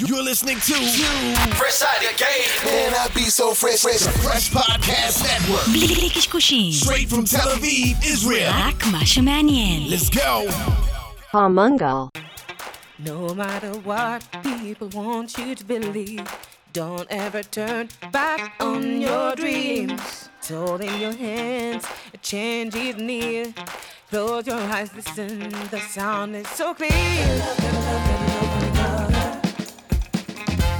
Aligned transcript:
You're 0.00 0.23
listening 0.23 0.55
to 0.55 0.73
Fresh 1.55 1.81
Out 1.81 2.01
of 2.01 2.17
Game. 2.17 2.47
Man, 2.65 2.93
I 2.93 3.09
be 3.13 3.23
so 3.23 3.53
fresh, 3.53 3.81
fresh. 3.81 3.99
Fresh 4.23 4.49
Podcast 4.51 5.21
Network. 5.21 5.67
בלי 5.67 6.09
קשקושים, 6.09 6.71
Straight 6.71 7.09
from 7.09 7.25
Tel 7.25 7.49
Aviv, 7.49 8.01
Israel. 8.05 8.51
רק 8.53 8.85
מה 8.85 9.05
שמעניין. 9.05 9.89
Let's 9.89 10.09
go. 10.09 10.49
Palmungal. 11.33 12.07
No 12.99 13.35
matter 13.35 13.73
what 13.83 14.23
people 14.41 14.87
want 14.93 15.37
you 15.37 15.55
to 15.55 15.65
believe, 15.65 16.25
don't 16.71 17.07
ever 17.09 17.43
turn 17.43 17.89
back 18.13 18.53
on 18.61 19.01
your 19.01 19.35
dreams. 19.35 20.29
It's 20.39 20.51
all 20.51 20.77
in 20.77 21.01
your 21.01 21.15
hands, 21.27 21.83
a 22.13 22.17
change 22.17 22.75
is 22.75 22.95
near. 22.95 23.53
Close 24.09 24.47
your 24.47 24.61
eyes, 24.75 24.89
listen, 24.95 25.49
the 25.69 25.81
sound 25.81 26.37
is 26.37 26.47
so 26.47 26.73
clear. 26.73 28.49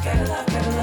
Gotta 0.04 0.25
love, 0.25 0.45
gotta. 0.47 0.80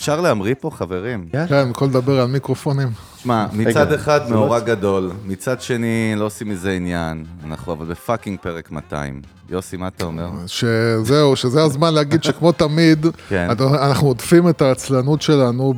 אפשר 0.00 0.20
להמריא 0.20 0.54
פה, 0.60 0.70
חברים? 0.70 1.26
כן, 1.32 1.72
כל 1.72 1.84
לדבר 1.84 2.20
על 2.20 2.26
מיקרופונים. 2.26 2.88
שמע, 3.22 3.46
מצד 3.52 3.92
אחד 3.92 4.30
מאורע 4.30 4.60
גדול, 4.60 5.10
מצד 5.24 5.60
שני 5.60 6.14
לא 6.16 6.24
עושים 6.24 6.48
מזה 6.48 6.70
עניין. 6.72 7.24
אנחנו 7.46 7.72
אבל 7.72 7.86
בפאקינג 7.86 8.38
פרק 8.38 8.70
200. 8.70 9.20
יוסי, 9.50 9.76
מה 9.76 9.88
אתה 9.88 10.04
אומר? 10.04 10.28
שזהו, 10.46 11.36
שזה 11.36 11.62
הזמן 11.62 11.94
להגיד 11.94 12.24
שכמו 12.24 12.52
תמיד, 12.52 13.06
כן. 13.28 13.48
אנחנו 13.60 14.08
עוטפים 14.08 14.48
את 14.48 14.62
העצלנות 14.62 15.22
שלנו 15.22 15.74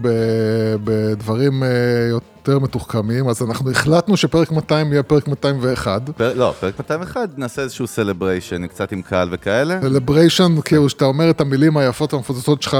בדברים 0.85 1.63
אה, 1.63 1.69
יותר 2.11 2.59
מתוחכמים, 2.59 3.29
אז 3.29 3.43
אנחנו 3.43 3.71
החלטנו 3.71 4.16
שפרק 4.16 4.52
200 4.52 4.93
יהיה 4.93 5.02
פרק 5.02 5.29
201. 5.29 6.11
פר... 6.16 6.35
לא, 6.35 6.55
פרק 6.61 6.74
201 6.79 7.21
נעשה 7.37 7.63
איזשהו 7.63 7.87
celebration, 7.87 8.66
קצת 8.66 8.93
עם 8.93 9.02
קהל 9.02 9.29
וכאלה. 9.30 9.80
celebration, 9.82 10.60
כאילו, 10.65 10.89
שאתה 10.89 11.05
אומר 11.05 11.30
את 11.30 11.41
המילים 11.41 11.77
היפות 11.77 12.13
המפוצצות 12.13 12.63
שלך, 12.63 12.77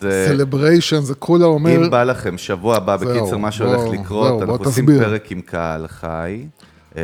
celebration, 0.00 1.00
זה 1.00 1.14
כולה 1.14 1.46
אומר... 1.46 1.76
אם 1.76 1.90
בא 1.90 2.04
לכם, 2.04 2.38
שבוע 2.38 2.76
הבא, 2.76 2.96
בקיצר, 2.96 3.36
מה 3.36 3.52
שהולך 3.52 3.80
לקרות, 3.92 4.42
אנחנו 4.42 4.64
עושים. 4.64 4.86
פרק 4.86 5.32
עם 5.32 5.40
קהל 5.40 5.86
חי. 5.88 6.46
אה, 6.96 7.02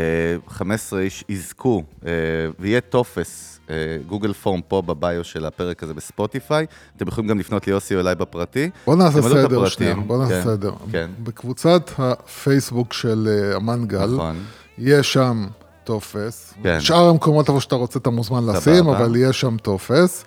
15 0.49 1.01
איש 1.01 1.25
יזכו, 1.29 1.83
אה, 2.07 2.11
ויהיה 2.59 2.81
טופס, 2.81 3.61
אה, 3.71 3.77
Google 4.07 4.33
Form 4.33 4.61
פה 4.69 4.83
ב-bio 4.83 5.25
של 5.25 5.47
הפרק 5.47 5.83
הזה 5.83 5.95
בספוטיפיי. 5.95 6.67
אתם 6.97 7.09
יכולים 7.09 7.31
גם 7.31 7.39
לפנות 7.39 7.67
ליוסי 7.67 7.95
או 7.95 8.01
אליי 8.01 8.15
בפרטי. 8.15 8.71
בוא 8.87 8.97
נעשה 8.97 9.23
סדר. 9.23 9.69
שנייה, 9.69 9.95
בוא 9.95 10.19
נעשה 10.19 10.35
כן, 10.35 10.45
סדר. 10.45 10.73
כן, 10.93 11.11
בקבוצת 11.23 11.91
הפייסבוק 11.99 12.93
של 12.93 13.29
אה, 13.29 13.57
המנגל, 13.57 14.15
נכון. 14.15 14.37
יש 14.79 15.13
שם 15.13 15.47
טופס. 15.85 16.55
כן. 16.63 16.81
שאר 16.81 17.09
המקומות 17.09 17.49
איפה 17.49 17.61
שאתה 17.61 17.75
רוצה 17.75 17.99
אתה 17.99 18.11
מוזמן 18.11 18.47
לשים. 18.47 18.89
אבל 18.89 19.17
יש 19.17 19.41
שם 19.41 19.57
טופס. 19.57 20.25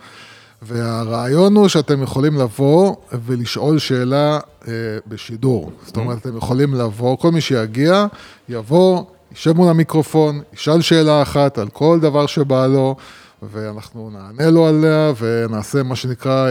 והרעיון 0.62 1.56
הוא 1.56 1.68
שאתם 1.68 2.04
יכולים 2.04 2.38
לבוא 2.38 2.96
ולשאול 3.26 3.80
שאלה 3.80 4.40
אה, 4.68 4.74
בשידור. 5.08 5.72
זאת 5.86 5.98
אומרת, 5.98 6.18
אתם 6.18 6.38
יכולים 6.38 6.74
לבוא, 6.74 7.18
כל 7.18 7.32
מי 7.32 7.42
שיגיע, 7.42 8.06
יבוא, 8.50 9.04
יישב 9.32 9.54
מול 9.54 9.70
המיקרופון, 9.70 10.42
ישאל 10.54 10.82
שאלה 10.82 11.22
אחת 11.22 11.58
על 11.58 11.68
כל 11.70 12.00
דבר 12.02 12.26
שבא 12.26 12.68
לו, 12.68 12.96
ואנחנו 13.44 14.10
נענה 14.10 14.50
לו 14.50 14.68
עליה, 14.68 15.14
ונעשה 15.20 15.84
מה 15.84 15.96
שנקרא 15.96 16.50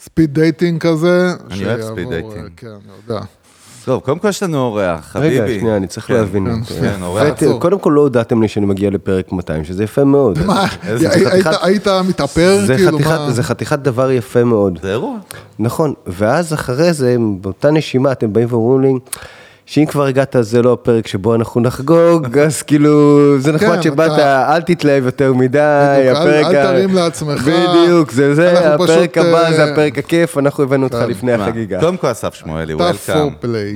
speed 0.00 0.34
dating 0.34 0.80
כזה. 0.80 1.32
אני 1.50 1.64
אוהב 1.66 1.80
speed 1.80 2.10
dating. 2.10 2.36
אה, 2.36 2.42
כן, 2.56 2.66
אני 2.66 2.92
יודע. 3.08 3.20
טוב, 3.86 4.00
קודם 4.00 4.18
כל 4.18 4.28
יש 4.28 4.42
לנו 4.42 4.58
אורח, 4.58 5.00
חביבי. 5.12 5.40
רגע, 5.40 5.60
שנייה, 5.60 5.76
אני 5.76 5.86
צריך 5.86 6.06
כן, 6.06 6.14
להבין. 6.14 6.62
כן, 6.80 7.02
אורח. 7.02 7.22
ות- 7.42 7.60
קודם 7.62 7.78
כל 7.78 7.92
לא 7.96 8.00
הודעתם 8.00 8.42
לי 8.42 8.48
שאני 8.48 8.66
מגיע 8.66 8.90
לפרק 8.90 9.32
200, 9.32 9.64
שזה 9.64 9.84
יפה 9.84 10.04
מאוד. 10.04 10.38
מה, 10.46 10.66
היית- 11.62 11.86
מתאפר? 12.08 12.58
זה 12.66 12.76
כאילו? 12.76 12.98
זה 13.30 13.42
חתיכת 13.42 13.78
דבר 13.78 14.10
יפה 14.10 14.44
מאוד. 14.44 14.78
זה 14.82 14.90
אירוע. 14.90 15.18
נכון, 15.58 15.94
ואז 16.06 16.54
אחרי 16.54 16.92
זה, 16.92 17.16
באותה 17.40 17.70
נשימה, 17.70 18.12
אתם 18.12 18.32
באים 18.32 18.46
ואומרים 18.50 18.80
לי, 18.82 18.98
שאם 19.66 19.86
כבר 19.86 20.04
הגעת, 20.06 20.36
זה 20.40 20.62
לא 20.62 20.72
הפרק 20.72 21.06
שבו 21.06 21.34
אנחנו 21.34 21.60
נחגוג, 21.60 22.38
אז 22.38 22.62
כאילו, 22.62 22.90
זה 23.38 23.52
נחמד 23.52 23.74
כן, 23.76 23.82
שבאת, 23.82 24.12
אתה- 24.12 24.54
אל 24.56 24.62
תתלהב 24.62 25.04
יותר 25.04 25.32
מדי, 25.34 25.58
בדיוק, 25.98 26.16
אל- 26.16 26.22
הפרק... 26.22 26.46
אל 26.46 26.56
ה- 26.56 26.64
תרים 26.72 26.94
לעצמך. 26.94 27.42
בדיוק, 27.48 28.10
זה 28.10 28.34
זה, 28.34 28.74
הפרק 28.74 28.88
פשוט, 28.90 29.16
הבא 29.16 29.50
זה 29.52 29.64
אה, 29.64 29.72
הפרק 29.72 29.98
הכיף, 29.98 30.38
אנחנו 30.38 30.64
הבאנו 30.64 30.84
אותך 30.84 30.96
כן. 30.96 31.10
לפני 31.10 31.36
מה, 31.36 31.44
החגיגה. 31.44 31.80
קודם 31.80 31.96
כל 31.96 32.10
אסף 32.10 32.34
שמואלי, 32.34 32.74
וולקאם. 32.74 33.28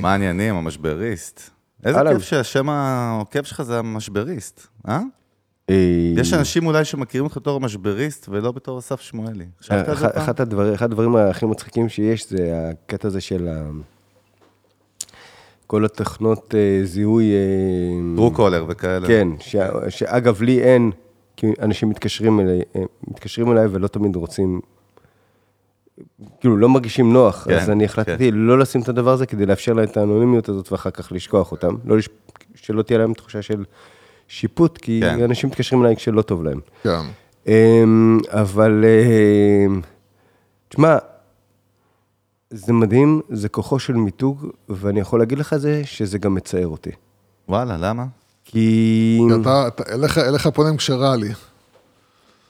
מה 0.03 0.13
העניינים, 0.13 0.55
המשבריסט? 0.55 1.51
איזה. 1.85 1.99
כיף 2.13 2.23
שהשם 2.23 2.69
העוקב 2.69 3.43
שלך 3.43 3.63
זה 3.63 3.79
המשבריסט, 3.79 4.67
אה? 4.89 5.01
אה, 5.71 5.75
יש 6.17 6.35
אנשים 6.35 6.67
אולי 6.67 6.85
שמכירים 6.85 7.25
אותך 7.25 7.37
בתור 7.37 7.57
המשבריסט 7.57 8.27
ולא 8.29 8.53
בתור 8.53 8.79
אסף 8.79 9.01
שמואלי. 9.01 9.45
זה 9.69 9.83
אחד- 10.17 10.41
הדברים- 10.41 11.17
הכי 11.17 11.47
מצחיקים 11.47 11.89
שיש 11.89 12.31
זה 12.31 12.39
הקטע 12.71 13.09
הזה 13.09 13.21
של. 13.21 13.49
כל 15.71 15.85
התוכנות 15.85 16.55
אה, 16.55 16.85
זיהוי... 16.85 17.33
אה, 17.33 18.17
טרו 18.17 18.31
קולר 18.31 18.65
וכאלה. 18.69 19.07
כן, 19.07 19.29
ש- 19.41 19.57
שאגב, 19.89 20.43
לי 20.43 20.63
אין, 20.63 20.91
כי 21.37 21.47
אנשים 21.63 21.89
מתקשרים 21.89 22.41
אליי, 22.41 22.63
אה, 22.77 22.83
מתקשרים 23.09 23.53
אליי 23.53 23.67
ולא 23.71 23.89
תמיד 23.89 24.17
רוצים, 24.17 24.61
כאילו, 26.41 26.57
לא 26.57 26.69
מרגישים 26.69 27.13
נוח, 27.13 27.45
כן, 27.45 27.57
אז 27.57 27.71
אני 27.71 27.85
החלטתי 27.85 28.31
לא 28.31 28.59
לשים 28.59 28.81
את 28.81 28.89
הדבר 28.89 29.11
הזה 29.11 29.27
כדי 29.27 29.47
לאפשר 29.47 29.73
להם 29.73 29.85
את 29.85 29.97
האנונימיות 29.97 30.49
הזאת 30.49 30.73
ואחר 30.73 30.91
כך 30.91 31.13
לשכוח 31.13 31.53
אותם. 31.53 31.77
לא 31.85 31.99
לש... 31.99 32.09
שלא 32.55 32.83
תהיה 32.83 32.99
להם 32.99 33.15
תחושה 33.15 33.43
של 33.43 33.65
שיפוט, 34.29 34.79
כי 34.79 35.01
כן. 35.03 35.23
אנשים 35.23 35.49
מתקשרים 35.49 35.83
אליי 35.83 35.97
כשלא 35.97 36.23
טוב 36.23 36.45
להם. 36.45 36.61
כן. 36.83 36.91
אמ, 37.47 38.19
אבל, 38.29 38.85
תשמע, 40.69 40.97
זה 42.51 42.73
מדהים, 42.73 43.21
זה 43.29 43.49
כוחו 43.49 43.79
של 43.79 43.93
מיתוג, 43.95 44.47
ואני 44.69 45.01
יכול 45.01 45.19
להגיד 45.19 45.39
לך 45.39 45.57
זה, 45.57 45.83
שזה 45.85 46.19
גם 46.19 46.35
מצער 46.35 46.67
אותי. 46.67 46.91
וואלה, 47.49 47.77
למה? 47.77 48.05
כי... 48.45 49.19
אתה, 49.41 49.67
אתה- 49.69 49.95
אליך- 49.95 50.19
אליך 50.19 50.47
פונים 50.47 50.77
כשרע 50.77 51.17
לי. 51.17 51.29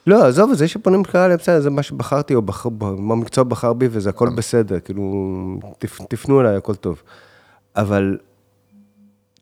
לא, 0.07 0.25
עזוב, 0.27 0.55
זה 0.55 0.69
שפונים 0.69 1.05
קהל, 1.05 1.37
בסדר, 1.37 1.61
זה 1.61 1.71
מה 1.71 1.83
שבחרתי, 1.83 2.35
או 2.35 2.43
בחר, 2.43 2.69
מה 2.99 3.15
המקצוע 3.15 3.45
בחר 3.45 3.73
בי, 3.73 3.89
וזה 3.91 4.11
הכל 4.11 4.29
בסדר, 4.35 4.81
כאילו, 4.81 5.03
תפ, 5.79 5.99
תפנו 6.09 6.41
אליי, 6.41 6.57
הכל 6.57 6.75
טוב. 6.75 7.03
אבל, 7.77 8.19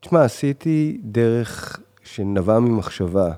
תשמע, 0.00 0.24
עשיתי 0.24 1.00
דרך 1.04 1.78
שנבעה 2.04 2.60
ממחשבה, 2.60 3.30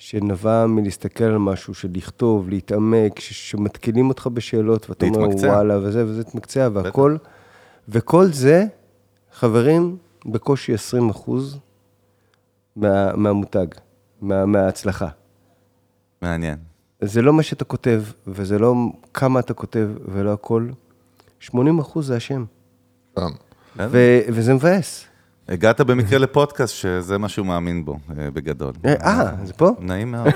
שנבעה 0.00 0.66
מלהסתכל 0.66 1.24
על 1.24 1.38
משהו, 1.38 1.74
של 1.74 1.88
לכתוב, 1.94 2.48
להתעמק, 2.48 3.18
ש- 3.20 3.50
שמתקילים 3.50 4.08
אותך 4.08 4.26
בשאלות, 4.26 4.90
ואתה 4.90 5.06
אומר. 5.06 5.54
וואלה, 5.54 5.78
וזה, 5.78 6.04
וזה 6.06 6.20
התמקצע, 6.20 6.68
והכל, 6.72 7.16
וכל 7.88 8.26
זה, 8.26 8.64
חברים, 9.32 9.96
בקושי 10.26 10.74
20 10.74 11.10
אחוז 11.10 11.58
מה, 12.76 13.16
מהמותג, 13.16 13.66
מה, 14.20 14.46
מההצלחה. 14.46 15.08
מעניין. 16.22 16.56
זה 17.00 17.22
לא 17.22 17.32
מה 17.32 17.42
שאתה 17.42 17.64
כותב, 17.64 18.02
וזה 18.26 18.58
לא 18.58 18.74
כמה 19.14 19.40
אתה 19.40 19.54
כותב, 19.54 19.88
ולא 20.08 20.32
הכל. 20.32 20.68
80 21.40 21.78
אחוז 21.78 22.06
זה 22.06 22.16
השם. 22.16 22.44
כן. 23.16 23.22
ו- 23.78 24.20
וזה 24.28 24.54
מבאס. 24.54 25.04
הגעת 25.50 25.80
במקרה 25.80 26.18
לפודקאסט 26.18 26.74
שזה 26.74 27.18
מה 27.18 27.28
שהוא 27.28 27.46
מאמין 27.46 27.84
בו, 27.84 27.98
אה, 28.18 28.30
בגדול. 28.30 28.72
אה, 28.86 29.30
זה 29.44 29.52
פה? 29.52 29.70
נעים 29.80 30.10
מאוד. 30.10 30.26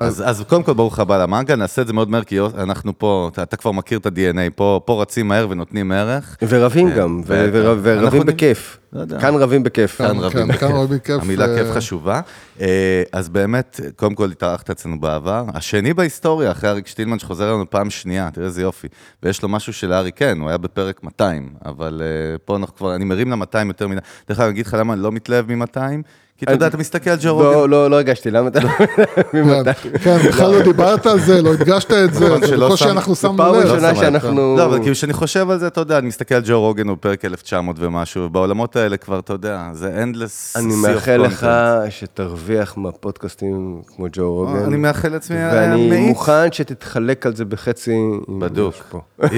אז, 0.00 0.22
אז 0.26 0.44
קודם 0.48 0.62
כל, 0.62 0.72
ברוך 0.72 0.98
הבא 0.98 1.22
למנגה, 1.22 1.56
נעשה 1.56 1.82
את 1.82 1.86
זה 1.86 1.92
מאוד 1.92 2.10
מהר, 2.10 2.24
כי 2.24 2.38
אנחנו 2.40 2.98
פה, 2.98 3.30
אתה, 3.42 3.56
כבר 3.56 3.72
מכיר 3.72 3.98
את 3.98 4.06
ה-DNA, 4.06 4.50
פה, 4.54 4.98
רצים 5.02 5.28
מהר 5.28 5.46
ונותנים 5.50 5.92
ערך. 5.92 6.36
ורבים 6.48 6.88
אה, 6.88 6.94
גם, 6.94 7.22
ורבים 7.26 8.26
בכיף. 8.26 8.78
לא. 8.94 9.18
כאן 9.20 9.34
רבים 9.34 9.62
בכיף. 9.62 9.96
כאן 9.96 10.08
כן, 10.08 10.16
רבים 10.16 10.52
כן, 10.52 10.66
רבים 10.66 10.98
בכיף, 10.98 11.22
המילה 11.22 11.46
אה, 11.46 11.58
כיף 11.58 11.72
חשובה. 11.72 12.20
אה, 12.60 13.02
אז 13.12 13.28
באמת, 13.28 13.80
קודם 13.96 14.14
כל 14.14 14.30
התארחת 14.30 14.70
אצלנו 14.70 15.00
בעבר. 15.00 15.44
השני 15.54 15.94
בהיסטוריה, 15.94 16.50
אחרי 16.50 16.70
אריק 16.70 16.86
שטילמן 16.86 17.18
שחוזר 17.18 17.50
אלינו 17.50 17.70
פעם 17.70 17.90
שנייה, 17.90 18.30
תראה 18.30 18.46
איזה 18.46 18.62
יופי. 18.62 18.88
ויש 19.22 19.42
לו 19.42 19.48
משהו 19.48 19.72
של 19.72 19.92
אריק, 19.92 20.18
כן, 20.18 20.40
הוא 20.40 20.48
היה 20.48 20.58
בפרק 20.58 21.02
200, 21.02 21.48
אבל 21.64 22.02
אה, 22.04 22.38
פה 22.44 22.56
אנחנו 22.56 22.76
כבר, 22.76 22.94
אני 22.94 23.04
מרים 23.04 23.30
ל-200 23.30 23.66
יותר 23.66 23.88
מדי. 23.88 24.00
דרך 24.28 24.38
אגב, 24.38 24.46
אני 24.46 24.54
אגיד 24.54 24.63
לך 24.66 24.76
למה 24.78 24.92
אני 24.94 25.02
לא 25.02 25.12
מתלהב 25.12 25.52
מ-200, 25.52 25.78
כי 26.38 26.44
אתה 26.44 26.52
יודע, 26.52 26.66
אתה 26.66 26.76
מסתכל 26.76 27.10
על 27.10 27.16
ג'ו 27.22 27.42
לא, 27.42 27.68
לא, 27.68 27.90
לא 27.90 27.96
הרגשתי, 27.96 28.30
למה 28.30 28.48
אתה 28.48 28.60
לא... 28.60 28.70
ממתי? 29.34 29.70
כן, 29.74 29.98
כן, 29.98 30.28
בכלל 30.28 30.50
לא 30.50 30.62
דיברת 30.62 31.06
על 31.06 31.20
זה, 31.20 31.42
לא 31.42 31.52
הדגשת 31.52 31.92
את 31.92 32.14
זה, 32.14 32.46
זה 32.46 32.56
בקושי 32.56 32.90
אנחנו 32.90 33.14
שמנו 33.14 33.36
פעם 33.36 33.54
לב. 33.54 33.60
ראשונה 33.60 33.88
לא 33.88 33.94
שמעת. 33.94 33.96
שאנחנו... 33.96 34.56
לא, 34.56 34.64
אבל 34.64 34.78
כאילו 34.78 34.94
כשאני 34.94 35.12
חושב 35.12 35.50
על 35.50 35.58
זה, 35.58 35.66
אתה 35.66 35.80
יודע, 35.80 35.98
אני 35.98 36.06
מסתכל 36.06 36.34
על 36.34 36.42
ג'ו 36.44 36.60
רוגן, 36.60 36.88
הוא 36.88 36.96
פרק 37.00 37.24
1900 37.24 37.76
ומשהו, 37.78 38.22
ובעולמות 38.22 38.76
האלה 38.76 38.96
כבר, 38.96 39.18
אתה 39.18 39.32
יודע, 39.32 39.68
זה 39.72 40.04
endless 40.04 40.58
אני 40.58 40.74
מאחל 40.76 41.16
לך. 41.16 41.46
שתרוויח 41.90 42.76
מהפודקאסטים 42.76 43.82
כמו 43.86 44.06
ג'ו 44.12 44.34
רוגן. 44.34 44.64
אני 44.64 44.76
מאחל 44.76 45.08
לעצמי 45.08 45.36
ואני 45.36 45.90
מאיץ. 45.90 46.08
מוכן 46.08 46.52
שתתחלק 46.52 47.26
על 47.26 47.36
זה 47.36 47.44
בחצי. 47.44 47.96
בדוק. 48.38 48.74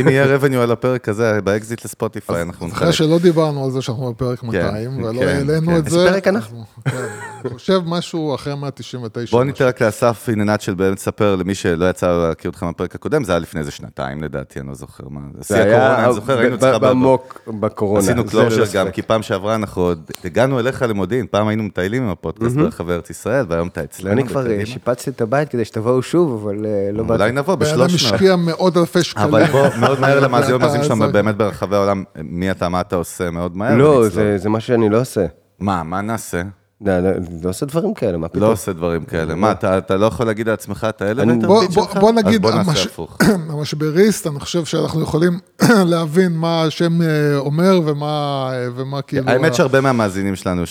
אם 0.00 0.08
יהיה 0.12 0.36
revenue 0.36 0.56
על 0.56 0.72
הפרק 0.72 1.08
הזה, 1.08 1.38
באקזיט 1.44 1.84
לספוטיפיי, 1.84 2.42
אנחנו 2.42 2.66
אחרי 2.66 2.88
נחלק. 2.88 2.90
שלא 2.90 3.18
דיברנו 3.18 3.64
על 3.64 3.70
זה 3.70 3.82
שאנחנו 3.82 4.12
בפרק 4.12 4.42
200, 4.42 5.04
ולא 5.04 5.20
כן, 5.20 5.28
העלינו 5.28 5.66
כן. 5.66 5.76
את 5.76 5.90
זה. 5.90 5.98
איזה 5.98 6.10
פרק 6.12 6.28
אנחנו? 6.28 6.64
כן, 6.90 7.48
חושב 7.52 7.80
משהו 7.86 8.34
אחרי 8.34 8.54
199. 8.54 9.36
בוא 9.36 9.44
ניתן 9.44 9.64
רק 9.64 9.82
לאסף 9.82 10.28
עניינת 10.32 10.60
של 10.60 10.74
באמת 10.74 10.98
לספר 10.98 11.36
למי 11.36 11.54
שלא 11.54 11.90
יצא 11.90 12.26
להכיר 12.28 12.50
אותך 12.50 12.62
מהפרק 12.62 12.94
הקודם, 12.94 13.24
זה 13.24 13.32
היה 13.32 13.38
לפני 13.38 13.60
איזה 13.60 13.70
שנתיים 13.70 14.22
לדעתי, 14.22 14.60
אני 14.60 14.68
לא 14.68 14.74
זוכר 14.74 15.04
מה. 15.08 15.20
זה 15.40 15.64
היה 15.64 15.76
הקורונה, 15.76 16.04
אני 16.04 16.12
זוכר, 16.14 16.38
היינו 16.38 16.56
ב- 16.58 16.64
אצלך 16.64 16.76
ב- 16.76 16.80
בעמוק 16.80 17.40
בקורונה. 17.60 18.00
עשינו 18.00 18.22
ללא 18.34 18.64
גם. 18.74 18.90
כי 18.90 19.02
פעם 19.02 19.22
שעברה 19.22 19.54
אנחנו 19.54 19.82
עוד 19.82 20.10
הגענו 20.24 20.58
אליך 20.60 20.82
למודיעין, 20.82 21.26
פעם 21.30 21.48
היינו 21.48 21.62
מטיילים 21.62 22.02
עם 22.02 22.08
הפודקאסט 22.08 22.56
ברחבי 22.56 22.92
ארץ 22.92 23.10
ישראל, 23.10 23.44
והיום 23.48 23.68
אתה 23.68 23.84
אצלנו. 23.84 24.12
אני 24.12 24.28
כבר 24.28 24.50
אה. 24.50 24.66
שיפצתי 24.66 25.10
את 25.10 25.20
הבית 25.20 25.48
כדי 25.48 25.64
שתבואו 25.64 26.02
שוב, 26.02 26.42
אבל 26.48 26.66
אה, 26.66 26.88
לא 26.92 27.02
אולי 27.02 27.18
באתי. 27.18 27.32
נבוא 27.32 27.54
בן 27.54 27.66
אדם 27.66 27.74
בשלוש 27.86 28.02
מאות. 28.02 28.14
השקיע 28.14 28.36
מאות 28.36 28.76
אלפי 28.76 29.02
שקלים. 29.02 29.26
אבל 29.26 29.44
בוא, 29.44 29.68
מאוד 29.80 30.00
מהר 30.00 30.20
למאזינים 30.24 30.56
ומאזינים 30.60 30.84
זה- 31.06 31.06
באמת 31.12 31.36
ברחבי 31.36 31.76
העולם, 31.76 32.04
מי 32.22 32.50
אתה, 32.50 32.68
מה 32.68 32.80
אתה 32.80 32.96
עושה, 32.96 33.30
מאוד 33.30 33.56
מהר. 33.56 33.74
לא. 33.76 34.08
זה 34.08 34.38
זה 34.38 34.48
משהו 34.48 34.66
שאני 34.66 34.88
לא 34.88 35.00
עושה. 35.00 35.26
מה, 35.60 35.82
מה 35.82 36.00
נעשה? 36.00 36.42
לא, 36.80 37.00
לא, 37.00 37.10
לא 37.42 37.50
עושה 37.50 37.66
דברים 37.66 37.94
כאלה, 37.94 38.18
מה 38.18 38.28
פתאום? 38.28 38.42
לא 38.42 38.52
עושה 38.52 38.72
דברים 38.72 39.04
כאלה. 39.04 39.34
מה, 39.34 39.52
אתה 39.52 39.78
אתה 39.78 39.96
לא 39.96 40.06
יכול 40.06 40.26
להגיד 40.26 40.48
לעצמך 40.48 40.86
את 40.88 41.02
האלמנט 41.02 41.28
אני- 41.44 41.46
בוא- 41.46 41.62
הביט 41.62 41.74
בוא- 41.74 41.84
שלך? 41.84 41.96
בוא 41.96 42.12
נגיד, 42.12 42.34
אז 42.34 42.40
בוא 42.40 42.58
נעשה 42.58 42.70
המש- 42.70 42.86
הפוך. 42.86 43.18
המשבריסט, 43.50 44.26
אני 44.26 44.40
חושב 44.40 44.64
שאנחנו 44.64 45.00
יכולים 45.02 45.38
להבין 45.92 46.32
מה 46.36 46.62
השם 46.62 47.02
אה, 47.02 47.06
אומר 47.38 47.80
ומה 47.86 48.06
אה, 48.52 48.68
ומה 48.76 49.02
כאילו... 49.02 49.28
האמת 49.30 49.54
שהרבה 49.54 49.80
מהמאזינים 49.80 50.36
שלנו 50.36 50.62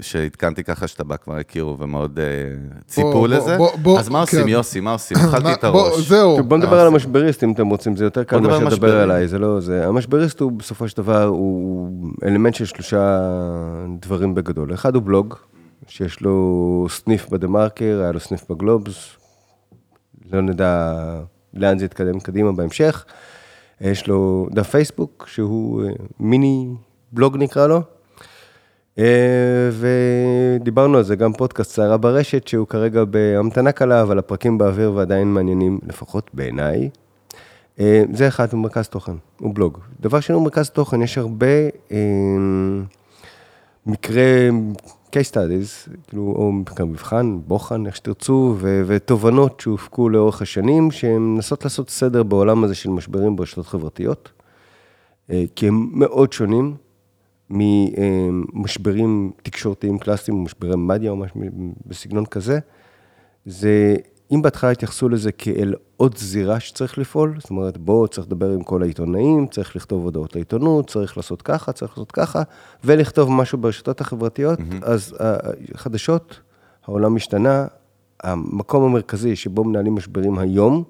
שעדכנתי 0.00 0.64
ככה 0.64 0.86
שאתה 0.86 1.04
בא 1.04 1.16
כבר 1.16 1.36
הכירו 1.36 1.76
ומאוד 1.78 2.18
אה, 2.18 2.24
ציפו 2.86 3.26
לזה. 3.26 3.56
בוא, 3.56 3.70
בוא, 3.82 3.98
אז 4.00 4.08
מה 4.08 4.20
עושים, 4.20 4.42
כן. 4.42 4.48
יוסי? 4.48 4.80
מה 4.80 4.92
עושים? 4.92 5.16
אכלתי 5.28 5.52
את 5.52 5.64
הראש. 5.64 6.08
זהו. 6.08 6.42
בוא 6.44 6.56
נדבר 6.58 6.80
על 6.80 6.86
המשבריסט 6.86 7.44
אם 7.44 7.52
אתם 7.52 7.66
רוצים, 7.68 7.96
זה 7.96 8.04
יותר 8.04 8.24
קל 8.24 8.38
מאשר 8.40 8.54
לדבר 8.56 8.66
משברים. 8.66 8.94
עליי, 8.98 9.28
זה 9.28 9.38
לא 9.38 9.60
זה. 9.60 9.86
המשבריסט 9.86 10.40
הוא 10.40 10.52
בסופו 10.52 10.88
של 10.88 10.96
דבר, 10.96 11.24
הוא 11.24 11.88
אלמנט 12.24 12.54
של 12.54 12.64
שלושה 12.64 13.18
דברים 14.00 14.34
בגדול. 14.34 14.74
אחד 14.74 14.94
הוא 14.94 15.02
בלוג, 15.02 15.34
שיש 15.86 16.20
לו 16.20 16.86
סניף 16.90 17.28
בדה 17.28 17.46
מרקר, 17.46 18.00
היה 18.02 18.12
לו 18.12 18.20
סניף 18.20 18.50
בגלובס, 18.50 19.16
לא 20.32 20.40
נדע 20.40 20.94
לאן 21.54 21.78
זה 21.78 21.84
יתקדם 21.84 22.20
קדימה 22.20 22.52
בהמשך. 22.52 23.04
יש 23.80 24.06
לו 24.06 24.48
דף 24.50 24.70
פייסבוק, 24.70 25.26
שהוא 25.28 25.84
אה, 25.84 25.88
מיני 26.20 26.74
בלוג 27.12 27.36
נקרא 27.36 27.66
לו. 27.66 27.82
אה, 28.98 29.70
ודיברנו 29.72 30.98
על 30.98 31.04
זה, 31.04 31.16
גם 31.16 31.32
פודקאסט 31.32 31.70
סערה 31.70 31.96
ברשת, 31.96 32.48
שהוא 32.48 32.66
כרגע 32.66 33.04
בהמתנה 33.04 33.72
קלה, 33.72 34.02
אבל 34.02 34.18
הפרקים 34.18 34.58
באוויר 34.58 34.92
ועדיין 34.94 35.34
מעניינים, 35.34 35.78
לפחות 35.86 36.30
בעיניי. 36.34 36.90
אה, 37.80 38.02
זה 38.12 38.28
אחד, 38.28 38.52
הוא 38.52 38.60
מרכז 38.60 38.88
תוכן, 38.88 39.12
הוא 39.40 39.54
בלוג. 39.54 39.78
דבר 40.00 40.20
שני, 40.20 40.34
הוא 40.34 40.44
מרכז 40.44 40.70
תוכן, 40.70 41.02
יש 41.02 41.18
הרבה 41.18 41.46
מקרי 43.86 44.50
case 45.10 45.32
studies, 45.32 45.90
כאילו, 46.08 46.22
או 46.36 46.52
מחקר 46.52 46.84
מבחן, 46.84 47.38
בוחן, 47.46 47.86
איך 47.86 47.96
שתרצו, 47.96 48.54
ו- 48.58 48.82
ותובנות 48.86 49.60
שהופקו 49.60 50.08
לאורך 50.08 50.42
השנים, 50.42 50.90
שהן 50.90 51.22
מנסות 51.22 51.64
לעשות 51.64 51.90
סדר 51.90 52.22
בעולם 52.22 52.64
הזה 52.64 52.74
של 52.74 52.90
משברים 52.90 53.36
ברשתות 53.36 53.66
חברתיות, 53.66 54.32
אה, 55.30 55.44
כי 55.56 55.68
הם 55.68 55.88
מאוד 55.92 56.32
שונים 56.32 56.76
ממשברים 57.50 59.30
תקשורתיים 59.42 59.98
קלאסיים, 59.98 60.44
משברי 60.44 60.76
מדיה 60.76 61.10
או 61.10 61.16
משהו 61.16 61.40
בסגנון 61.86 62.26
כזה. 62.26 62.58
זה, 63.46 63.96
אם 64.32 64.42
בהתחלה 64.42 64.70
התייחסו 64.70 65.08
לזה 65.08 65.32
כאל 65.32 65.74
עוד 65.96 66.16
זירה 66.18 66.60
שצריך 66.60 66.98
לפעול, 66.98 67.34
זאת 67.40 67.50
אומרת, 67.50 67.78
בוא, 67.78 68.06
צריך 68.06 68.26
לדבר 68.26 68.50
עם 68.50 68.62
כל 68.62 68.82
העיתונאים, 68.82 69.46
צריך 69.46 69.76
לכתוב 69.76 70.04
הודעות 70.04 70.34
לעיתונות, 70.34 70.90
צריך 70.90 71.16
לעשות 71.16 71.42
ככה, 71.42 71.72
צריך 71.72 71.92
לעשות 71.92 72.12
ככה, 72.12 72.42
ולכתוב 72.84 73.30
משהו 73.32 73.58
ברשתות 73.58 74.00
החברתיות, 74.00 74.58
אז 74.82 75.14
החדשות, 75.74 76.40
העולם 76.86 77.16
השתנה, 77.16 77.66
המקום 78.22 78.84
המרכזי 78.84 79.36
שבו 79.36 79.64
מנהלים 79.64 79.94
משברים 79.94 80.38
היום, 80.38 80.82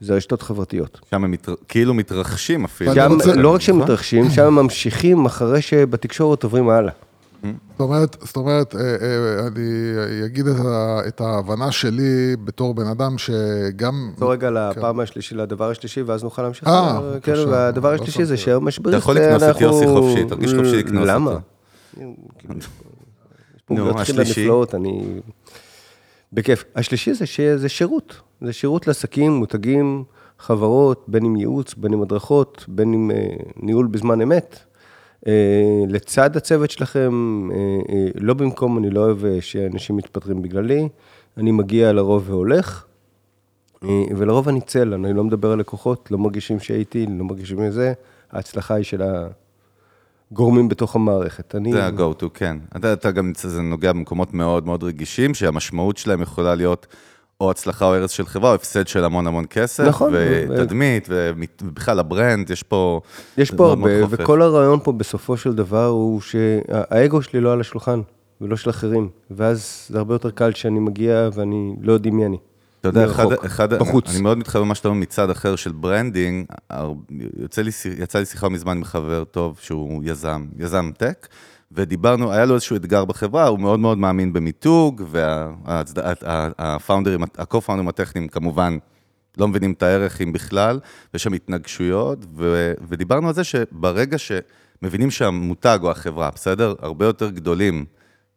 זה 0.00 0.14
רשתות 0.14 0.42
חברתיות. 0.42 1.00
שם 1.10 1.24
הם 1.24 1.30
מתר- 1.30 1.54
כאילו 1.68 1.94
מתרחשים 1.94 2.64
אפילו. 2.64 2.94
שם, 2.94 3.12
רוצה- 3.12 3.34
לא 3.36 3.54
רק 3.54 3.60
שהם? 3.60 3.78
מתרחשים, 3.78 4.30
שם 4.30 4.42
הם 4.46 4.54
ממשיכים 4.54 5.26
אחרי 5.26 5.62
שבתקשורת 5.62 6.44
עוברים 6.44 6.68
הלאה. 6.68 6.92
זאת 7.70 7.80
אומרת, 7.80 8.16
זאת 8.20 8.36
אומרת, 8.36 8.74
אה, 8.74 8.80
אה, 8.80 9.46
אני 9.46 10.26
אגיד 10.26 10.46
את 11.08 11.20
ההבנה 11.20 11.72
שלי 11.72 12.36
בתור 12.44 12.74
בן 12.74 12.86
אדם 12.86 13.18
שגם... 13.18 14.10
נחזור 14.12 14.32
רגע 14.32 14.50
לפעם 14.50 15.00
השלישי, 15.00 15.34
לדבר 15.34 15.70
השלישי, 15.70 16.02
ואז 16.02 16.24
נוכל 16.24 16.42
להמשיך. 16.42 16.68
אה, 16.68 16.98
כן, 17.22 17.32
בבקשה. 17.32 17.48
והדבר 17.48 17.90
לא 17.90 17.94
השלישי 17.94 18.24
זה 18.24 18.36
שמתי 18.36 18.50
שהמשבריסט... 18.50 18.96
אתה 18.96 19.02
יכול 19.02 19.16
לקנוס 19.16 19.42
את 19.42 19.48
אנחנו- 19.48 19.66
יוסי 19.66 19.86
חופשי, 19.86 20.24
תרגיש 20.24 20.54
חופשי 20.54 20.76
לקנוס 20.76 21.08
למה? 21.08 21.30
אותו. 21.30 21.40
פה 23.66 23.74
נו, 23.74 24.00
השלישי? 24.00 24.48
אני... 24.74 25.20
בכיף. 26.32 26.64
השלישי 26.76 27.14
זה 27.14 27.26
שזה 27.26 27.68
שירות. 27.68 28.16
זה 28.40 28.52
שירות 28.52 28.86
לעסקים, 28.86 29.32
מותגים, 29.32 30.04
חברות, 30.38 31.04
בין 31.08 31.24
אם 31.24 31.36
ייעוץ, 31.36 31.74
בין 31.74 31.92
אם 31.92 32.02
הדרכות, 32.02 32.64
בין 32.68 32.94
אם 32.94 33.10
אה, 33.10 33.16
ניהול 33.56 33.86
בזמן 33.86 34.20
אמת. 34.20 34.58
אה, 35.26 35.84
לצד 35.88 36.36
הצוות 36.36 36.70
שלכם, 36.70 37.10
אה, 37.52 37.56
אה, 37.94 38.06
לא 38.14 38.34
במקום, 38.34 38.78
אני 38.78 38.90
לא 38.90 39.00
אוהב 39.00 39.40
שאנשים 39.40 39.96
מתפטרים 39.96 40.42
בגללי, 40.42 40.88
אני 41.36 41.52
מגיע 41.52 41.92
לרוב 41.92 42.30
והולך, 42.30 42.84
ולרוב 44.16 44.48
אני 44.48 44.60
צל, 44.60 44.94
אני 44.94 45.12
לא 45.12 45.24
מדבר 45.24 45.52
על 45.52 45.58
לקוחות, 45.58 46.10
לא 46.10 46.18
מרגישים 46.18 46.60
שהייתי, 46.60 47.06
לא 47.18 47.24
מרגישים 47.24 47.60
מזה, 47.60 47.92
ההצלחה 48.32 48.74
היא 48.74 48.84
של 48.84 49.02
הגורמים 50.32 50.68
בתוך 50.68 50.96
המערכת. 50.96 51.54
אני... 51.54 51.72
זה 51.72 51.86
ה-go 51.86 52.22
to, 52.22 52.26
כן. 52.34 52.56
אתה, 52.76 52.92
אתה 52.92 53.10
גם, 53.10 53.32
זה 53.36 53.62
נוגע 53.62 53.92
במקומות 53.92 54.34
מאוד 54.34 54.66
מאוד 54.66 54.84
רגישים, 54.84 55.34
שהמשמעות 55.34 55.96
שלהם 55.96 56.22
יכולה 56.22 56.54
להיות 56.54 56.86
או 57.40 57.50
הצלחה 57.50 57.84
או 57.84 57.94
הרס 57.94 58.10
של 58.10 58.26
חברה, 58.26 58.50
או 58.50 58.54
הפסד 58.54 58.86
של 58.86 59.04
המון 59.04 59.26
המון 59.26 59.44
כסף. 59.50 59.84
נכון. 59.84 60.12
ותדמית, 60.48 61.08
ומת- 61.10 61.62
ובכלל 61.64 61.98
ה-brand, 61.98 62.50
יש 62.50 62.62
פה... 62.62 63.00
יש 63.38 63.50
פה 63.50 63.68
הרבה. 63.68 63.90
וכל 64.10 64.42
הרעיון 64.42 64.78
פה 64.82 64.92
בסופו 64.92 65.36
של 65.36 65.54
דבר 65.54 65.86
הוא 65.86 66.20
שהאגו 66.20 67.22
שלי 67.22 67.40
לא 67.40 67.52
על 67.52 67.60
השולחן, 67.60 68.00
ולא 68.40 68.56
של 68.56 68.70
אחרים. 68.70 69.08
ואז 69.30 69.86
זה 69.88 69.98
הרבה 69.98 70.14
יותר 70.14 70.30
קל 70.30 70.52
שאני 70.52 70.78
מגיע 70.80 71.28
ואני 71.34 71.74
לא 71.82 71.92
יודעים 71.92 72.16
מי 72.16 72.26
אני. 72.26 72.36
אתה 72.80 72.88
יודע, 72.88 73.04
אחד, 73.04 73.26
אחד, 73.32 73.74
בחוץ. 73.74 74.10
אני 74.10 74.20
מאוד 74.22 74.38
מתחבר 74.38 74.62
למה 74.62 74.74
שאתה 74.74 74.88
אומר 74.88 75.00
מצד 75.00 75.30
אחר 75.30 75.56
של 75.56 75.72
branding. 75.72 76.46
יוצא 77.38 77.62
לי, 77.62 77.70
יצא 77.98 78.18
לי 78.18 78.24
שיחה 78.24 78.48
מזמן 78.48 78.76
עם 78.76 78.84
חבר 78.84 79.24
טוב 79.24 79.58
שהוא 79.60 80.02
יזם, 80.04 80.46
יזם 80.58 80.90
טק, 80.96 81.26
ודיברנו, 81.72 82.32
היה 82.32 82.44
לו 82.44 82.54
איזשהו 82.54 82.76
אתגר 82.76 83.04
בחברה, 83.04 83.46
הוא 83.46 83.58
מאוד 83.58 83.80
מאוד 83.80 83.98
מאמין 83.98 84.32
במיתוג, 84.32 85.02
והפאונדרים, 85.66 87.22
ה-co-founders 87.22 87.88
הטכניים 87.88 88.28
כמובן 88.28 88.78
לא 89.38 89.48
מבינים 89.48 89.72
את 89.72 89.82
הערך 89.82 90.20
אם 90.20 90.32
בכלל, 90.32 90.80
ויש 91.14 91.22
שם 91.22 91.32
התנגשויות, 91.32 92.26
ו, 92.36 92.72
ודיברנו 92.88 93.28
על 93.28 93.34
זה 93.34 93.44
שברגע 93.44 94.16
שמבינים 94.18 95.10
שהמותג 95.10 95.78
או 95.82 95.90
החברה, 95.90 96.30
בסדר? 96.34 96.74
הרבה 96.78 97.06
יותר 97.06 97.30
גדולים 97.30 97.84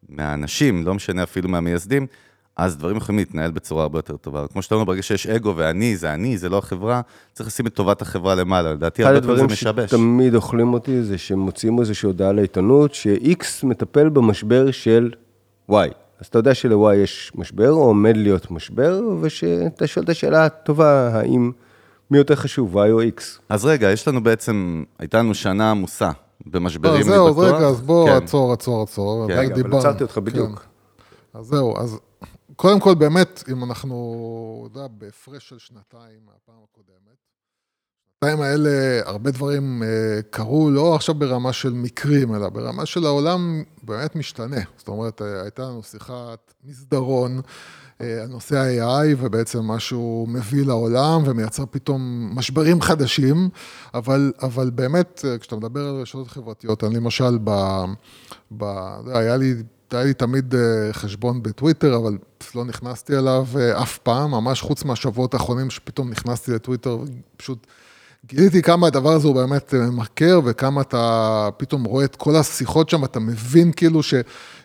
מהאנשים, 0.09 0.85
לא 0.85 0.93
משנה 0.93 1.23
אפילו 1.23 1.49
מהמייסדים, 1.49 2.07
אז 2.59 2.77
דברים 2.77 2.97
יכולים 2.97 3.19
להתנהל 3.19 3.51
בצורה 3.51 3.83
הרבה 3.83 3.97
יותר 3.97 4.17
טובה. 4.17 4.45
כמו 4.47 4.61
שאתה 4.61 4.75
אומר, 4.75 4.85
ברגע 4.85 5.01
שיש 5.01 5.27
אגו 5.27 5.53
ואני, 5.55 5.97
זה 5.97 6.13
אני, 6.13 6.37
זה 6.37 6.49
לא 6.49 6.57
החברה, 6.57 7.01
צריך 7.33 7.47
לשים 7.47 7.67
את 7.67 7.73
טובת 7.73 8.01
החברה 8.01 8.35
למעלה. 8.35 8.73
לדעתי, 8.73 9.03
אחד 9.03 9.13
הרבה 9.13 9.21
פעמים 9.21 9.37
זה 9.37 9.43
הדברים 9.43 9.53
משבש. 9.53 9.89
שתמיד 9.89 10.35
אוכלים 10.35 10.73
אותי 10.73 11.03
זה 11.03 11.17
שמוציאים 11.17 11.79
איזושהי 11.79 12.07
הודעה 12.07 12.31
לעיתונות, 12.31 12.93
ש-X 12.93 13.43
מטפל 13.63 14.09
במשבר 14.09 14.71
של 14.71 15.11
Y. 15.71 15.73
אז 16.19 16.25
אתה 16.29 16.39
יודע 16.39 16.55
של-Y 16.55 16.93
יש 16.95 17.31
משבר, 17.35 17.71
או 17.71 17.83
עומד 17.83 18.17
להיות 18.17 18.51
משבר, 18.51 19.01
ושאתה 19.21 19.87
שואל 19.87 20.05
את 20.05 20.09
השאלה 20.09 20.45
הטובה, 20.45 21.09
האם 21.13 21.51
מי 22.11 22.17
יותר 22.17 22.35
חשוב, 22.35 22.77
Y 22.77 22.91
או 22.91 23.01
X. 23.01 23.21
אז 23.49 23.65
רגע, 23.65 23.91
יש 23.91 24.07
לנו 24.07 24.23
בעצם, 24.23 24.83
הייתה 24.99 25.19
לנו 25.19 25.33
שנה 25.33 25.71
עמוסה 25.71 26.11
במשברים, 26.45 26.93
לא, 26.93 26.97
אני 26.97 27.03
זהו, 27.03 27.33
בטוח. 27.33 27.43
אז 27.45 27.53
רגע, 27.53 27.67
אז 27.67 27.81
בוא, 27.81 28.07
כן. 28.07 28.15
עצור, 28.15 28.53
עצור, 28.53 28.83
עצור. 28.83 29.27
כן. 29.27 29.33
רגע, 29.37 29.55
אבל. 29.55 29.77
עצרתי 29.77 30.03
אותך 30.03 30.15
כן. 30.15 30.23
בדיוק. 30.23 30.65
אז 31.33 31.45
זהו, 31.45 31.77
אז 31.77 31.99
קודם 32.61 32.79
כל, 32.79 32.95
באמת, 32.95 33.43
אם 33.51 33.63
אנחנו, 33.63 34.67
אתה 34.71 34.79
יודע, 34.79 34.87
בהפרש 34.97 35.49
של 35.49 35.59
שנתיים 35.59 36.19
מהפעם 36.25 36.63
הקודמת, 36.71 37.17
בשנתיים 38.23 38.41
האלה 38.41 39.01
הרבה 39.05 39.31
דברים 39.31 39.83
אה, 39.83 40.21
קרו, 40.29 40.71
לא 40.71 40.95
עכשיו 40.95 41.15
ברמה 41.15 41.53
של 41.53 41.73
מקרים, 41.73 42.35
אלא 42.35 42.49
ברמה 42.49 42.85
של 42.85 43.05
העולם 43.05 43.63
באמת 43.83 44.15
משתנה. 44.15 44.61
זאת 44.77 44.87
אומרת, 44.87 45.21
אה, 45.21 45.41
הייתה 45.41 45.61
לנו 45.61 45.83
שיחת 45.83 46.53
מסדרון. 46.63 47.41
אה, 48.01 48.23
הנושא 48.23 48.57
ה-AI 48.57 49.15
ובעצם 49.17 49.63
מה 49.63 49.79
שהוא 49.79 50.27
מביא 50.27 50.65
לעולם 50.65 51.21
ומייצר 51.25 51.63
פתאום 51.71 52.31
משברים 52.35 52.81
חדשים, 52.81 53.49
אבל, 53.93 54.31
אבל 54.41 54.69
באמת, 54.69 55.25
כשאתה 55.39 55.55
מדבר 55.55 55.87
על 55.87 56.01
רשתות 56.01 56.27
חברתיות, 56.27 56.83
אני 56.83 56.95
למשל, 56.95 57.37
ב, 57.43 57.51
ב, 58.51 58.63
היה 59.07 59.37
לי... 59.37 59.53
היה 59.93 60.03
לי 60.03 60.13
תמיד 60.13 60.55
אה, 60.55 60.93
חשבון 60.93 61.43
בטוויטר, 61.43 61.95
אבל 61.95 62.17
לא 62.55 62.65
נכנסתי 62.65 63.17
אליו 63.17 63.45
אף 63.81 63.97
פעם, 63.97 64.31
ממש 64.31 64.61
חוץ 64.61 64.83
מהשבועות 64.83 65.33
האחרונים 65.33 65.69
שפתאום 65.69 66.09
נכנסתי 66.09 66.51
לטוויטר 66.51 66.97
ופשוט 67.35 67.67
גיליתי 68.25 68.61
כמה 68.61 68.87
הדבר 68.87 69.09
הזה 69.09 69.27
הוא 69.27 69.35
באמת 69.35 69.73
ממכר 69.73 70.39
וכמה 70.45 70.81
אתה 70.81 71.49
פתאום 71.57 71.83
רואה 71.83 72.05
את 72.05 72.15
כל 72.15 72.35
השיחות 72.35 72.89
שם, 72.89 73.03
אתה 73.05 73.19
מבין 73.19 73.71
כאילו 73.71 74.03
ש... 74.03 74.13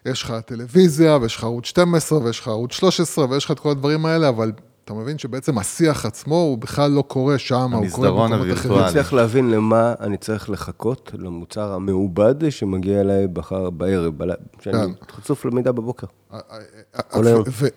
יש 0.07 0.23
לך 0.23 0.35
טלוויזיה, 0.47 1.19
ויש 1.21 1.37
לך 1.37 1.45
ערוץ 1.45 1.66
12, 1.66 2.23
ויש 2.23 2.40
לך 2.40 2.49
ערוץ 2.49 2.73
13, 2.73 3.26
ויש 3.31 3.45
לך 3.45 3.50
את 3.50 3.61
כל 3.61 3.71
הדברים 3.71 4.07
האלה, 4.07 4.28
אבל 4.28 4.52
אתה 4.84 4.94
מבין 4.94 5.18
שבעצם 5.18 5.58
השיח 5.58 6.06
עצמו 6.06 6.34
הוא 6.34 6.58
בכלל 6.58 6.90
לא 6.90 7.02
קורה 7.02 7.38
שם, 7.38 7.72
הוא 7.72 7.86
קורה 7.90 8.10
במקומות 8.10 8.52
אחרים. 8.52 8.78
אני 8.78 8.92
צריך 8.92 9.14
להבין 9.14 9.50
למה 9.50 9.94
אני 10.00 10.16
צריך 10.16 10.50
לחכות 10.50 11.10
למוצר 11.18 11.72
המעובד 11.72 12.50
שמגיע 12.50 13.00
אליי 13.00 13.26
בחר 13.26 13.70
בערב, 13.70 14.14
שאני 14.60 14.76
כן. 14.76 14.90
חצוף 15.12 15.44
למידע 15.44 15.72
בבוקר. 15.72 16.06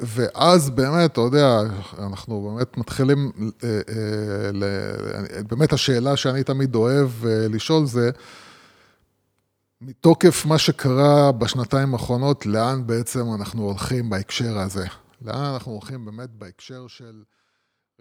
ואז 0.01 0.69
באמת, 0.69 1.11
אתה 1.11 1.21
יודע, 1.21 1.59
אנחנו 1.99 2.51
באמת 2.55 2.77
מתחילים, 2.77 3.31
אה, 3.63 3.69
אה, 3.69 5.43
באמת 5.49 5.73
השאלה 5.73 6.15
שאני 6.15 6.43
תמיד 6.43 6.75
אוהב 6.75 7.09
אה, 7.25 7.47
לשאול 7.49 7.85
זה, 7.85 8.09
מתוקף 9.81 10.45
מה 10.45 10.57
שקרה 10.57 11.31
בשנתיים 11.31 11.93
האחרונות, 11.93 12.45
לאן 12.45 12.87
בעצם 12.87 13.25
אנחנו 13.39 13.63
הולכים 13.63 14.09
בהקשר 14.09 14.57
הזה? 14.59 14.85
לאן 15.21 15.45
אנחנו 15.53 15.71
הולכים 15.71 16.05
באמת 16.05 16.29
בהקשר 16.29 16.88
של 16.88 17.24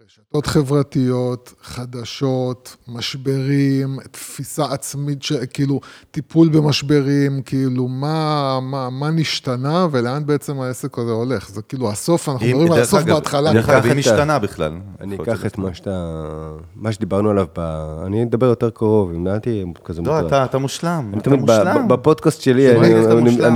רשתות 0.05 0.47
חברתיות, 0.47 1.53
חדשות, 1.61 2.75
משברים, 2.87 3.97
תפיסה 4.11 4.65
עצמית, 4.65 5.23
ש... 5.23 5.33
כאילו, 5.33 5.79
טיפול 6.11 6.49
במשברים, 6.49 7.41
כאילו, 7.41 7.87
מה, 7.87 8.59
מה, 8.61 8.89
מה 8.89 9.11
נשתנה 9.11 9.87
ולאן 9.91 10.25
בעצם 10.25 10.59
העסק 10.59 10.97
הזה 10.97 11.11
הולך. 11.11 11.49
זה 11.49 11.61
כאילו, 11.61 11.91
הסוף, 11.91 12.29
אנחנו 12.29 12.47
מדברים 12.47 12.71
על 12.71 12.81
הסוף 12.81 13.03
בהתחלה. 13.03 13.53
דרך 13.53 13.69
אגב, 13.69 13.85
היא 13.85 13.93
משתנה 13.93 14.39
בכלל. 14.39 14.73
אני 15.01 15.15
אקח 15.15 15.45
את 15.45 15.57
מה 15.57 15.73
שאתה, 15.73 16.27
מה 16.75 16.91
שדיברנו 16.91 17.29
עליו, 17.29 17.45
ב... 17.57 17.59
אני 18.05 18.23
אדבר 18.23 18.45
יותר 18.45 18.69
קרוב, 18.69 19.11
אם 19.11 19.25
דעתי 19.25 19.65
כזה 19.83 20.01
לא, 20.01 20.21
מותר. 20.21 20.39
לא, 20.39 20.45
אתה 20.45 20.57
מושלם, 20.57 21.11
אתה 21.17 21.29
מושלם. 21.29 21.87
בפודקאסט 21.87 22.41
שלי, 22.41 22.75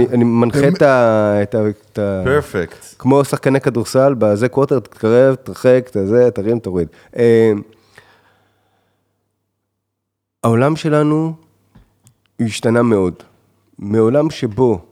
אני 0.10 0.24
מנחה 0.24 0.68
את 0.68 0.82
ה... 1.56 1.60
פרפקט. 2.24 2.86
כמו 3.00 3.26
שחקני 3.26 3.62
כדורסל, 3.62 4.14
בזה 4.14 4.50
קווטר, 4.50 4.80
תתקרב, 4.80 5.36
תרחק, 5.36 5.90
תזה, 5.92 6.32
תרים, 6.32 6.60
תוריד. 6.60 6.88
אה, 7.18 7.52
העולם 10.44 10.76
שלנו 10.76 11.34
השתנה 12.40 12.84
מאוד. 12.84 13.14
מעולם 13.80 14.30
שבו 14.30 14.86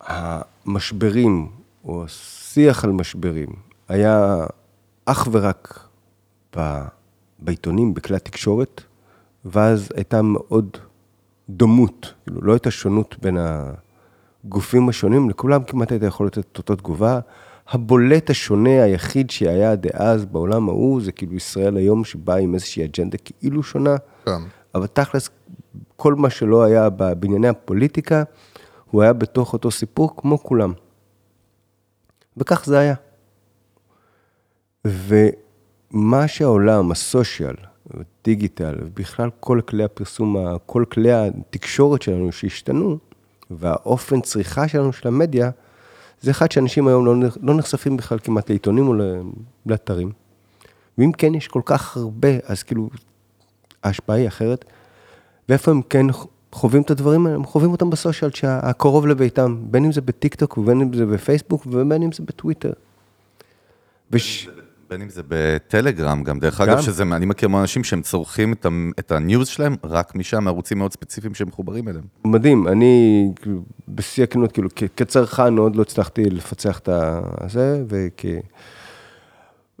המשברים, 0.00 1.48
או 1.84 2.04
השיח 2.04 2.84
על 2.84 2.90
משברים, 2.90 3.48
היה 3.88 4.36
אך 5.04 5.28
ורק 5.32 5.88
ב, 6.56 6.82
בעיתונים, 7.38 7.94
בכלי 7.94 8.16
התקשורת, 8.16 8.82
ואז 9.44 9.88
הייתה 9.94 10.22
מאוד 10.22 10.76
דומות, 11.48 12.14
כאילו 12.24 12.40
לא 12.42 12.52
הייתה 12.52 12.70
שונות 12.70 13.16
בין 13.22 13.36
הגופים 14.44 14.88
השונים, 14.88 15.30
לכולם 15.30 15.64
כמעט 15.64 15.92
הייתה 15.92 16.06
יכול 16.06 16.26
לתת 16.26 16.38
את 16.52 16.58
אותה 16.58 16.76
תגובה. 16.76 17.20
הבולט 17.68 18.30
השונה 18.30 18.82
היחיד 18.82 19.30
שהיה 19.30 19.76
דאז 19.76 20.24
בעולם 20.24 20.68
ההוא, 20.68 21.00
זה 21.00 21.12
כאילו 21.12 21.34
ישראל 21.34 21.76
היום 21.76 22.04
שבאה 22.04 22.36
עם 22.36 22.54
איזושהי 22.54 22.84
אג'נדה 22.84 23.18
כאילו 23.18 23.62
שונה. 23.62 23.96
כן. 24.24 24.40
אבל 24.74 24.86
תכלס, 24.86 25.30
כל 25.96 26.14
מה 26.14 26.30
שלא 26.30 26.62
היה 26.62 26.90
בענייני 26.90 27.48
הפוליטיקה, 27.48 28.22
הוא 28.90 29.02
היה 29.02 29.12
בתוך 29.12 29.52
אותו 29.52 29.70
סיפור 29.70 30.16
כמו 30.16 30.42
כולם. 30.42 30.72
וכך 32.36 32.64
זה 32.66 32.78
היה. 32.78 32.94
ומה 34.84 36.28
שהעולם, 36.28 36.90
הסושיאל, 36.90 37.54
דיגיטל, 38.24 38.74
ובכלל 38.80 39.30
כל 39.40 39.60
כלי 39.68 39.84
הפרסום, 39.84 40.36
כל 40.66 40.84
כלי 40.92 41.12
התקשורת 41.12 42.02
שלנו 42.02 42.32
שהשתנו, 42.32 42.98
והאופן 43.50 44.20
צריכה 44.20 44.68
שלנו 44.68 44.92
של 44.92 45.08
המדיה, 45.08 45.50
זה 46.20 46.30
אחד 46.30 46.52
שאנשים 46.52 46.88
היום 46.88 47.06
לא, 47.06 47.28
לא 47.42 47.54
נחשפים 47.54 47.96
בכלל 47.96 48.18
כמעט 48.18 48.50
לעיתונים 48.50 48.88
או 48.88 48.94
לאתרים. 49.66 50.12
ואם 50.98 51.12
כן 51.12 51.34
יש 51.34 51.48
כל 51.48 51.62
כך 51.64 51.96
הרבה, 51.96 52.28
אז 52.44 52.62
כאילו, 52.62 52.90
ההשפעה 53.82 54.16
היא 54.16 54.28
אחרת. 54.28 54.64
ואיפה 55.48 55.70
הם 55.70 55.82
כן 55.82 56.06
חווים 56.52 56.82
את 56.82 56.90
הדברים 56.90 57.26
האלה? 57.26 57.36
הם 57.36 57.44
חווים 57.44 57.70
אותם 57.70 57.90
בסושיאל 57.90 58.30
שהקרוב 58.30 59.06
לביתם, 59.06 59.56
בין 59.70 59.84
אם 59.84 59.92
זה 59.92 60.00
בטיקטוק 60.00 60.58
ובין 60.58 60.80
אם 60.80 60.92
זה 60.92 61.06
בפייסבוק 61.06 61.66
ובין 61.66 62.02
אם 62.02 62.12
זה 62.12 62.22
בטוויטר. 62.24 62.72
וש... 64.10 64.48
בין 64.90 65.02
אם 65.02 65.08
זה 65.08 65.22
בטלגרם 65.28 66.22
גם, 66.22 66.38
דרך 66.38 66.60
אגב, 66.60 66.80
שזה, 66.80 67.02
אני 67.02 67.26
מכיר 67.26 67.48
אנשים 67.48 67.84
שהם 67.84 68.02
צורכים 68.02 68.52
את, 68.52 68.66
את 68.98 69.12
הניוז 69.12 69.48
שלהם 69.48 69.76
רק 69.84 70.14
משם, 70.14 70.44
מערוצים 70.44 70.78
מאוד 70.78 70.92
ספציפיים 70.92 71.34
שהם 71.34 71.48
מחוברים 71.48 71.88
אליהם. 71.88 72.04
מדהים, 72.24 72.68
אני 72.68 73.24
כאילו, 73.36 73.62
בשיא 73.88 74.24
הכנות, 74.24 74.52
כאילו, 74.52 74.68
כצרכן 74.96 75.58
עוד 75.58 75.76
לא 75.76 75.82
הצלחתי 75.82 76.24
לפצח 76.24 76.78
את 76.78 76.88
זה, 77.48 77.84
וכ... 77.88 78.24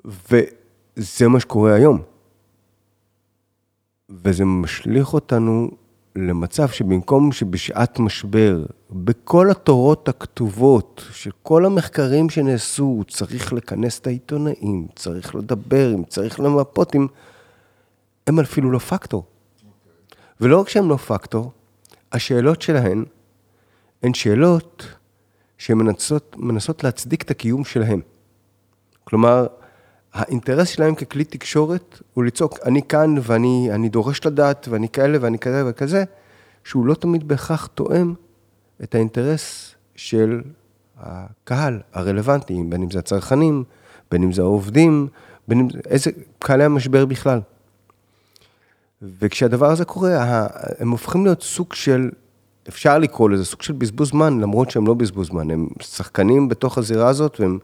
וזה 0.04 1.28
מה 1.28 1.40
שקורה 1.40 1.74
היום. 1.74 2.02
וזה 4.10 4.44
משליך 4.44 5.14
אותנו 5.14 5.70
למצב 6.16 6.68
שבמקום 6.68 7.32
שבשעת 7.32 7.98
משבר, 7.98 8.64
בכל 8.90 9.50
התורות 9.50 10.08
הכתובות, 10.08 11.04
שכל 11.12 11.64
המחקרים 11.64 12.30
שנעשו, 12.30 13.02
צריך 13.08 13.52
לכנס 13.52 13.98
את 13.98 14.06
העיתונאים, 14.06 14.86
צריך 14.96 15.34
לדבר, 15.34 15.94
אם 15.94 16.04
צריך 16.04 16.40
למפות, 16.40 16.94
אם... 16.94 17.06
הם 18.26 18.40
אפילו 18.40 18.70
לא 18.70 18.78
פקטור. 18.78 19.24
ולא 20.40 20.60
רק 20.60 20.68
שהם 20.68 20.88
לא 20.88 20.96
פקטור, 20.96 21.52
השאלות 22.12 22.62
שלהן 22.62 23.04
הן 24.02 24.14
שאלות 24.14 24.86
שמנסות 25.58 26.84
להצדיק 26.84 27.22
את 27.22 27.30
הקיום 27.30 27.64
שלהם. 27.64 28.00
כלומר, 29.04 29.46
האינטרס 30.12 30.68
שלהם 30.68 30.94
ככלי 30.94 31.24
תקשורת 31.24 32.00
הוא 32.14 32.24
לצעוק, 32.24 32.58
אני 32.64 32.82
כאן 32.82 33.14
ואני 33.22 33.88
דורש 33.88 34.26
לדעת 34.26 34.68
ואני 34.70 34.88
כאלה 34.88 35.18
ואני 35.20 35.38
כזה 35.38 35.62
וכזה, 35.66 36.04
שהוא 36.64 36.86
לא 36.86 36.94
תמיד 36.94 37.28
בהכרח 37.28 37.66
תואם 37.66 38.14
את 38.82 38.94
האינטרס 38.94 39.74
של 39.96 40.40
הקהל 40.98 41.80
הרלוונטי, 41.92 42.62
בין 42.68 42.82
אם 42.82 42.90
זה 42.90 42.98
הצרכנים, 42.98 43.64
בין 44.10 44.22
אם 44.22 44.32
זה 44.32 44.42
העובדים, 44.42 45.08
בין 45.48 45.60
אם 45.60 45.70
זה, 45.70 45.78
איזה, 45.86 46.10
קהלי 46.38 46.64
המשבר 46.64 47.06
בכלל. 47.06 47.40
וכשהדבר 49.02 49.70
הזה 49.70 49.84
קורה, 49.84 50.46
הם 50.78 50.90
הופכים 50.90 51.24
להיות 51.24 51.42
סוג 51.42 51.72
של, 51.72 52.10
אפשר 52.68 52.98
לקרוא 52.98 53.30
לזה 53.30 53.44
סוג 53.44 53.62
של 53.62 53.72
בזבוז 53.72 54.08
זמן, 54.08 54.40
למרות 54.40 54.70
שהם 54.70 54.86
לא 54.86 54.94
בזבוז 54.94 55.26
זמן, 55.26 55.50
הם 55.50 55.68
שחקנים 55.80 56.48
בתוך 56.48 56.78
הזירה 56.78 57.08
הזאת, 57.08 57.40
והם 57.40 57.58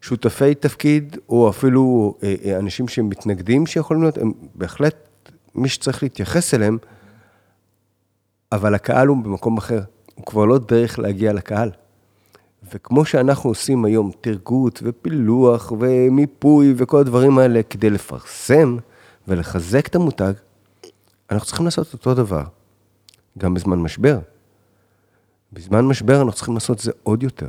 שותפי 0.00 0.54
תפקיד, 0.54 1.16
או 1.28 1.50
אפילו 1.50 2.14
אה, 2.22 2.34
אה, 2.44 2.58
אנשים 2.58 2.88
שהם 2.88 3.08
מתנגדים 3.08 3.66
שיכולים 3.66 4.02
להיות, 4.02 4.18
הם 4.18 4.32
בהחלט, 4.54 4.94
מי 5.54 5.68
שצריך 5.68 6.02
להתייחס 6.02 6.54
אליהם, 6.54 6.78
אבל 8.52 8.74
הקהל 8.74 9.08
הוא 9.08 9.16
במקום 9.16 9.56
אחר, 9.56 9.80
הוא 10.16 10.26
כבר 10.26 10.44
לא 10.44 10.58
דרך 10.58 10.98
להגיע 10.98 11.32
לקהל. 11.32 11.70
וכמו 12.72 13.04
שאנחנו 13.04 13.50
עושים 13.50 13.84
היום 13.84 14.10
תרגות 14.20 14.80
ופילוח 14.82 15.72
ומיפוי 15.78 16.74
וכל 16.76 17.00
הדברים 17.00 17.38
האלה 17.38 17.62
כדי 17.62 17.90
לפרסם 17.90 18.76
ולחזק 19.28 19.86
את 19.86 19.94
המותג, 19.94 20.32
אנחנו 21.30 21.46
צריכים 21.46 21.64
לעשות 21.64 21.92
אותו 21.92 22.14
דבר, 22.14 22.44
גם 23.38 23.54
בזמן 23.54 23.78
משבר. 23.78 24.18
בזמן 25.52 25.84
משבר 25.84 26.18
אנחנו 26.18 26.32
צריכים 26.32 26.54
לעשות 26.54 26.78
זה 26.78 26.92
עוד 27.02 27.22
יותר. 27.22 27.48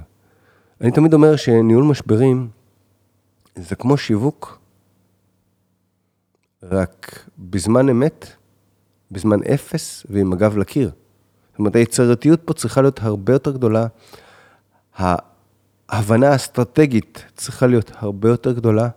אני 0.81 0.91
תמיד 0.91 1.13
אומר 1.13 1.35
שניהול 1.35 1.83
משברים 1.83 2.47
זה 3.55 3.75
כמו 3.75 3.97
שיווק, 3.97 4.59
רק 6.63 7.25
בזמן 7.39 7.89
אמת, 7.89 8.27
בזמן 9.11 9.43
אפס 9.43 10.05
ועם 10.09 10.33
הגב 10.33 10.57
לקיר. 10.57 10.91
זאת 11.57 11.59
אומרת, 11.59 11.75
היצירתיות 11.75 12.41
פה 12.45 12.53
צריכה 12.53 12.81
להיות 12.81 12.99
הרבה 13.03 13.33
יותר 13.33 13.51
גדולה, 13.51 13.87
ההבנה 15.89 16.29
האסטרטגית 16.29 17.25
צריכה 17.35 17.67
להיות 17.67 17.91
הרבה 17.95 18.29
יותר 18.29 18.51
גדולה, 18.51 18.89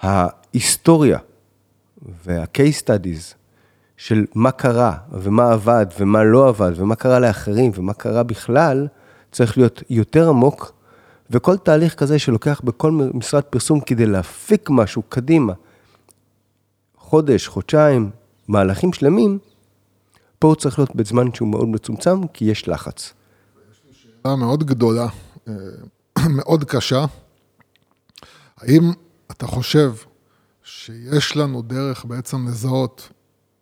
ההיסטוריה 0.00 1.18
וה-case 2.24 2.82
studies 2.84 3.34
של 3.96 4.24
מה 4.34 4.50
קרה, 4.50 4.96
ומה 5.12 5.52
עבד, 5.52 5.86
ומה 5.98 6.24
לא 6.24 6.48
עבד, 6.48 6.72
ומה 6.76 6.94
קרה 6.94 7.18
לאחרים, 7.18 7.72
ומה 7.74 7.94
קרה 7.94 8.22
בכלל, 8.22 8.86
צריך 9.32 9.58
להיות 9.58 9.82
יותר 9.90 10.28
עמוק, 10.28 10.72
וכל 11.30 11.56
תהליך 11.56 11.94
כזה 11.94 12.18
שלוקח 12.18 12.60
בכל 12.64 12.90
משרד 13.14 13.42
פרסום 13.42 13.80
כדי 13.80 14.06
להפיק 14.06 14.70
משהו 14.70 15.02
קדימה, 15.08 15.52
חודש, 16.96 17.48
חודשיים, 17.48 18.10
מהלכים 18.48 18.92
שלמים, 18.92 19.38
פה 20.40 20.48
הוא 20.48 20.56
צריך 20.56 20.78
להיות 20.78 20.96
בזמן 20.96 21.34
שהוא 21.34 21.48
מאוד 21.48 21.68
מצומצם, 21.68 22.26
כי 22.26 22.44
יש 22.44 22.68
לחץ. 22.68 23.12
שאלה 23.92 24.36
מאוד 24.36 24.64
גדולה, 24.64 25.06
אה, 25.48 25.54
מאוד 26.36 26.64
קשה. 26.64 27.04
האם 28.56 28.92
אתה 29.30 29.46
חושב 29.46 29.92
שיש 30.64 31.36
לנו 31.36 31.62
דרך 31.62 32.04
בעצם 32.04 32.48
לזהות 32.48 33.08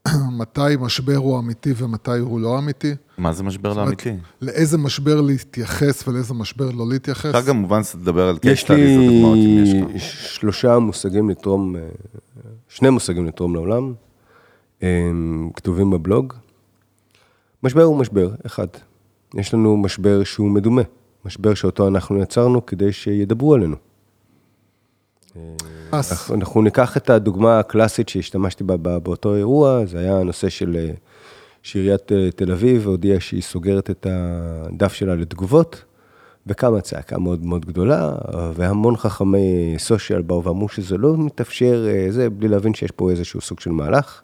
מתי 0.38 0.60
משבר 0.80 1.16
הוא 1.16 1.38
אמיתי 1.38 1.72
ומתי 1.76 2.18
הוא 2.18 2.40
לא 2.40 2.58
אמיתי? 2.58 2.94
מה 3.18 3.32
זה 3.32 3.42
משבר 3.42 3.72
לא 3.72 3.82
אמיתי? 3.82 4.16
לאיזה 4.42 4.78
משבר 4.78 5.20
להתייחס 5.20 6.08
ולאיזה 6.08 6.34
משבר 6.34 6.70
לא 6.70 6.88
להתייחס? 6.88 7.34
אפשר 7.34 7.42
כמובן 7.42 7.80
לדבר 7.94 8.28
על 8.28 8.38
יש 8.42 8.64
studies 8.64 8.70
או 8.70 9.06
דוגמאות 9.06 9.38
אם 9.38 9.62
יש 9.62 9.72
לי 9.72 9.94
לך. 9.94 10.02
שלושה 10.38 10.78
מושגים 10.78 11.30
לתרום, 11.30 11.76
אה, 11.76 11.82
שני 12.68 12.90
מושגים 12.90 13.26
לתרום 13.26 13.54
לעולם, 13.54 13.94
כתובים 15.54 15.90
בבלוג. 15.90 16.34
משבר 17.62 17.82
הוא 17.82 17.96
משבר, 17.96 18.30
אחד. 18.46 18.66
יש 19.34 19.54
לנו 19.54 19.76
משבר 19.76 20.24
שהוא 20.24 20.50
מדומה, 20.50 20.82
משבר 21.24 21.54
שאותו 21.54 21.88
אנחנו 21.88 22.22
יצרנו 22.22 22.66
כדי 22.66 22.92
שידברו 22.92 23.54
עלינו. 23.54 23.76
אז 25.92 26.12
אנחנו- 26.12 26.34
אנחנו 26.34 26.62
ניקח 26.62 26.96
את 26.96 27.10
הדוגמה 27.10 27.58
הקלאסית 27.58 28.08
שהשתמשתי 28.08 28.64
בה 28.64 28.76
באותו 28.98 29.34
אירוע, 29.36 29.80
זה 29.86 29.98
היה 29.98 30.18
הנושא 30.18 30.48
של 30.48 30.76
אה, 30.76 30.90
שעיריית 31.62 32.12
אה, 32.12 32.30
תל 32.36 32.52
אביב 32.52 32.86
הודיעה 32.86 33.20
שהיא 33.20 33.42
סוגרת 33.42 33.90
את 33.90 34.06
הדף 34.10 34.92
שלה 34.92 35.14
לתגובות, 35.14 35.84
וקמה 36.46 36.80
צעקה 36.80 37.18
מאוד 37.18 37.44
מאוד 37.46 37.64
גדולה, 37.66 38.12
והמון 38.54 38.96
חכמי 38.96 39.74
סושיאל 39.78 40.22
באו 40.22 40.44
ואמרו 40.44 40.68
שזה 40.68 40.96
לא 40.96 41.14
מתאפשר, 41.16 41.86
אה, 41.88 42.06
זה, 42.10 42.30
בלי 42.30 42.48
להבין 42.48 42.74
שיש 42.74 42.90
פה 42.90 43.10
איזשהו 43.10 43.40
סוג 43.40 43.60
של 43.60 43.70
מהלך. 43.70 44.22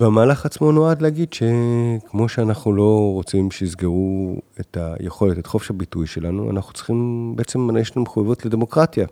והמהלך 0.00 0.46
עצמו 0.46 0.72
נועד 0.72 1.02
להגיד 1.02 1.32
שכמו 1.32 2.28
שאנחנו 2.28 2.72
לא 2.72 3.12
רוצים 3.12 3.50
שיסגרו 3.50 4.36
את 4.60 4.76
היכולת, 4.80 5.38
את 5.38 5.46
חופש 5.46 5.70
הביטוי 5.70 6.06
שלנו, 6.06 6.50
אנחנו 6.50 6.72
צריכים, 6.72 7.32
בעצם 7.36 7.76
יש 7.76 7.96
לנו 7.96 8.02
מחויבות 8.02 8.44
לדמוקרטיה. 8.46 9.06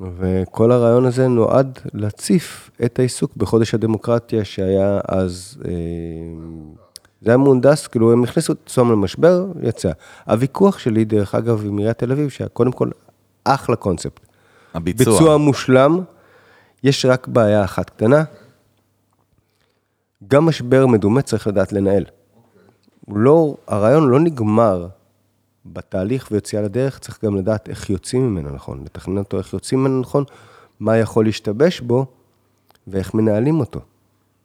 וכל 0.00 0.72
הרעיון 0.72 1.04
הזה 1.04 1.28
נועד 1.28 1.78
להציף 1.94 2.70
את 2.84 2.98
העיסוק 2.98 3.36
בחודש 3.36 3.74
הדמוקרטיה 3.74 4.44
שהיה 4.44 5.00
אז, 5.08 5.58
אה, 5.64 5.70
זה 7.22 7.30
היה 7.30 7.36
מהונדס, 7.36 7.86
כאילו 7.86 8.12
הם 8.12 8.24
הכניסו 8.24 8.52
את 8.52 8.58
עצמם 8.66 8.92
למשבר, 8.92 9.46
יצא. 9.62 9.92
הוויכוח 10.26 10.78
שלי, 10.78 11.04
דרך 11.04 11.34
אגב, 11.34 11.66
עם 11.66 11.78
עיריית 11.78 11.98
תל 11.98 12.12
אביב, 12.12 12.28
שהיה 12.28 12.48
קודם 12.48 12.72
כל 12.72 12.90
אחלה 13.44 13.76
קונספט. 13.76 14.20
הביצוע. 14.74 15.14
ביצוע 15.14 15.36
מושלם, 15.36 16.00
יש 16.84 17.04
רק 17.04 17.26
בעיה 17.26 17.64
אחת 17.64 17.90
קטנה. 17.90 18.24
גם 20.26 20.46
משבר 20.46 20.86
מדומה 20.86 21.22
צריך 21.22 21.46
לדעת 21.46 21.72
לנהל. 21.72 22.04
הוא 23.06 23.18
לא, 23.18 23.56
הרעיון 23.66 24.08
לא 24.08 24.20
נגמר 24.20 24.88
בתהליך 25.66 26.28
ויציאה 26.30 26.62
לדרך, 26.62 26.98
צריך 26.98 27.24
גם 27.24 27.36
לדעת 27.36 27.68
איך 27.68 27.90
יוצאים 27.90 28.28
ממנו 28.28 28.50
נכון, 28.50 28.84
לתכנן 28.84 29.18
אותו 29.18 29.38
איך 29.38 29.52
יוצאים 29.52 29.80
ממנו 29.80 30.00
נכון, 30.00 30.24
מה 30.80 30.96
יכול 30.96 31.24
להשתבש 31.24 31.80
בו 31.80 32.06
ואיך 32.86 33.14
מנהלים 33.14 33.60
אותו. 33.60 33.80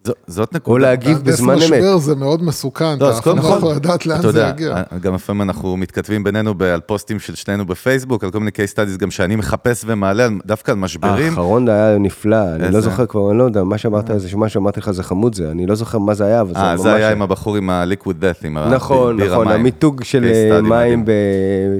ז- 0.07 0.12
זאת 0.27 0.50
או 0.53 0.57
נקודה. 0.57 0.81
להגיב 0.86 1.12
מהנדס 1.12 1.22
בזמן 1.33 1.53
אמת. 1.53 1.63
משבר 1.63 1.98
זה 1.98 2.15
מאוד 2.15 2.43
מסוכן, 2.43 2.86
לא, 2.86 2.95
אתה 2.95 3.05
אז 3.10 3.17
אף 3.19 3.24
פעם 3.24 3.38
לא 3.38 3.48
יכול 3.48 3.72
לדעת 3.75 4.05
לאן 4.05 4.19
אתה 4.19 4.31
זה 4.31 4.45
יגיע. 4.50 4.75
גם 5.01 5.15
לפעמים 5.15 5.41
אנחנו 5.41 5.77
מתכתבים 5.77 6.24
בינינו 6.24 6.53
ב- 6.53 6.63
על 6.63 6.79
פוסטים 6.79 7.19
של 7.19 7.36
שנינו 7.36 7.65
בפייסבוק, 7.65 8.24
על 8.24 8.31
כל 8.31 8.39
מיני 8.39 8.51
case 8.51 8.74
studies 8.75 8.98
גם 8.98 9.12
שאני 9.12 9.36
מחפש 9.36 9.83
ומעלה 9.88 10.25
על- 10.25 10.39
דווקא 10.45 10.72
על 10.72 10.77
משברים. 10.77 11.29
האחרון 11.29 11.69
היה 11.69 11.98
נפלא, 11.98 12.55
אני? 12.55 12.72
לא 12.74 12.81
זוכר 12.81 13.05
כבר, 13.05 13.29
אני 13.31 13.38
לא 13.39 13.43
יודע, 13.43 13.63
מה 13.63 13.77
שאמרת, 13.77 14.12
איזה 14.12 14.29
שמה 14.29 14.50
שאמרתי 14.50 14.79
לך 14.79 14.91
זה 14.91 15.03
חמוד 15.03 15.36
זה, 15.36 15.51
אני 15.51 15.65
לא 15.65 15.75
זוכר 15.75 15.98
מה 15.98 16.13
זה 16.13 16.25
היה, 16.25 16.41
אבל 16.41 16.53
זה 16.53 16.60
אה, 16.60 16.72
ממש... 16.72 16.81
זה 16.81 16.93
היה 16.95 17.12
עם 17.12 17.22
הבחור 17.22 17.55
עם 17.55 17.69
ה-liquid 17.69 18.07
death, 18.22 18.45
עם 18.48 18.57
נכון, 18.57 19.13
הבירה 19.13 19.33
נכון, 19.36 19.48
מים. 19.48 19.60
המיתוג 19.60 20.03
של 20.03 20.25
אה, 20.25 20.62
מים 20.62 21.05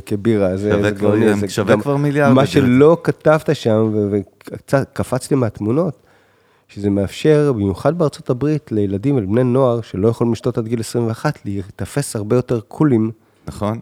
כבירה, 0.06 0.58
זה 0.58 0.82
זה 0.82 0.92
גאוני, 0.92 1.34
זה 1.40 1.50
שווה 1.50 1.82
כבר 1.82 1.98
מיליארד 1.98 2.34
מה. 2.34 2.46
שלא 2.46 2.98
כתבת 3.04 3.50
שם, 3.56 3.90
ו- 3.94 4.08
וקצת 4.12 4.88
קפצתי 4.94 5.36
מהתמונות, 5.36 6.03
שזה 6.74 6.90
מאפשר, 6.90 7.52
במיוחד 7.54 7.98
בארצות 7.98 8.30
הברית, 8.30 8.72
לילדים 8.72 9.16
ולבני 9.16 9.44
נוער 9.44 9.82
שלא 9.82 10.08
יכולים 10.08 10.34
לשתות 10.34 10.58
עד 10.58 10.68
גיל 10.68 10.80
21, 10.80 11.40
להיתפס 11.46 12.16
הרבה 12.16 12.36
יותר 12.36 12.60
קולים. 12.68 13.12
נכון? 13.48 13.80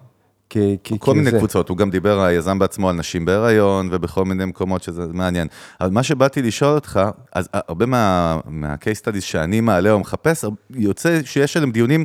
כ- 0.50 0.58
כ- 0.84 0.94
כל 1.00 1.14
מיני 1.16 1.28
כזה. 1.28 1.38
קבוצות, 1.38 1.70
הוא 1.70 1.78
גם 1.78 1.90
דיבר, 1.90 2.22
היזם 2.22 2.60
בעצמו, 2.60 2.90
על 2.90 2.96
נשים 2.96 3.26
בהיריון 3.26 3.90
ובכל 3.92 4.26
מיני 4.26 4.46
מקומות 4.46 4.84
שזה 4.84 5.02
מעניין. 5.14 5.48
אבל 5.82 5.90
מה 5.90 6.04
שבאתי 6.04 6.42
לשאול 6.42 6.76
אותך, 6.76 7.00
אז 7.34 7.50
הרבה 7.54 7.86
מה- 7.86 8.40
מה-case 8.46 8.78
studies 9.08 9.22
שאני 9.22 9.62
מעלה 9.62 9.92
או 9.92 10.00
מחפש, 10.00 10.46
יוצא 10.70 11.20
שיש 11.26 11.58
עליהם 11.58 11.72
דיונים, 11.72 12.04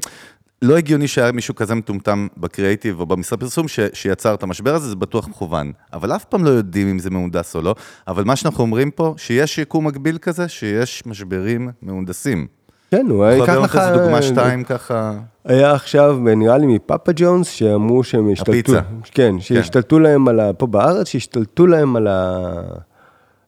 לא 0.62 0.76
הגיוני 0.76 1.08
שהיה 1.08 1.32
מישהו 1.32 1.54
כזה 1.54 1.74
מטומטם 1.74 2.26
בקריאיטיב 2.36 3.00
או 3.00 3.06
במשרד 3.06 3.40
פרסום 3.40 3.68
ש, 3.68 3.80
שיצר 3.92 4.34
את 4.34 4.42
המשבר 4.42 4.74
הזה, 4.74 4.88
זה 4.88 4.96
בטוח 4.96 5.28
מכוון. 5.28 5.72
אבל 5.92 6.16
אף 6.16 6.24
פעם 6.24 6.44
לא 6.44 6.50
יודעים 6.50 6.88
אם 6.88 6.98
זה 6.98 7.10
מהונדס 7.10 7.56
או 7.56 7.62
לא. 7.62 7.74
אבל 8.08 8.24
מה 8.24 8.36
שאנחנו 8.36 8.64
אומרים 8.64 8.90
פה, 8.90 9.14
שיש 9.16 9.58
יקום 9.58 9.86
מקביל 9.86 10.18
כזה, 10.18 10.48
שיש 10.48 11.02
משברים 11.06 11.70
מהונדסים. 11.82 12.46
כן, 12.90 13.06
הוא 13.10 13.26
יכול 13.26 13.54
ייקח 13.54 13.64
לך... 13.64 13.76
איזה 13.76 14.02
דוגמה 14.02 14.22
שתיים 14.22 14.64
ככה... 14.64 15.12
היה 15.44 15.72
עכשיו, 15.72 16.18
נראה 16.36 16.58
לי 16.58 16.66
מפאפה 16.66 17.12
ג'ונס, 17.16 17.48
שאמרו 17.48 18.04
שהם 18.04 18.32
השתלטו, 18.32 18.52
הפיצה. 18.52 18.80
כן, 19.12 19.40
שהשתלטו 19.40 19.98
להם 19.98 20.28
על 20.28 20.40
ה... 20.40 20.52
פה 20.52 20.66
בארץ, 20.66 21.08
שהשתלטו 21.08 21.66
להם 21.66 21.96
על 21.96 22.06
ה... 22.06 22.62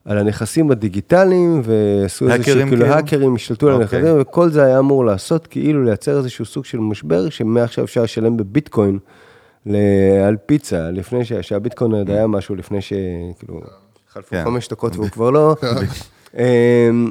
על 0.09 0.19
הנכסים 0.19 0.71
הדיגיטליים, 0.71 1.63
ועשו 1.65 2.29
שכאילו, 2.31 2.67
כאילו? 2.69 2.87
האקרים 2.87 3.35
השתלטו 3.35 3.67
על 3.69 3.83
אוקיי. 3.83 3.99
הנכסים, 3.99 4.21
וכל 4.21 4.51
זה 4.51 4.65
היה 4.65 4.79
אמור 4.79 5.05
לעשות, 5.05 5.47
כאילו 5.47 5.85
לייצר 5.85 6.19
איזשהו 6.19 6.45
סוג 6.45 6.65
של 6.65 6.79
משבר, 6.79 7.29
שמעכשיו 7.29 7.85
אפשר 7.85 8.03
לשלם 8.03 8.37
בביטקוין 8.37 8.99
ל- 9.67 9.77
על 10.27 10.37
פיצה, 10.47 10.91
לפני 10.91 11.25
ש- 11.25 11.33
שהביטקוין 11.33 11.93
עוד 11.93 12.11
היה 12.11 12.27
משהו, 12.27 12.55
לפני 12.55 12.79
שכאילו, 12.83 13.61
חלפו 14.13 14.29
כן. 14.31 14.45
חמש 14.45 14.69
דקות 14.69 14.97
והוא 14.97 15.09
כבר 15.09 15.31
לא... 15.31 15.57
אמ, 16.35 17.11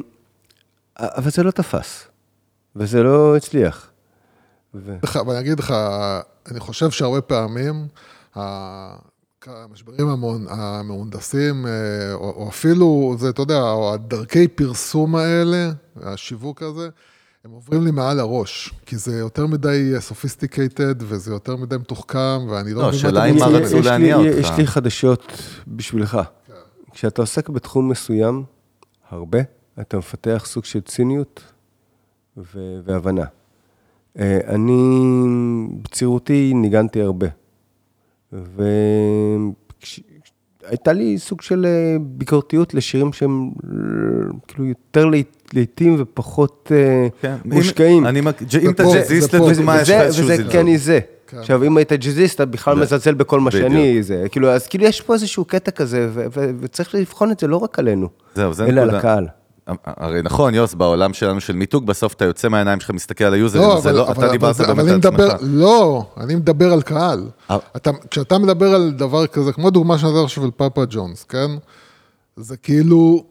אבל 0.98 1.30
זה 1.32 1.44
לא 1.44 1.52
תפס, 1.52 2.08
וזה 2.76 3.04
לא 3.04 3.36
הצליח. 3.36 3.90
ו- 4.76 4.98
ואני 5.28 5.40
אגיד 5.40 5.60
לך, 5.60 5.74
אני 6.52 6.60
חושב 6.60 6.90
שהרבה 6.90 7.22
פעמים, 7.22 7.88
ה- 9.48 9.64
המשברים 9.64 10.08
המהונ- 10.10 10.48
המהונדסים, 10.52 11.66
אה, 11.68 11.72
או, 12.14 12.30
או 12.44 12.50
אפילו, 12.50 13.16
זה, 13.20 13.30
אתה 13.30 13.42
יודע, 13.42 13.62
או 13.62 13.94
הדרכי 13.94 14.48
פרסום 14.48 15.16
האלה, 15.16 15.72
השיווק 16.04 16.62
הזה, 16.62 16.90
הם 17.46 17.52
עוברים 17.52 17.84
לי 17.86 17.92
מעל 17.92 18.20
הראש, 18.20 18.74
כי 18.86 18.98
זה 18.98 19.18
יותר 19.20 19.48
מדי 19.48 19.94
sophisticated, 20.00 20.96
וזה 21.00 21.32
יותר 21.32 21.56
מדי 21.56 21.78
מתוחכם, 21.78 22.48
ואני 22.50 22.74
לא 22.74 22.82
לא, 22.82 22.90
השאלה 22.90 23.24
היא 23.24 23.40
מה. 23.40 23.46
רצו 23.48 23.66
יש 23.78 23.86
לי- 23.86 23.92
להניע 23.92 24.16
אותך. 24.16 24.38
יש 24.40 24.50
לי 24.58 24.68
חדשות 24.68 25.32
בשבילך. 25.68 26.18
כשאתה 26.92 27.22
עוסק 27.22 27.50
בתחום 27.50 27.90
מסוים, 27.90 28.44
הרבה, 29.10 29.40
אתה 29.82 29.98
מפתח 29.98 30.44
סוג 30.48 30.66
של 30.66 30.82
ציניות 30.82 31.44
והבנה. 32.38 33.26
אה, 34.20 34.40
אני 34.48 35.02
בצעירותי 35.82 36.54
ניגנתי 36.56 37.02
הרבה. 37.02 37.28
והייתה 40.64 40.94
לי 40.94 41.18
סוג 41.18 41.42
של 41.42 41.66
אה, 41.66 41.72
ביקורתיות 42.02 42.74
לשירים 42.74 43.14
שהם 43.14 43.50
אה, 43.64 43.70
כאילו 44.48 44.66
יותר 44.66 45.06
לעית- 45.06 45.52
לעיתים 45.54 45.96
ופחות 46.00 46.72
אה, 46.76 47.08
כן, 47.22 47.36
מושקעים. 47.46 47.98
אם- 47.98 48.06
אני 48.06 48.20
אם 48.20 48.28
אתה 48.28 48.44
ג'אזיסט 48.94 49.34
לדוגמה, 49.36 49.52
יש 49.76 49.90
לך 49.90 49.96
וזה, 49.96 50.02
איזשהו 50.02 50.24
וזה 50.26 50.36
זלזול. 50.36 50.52
כן 50.52 50.68
היא 50.68 50.78
זה. 50.80 51.00
כן. 51.28 51.38
עכשיו, 51.38 51.64
אם 51.64 51.78
היית 51.78 51.94
ג'אזיסט, 51.94 52.36
אתה 52.36 52.46
בכלל 52.46 52.76
זה- 52.76 52.82
מזלזל 52.82 53.14
בכל 53.14 53.40
מה 53.40 53.50
בדיוק. 53.50 53.72
שאני, 53.72 54.04
זה, 54.04 54.24
כאילו, 54.32 54.50
אז 54.50 54.68
כאילו 54.68 54.84
יש 54.86 55.02
פה 55.02 55.14
איזשהו 55.14 55.46
קטע 55.46 55.72
כזה, 55.72 56.10
ו- 56.14 56.26
ו- 56.36 56.52
וצריך 56.60 56.96
לבחון 56.96 57.32
את 57.32 57.40
זה 57.40 57.48
לא 57.48 57.58
רק 57.58 57.80
עלינו, 57.80 58.08
זהו, 58.36 58.54
זה 58.54 58.66
אלא 58.66 58.82
על 58.82 58.88
נקודה. 58.88 58.98
הקהל. 59.00 59.28
הרי 59.86 60.22
נכון, 60.22 60.54
יוס, 60.54 60.74
בעולם 60.74 61.14
שלנו 61.14 61.42
של 61.42 61.56
מיתוג, 61.56 61.86
בסוף 61.86 62.14
אתה 62.14 62.26
יוצא 62.26 62.50
מהעיניים 62.50 62.80
שלך, 62.80 62.92
מסתכל 62.92 63.24
על 63.24 63.34
היוזרים, 63.34 63.64
לא, 63.64 63.80
זה 63.80 63.90
אבל, 63.90 63.98
לא, 63.98 64.08
אבל, 64.08 64.26
אתה 64.26 64.32
דיברת 64.32 64.62
באמת 64.62 64.80
על 64.80 64.98
מדבר, 64.98 65.32
עצמך. 65.32 65.48
לא, 65.52 66.06
אני 66.18 66.36
מדבר 66.36 66.74
על 66.74 66.82
קהל. 66.82 67.24
אה. 67.52 67.58
אתה, 67.76 67.92
כשאתה 68.12 68.38
מדבר 68.38 68.76
על 68.76 68.92
דבר 68.92 69.28
כזה, 69.28 69.54
כמו 69.54 69.70
דוגמה 69.70 69.98
שנתת 69.98 70.24
עכשיו 70.24 70.44
של 70.44 70.52
פאפה 70.56 70.84
ג'ונס, 70.90 71.24
כן? 71.24 71.52
זה 72.38 72.58
כאילו, 72.58 73.24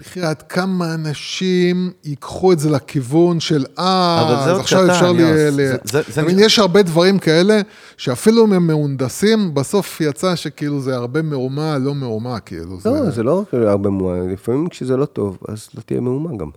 בחייאת, 0.00 0.42
כמה 0.48 0.94
אנשים 0.94 1.90
ייקחו 2.04 2.52
את 2.52 2.58
זה 2.58 2.70
לכיוון 2.70 3.40
של, 3.40 3.64
אה, 3.78 4.20
אז 4.52 4.58
עכשיו 4.58 4.78
קטן, 4.84 4.90
אפשר 4.90 5.12
לי... 5.12 5.22
ל- 5.50 5.56
זה- 5.84 6.00
נש- 6.22 6.42
יש 6.44 6.58
הרבה 6.58 6.82
דברים 6.82 7.18
כאלה, 7.18 7.60
שאפילו 7.96 8.44
אם 8.46 8.52
הם 8.52 8.66
מהונדסים, 8.66 9.54
בסוף 9.54 10.00
יצא 10.00 10.36
שכאילו 10.36 10.80
זה 10.80 10.96
הרבה 10.96 11.22
מהומה, 11.22 11.78
לא 11.78 11.94
מהומה, 11.94 12.40
כאילו. 12.40 12.78
לא, 12.84 13.10
זה 13.10 13.22
לא 13.22 13.40
רק 13.40 13.54
הרבה 13.54 13.90
מהומה, 13.90 14.32
לפעמים 14.32 14.68
כשזה 14.68 14.96
לא 14.96 15.04
טוב, 15.04 15.38
אז 15.48 15.68
לא 15.74 15.80
תהיה 15.86 16.00
מהומה 16.00 16.36
גם. 16.36 16.48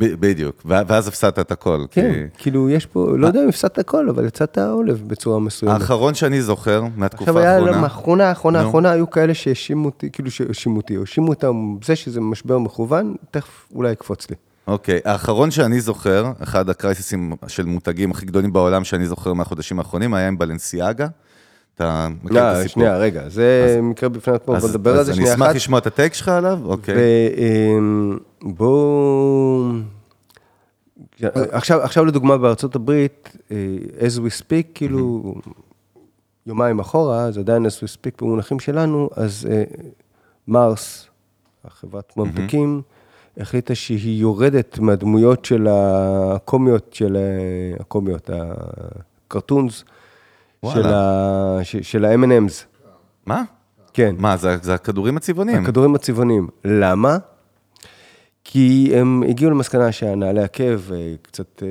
בדיוק, 0.00 0.62
ו- 0.66 0.74
ואז 0.86 1.08
הפסדת 1.08 1.38
את 1.38 1.52
הכל. 1.52 1.84
כי- 1.90 2.00
כן, 2.00 2.26
כאילו 2.38 2.70
יש 2.70 2.86
פה, 2.86 3.12
לא 3.18 3.26
יודע 3.26 3.42
אם 3.44 3.48
הפסדת 3.48 3.78
הכל, 3.78 4.08
אבל 4.08 4.26
יצאת 4.26 4.58
עולב 4.58 5.02
בצורה 5.06 5.38
מסוימת. 5.40 5.74
האחרון 5.80 6.14
שאני 6.14 6.42
זוכר, 6.42 6.82
מהתקופה 6.96 7.30
עכשיו 7.30 7.38
היה, 7.42 7.52
האחרונה, 7.54 7.76
האחרונה, 7.82 8.28
האחרונה. 8.28 8.60
האחרונה, 8.60 8.90
היו 8.90 9.10
כאלה 9.10 9.34
שהאשימו 9.34 9.88
אותי, 9.88 10.10
כאילו 10.12 10.30
שהאשימו 10.30 10.76
אותי, 10.76 10.96
האשימו 10.96 11.28
אותם 11.28 11.76
זה 11.84 11.96
שזה 11.96 12.20
משבר 12.20 12.58
מכוון, 12.58 13.14
תכף 13.30 13.66
אולי 13.74 13.92
יקפוץ 13.92 14.30
לי. 14.30 14.36
אוקיי, 14.66 15.00
האחרון 15.04 15.50
שאני 15.50 15.80
זוכר, 15.80 16.32
אחד 16.42 16.68
הקרייסיסים 16.70 17.32
של 17.46 17.66
מותגים 17.66 18.10
הכי 18.10 18.26
גדולים 18.26 18.52
בעולם 18.52 18.84
שאני 18.84 19.06
זוכר 19.06 19.32
מהחודשים 19.32 19.78
האחרונים, 19.78 20.14
היה 20.14 20.28
עם 20.28 20.38
בלנסיאגה. 20.38 21.06
אתה 21.74 22.08
מכיר 22.22 22.28
את 22.30 22.34
לא, 22.34 22.40
הסיפור? 22.40 22.68
שנייה, 22.72 22.96
רגע, 22.96 23.28
זה 23.28 23.78
מקרה 23.82 24.08
בפני 24.08 24.34
עצמו, 24.34 24.56
אז- 24.56 24.62
בוא 24.62 24.70
נדבר 24.70 24.92
על 24.92 24.98
אז 24.98 25.06
זה 25.06 25.12
אני 25.12 25.16
שנייה 25.20 25.34
אשמח 25.34 25.46
אחת. 25.46 25.54
לשמוע 25.56 25.78
את 25.78 25.86
הטייק 25.86 26.14
שלך 26.14 26.28
עליו, 26.28 26.58
אוקיי. 26.64 26.94
ובואו... 28.46 29.70
עכשיו, 31.32 31.80
עכשיו 31.80 32.04
לדוגמה 32.04 32.38
בארצות 32.38 32.74
הברית, 32.74 33.36
אה, 33.50 33.56
as 33.98 34.18
we 34.20 34.40
speak, 34.42 34.66
כאילו, 34.74 35.34
יומיים 36.46 36.78
אחורה, 36.78 37.30
זה 37.30 37.40
עדיין 37.40 37.66
as 37.66 37.68
we 37.68 37.96
speak 37.96 38.12
במונחים 38.20 38.60
שלנו, 38.60 39.10
אז 39.16 39.48
אה, 39.50 39.64
מרס, 40.48 41.06
החברת 41.64 42.12
ממתקים, 42.16 42.82
החליטה 43.38 43.74
שהיא 43.74 44.20
יורדת 44.20 44.78
מהדמויות 44.78 45.44
של 45.44 45.66
הקומיות, 45.70 46.94
של 46.94 47.16
ה- 47.16 47.80
הקומיות, 47.80 48.30
הקרטונס, 49.26 49.84
של. 50.74 50.86
ה- 50.86 51.58
של 51.62 52.04
ה-M&M's. 52.04 52.64
מה? 53.26 53.42
כן. 53.92 54.14
מה, 54.18 54.36
זה 54.36 54.56
זה 54.62 54.74
הכדורים 54.74 55.16
הצבעוניים? 55.16 55.62
הכדורים 55.64 55.94
הצבעוניים. 55.94 56.48
למה? 56.64 57.18
כי 58.48 58.92
הם 58.94 59.22
הגיעו 59.28 59.50
למסקנה 59.50 59.92
שהנעלי 59.92 60.42
עקב 60.42 60.92
אה, 60.92 61.14
קצת 61.22 61.62
אה, 61.62 61.68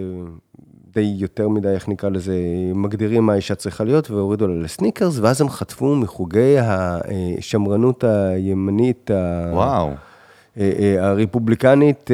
די 0.94 1.14
יותר 1.18 1.50
מדי, 1.50 1.68
איך 1.68 1.90
נקרא 1.90 2.10
לזה, 2.10 2.36
מגדירים 2.74 3.24
מה 3.24 3.34
האישה 3.34 3.56
צריכה 3.56 3.84
להיות, 3.84 4.12
והורידו 4.12 4.48
לה 4.48 4.64
לסניקרס, 4.64 5.20
ואז 5.20 5.42
הם 5.42 5.50
חטפו 5.50 5.96
מחוגי 5.96 6.56
השמרנות 6.60 8.04
הימנית, 8.04 9.12
וואו. 9.52 9.92
אה, 10.58 10.96
הרפובליקנית, 11.00 12.12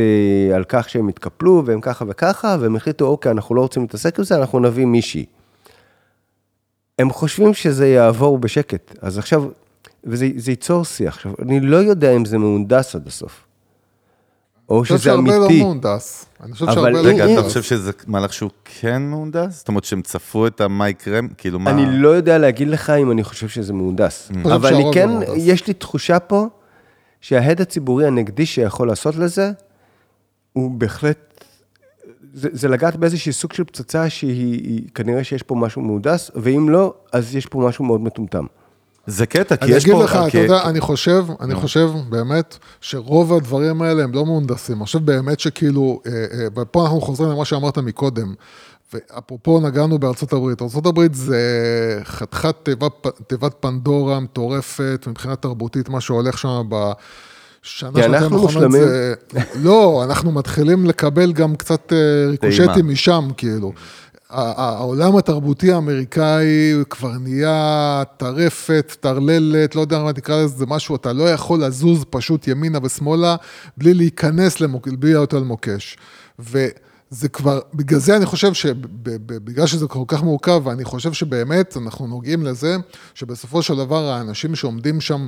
על 0.56 0.64
כך 0.64 0.90
שהם 0.90 1.08
התקפלו, 1.08 1.64
והם 1.66 1.82
ככה 1.82 2.06
וככה, 2.08 2.58
והם 2.60 2.76
החליטו, 2.76 3.08
אוקיי, 3.08 3.32
אנחנו 3.32 3.56
לא 3.56 3.62
רוצים 3.62 3.82
להתעסק 3.82 4.20
עם 4.20 4.26
זה, 4.26 4.36
אנחנו 4.36 4.60
נביא 4.60 4.86
מישהי. 4.86 5.26
הם 7.00 7.10
חושבים 7.10 7.54
שזה 7.54 7.88
יעבור 7.88 8.38
בשקט, 8.38 8.98
אז 9.02 9.18
עכשיו, 9.18 9.44
וזה 10.04 10.28
זה 10.36 10.52
ייצור 10.52 10.86
שיח. 10.86 11.16
עכשיו, 11.16 11.34
אני 11.42 11.60
לא 11.60 11.78
יודע 11.78 12.16
אם 12.16 12.26
זה 12.26 12.38
מהונדס 12.38 12.96
עד 12.96 13.08
הסוף, 13.08 13.51
או 14.72 14.78
אני 14.78 14.84
חושב 14.84 14.96
שזה 14.96 15.04
שהרבה 15.04 15.38
לא 15.38 15.46
אמיתי. 15.46 15.62
מהונדס. 15.64 16.26
אני 16.44 16.54
חושב 16.54 16.66
אבל 16.66 16.74
שהרבה 16.74 16.90
לא 16.92 16.98
רגע, 17.00 17.10
אם- 17.12 17.18
אתה 17.18 17.26
מהונדס. 17.26 17.48
חושב 17.48 17.62
שזה 17.64 17.92
מהלך 18.08 18.34
שהוא 18.34 18.50
כן 18.66 19.02
מהונדס? 19.02 19.58
זאת 19.58 19.68
אומרת 19.68 19.84
שהם 19.84 20.02
צפו 20.02 20.48
את 20.48 20.62
מה 20.62 20.90
יקרה? 20.90 21.20
כאילו 21.38 21.60
מה... 21.60 21.72
אני 21.72 21.86
לא 21.98 22.10
יודע 22.10 22.38
להגיד 22.38 22.68
לך 22.68 22.90
אם 22.90 23.12
אני 23.12 23.24
חושב 23.24 23.48
שזה 23.48 23.74
מהונדס. 23.74 24.32
אבל 24.46 24.74
אני 24.76 24.86
כן, 24.94 25.10
לא 25.10 25.14
מהונדס. 25.20 25.34
יש 25.38 25.68
לי 25.68 25.74
תחושה 25.74 26.20
פה 26.20 26.48
שההד 27.22 27.62
הציבורי 27.62 28.08
הנגדי 28.08 28.46
שיכול 28.46 28.88
לעשות 28.88 29.16
לזה, 29.16 29.52
הוא 30.54 30.72
בהחלט, 30.72 31.44
זה, 32.34 32.50
זה 32.52 32.68
לגעת 32.68 32.96
באיזשהי 32.96 33.32
סוג 33.32 33.54
של 33.54 33.64
פצצה 33.64 34.10
שהיא, 34.10 34.32
היא- 34.64 34.88
כנראה 34.96 35.24
שיש 35.24 35.44
פה 35.44 35.56
משהו 35.56 35.82
מהונדס, 35.82 36.32
ואם 36.36 36.70
לא, 36.70 36.94
אז 37.14 37.36
יש 37.36 37.46
פה 37.46 37.60
משהו 37.68 37.86
מאוד 37.86 38.02
מטומטם. 38.02 38.46
זה 39.06 39.26
קטע, 39.26 39.56
כי 39.56 39.66
אני 39.66 39.76
יש 39.76 39.84
אגיד 39.84 39.96
פה... 39.96 40.04
לך, 40.04 40.20
אתה 40.28 40.38
יודע, 40.38 40.64
אני 40.64 40.82
חושב, 40.82 41.26
אני 41.40 41.56
חושב 41.56 41.90
באמת 42.10 42.58
שרוב 42.82 43.34
הדברים 43.34 43.82
האלה 43.82 44.04
הם 44.04 44.14
לא 44.14 44.26
מהונדסים. 44.26 44.78
אני 44.78 44.86
חושב 44.86 45.06
באמת 45.06 45.40
שכאילו, 45.40 46.02
אה, 46.08 46.12
אה, 46.12 46.48
ופה 46.58 46.84
אנחנו 46.84 47.02
חוזרים 47.02 47.32
למה 47.32 47.46
שאמרת 47.46 47.78
מקודם, 47.78 48.34
ואפרופו 48.94 49.60
נגענו 49.60 50.00
בארצות 50.00 50.34
הברית, 50.34 50.62
ארצות 50.62 50.86
הברית 50.86 51.16
זה 51.16 51.42
חתיכת 52.04 52.56
תיבת, 52.64 53.08
תיבת 53.28 53.56
פנדורה 53.60 54.20
מטורפת 54.20 55.06
מבחינה 55.08 55.36
תרבותית, 55.36 55.90
מה 55.90 56.02
שהולך 56.02 56.38
שם 56.38 56.62
בשנה, 56.70 57.92
כי 57.94 58.06
אנחנו 58.06 58.42
מושלמים. 58.42 58.84
זה... 58.84 59.14
לא, 59.56 60.04
אנחנו 60.04 60.32
מתחילים 60.32 60.86
לקבל 60.86 61.34
גם 61.34 61.56
קצת 61.56 61.94
אה, 61.94 62.30
ריקושטים 62.30 62.90
משם, 62.90 63.28
כאילו. 63.38 63.74
העולם 64.32 65.18
התרבותי 65.18 65.72
האמריקאי 65.72 66.74
כבר 66.90 67.12
נהיה 67.12 68.04
טרפת, 68.18 68.96
טרללת, 69.00 69.76
לא 69.76 69.82
יודע 69.82 70.00
מה 70.00 70.14
תקרא 70.14 70.44
לזה, 70.44 70.58
זה 70.58 70.66
משהו, 70.66 70.96
אתה 70.96 71.14
לא 71.14 71.30
יכול 71.30 71.64
לזוז 71.64 72.06
פשוט 72.10 72.48
ימינה 72.48 72.80
ושמאלה 72.84 73.36
בלי 73.78 73.94
להיכנס, 73.94 74.60
למוק... 74.60 74.88
בלי 74.88 75.14
להיות 75.14 75.34
על 75.34 75.44
מוקש. 75.44 75.98
וזה 76.40 77.30
כבר, 77.34 77.60
בגלל 77.74 78.00
זה 78.00 78.18
אני 78.18 78.26
חושב 78.26 78.54
שבגלל 78.54 79.68
שזה 79.68 79.88
כל 79.88 80.04
כך 80.08 80.24
מורכב, 80.24 80.62
ואני 80.64 80.84
חושב 80.84 81.14
שבאמת 81.14 81.78
אנחנו 81.78 82.08
נוגעים 82.08 82.44
לזה, 82.44 82.76
שבסופו 83.14 83.62
של 83.62 83.76
דבר 83.76 84.10
האנשים 84.10 84.56
שעומדים 84.56 85.02
שם, 85.02 85.28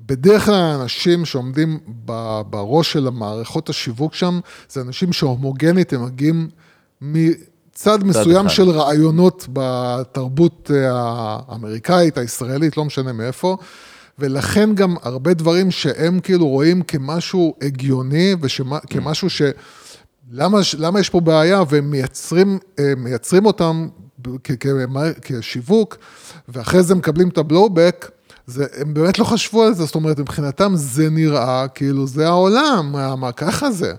בדרך 0.00 0.44
כלל 0.44 0.54
האנשים 0.54 1.24
שעומדים 1.24 1.78
בראש 2.50 2.92
של 2.92 3.06
המערכות 3.06 3.68
השיווק 3.68 4.14
שם, 4.14 4.40
זה 4.68 4.80
אנשים 4.80 5.12
שהומוגנית, 5.12 5.92
הם 5.92 6.04
מגיעים 6.04 6.48
מצד 7.72 8.04
מסוים 8.04 8.46
אחד. 8.46 8.54
של 8.54 8.70
רעיונות 8.70 9.46
בתרבות 9.52 10.70
אה, 10.74 10.90
האמריקאית, 11.48 12.18
הישראלית, 12.18 12.76
לא 12.76 12.84
משנה 12.84 13.12
מאיפה. 13.12 13.56
ולכן 14.18 14.74
גם 14.74 14.94
הרבה 15.02 15.34
דברים 15.34 15.70
שהם 15.70 16.20
כאילו 16.20 16.48
רואים 16.48 16.82
כמשהו 16.82 17.54
הגיוני 17.62 18.34
וכמשהו 18.40 19.30
ש... 19.30 19.42
למה, 20.32 20.58
למה 20.78 21.00
יש 21.00 21.10
פה 21.10 21.20
בעיה 21.20 21.62
והם 21.68 21.90
מייצרים, 21.90 22.58
אה, 22.78 22.92
מייצרים 22.96 23.46
אותם 23.46 23.88
כ- 24.44 24.50
כ- 24.60 24.66
כשיווק, 25.22 25.96
ואחרי 26.48 26.82
זה 26.82 26.94
מקבלים 26.94 27.28
את 27.28 27.38
הבלואו-בק, 27.38 28.10
זה, 28.46 28.66
הם 28.76 28.94
באמת 28.94 29.18
לא 29.18 29.24
חשבו 29.24 29.62
על 29.62 29.74
זה, 29.74 29.84
זאת 29.84 29.94
אומרת, 29.94 30.18
מבחינתם 30.18 30.72
זה 30.74 31.10
נראה 31.10 31.68
כאילו 31.68 32.06
זה 32.06 32.26
העולם, 32.28 32.88
מה, 32.92 33.16
מה 33.16 33.32
ככה 33.32 33.70
זה. 33.70 33.94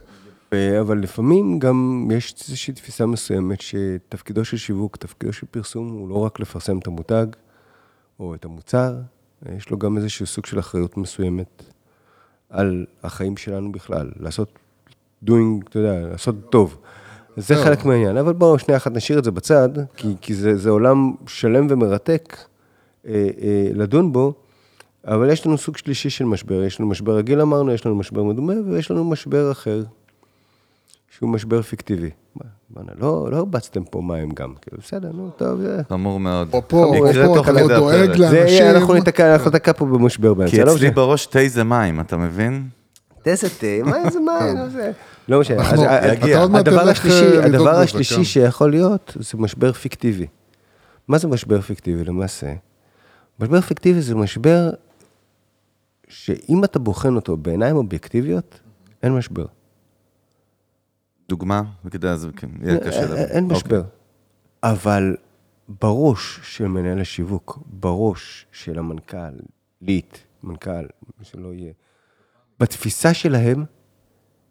אבל 0.79 0.99
לפעמים 0.99 1.59
גם 1.59 2.07
יש 2.13 2.35
איזושהי 2.47 2.73
תפיסה 2.73 3.05
מסוימת 3.05 3.61
שתפקידו 3.61 4.45
של 4.45 4.57
שיווק, 4.57 4.97
תפקידו 4.97 5.33
של 5.33 5.47
פרסום, 5.51 5.89
הוא 5.89 6.09
לא 6.09 6.15
רק 6.15 6.39
לפרסם 6.39 6.77
את 6.77 6.87
המותג 6.87 7.25
או 8.19 8.35
את 8.35 8.45
המוצר, 8.45 8.95
יש 9.57 9.69
לו 9.69 9.77
גם 9.77 9.97
איזשהו 9.97 10.25
סוג 10.25 10.45
של 10.45 10.59
אחריות 10.59 10.97
מסוימת 10.97 11.63
על 12.49 12.85
החיים 13.03 13.37
שלנו 13.37 13.71
בכלל, 13.71 14.11
לעשות 14.19 14.59
doing, 15.25 15.67
אתה 15.69 15.79
יודע, 15.79 16.07
לעשות 16.07 16.35
טוב. 16.49 16.77
זה 17.37 17.55
חלק 17.55 17.85
מהעניין, 17.85 18.17
אבל 18.17 18.33
בואו 18.33 18.59
שנייה 18.59 18.77
אחת 18.77 18.91
נשאיר 18.91 19.19
את 19.19 19.23
זה 19.23 19.31
בצד, 19.31 19.69
כי, 19.95 20.15
כי 20.21 20.33
זה, 20.33 20.57
זה 20.57 20.69
עולם 20.69 21.13
שלם 21.27 21.67
ומרתק 21.69 22.37
אה, 23.07 23.29
אה, 23.41 23.69
לדון 23.73 24.11
בו, 24.11 24.33
אבל 25.05 25.29
יש 25.29 25.45
לנו 25.45 25.57
סוג 25.57 25.77
שלישי 25.77 26.09
של 26.09 26.25
משבר, 26.25 26.63
יש 26.63 26.79
לנו 26.79 26.89
משבר 26.89 27.15
רגיל 27.15 27.41
אמרנו, 27.41 27.71
יש 27.71 27.85
לנו 27.85 27.95
משבר 27.95 28.23
מדומה, 28.23 28.53
ויש 28.67 28.91
לנו 28.91 29.03
משבר 29.03 29.51
אחר, 29.51 29.83
שהוא 31.17 31.29
משבר 31.29 31.61
פיקטיבי. 31.61 32.09
מה, 32.69 32.81
לא, 32.99 33.31
לא 33.31 33.37
הרבצתם 33.37 33.83
פה 33.83 34.01
מים 34.01 34.29
גם, 34.29 34.53
כאילו, 34.61 34.77
בסדר, 34.81 35.11
נו, 35.11 35.29
טוב, 35.37 35.61
זה... 35.61 35.81
חמור 35.89 36.19
מאוד. 36.19 36.47
אפרופו, 36.47 36.95
יקרה 36.95 37.23
אפרופו, 37.23 37.35
תוך 37.35 37.49
אתה 37.49 37.61
לא 37.61 37.67
דואג. 37.67 38.09
לאנשים. 38.15 38.57
זה 38.57 38.71
אנחנו 38.71 38.93
ניתקע, 38.93 39.33
אנחנו 39.33 39.51
ניתקע 39.51 39.73
פה 39.73 39.85
במשבר 39.85 40.33
באמצע, 40.33 40.51
כי 40.51 40.63
לא 40.63 40.75
אצלי. 40.75 40.91
בראש 40.91 41.25
תה 41.25 41.39
זה 41.47 41.63
מים, 41.63 41.99
אתה 41.99 42.17
מבין? 42.17 42.67
טסת, 43.21 43.63
מה 43.85 43.97
איזה 44.05 44.19
מים, 44.19 44.57
לא 44.57 44.69
זה. 44.69 44.91
לא 45.27 45.39
משנה, 45.39 45.69
הדבר 46.53 46.89
השלישי, 46.89 47.37
אה, 47.67 47.81
השלישי 47.81 48.15
כן. 48.15 48.23
שיכול 48.23 48.71
להיות, 48.71 49.17
זה 49.19 49.37
משבר 49.37 49.73
פיקטיבי. 49.73 50.27
מה 51.07 51.17
זה 51.17 51.27
משבר 51.27 51.61
פיקטיבי 51.61 52.03
למעשה? 52.03 52.53
משבר 53.39 53.61
פיקטיבי 53.61 54.01
זה 54.01 54.15
משבר 54.15 54.69
שאם 56.07 56.63
אתה 56.63 56.79
בוחן 56.79 57.15
אותו 57.15 57.37
בעיניים 57.37 57.75
אובייקטיביות, 57.75 58.59
אין 59.03 59.13
משבר. 59.13 59.45
דוגמה? 61.29 61.61
וכדי 61.85 62.07
אז 62.07 62.27
כן, 62.35 62.49
יהיה 62.61 62.79
קשה 62.79 62.89
אין- 62.99 63.03
לדבר. 63.03 63.17
אין 63.17 63.43
אוקיי. 63.43 63.57
משבר. 63.57 63.81
אבל 64.63 65.15
בראש 65.81 66.39
של 66.43 66.67
מנהל 66.67 67.01
השיווק, 67.01 67.59
בראש 67.65 68.45
של 68.51 68.79
המנכ"לית, 68.79 70.23
מנכ"ל, 70.43 70.71
מי 71.19 71.25
שלא 71.25 71.53
יהיה, 71.53 71.73
בתפיסה 72.59 73.13
שלהם 73.13 73.65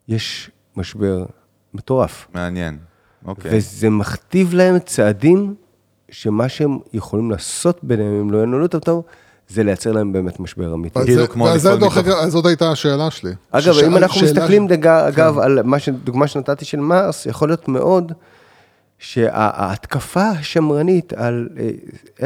יש 0.07 0.51
משבר 0.75 1.25
מטורף. 1.73 2.27
מעניין. 2.33 2.77
אוקיי. 3.25 3.57
וזה 3.57 3.89
מכתיב 3.89 4.53
להם 4.53 4.79
צעדים 4.79 5.55
שמה 6.11 6.49
שהם 6.49 6.77
יכולים 6.93 7.31
לעשות 7.31 7.83
ביניהם, 7.83 8.13
אם 8.21 8.31
לא 8.31 8.43
ינהלו 8.43 8.63
אותם 8.63 8.79
טוב, 8.79 9.03
זה 9.49 9.63
לייצר 9.63 9.91
להם 9.91 10.11
באמת 10.13 10.39
משבר 10.39 10.73
אמיתי. 10.73 10.99
כאילו 11.05 11.21
זה- 11.21 11.27
כמו 11.27 11.47
דרך 11.47 11.65
מתוך- 11.77 11.97
אגב, 11.97 12.13
אז 12.17 12.31
זאת 12.31 12.45
הייתה 12.45 12.71
השאלה 12.71 13.11
שלי. 13.11 13.31
אגב, 13.51 13.73
אם 13.85 13.97
אנחנו 13.97 14.21
מסתכלים, 14.21 14.67
דג- 14.67 14.87
אגב, 14.87 15.35
כן. 15.35 15.41
על 15.41 15.59
מה 15.63 15.79
ש- 15.79 15.89
דוגמה 15.89 16.27
שנתתי 16.27 16.65
של 16.65 16.79
מרס, 16.79 17.25
יכול 17.25 17.49
להיות 17.49 17.67
מאוד 17.67 18.11
שההתקפה 18.99 20.29
השמרנית 20.29 21.13
על 21.13 21.49
אה, 21.59 21.69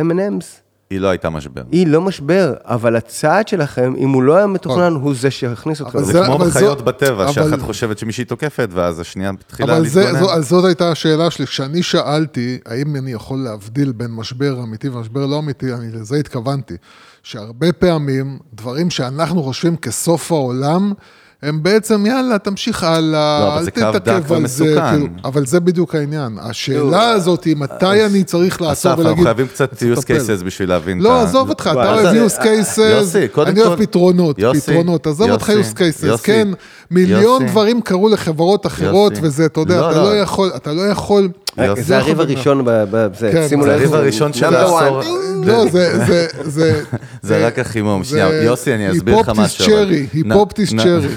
M&M's 0.02 0.46
היא 0.90 1.00
לא 1.00 1.08
הייתה 1.08 1.30
משבר. 1.30 1.62
היא 1.72 1.88
לא 1.88 2.02
משבר, 2.02 2.54
אבל 2.64 2.96
הצעד 2.96 3.48
שלכם, 3.48 3.94
אם 3.98 4.10
הוא 4.10 4.24
לא 4.24 4.36
היה 4.38 4.48
מתוכנן, 4.48 4.94
הוא 4.94 5.14
זה 5.16 5.32
שהכניס 5.32 5.82
אתכם. 5.82 5.98
אבל 5.98 6.06
זה 6.08 6.12
זה- 6.14 6.24
כמו 6.26 6.36
אבל 6.36 6.48
בחיות 6.50 6.82
בטבע, 6.82 7.24
אבל- 7.24 7.32
שאחת 7.34 7.60
חושבת 7.62 7.98
שמישהי 7.98 8.26
תוקפת, 8.26 8.70
ואז 8.72 9.00
השנייה 9.00 9.32
מתחילה 9.32 9.78
אבל 9.78 9.88
זה, 9.88 10.04
להתגונן. 10.04 10.34
אז 10.34 10.50
זאת 10.50 10.66
הייתה 10.66 10.92
השאלה 10.92 11.32
שלי. 11.32 11.46
כשאני 11.48 11.84
שאלתי, 11.84 12.58
האם 12.66 12.96
אני 12.96 13.12
יכול 13.12 13.40
להבדיל 13.40 13.92
בין 13.92 14.12
משבר 14.12 14.60
אמיתי 14.64 14.90
ומשבר 14.90 15.26
לא 15.26 15.40
אמיתי, 15.40 15.74
אני 15.74 15.92
לזה 15.92 16.16
התכוונתי. 16.16 16.74
שהרבה 17.24 17.72
פעמים, 17.74 18.40
דברים 18.54 18.90
שאנחנו 18.90 19.44
חושבים 19.44 19.76
כסוף 19.76 20.32
העולם, 20.32 20.94
הם 21.44 21.64
בעצם, 21.64 22.06
יאללה, 22.06 22.38
תמשיך 22.38 22.84
לא, 22.84 22.88
הלאה, 22.88 23.48
אבל 23.58 23.64
אל 23.78 24.00
תתעכב 24.00 24.10
על 24.34 24.48
זה. 24.48 24.64
ומסוכן. 24.66 24.90
כאילו, 24.92 25.08
אבל 25.26 25.46
זה 25.46 25.60
בדיוק 25.60 25.96
העניין. 25.96 26.38
השאלה 26.42 27.10
הזאת 27.10 27.44
היא 27.44 27.56
מתי 27.58 28.06
אני 28.06 28.24
צריך 28.24 28.62
לעצור 28.62 28.74
אסף, 28.74 28.88
אנחנו 28.88 29.04
ולהגיד... 29.04 29.24
חייבים 29.24 29.48
קצת 29.48 29.74
use 29.74 29.98
cases 30.04 30.44
בשביל 30.46 30.70
להבין 30.70 30.98
את 30.98 31.04
לא, 31.04 31.20
ה- 31.20 31.24
עזוב 31.24 31.50
אותך, 31.50 31.70
אתה 31.72 31.92
אוהב 31.94 32.06
אז- 32.06 32.34
use 32.34 32.42
cases, 32.42 32.82
יוסי, 32.82 33.28
קודם 33.28 33.48
אני 33.52 33.62
אוהב 33.62 33.76
כל- 33.80 33.86
פתרונות, 33.86 34.40
יוסי, 34.40 34.62
פתרונות, 34.62 35.08
עזוב 35.08 35.30
אותך 35.32 35.50
use 35.50 35.78
cases, 35.78 36.06
יוסי, 36.06 36.24
כן, 36.24 36.48
מיליון 36.92 37.22
יוסי. 37.42 37.46
דברים 37.52 37.82
קרו 37.82 38.10
לחברות 38.10 38.66
אחרות 38.66 39.12
יוסי. 39.12 39.26
וזה, 39.26 39.46
אתה 39.46 39.60
יודע, 39.60 39.82
לא, 39.82 39.92
אתה 39.92 39.98
לא. 39.98 40.04
לא 40.14 40.18
יכול, 40.18 40.52
אתה 40.56 40.74
לא 40.74 40.82
יכול... 40.82 41.30
יוסי. 41.58 41.82
זה 41.84 41.98
הריב 41.98 42.20
הראשון, 42.20 42.66
זה, 43.20 43.30
כן, 43.32 43.46
שימו 43.50 43.64
זה 43.64 43.70
לב. 43.70 43.76
הריב 43.76 43.94
הראשון 43.94 44.34
של 44.34 44.56
העשור. 44.56 45.02
לא, 45.46 45.68
זה, 45.72 46.06
זה, 46.06 46.28
זה... 46.44 46.82
זה 47.22 47.48
רק 47.48 47.60
החימום. 47.60 48.04
זה- 48.04 48.10
שנייה, 48.10 48.44
יוסי, 48.44 48.74
אני 48.76 48.92
אסביר 48.92 49.20
לך 49.20 49.30
משהו. 49.36 49.66
היפופטיס 49.66 49.68
צ'רי, 49.68 50.08
היפופטיס 50.14 50.70
צ'רי. 50.70 51.06
אה, 51.06 51.08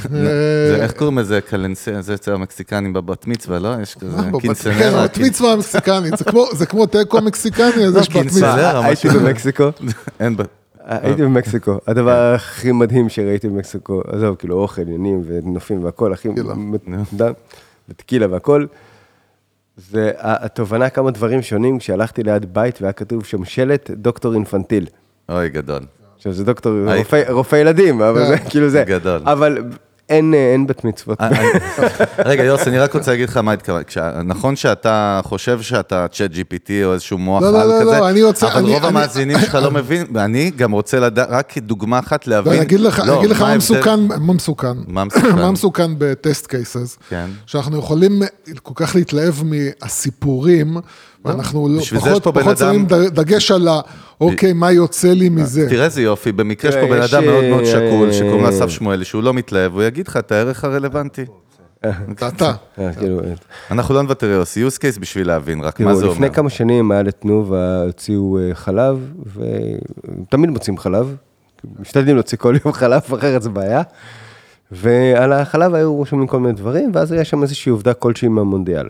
זה- 0.70 0.78
איך 0.82 0.92
קוראים 0.92 1.18
לזה? 1.18 1.40
קלנסה, 1.40 1.90
זה 2.00 2.14
אצל 2.14 2.32
המקסיקנים 2.32 2.92
בבת 2.92 3.26
מצווה, 3.26 3.58
לא? 3.58 3.68
יש 3.82 3.94
כזה 3.94 4.16
כן, 4.32 4.38
קינסנרה. 4.38 5.04
בת 5.04 5.18
מצווה 5.18 5.52
המקסיקנית, 5.52 6.16
זה 6.18 6.24
כמו- 6.24 6.46
זה 6.52 6.66
כמו 6.66 6.86
תיקו 6.86 7.20
מקסיקני, 7.20 7.84
אז 7.86 7.96
יש 7.96 8.08
בת. 8.08 8.16
מצווה. 8.16 8.84
הייתי 8.86 9.08
משהו. 9.08 9.20
במקסיקו. 9.20 9.64
אין 10.20 10.36
ב... 10.36 10.42
הייתי 10.90 11.22
במקסיקו, 11.22 11.78
הדבר 11.86 12.32
הכי 12.34 12.72
מדהים 12.72 13.08
שראיתי 13.08 13.48
במקסיקו, 13.48 14.02
עזוב, 14.06 14.36
כאילו 14.36 14.56
אוכל, 14.56 14.82
עניינים 14.82 15.22
ונופים 15.26 15.84
והכל, 15.84 16.12
הכי. 16.12 16.28
מדהים, 16.28 16.74
וטקילה 17.88 18.26
והכל, 18.30 18.66
זה 19.76 20.10
התובנה 20.18 20.90
כמה 20.90 21.10
דברים 21.10 21.42
שונים 21.42 21.78
כשהלכתי 21.78 22.22
ליד 22.22 22.54
בית 22.54 22.82
והיה 22.82 22.92
כתוב 22.92 23.24
שם 23.24 23.44
שלט 23.44 23.90
דוקטור 23.90 24.34
אינפנטיל. 24.34 24.86
אוי, 25.28 25.48
גדול. 25.48 25.82
עכשיו 26.16 26.32
זה 26.32 26.44
דוקטור. 26.44 26.72
רופא, 26.96 27.22
רופא 27.32 27.56
ילדים, 27.56 28.02
אבל 28.02 28.26
זה 28.26 28.38
כאילו 28.50 28.68
זה. 28.68 28.84
גדול. 28.86 29.20
אבל 29.24 29.58
אין, 30.10 30.34
אה, 30.34 30.52
אין 30.52 30.66
בת 30.66 30.84
מצוות. 30.84 31.20
אה, 31.20 31.26
אני- 31.28 31.48
רגע, 32.24 32.44
יוסי, 32.44 32.68
אני 32.70 32.78
רק 32.78 32.94
רוצה 32.94 33.10
להגיד 33.10 33.28
לך 33.28 33.36
מה 33.36 33.52
התכוונת. 33.52 33.86
כשה- 33.86 34.22
נכון 34.24 34.56
שאתה 34.56 35.20
חושב 35.24 35.60
שאתה 35.62 36.06
צ'אט 36.12 36.30
GPT 36.30 36.70
או 36.84 36.92
איזשהו 36.92 37.18
מוח 37.18 37.42
לא, 37.42 37.52
לא, 37.52 37.62
על 37.62 37.68
לא, 37.68 37.74
כזה, 37.74 37.84
לא, 37.84 38.08
אני 38.08 38.22
רוצה- 38.22 38.46
אבל 38.48 38.58
אני- 38.58 38.68
רוב 38.74 38.78
אני- 38.84 38.86
המאזינים 38.88 39.38
שלך 39.38 39.54
לא 39.54 39.70
מבין, 39.80 40.06
ואני 40.14 40.50
גם 40.56 40.72
רוצה 40.72 41.00
לדעת, 41.00 41.28
רק 41.30 41.52
כדוגמה 41.52 41.98
אחת 41.98 42.26
לא, 42.26 42.36
להבין. 42.36 42.52
אני 42.52 42.62
אגיד 42.62 42.80
לך, 42.80 43.00
אני 43.00 43.08
לא, 43.08 43.18
אגיד 43.18 43.30
לך 43.30 43.40
מה 43.40 43.46
ההבדל- 43.48 43.56
מסוכן, 43.58 44.00
מה 44.00 44.32
מסוכן. 44.32 44.76
מה 44.86 45.04
מסוכן? 45.04 45.36
מה 45.42 45.50
מסוכן 45.50 45.90
בטסט 45.98 46.46
קייסס? 46.46 46.98
כן. 47.08 47.26
שאנחנו 47.46 47.78
יכולים 47.78 48.22
כל 48.62 48.72
כך 48.76 48.94
להתלהב 48.96 49.34
מהסיפורים, 49.44 50.76
ואנחנו 51.24 51.68
לא- 51.68 51.74
זה 51.74 51.80
יש 51.80 51.92
פחות 51.94 52.24
פחות 52.24 52.62
אדם- 52.62 52.74
שמים 52.74 52.86
דגש 53.08 53.50
על 53.50 53.68
ה... 53.68 53.80
אוקיי, 54.20 54.52
מה 54.52 54.72
יוצא 54.72 55.08
לי 55.08 55.28
מזה. 55.28 55.66
תראה 55.68 55.84
איזה 55.84 56.02
יופי, 56.02 56.32
במקרה 56.32 56.70
יש 56.70 56.76
פה 56.76 56.86
בן 56.86 57.02
אדם 57.02 57.24
מאוד 57.24 57.44
מאוד 57.44 57.60
אה, 57.60 57.66
שקול, 57.66 58.12
שקוראים 58.12 58.40
לו 58.40 58.44
אה, 58.44 58.50
אסף 58.50 58.68
שמואלי, 58.68 59.04
שהוא 59.04 59.22
לא 59.22 59.34
מתלהב, 59.34 59.72
הוא 59.74 59.82
יגיד 59.82 60.08
לך 60.08 60.16
את 60.16 60.32
הערך 60.32 60.64
הרלוונטי. 60.64 61.24
אתה. 62.28 62.52
אה, 62.78 62.92
כאילו, 62.92 63.20
אנחנו 63.70 63.94
לא 63.94 64.02
נוותר 64.02 64.26
יוסי, 64.26 64.66
use 64.66 64.78
case 64.78 65.00
בשביל 65.00 65.26
להבין, 65.26 65.60
רק 65.60 65.80
מה 65.80 65.86
תראו, 65.86 65.98
זה 65.98 66.04
אומר. 66.04 66.14
לפני 66.14 66.30
כמה 66.30 66.50
שנים 66.50 66.90
היה 66.90 67.02
לתנובה, 67.02 67.82
הוציאו 67.82 68.38
אה, 68.38 68.54
חלב, 68.54 69.12
ותמיד 69.36 70.50
מוצאים 70.50 70.78
חלב, 70.78 71.16
משתדלים 71.80 72.14
להוציא 72.16 72.38
כל 72.38 72.56
יום 72.64 72.72
חלב, 72.74 73.00
אחרת 73.18 73.42
זה 73.42 73.48
בעיה. 73.50 73.82
ועל 74.72 75.32
החלב 75.32 75.74
היו 75.74 75.94
רושמים 75.94 76.26
כל 76.26 76.40
מיני 76.40 76.52
דברים, 76.54 76.90
ואז 76.94 77.12
היה 77.12 77.24
שם 77.24 77.42
איזושהי 77.42 77.70
עובדה 77.70 77.94
כלשהי 77.94 78.28
מהמונדיאל. 78.28 78.86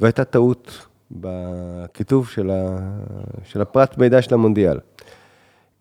והייתה 0.00 0.24
טעות 0.24 0.78
בכיתוב 1.10 2.28
של, 2.28 2.50
ה... 2.50 2.78
של 3.44 3.60
הפרט 3.60 3.98
מידע 3.98 4.22
של 4.22 4.34
המונדיאל. 4.34 4.78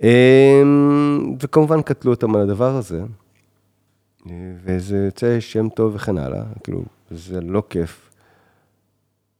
אמ, 0.03 1.35
וכמובן 1.41 1.81
קטלו 1.81 2.11
אותם 2.11 2.35
על 2.35 2.41
הדבר 2.41 2.75
הזה, 2.75 3.01
וזה 4.63 4.97
יוצא 4.97 5.39
שם 5.39 5.69
טוב 5.69 5.95
וכן 5.95 6.17
הלאה, 6.17 6.43
כאילו, 6.63 6.83
זה 7.11 7.41
לא 7.41 7.63
כיף, 7.69 8.09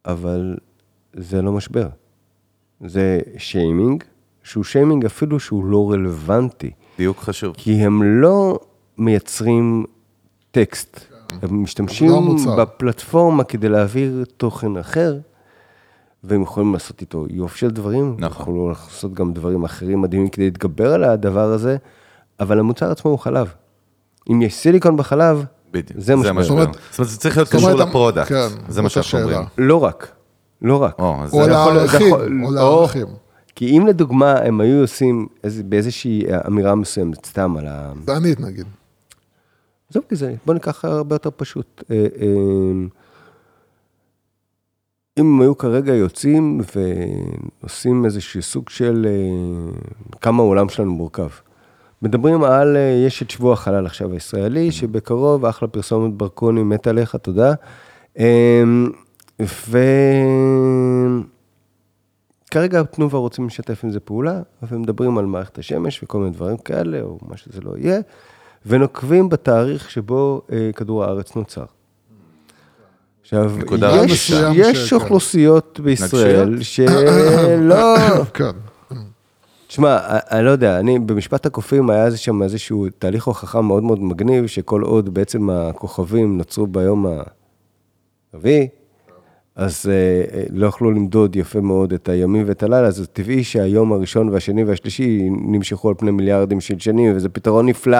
אבל 0.05 0.57
זה 1.13 1.41
לא 1.41 1.51
משבר. 1.51 1.87
זה 2.85 3.19
שיימינג, 3.37 4.03
שהוא 4.43 4.63
שיימינג 4.63 5.05
אפילו 5.05 5.39
שהוא 5.39 5.65
לא 5.65 5.91
רלוונטי, 5.91 6.71
דיוק 6.97 7.19
חשוב. 7.19 7.55
כי 7.57 7.73
הם 7.73 8.03
לא 8.03 8.59
מייצרים 8.97 9.85
טקסט, 10.51 10.99
הם 11.41 11.63
משתמשים 11.63 12.09
לא. 12.09 12.55
בפלטפורמה 12.57 13.43
כדי 13.43 13.69
להעביר 13.69 14.23
תוכן 14.37 14.77
אחר, 14.77 15.19
והם 16.23 16.41
יכולים 16.41 16.73
לעשות 16.73 17.01
איתו 17.01 17.25
יופי 17.29 17.57
של 17.57 17.69
דברים, 17.69 18.15
נכון. 18.19 18.41
יכולים 18.41 18.69
לעשות 18.69 19.13
גם 19.13 19.33
דברים 19.33 19.63
אחרים 19.63 20.01
מדהימים 20.01 20.29
כדי 20.29 20.45
להתגבר 20.45 20.93
על 20.93 21.03
הדבר 21.03 21.51
הזה, 21.51 21.77
אבל 22.39 22.59
המוצר 22.59 22.91
עצמו 22.91 23.11
הוא 23.11 23.19
חלב. 23.19 23.53
אם 24.31 24.41
יש 24.41 24.55
סיליקון 24.55 24.97
בחלב, 24.97 25.45
בדיוק, 25.71 25.99
זה 25.99 26.15
משבר. 26.15 26.41
זאת 26.41 26.49
אומרת, 26.49 26.69
זאת 26.91 26.99
אומרת, 26.99 27.11
זה 27.11 27.17
צריך 27.17 27.37
להיות 27.37 27.49
קשור 27.49 27.73
ל 27.73 27.79
product, 27.79 28.29
כן, 28.29 28.47
זה 28.67 28.81
מה 28.81 28.89
שאנחנו 28.89 29.19
אומרים. 29.19 29.39
לא 29.57 29.83
רק, 29.83 30.11
לא 30.61 30.83
רק. 30.83 30.99
או, 30.99 31.47
לערכים, 31.47 32.43
או 32.43 32.51
לערכים. 32.51 33.07
כי 33.55 33.77
אם 33.77 33.87
לדוגמה 33.87 34.35
הם 34.39 34.61
היו 34.61 34.81
עושים 34.81 35.27
איזה, 35.43 35.63
באיזושהי 35.63 36.23
אמירה 36.47 36.75
מסוימת, 36.75 37.25
סתם 37.25 37.57
על 37.57 37.67
ה... 37.67 37.93
דנית 38.05 38.39
נגיד. 38.39 38.65
עזוב 39.91 40.03
כזה, 40.09 40.33
בוא 40.45 40.53
ניקח 40.53 40.85
הרבה 40.85 41.15
יותר 41.15 41.29
פשוט. 41.35 41.83
אם 45.17 45.25
הם 45.25 45.41
היו 45.41 45.57
כרגע 45.57 45.93
יוצאים 45.93 46.61
ועושים 47.63 48.05
איזשהו 48.05 48.41
סוג 48.41 48.69
של 48.69 49.07
אה, 49.09 49.11
כמה 50.21 50.43
העולם 50.43 50.69
שלנו 50.69 50.91
מורכב. 50.91 51.29
מדברים 52.01 52.43
על, 52.43 52.77
אה, 52.77 53.03
יש 53.07 53.21
את 53.21 53.29
שבוע 53.29 53.53
החלל 53.53 53.85
עכשיו 53.85 54.13
הישראלי, 54.13 54.71
שבקרוב, 54.71 55.45
אחלה 55.45 55.67
פרסומת 55.67 56.13
ברקוני, 56.13 56.63
מת 56.63 56.87
עליך, 56.87 57.15
תודה. 57.15 57.53
אה, 58.19 58.63
וכרגע 62.49 62.83
תנובה 62.83 63.17
רוצים 63.17 63.47
לשתף 63.47 63.83
עם 63.83 63.91
זה 63.91 63.99
פעולה, 63.99 64.41
והם 64.61 64.81
מדברים 64.81 65.17
על 65.17 65.25
מערכת 65.25 65.57
השמש 65.57 66.03
וכל 66.03 66.17
מיני 66.17 66.31
דברים 66.31 66.57
כאלה, 66.57 67.01
או 67.01 67.17
מה 67.27 67.37
שזה 67.37 67.61
לא 67.61 67.77
יהיה, 67.77 67.99
ונוקבים 68.65 69.29
בתאריך 69.29 69.89
שבו 69.91 70.41
כדור 70.75 71.03
הארץ 71.03 71.35
נוצר. 71.35 71.65
עכשיו, 73.33 73.51
יש, 74.07 74.31
יש. 74.53 74.93
אוכלוסיות 74.93 75.79
בישראל 75.83 76.61
שלא... 76.61 77.95
כן. 78.33 78.51
תשמע, 79.67 79.97
אני 80.31 80.45
לא 80.45 80.49
יודע, 80.49 80.79
אני, 80.79 80.99
במשפט 80.99 81.45
הקופים 81.45 81.89
היה 81.89 82.05
איזה 82.05 82.17
שם 82.17 82.43
איזשהו 82.43 82.87
תהליך 82.99 83.25
הוכחה 83.27 83.61
מאוד 83.61 83.83
מאוד 83.83 84.03
מגניב, 84.03 84.47
שכל 84.47 84.81
עוד 84.81 85.13
בעצם 85.13 85.49
הכוכבים 85.49 86.37
נוצרו 86.37 86.67
ביום 86.67 87.05
הרביעי, 88.33 88.67
אז 89.59 89.85
אה, 89.89 89.93
אה, 90.37 90.43
לא 90.53 90.67
יכלו 90.67 90.91
למדוד 90.91 91.35
יפה 91.35 91.61
מאוד 91.61 91.93
את 91.93 92.09
הימים 92.09 92.43
ואת 92.47 92.63
הלילה, 92.63 92.87
אז 92.87 92.95
זה 92.95 93.05
טבעי 93.07 93.43
שהיום 93.43 93.91
הראשון 93.93 94.29
והשני 94.29 94.63
והשלישי 94.63 95.27
נמשכו 95.31 95.89
על 95.89 95.95
פני 95.97 96.11
מיליארדים 96.11 96.61
של 96.61 96.79
שנים, 96.79 97.15
וזה 97.15 97.29
פתרון 97.29 97.65
נפלא. 97.65 97.97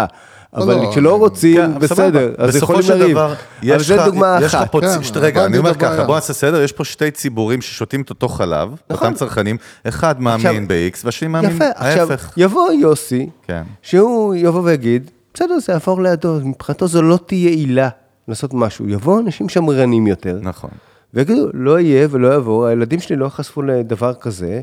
אבל 0.53 0.75
לא, 0.75 0.89
כשלא 0.91 1.17
רוצים, 1.17 1.55
כן, 1.57 1.79
בסדר, 1.79 1.95
סבבה. 1.95 2.43
אז 2.45 2.55
יכולים 2.55 2.81
לריב. 2.89 3.17
אבל 3.17 3.33
לך- 3.63 4.05
דוגמה 4.05 4.37
יש 4.41 4.45
לך 4.45 4.55
אחת. 4.55 4.71
פה, 4.71 4.79
כן, 4.81 4.87
רגע, 5.19 5.45
אני 5.45 5.57
אומר. 5.57 5.73
ככה, 5.73 6.03
בוא 6.05 6.15
נעשה 6.15 6.33
סדר, 6.33 6.61
יש 6.61 6.71
פה 6.71 6.85
שתי 6.85 7.11
ציבורים 7.11 7.61
ששותים 7.61 8.01
את 8.01 8.09
אותו 8.09 8.27
חלב, 8.27 8.69
נכון. 8.89 9.07
אותם 9.07 9.17
צרכנים, 9.19 9.57
אחד 9.83 10.21
מאמין 10.21 10.67
ב-X 10.67 10.97
והשני 11.03 11.27
מאמין 11.27 11.57
ההפך. 11.75 12.33
יבוא 12.37 12.71
יוסי, 12.71 13.29
כן. 13.47 13.63
שהוא 13.81 14.35
יבוא 14.35 14.61
ויגיד, 14.63 15.11
בסדר, 15.33 15.59
זה 15.59 15.73
יעבור 15.73 16.01
לידו, 16.01 16.35
מבחינתו 16.43 16.87
זו 16.87 17.01
לא 17.01 17.19
תהיה 17.25 17.49
עילה 17.49 17.89
לעשות 18.27 18.53
משהו. 18.53 18.89
יבואו 18.89 19.19
אנשים 19.19 19.49
שמרנים 19.49 20.07
יותר, 20.07 20.39
נכון. 20.41 20.69
ויגידו, 21.13 21.47
לא 21.53 21.79
יהיה 21.79 22.07
ולא 22.11 22.35
יבוא, 22.35 22.67
הילדים 22.67 22.99
שלי 22.99 23.15
לא 23.15 23.25
ייחשפו 23.25 23.61
לדבר 23.61 24.13
כזה, 24.13 24.61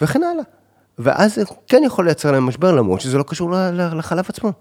וכן 0.00 0.22
הלאה. 0.22 0.44
ואז 0.98 1.34
זה 1.34 1.42
כן 1.66 1.82
יכול 1.86 2.04
לייצר 2.04 2.32
להם 2.32 2.46
משבר, 2.46 2.72
למרות 2.72 3.00
שזה 3.00 3.18
לא 3.18 3.22
קשור 3.22 3.50
לחלב 3.72 4.24
עצמו. 4.28 4.52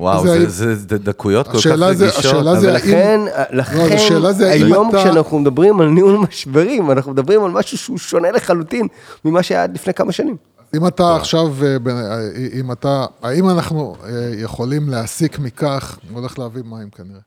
וואו, 0.00 0.22
זה- 0.26 0.38
זה- 0.50 0.74
זה 0.74 0.74
זה 0.74 0.98
דקויות 0.98 1.48
כל 1.48 1.58
כך 1.58 1.66
רגישות. 2.02 2.24
השאלה 2.24 2.60
זה- 2.60 2.72
האם- 2.74 3.26
לכן, 3.50 3.80
לא, 4.20 4.32
זה 4.32 4.50
היום 4.50 4.88
אתה- 4.90 4.98
כשאנחנו 4.98 5.38
מדברים 5.38 5.80
על 5.80 5.88
ניהול 5.88 6.16
משברים, 6.28 6.90
אנחנו 6.90 7.12
מדברים 7.12 7.44
על 7.44 7.50
משהו 7.50 7.78
שהוא 7.78 7.98
שונה 7.98 8.30
לחלוטין 8.30 8.86
ממה 9.24 9.42
שהיה 9.42 9.62
עד 9.62 9.74
לפני 9.74 9.94
כמה 9.94 10.12
שנים. 10.12 10.36
אם 10.76 10.86
אתה 10.86 11.16
עכשיו, 11.16 11.46
אה, 11.62 11.76
אה, 11.90 12.18
אם 12.60 12.72
אתה, 12.72 13.06
האם 13.22 13.50
אנחנו 13.50 13.96
אה, 14.04 14.08
יכולים 14.38 14.88
להסיק 14.88 15.38
מכך, 15.38 15.98
הוא 16.10 16.18
הולך 16.20 16.38
להביא 16.38 16.62
מים 16.64 16.90
כנראה. 16.90 17.20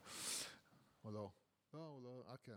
או 1.06 1.10
לא? 1.14 1.20
לא, 1.74 1.80
הוא 1.80 2.00
לא, 2.04 2.10
אה, 2.30 2.36
כן. 2.46 2.52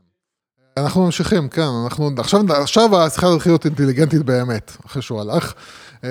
אנחנו 0.76 1.04
ממשיכים, 1.04 1.48
כן, 1.48 1.66
אנחנו, 1.84 2.10
עכשיו, 2.18 2.52
עכשיו 2.52 2.96
השיחה 2.96 3.26
תתחיל 3.36 3.52
להיות 3.52 3.64
אינטליגנטית 3.64 4.22
באמת, 4.22 4.72
אחרי 4.86 5.02
שהוא 5.02 5.20
הלך. 5.20 5.52
אה, 6.04 6.10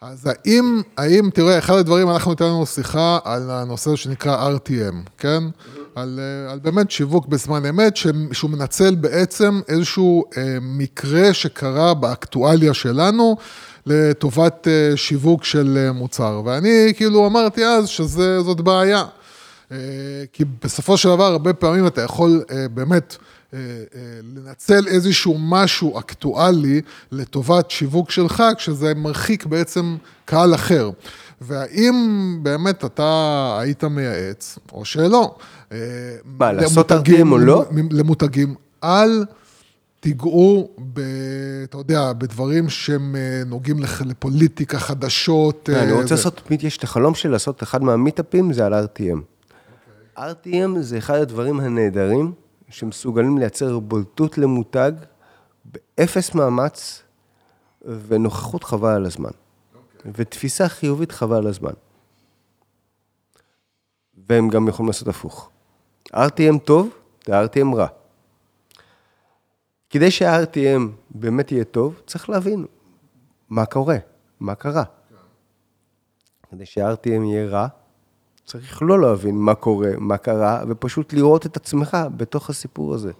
אז 0.00 0.26
האם, 0.26 0.82
האם, 0.96 1.30
תראה, 1.34 1.58
אחד 1.58 1.74
הדברים, 1.74 2.10
אנחנו 2.10 2.30
ניתן 2.30 2.44
לנו 2.44 2.66
שיחה 2.66 3.18
על 3.24 3.50
הנושא 3.50 3.96
שנקרא 3.96 4.50
RTM, 4.56 5.10
כן? 5.18 5.42
על, 5.94 6.20
אה, 6.22 6.52
על 6.52 6.58
באמת 6.58 6.90
שיווק 6.90 7.26
בזמן 7.26 7.66
אמת, 7.66 7.96
שהוא 8.32 8.50
מנצל 8.50 8.94
בעצם 8.94 9.60
איזשהו 9.68 10.24
אה, 10.36 10.58
מקרה 10.60 11.34
שקרה 11.34 11.94
באקטואליה 11.94 12.74
שלנו, 12.74 13.36
לטובת 13.86 14.68
שיווק 14.96 15.44
של 15.44 15.90
מוצר. 15.94 16.42
ואני 16.44 16.92
כאילו 16.96 17.26
אמרתי 17.26 17.64
אז 17.64 17.88
שזאת 17.88 18.60
בעיה. 18.60 19.04
כי 20.32 20.44
בסופו 20.64 20.96
של 20.96 21.08
דבר, 21.08 21.24
הרבה 21.24 21.52
פעמים 21.52 21.86
אתה 21.86 22.02
יכול 22.02 22.42
באמת 22.74 23.16
לנצל 24.22 24.86
איזשהו 24.86 25.36
משהו 25.38 25.98
אקטואלי 25.98 26.80
לטובת 27.12 27.70
שיווק 27.70 28.10
שלך, 28.10 28.42
כשזה 28.56 28.94
מרחיק 28.94 29.46
בעצם 29.46 29.96
קהל 30.24 30.54
אחר. 30.54 30.90
והאם 31.40 31.94
באמת 32.42 32.84
אתה 32.84 33.56
היית 33.60 33.84
מייעץ, 33.84 34.58
או 34.72 34.84
שלא, 34.84 35.34
אה, 35.72 35.78
מה, 36.24 36.52
לעשות 36.52 36.92
RTM 36.92 37.30
או 37.30 37.38
לא? 37.38 37.64
למותגים, 37.90 38.54
אל 38.84 39.24
תיגעו, 40.00 40.68
ב, 40.92 41.00
אתה 41.64 41.76
יודע, 41.78 42.12
בדברים 42.12 42.68
שהם 42.68 43.16
אה, 43.16 43.42
נוגעים 43.46 43.76
לפוליטיקה, 44.04 44.78
חדשות. 44.78 45.68
אני 45.72 45.90
אה, 45.90 45.96
רוצה 45.96 46.06
זה. 46.06 46.14
לעשות, 46.14 46.50
יש 46.62 46.78
את 46.78 46.84
החלום 46.84 47.14
שלי 47.14 47.32
לעשות 47.32 47.62
אחד 47.62 47.82
מהמיטאפים, 47.82 48.52
זה 48.52 48.66
על 48.66 48.74
RTM. 48.74 49.18
RTM 50.18 50.80
זה 50.80 50.98
אחד 50.98 51.14
הדברים 51.14 51.60
הנהדרים 51.60 52.32
שמסוגלים 52.72 53.38
לייצר 53.38 53.78
בולטות 53.78 54.38
למותג 54.38 54.92
באפס 55.64 56.34
מאמץ 56.34 57.02
ונוכחות 57.82 58.64
חבל 58.64 58.90
על 58.90 59.06
הזמן. 59.06 59.30
ותפיסה 60.06 60.68
חיובית 60.68 61.12
חבל 61.12 61.36
על 61.36 61.46
הזמן. 61.46 61.72
והם 64.28 64.48
גם 64.48 64.68
יכולים 64.68 64.86
לעשות 64.86 65.08
הפוך. 65.08 65.50
RTM 66.12 66.58
טוב, 66.64 66.88
זה 67.26 67.44
RTM 67.44 67.76
רע. 67.76 67.86
כדי 69.90 70.10
שה-RTM 70.10 70.82
באמת 71.10 71.52
יהיה 71.52 71.64
טוב, 71.64 72.00
צריך 72.06 72.30
להבין 72.30 72.66
מה 73.48 73.66
קורה, 73.66 73.96
מה 74.40 74.54
קרה. 74.54 74.84
כדי 76.50 76.66
שה-RTM 76.66 77.22
יהיה 77.24 77.46
רע, 77.46 77.68
צריך 78.44 78.82
לא 78.82 79.00
להבין 79.00 79.36
מה 79.36 79.54
קורה, 79.54 79.90
מה 79.98 80.16
קרה, 80.16 80.62
ופשוט 80.68 81.12
לראות 81.12 81.46
את 81.46 81.56
עצמך 81.56 81.96
בתוך 82.16 82.50
הסיפור 82.50 82.94
הזה. 82.94 83.12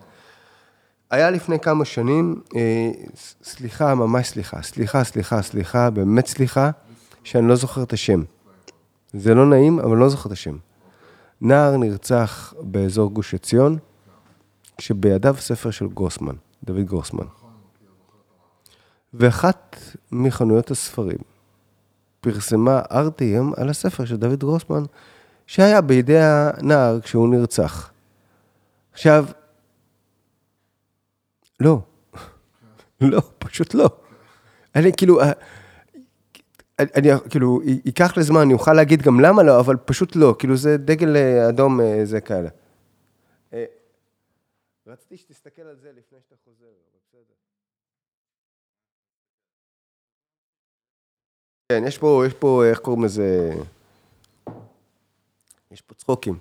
היה 1.10 1.30
לפני 1.30 1.60
כמה 1.60 1.84
שנים, 1.84 2.40
אה, 2.56 2.90
סליחה, 3.42 3.94
ממש 3.94 4.28
סליחה, 4.28 4.62
סליחה, 4.62 5.04
סליחה, 5.04 5.42
סליחה, 5.42 5.90
באמת 5.90 6.26
סליחה, 6.26 6.70
שאני 7.24 7.48
לא 7.48 7.56
זוכר 7.56 7.82
את 7.82 7.92
השם. 7.92 8.22
זה 9.12 9.34
לא 9.34 9.46
נעים, 9.46 9.80
אבל 9.80 9.96
לא 9.96 10.08
זוכר 10.08 10.26
את 10.26 10.32
השם. 10.32 10.56
נער 11.40 11.76
נרצח 11.76 12.54
באזור 12.60 13.10
גוש 13.10 13.34
עציון, 13.34 13.78
כשבידיו 14.78 15.36
ספר 15.38 15.70
של 15.70 15.88
גרוסמן, 15.88 16.34
דוד 16.64 16.84
גרוסמן. 16.84 17.26
ואחת 19.14 19.76
מחנויות 20.12 20.70
הספרים 20.70 21.18
פרסמה 22.20 22.82
RTM 22.90 23.60
על 23.60 23.68
הספר 23.68 24.04
של 24.04 24.16
דוד 24.16 24.38
גרוסמן, 24.38 24.82
שהיה 25.52 25.80
בידי 25.80 26.18
הנער 26.18 27.00
כשהוא 27.00 27.28
נרצח. 27.28 27.92
עכשיו, 28.92 29.24
לא. 31.60 31.78
לא, 33.00 33.20
פשוט 33.38 33.74
לא. 33.74 33.88
אני 34.74 34.92
כאילו, 34.96 35.20
אה, 35.20 35.32
אני, 36.80 37.08
כאילו, 37.30 37.60
ייקח 37.64 38.16
לי 38.16 38.22
זמן, 38.22 38.40
אני 38.40 38.52
אוכל 38.52 38.72
להגיד 38.72 39.02
גם 39.02 39.20
למה 39.20 39.42
לא, 39.42 39.60
אבל 39.60 39.76
פשוט 39.76 40.16
לא, 40.16 40.34
כאילו 40.38 40.56
זה 40.56 40.76
דגל 40.76 41.16
אה, 41.16 41.48
אדום, 41.48 41.80
אה, 41.80 42.00
זה 42.04 42.20
כאלה. 42.20 42.48
רציתי 44.86 45.16
שתסתכל 45.16 45.62
על 45.62 45.76
זה 45.76 45.88
לפני 45.88 46.18
שאתה 46.20 46.34
חוזר, 46.44 46.66
בסדר. 47.08 47.34
כן, 51.68 51.82
יש 51.86 51.98
פה, 51.98 52.24
יש 52.26 52.34
פה, 52.34 52.64
איך 52.64 52.78
קוראים 52.78 53.04
לזה? 53.04 53.52
יש 55.72 55.80
פה 55.80 55.94
צחוקים. 55.94 56.38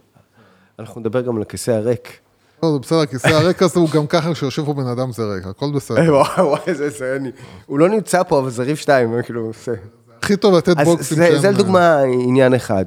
אנחנו 0.79 1.01
נדבר 1.01 1.21
גם 1.21 1.35
על 1.35 1.41
הכיסא 1.41 1.71
הריק. 1.71 2.19
לא, 2.63 2.71
זה 2.73 2.79
בסדר, 2.79 2.99
הכיסא 2.99 3.27
הריק 3.27 3.61
הזה 3.61 3.79
הוא 3.79 3.89
גם 3.89 4.07
ככה, 4.07 4.33
כשיושב 4.33 4.65
פה 4.65 4.73
בן 4.73 4.87
אדם 4.87 5.11
זה 5.11 5.23
ריק, 5.23 5.45
הכל 5.45 5.71
בסדר. 5.75 6.13
וואי, 6.15 6.47
וואי, 6.47 6.61
איזה 6.67 6.91
סייני. 6.91 7.31
הוא 7.65 7.79
לא 7.79 7.89
נמצא 7.89 8.23
פה, 8.23 8.39
אבל 8.39 8.49
זה 8.49 8.63
ריב 8.63 8.75
שתיים, 8.75 9.21
כאילו, 9.23 9.51
זה... 9.65 9.75
הכי 10.19 10.37
טוב 10.37 10.55
לתת 10.55 10.77
בוקסים 10.83 11.17
זה, 11.17 11.27
שהם, 11.27 11.41
זה 11.41 11.47
אה, 11.47 11.51
לדוגמה 11.51 11.99
עניין 11.99 12.53
אחד. 12.53 12.85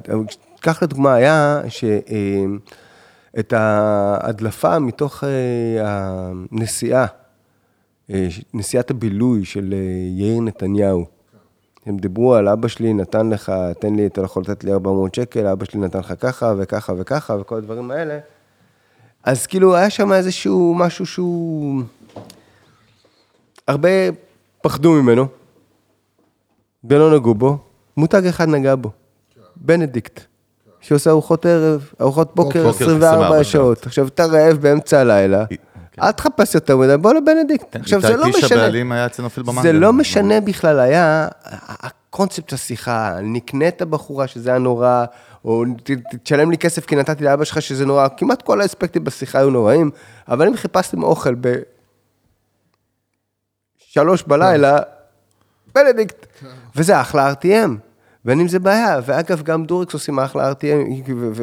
קח 0.59 0.83
לדוגמה, 0.83 1.13
היה 1.13 1.61
שאת 1.67 3.53
ההדלפה 3.53 4.79
מתוך 4.79 5.23
אה, 5.23 5.29
הנסיעה, 6.51 7.05
אה, 8.09 8.27
נסיעת 8.53 8.91
הבילוי 8.91 9.45
של 9.45 9.73
אה, 9.73 10.21
יאיר 10.23 10.41
נתניהו. 10.41 11.14
הם 11.85 11.97
דיברו 11.97 12.35
על 12.35 12.47
אבא 12.47 12.67
שלי 12.67 12.93
נתן 12.93 13.29
לך, 13.29 13.51
תן 13.79 13.95
לי, 13.95 14.05
אתה 14.05 14.21
יכול 14.21 14.41
לתת 14.41 14.63
לי 14.63 14.73
400 14.73 15.15
שקל, 15.15 15.47
אבא 15.47 15.65
שלי 15.65 15.79
נתן 15.79 15.99
לך 15.99 16.13
ככה 16.19 16.53
וככה 16.57 16.93
וככה 16.97 17.35
וכל 17.39 17.55
הדברים 17.55 17.91
האלה. 17.91 18.19
אז 19.23 19.47
כאילו 19.47 19.75
היה 19.75 19.89
שם 19.89 20.13
איזשהו 20.13 20.75
משהו 20.77 21.05
שהוא... 21.05 21.81
הרבה 23.67 23.89
פחדו 24.61 24.91
ממנו, 24.91 25.27
ולא 26.83 27.15
נגעו 27.15 27.33
בו, 27.35 27.57
מותג 27.97 28.25
אחד 28.25 28.49
נגע 28.49 28.75
בו, 28.75 28.91
בנדיקט, 29.55 30.21
שעושה 30.81 31.09
ארוחות 31.09 31.45
ערב, 31.45 31.89
ארוחות 32.01 32.35
בוקר 32.35 32.63
בוקר 32.63 32.69
24 32.69 33.15
24 33.15 33.43
שעות. 33.43 33.85
עכשיו, 33.85 34.07
אתה 34.07 34.25
רעב 34.25 34.57
באמצע 34.57 34.99
הלילה, 34.99 35.45
אל 36.01 36.11
תחפש 36.11 36.55
יותר 36.55 36.77
מדי, 36.77 36.97
בוא 36.97 37.13
לבנדיקט. 37.13 37.75
עכשיו, 37.75 38.01
זה 38.01 38.17
לא 38.17 38.25
איתי 38.25 38.37
משנה. 38.37 38.59
הבעלים 38.61 38.91
היה 38.91 39.05
אצלנו 39.05 39.27
אפילו 39.27 39.45
במנגל. 39.45 39.61
זה 39.61 39.73
לא 39.73 39.93
משנה 39.93 40.41
בכלל, 40.41 40.79
היה 40.79 41.27
הקונספט 41.69 42.53
השיחה, 42.53 43.17
נקנה 43.23 43.67
את 43.67 43.81
הבחורה 43.81 44.27
שזה 44.27 44.49
היה 44.49 44.59
נורא, 44.59 45.05
או 45.45 45.63
תשלם 46.23 46.51
לי 46.51 46.57
כסף 46.57 46.85
כי 46.85 46.95
נתתי 46.95 47.23
לאבא 47.23 47.43
שלך 47.45 47.61
שזה 47.61 47.85
נורא, 47.85 48.07
כמעט 48.17 48.41
כל 48.41 48.61
האספקטים 48.61 49.03
בשיחה 49.03 49.39
היו 49.39 49.49
נוראים, 49.49 49.91
אבל 50.27 50.47
אם 50.47 50.55
חיפשתם 50.57 51.03
אוכל 51.03 51.35
בשלוש 53.91 54.23
בלילה, 54.27 54.77
בנדיקט, 55.75 56.25
וזה 56.75 57.01
אחלה 57.01 57.31
RTM. 57.33 57.69
ואין 58.25 58.39
עם 58.39 58.47
זה 58.47 58.59
בעיה, 58.59 58.99
ואגב, 59.05 59.41
גם 59.43 59.65
דורקס 59.65 59.93
עושים 59.93 60.19
אחלה 60.19 60.51
RTM, 60.51 61.01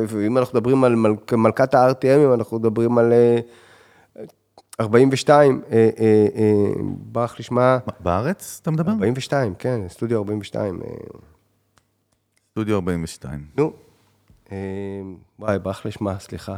ואם 0.09 0.39
אנחנו 0.39 0.59
מדברים 0.59 0.85
על 0.85 0.95
מל- 0.97 1.15
מלכת 1.33 1.75
ה-RTM, 1.75 2.35
אנחנו 2.35 2.59
מדברים 2.59 2.99
על 2.99 3.13
אה, 3.13 3.39
42, 4.81 5.63
אה, 5.71 5.91
אה, 5.99 6.27
אה, 6.35 6.83
ברח 6.85 7.39
לי 7.39 7.45
שמה, 7.45 7.79
מה, 7.87 7.93
בארץ 8.01 8.59
אתה 8.63 8.71
מדבר? 8.71 8.93
42, 8.93 9.55
כן, 9.59 9.81
סטודיו 9.89 10.19
42. 10.19 10.83
אה, 10.83 10.89
סטודיו 12.51 12.75
42. 12.77 13.47
נו, 13.57 13.73
וואי, 15.39 15.59
ברח 15.59 15.85
לי 15.85 15.91
שמה, 15.91 16.19
סליחה. 16.19 16.57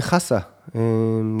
חסה, 0.00 0.38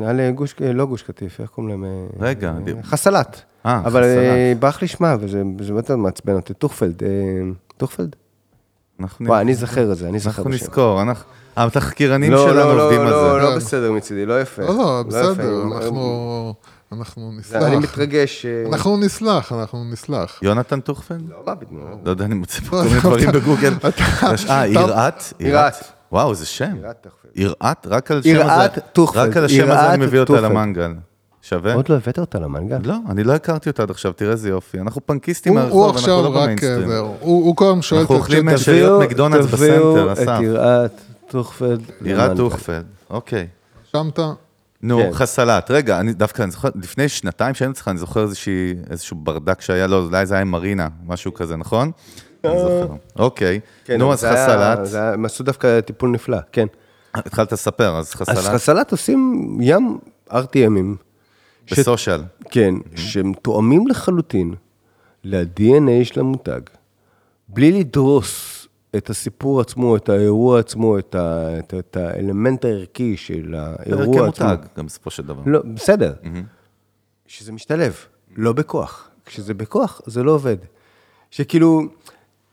על 0.06 0.30
גוש, 0.34 0.54
לא 0.60 0.86
גוש 0.86 1.02
קטיף, 1.02 1.40
איך 1.40 1.50
קוראים 1.50 1.82
להם? 1.82 2.08
רגע, 2.20 2.54
חסלת. 2.82 3.42
אה, 3.66 3.80
אבל 3.80 4.02
חסלת. 4.02 4.16
אה, 4.16 4.52
ברח 4.58 4.82
לי 4.82 4.88
שמה, 4.88 5.16
וזה 5.20 5.42
זה 5.60 5.72
באמת 5.72 5.90
מעצבן 5.90 6.34
אותי, 6.34 6.54
טוכפלד, 6.54 7.02
טוכפלד? 7.76 8.16
אנחנו 9.00 9.26
וואי, 9.26 9.40
אני 9.40 9.52
אזכר 9.52 9.92
את 9.92 9.96
זה, 9.96 10.08
אני 10.08 10.16
אזכר 10.16 10.28
אנחנו 10.30 10.44
בשם. 10.44 10.64
נזכור, 10.64 11.02
אנחנו... 11.02 11.24
התחקירנים 11.56 12.32
לא, 12.32 12.38
שלנו 12.48 12.76
לא, 12.76 12.82
עובדים 12.84 13.00
לא, 13.00 13.06
על 13.06 13.10
לא, 13.10 13.32
זה. 13.40 13.50
לא 13.50 13.56
בסדר 13.56 13.92
מצידי, 13.92 14.26
לא 14.26 14.40
יפה. 14.40 14.62
לא, 14.62 14.68
לא, 14.78 15.02
בסדר, 15.08 15.62
אנחנו, 15.76 16.54
אנחנו 16.92 17.32
זה- 17.42 17.58
אני 17.58 17.76
נסלח. 17.76 17.82
מתרגש. 17.90 18.46
אה, 18.46 18.64
אנחנו 18.72 18.96
נסלח, 18.96 19.52
אנחנו 19.52 19.84
נסלח. 19.92 20.38
יונתן 20.42 20.80
טוכפלד? 20.80 21.22
מה 21.46 21.56
פתאום? 21.56 21.78
לא 22.04 22.10
יודע, 22.10 22.24
אני 22.24 22.34
מוצא 22.34 22.60
פה 22.60 22.66
כל 22.80 22.84
מיני 22.84 23.00
דברים 23.00 23.32
בגוגל. 23.32 23.74
אה, 24.50 24.66
יראת? 24.66 25.22
יראת. 25.40 25.74
וואו, 26.12 26.30
איזה 26.30 26.46
שם. 26.46 26.76
יראת 26.82 26.96
טוכפלד. 27.00 27.30
יראת? 27.34 27.86
רק 27.86 28.10
על 28.10 28.18
השם 28.18 29.56
יראת 29.56 29.78
הזה. 29.78 29.90
אני 29.94 30.06
מביא 30.06 30.20
אותה. 30.20 30.40
למנגל. 30.40 30.94
שווה? 31.48 31.74
עוד 31.74 31.88
לא 31.88 31.94
הבאת 31.94 32.18
אותה 32.18 32.38
למנגל? 32.38 32.78
לא, 32.84 32.94
אני 33.08 33.24
לא 33.24 33.32
הכרתי 33.32 33.68
אותה 33.70 33.82
עד 33.82 33.90
עכשיו, 33.90 34.12
תראה 34.12 34.32
איזה 34.32 34.48
יופי. 34.48 34.80
אנחנו 34.80 35.06
פנקיסטים 35.06 35.54
מהרחוב, 35.54 35.84
אנחנו 35.84 35.98
עכשיו 35.98 36.22
לא 36.22 36.28
רק, 36.28 36.34
במיינסטרים. 36.42 36.90
הוא 36.90 37.06
הוא 37.20 37.56
כל 37.56 37.64
הזמן 37.68 37.82
שואל 37.82 38.00
את 38.00 38.02
אנחנו 38.02 38.16
אוכלים 38.16 38.58
שאריות 38.58 39.00
תביאו- 39.02 39.06
מקדונלדס 39.06 39.46
תביאו 39.50 39.94
בסנטר, 39.94 40.12
את 40.12 40.18
אסף. 40.18 40.40
יראת 40.42 40.92
טוכפלד. 41.28 41.82
יראת. 42.04 42.36
טוכפלד, 42.36 42.84
אוקיי. 43.10 43.46
רשמת? 43.94 44.18
נו, 44.82 44.98
כן. 44.98 45.10
חסלת. 45.12 45.70
רגע, 45.70 46.00
אני 46.00 46.12
דווקא, 46.12 46.42
אני 46.42 46.50
זוכר, 46.50 46.68
לפני 46.82 47.08
שנתיים 47.08 47.54
שהיינו 47.54 47.72
אצלך, 47.72 47.88
אני 47.88 47.98
זוכר 47.98 48.22
איזושהי- 48.22 48.74
איזשהו 48.90 49.16
ברדק 49.16 49.60
שהיה 49.60 49.86
לו, 49.86 50.04
אולי 50.04 50.26
זה 50.26 50.34
היה 50.34 50.40
עם 50.40 50.50
מרינה, 50.50 50.88
משהו 51.06 51.34
כזה, 51.34 51.56
נכון? 51.56 51.90
אני 52.44 52.52
זוכר. 52.58 52.86
אוקיי. 53.18 53.60
כן, 53.84 53.98
נו, 53.98 54.12
אז 54.12 54.18
חסלת. 54.18 54.94
היה- 54.94 55.12
הם 55.14 55.24
עשו 55.24 55.44
דווקא 55.44 55.80
טיפול 55.80 56.10
נפלא, 56.10 56.38
כן. 56.52 56.66
התחלת 57.14 57.52
לספר, 57.52 57.96
אז 57.98 58.04
אז 58.06 58.14
חסלת 58.14 58.38
חסלת 58.38 58.90
עושים 58.92 59.48
ים 59.60 59.98
RTMים. 60.30 61.07
בסושיאל. 61.72 62.20
כן, 62.50 62.74
שהם 62.96 63.32
תואמים 63.42 63.86
לחלוטין 63.86 64.54
ל-DNA 65.24 66.04
של 66.04 66.20
המותג, 66.20 66.60
בלי 67.48 67.72
לדרוס 67.80 68.54
את 68.96 69.10
הסיפור 69.10 69.60
עצמו, 69.60 69.96
את 69.96 70.08
האירוע 70.08 70.60
עצמו, 70.60 70.98
את, 70.98 71.14
ה, 71.14 71.58
את, 71.58 71.74
את 71.78 71.96
האלמנט 71.96 72.64
הערכי 72.64 73.16
של 73.16 73.54
האירוע 73.58 74.28
עצמו. 74.28 74.46
מותג, 74.46 74.56
גם 74.76 74.86
בסופו 74.86 75.10
של 75.10 75.26
דבר. 75.26 75.42
לא, 75.46 75.60
בסדר. 75.74 76.14
שזה 77.26 77.52
משתלב, 77.52 77.96
לא 78.36 78.52
בכוח. 78.52 79.10
כשזה 79.26 79.54
בכוח, 79.54 80.00
זה 80.06 80.22
לא 80.22 80.30
עובד. 80.32 80.56
שכאילו, 81.30 81.82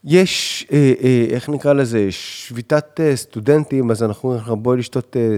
יש, 0.03 0.67
אה, 0.71 0.93
אה, 1.03 1.25
איך 1.29 1.49
נקרא 1.49 1.73
לזה, 1.73 2.07
שביתת 2.09 2.99
אה, 2.99 3.15
סטודנטים, 3.15 3.91
אז 3.91 4.03
אנחנו 4.03 4.29
אומרים 4.29 4.45
לך, 4.45 4.51
בואי 4.51 4.77
לשתות 4.77 5.15
אה, 5.17 5.21
אה, 5.21 5.37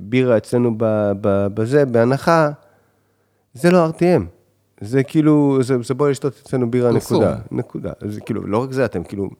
בירה 0.00 0.36
אצלנו 0.36 0.74
ב- 0.76 1.12
ב- 1.20 1.46
בזה, 1.54 1.84
בהנחה, 1.84 2.50
זה 3.54 3.70
לא 3.70 3.88
RTM. 3.88 4.22
זה 4.80 5.02
כאילו, 5.02 5.58
זה, 5.62 5.76
זה 5.82 5.94
בואי 5.94 6.10
לשתות 6.10 6.40
אצלנו 6.42 6.70
בירה, 6.70 6.92
פרסום. 6.92 7.22
נקודה. 7.22 7.36
נקודה. 7.50 7.92
זה 8.08 8.20
כאילו, 8.20 8.46
לא 8.46 8.62
רק 8.62 8.72
זה, 8.72 8.84
אתם 8.84 9.04
כאילו, 9.04 9.30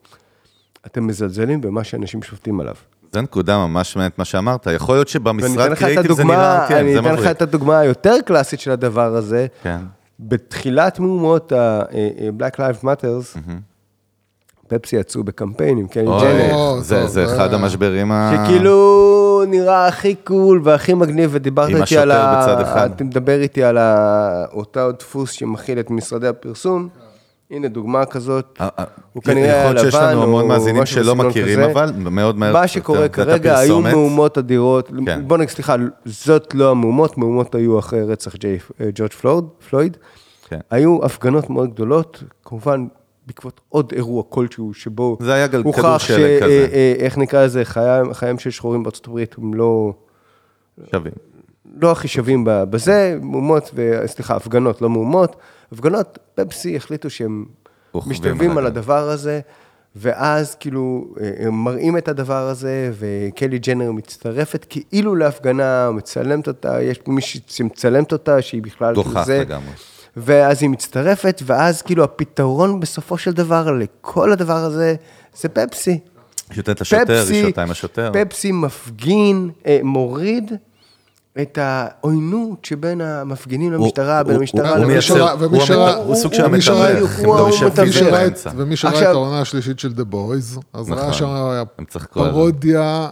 אתם 0.85 1.07
מזלזלים 1.07 1.61
במה 1.61 1.83
שאנשים 1.83 2.23
שופטים 2.23 2.59
עליו. 2.59 2.75
זו 3.13 3.21
נקודה 3.21 3.57
ממש 3.57 3.95
מעניינת 3.95 4.19
מה 4.19 4.25
שאמרת. 4.25 4.67
יכול 4.75 4.95
להיות 4.95 5.07
שבמשרד 5.07 5.73
קריאיטיב 5.73 6.11
זה 6.13 6.23
נראה, 6.23 6.65
כן, 6.67 6.75
אני 6.77 6.93
זה 6.93 6.99
אתן 6.99 7.07
לך 7.13 7.19
מבריק. 7.19 7.31
את 7.31 7.41
הדוגמה 7.41 7.79
היותר 7.79 8.15
קלאסית 8.25 8.59
של 8.59 8.71
הדבר 8.71 9.15
הזה. 9.15 9.47
כן. 9.63 9.79
בתחילת 10.19 10.99
מהומות 10.99 11.51
ה-Black 11.51 12.55
Lives 12.59 12.83
Matters, 12.83 13.39
פפסי 14.79 14.95
יצאו 14.95 15.23
בקמפיין 15.23 15.77
עם 15.77 15.87
קני 15.87 16.05
ג'נר, 16.05 16.79
זה 16.79 17.07
זה 17.07 17.25
אה. 17.25 17.35
אחד 17.35 17.53
המשברים 17.53 18.11
ה... 18.11 18.45
שכאילו 18.45 19.43
נראה 19.47 19.87
הכי 19.87 20.15
קול 20.15 20.61
והכי 20.63 20.93
מגניב, 20.93 21.29
ודיברת 21.33 21.69
עם 21.69 21.75
איתי 21.75 21.97
על 21.97 22.11
השוטר 22.11 22.27
ה... 22.27 22.41
בצד 22.41 22.61
אחד. 22.61 22.91
אתה 22.95 23.03
מדבר 23.03 23.41
איתי 23.41 23.63
על 23.63 23.77
אותו 24.53 24.91
דפוס 24.91 25.31
שמכיל 25.31 25.79
את 25.79 25.91
משרדי 25.91 26.27
הפרסום. 26.27 26.89
הנה 27.51 27.67
דוגמה 27.67 28.05
כזאת, 28.05 28.57
אה, 28.61 28.67
אה, 28.79 28.83
הוא 29.13 29.23
כנראה 29.23 29.53
היה 29.53 29.61
יכול 29.61 29.75
להיות 29.75 29.85
שיש 29.85 29.95
לבן 29.95 30.11
לנו 30.11 30.23
המון 30.23 30.47
מאזינים 30.47 30.85
שלא 30.85 31.15
מכירים. 31.15 31.59
אבל 31.59 31.91
מאוד 31.95 32.37
מהר... 32.37 32.53
מה 32.53 32.67
שקורה 32.67 33.09
כרגע, 33.09 33.59
היו. 33.59 33.81
מהומות 33.81 34.37
אדירות, 34.37 34.91
כן. 35.05 35.27
בוא 35.27 35.37
נגיד, 35.37 35.49
סליחה, 35.49 35.75
זאת 36.05 36.55
לא 36.55 36.71
המהומות, 36.71 37.17
מהומות 37.17 37.55
היו 37.55 37.79
אחרי 37.79 38.03
רצח 38.03 38.35
ג'ורג' 38.95 39.11
פלויד, 39.11 39.43
פלויד. 39.69 39.97
כן. 40.47 40.59
היו 40.71 41.05
הפגנות 41.05 41.49
מאוד 41.49 41.73
גדולות, 41.73 42.23
כמובן 42.45 42.85
בעקבות 43.27 43.61
עוד 43.69 43.91
אירוע 43.95 44.23
כלשהו 44.29 44.73
שבו 44.73 45.17
זה 45.21 45.33
היה 45.33 45.47
גל- 45.47 45.59
כדור 45.61 45.75
הוכח 45.75 45.97
ש... 45.97 46.07
שלג 46.07 46.43
כזה. 46.43 46.51
אה, 46.51 46.67
אה, 46.73 46.93
איך 46.97 47.17
נקרא 47.17 47.45
לזה, 47.45 47.65
חייהם 47.65 48.13
חייהם 48.13 48.39
של 48.39 48.49
שחורים 48.51 48.83
בארצות 48.83 49.07
הברית 49.07 49.35
הם 49.37 49.53
לא... 49.53 49.93
שווים. 50.91 51.13
לא 51.81 51.91
הכי 51.91 52.07
שווים 52.07 52.43
בזה, 52.47 53.17
מהומות, 53.21 53.71
ו- 53.75 54.01
סליחה, 54.05 54.35
הפגנות, 54.35 54.81
לא 54.81 54.89
מהומות. 54.89 55.35
הפגנות, 55.71 56.19
פפסי 56.35 56.75
החליטו 56.75 57.09
שהם 57.09 57.45
משתלבים 58.05 58.57
על. 58.57 58.65
הדבר 58.65 59.09
הזה, 59.09 59.39
ואז 59.95 60.55
כאילו 60.55 61.05
אה, 61.21 61.31
הם 61.39 61.63
מראים 61.63 61.97
את 61.97 62.07
הדבר 62.07 62.47
הזה, 62.49 62.91
וקלי 62.99 63.59
ג'נר 63.59 63.91
מצטרפת 63.91 64.65
כאילו 64.69 65.15
להפגנה, 65.15 65.91
מצלמת 65.91 66.47
אותה, 66.47 66.81
יש 66.81 66.99
מישהי 67.07 67.39
שמצלמת 67.47 68.11
אותה, 68.11 68.41
שהיא 68.41 68.61
בכלל 68.61 68.95
דוכח 68.95 69.25
זה. 69.25 69.39
לגמרי. 69.39 69.71
ואז 70.17 70.61
היא 70.61 70.69
מצטרפת, 70.69 71.41
ואז 71.45 71.81
כאילו 71.81 72.03
הפתרון 72.03 72.79
בסופו 72.79 73.17
של 73.17 73.31
דבר 73.31 73.71
לכל 73.71 74.31
הדבר 74.31 74.57
הזה, 74.57 74.95
זה 75.35 75.49
פפסי. 75.49 75.91
היא 76.49 76.57
נותנת 76.57 76.81
לשוטר, 76.81 77.25
היא 77.29 77.45
שותה 77.45 77.63
עם 77.63 77.71
השוטר. 77.71 78.11
פפסי 78.13 78.51
מפגין, 78.51 79.49
אה, 79.65 79.79
מוריד 79.83 80.51
את 81.41 81.57
העוינות 81.61 82.65
שבין 82.65 83.01
המפגינים 83.01 83.71
למשטרה, 83.73 84.23
בין 84.23 84.35
המשטרה 84.35 84.75
ומי 85.39 85.57
הוא 86.05 86.15
סוג 86.15 86.33
של 86.33 86.45
המתווך. 86.45 86.57
משווים 86.57 87.03
ומי 88.57 88.75
שראה 88.75 89.01
את- 89.01 89.05
העונה 89.05 89.41
השלישית 89.41 89.79
של 89.79 89.93
דה 89.93 90.03
בויז, 90.03 90.59
אז 90.73 90.89
נכון. 90.89 91.03
ראה 91.03 91.13
שם 91.13 91.25
על 91.27 91.65
זה. 91.91 91.99
פרודיה. 92.31 93.09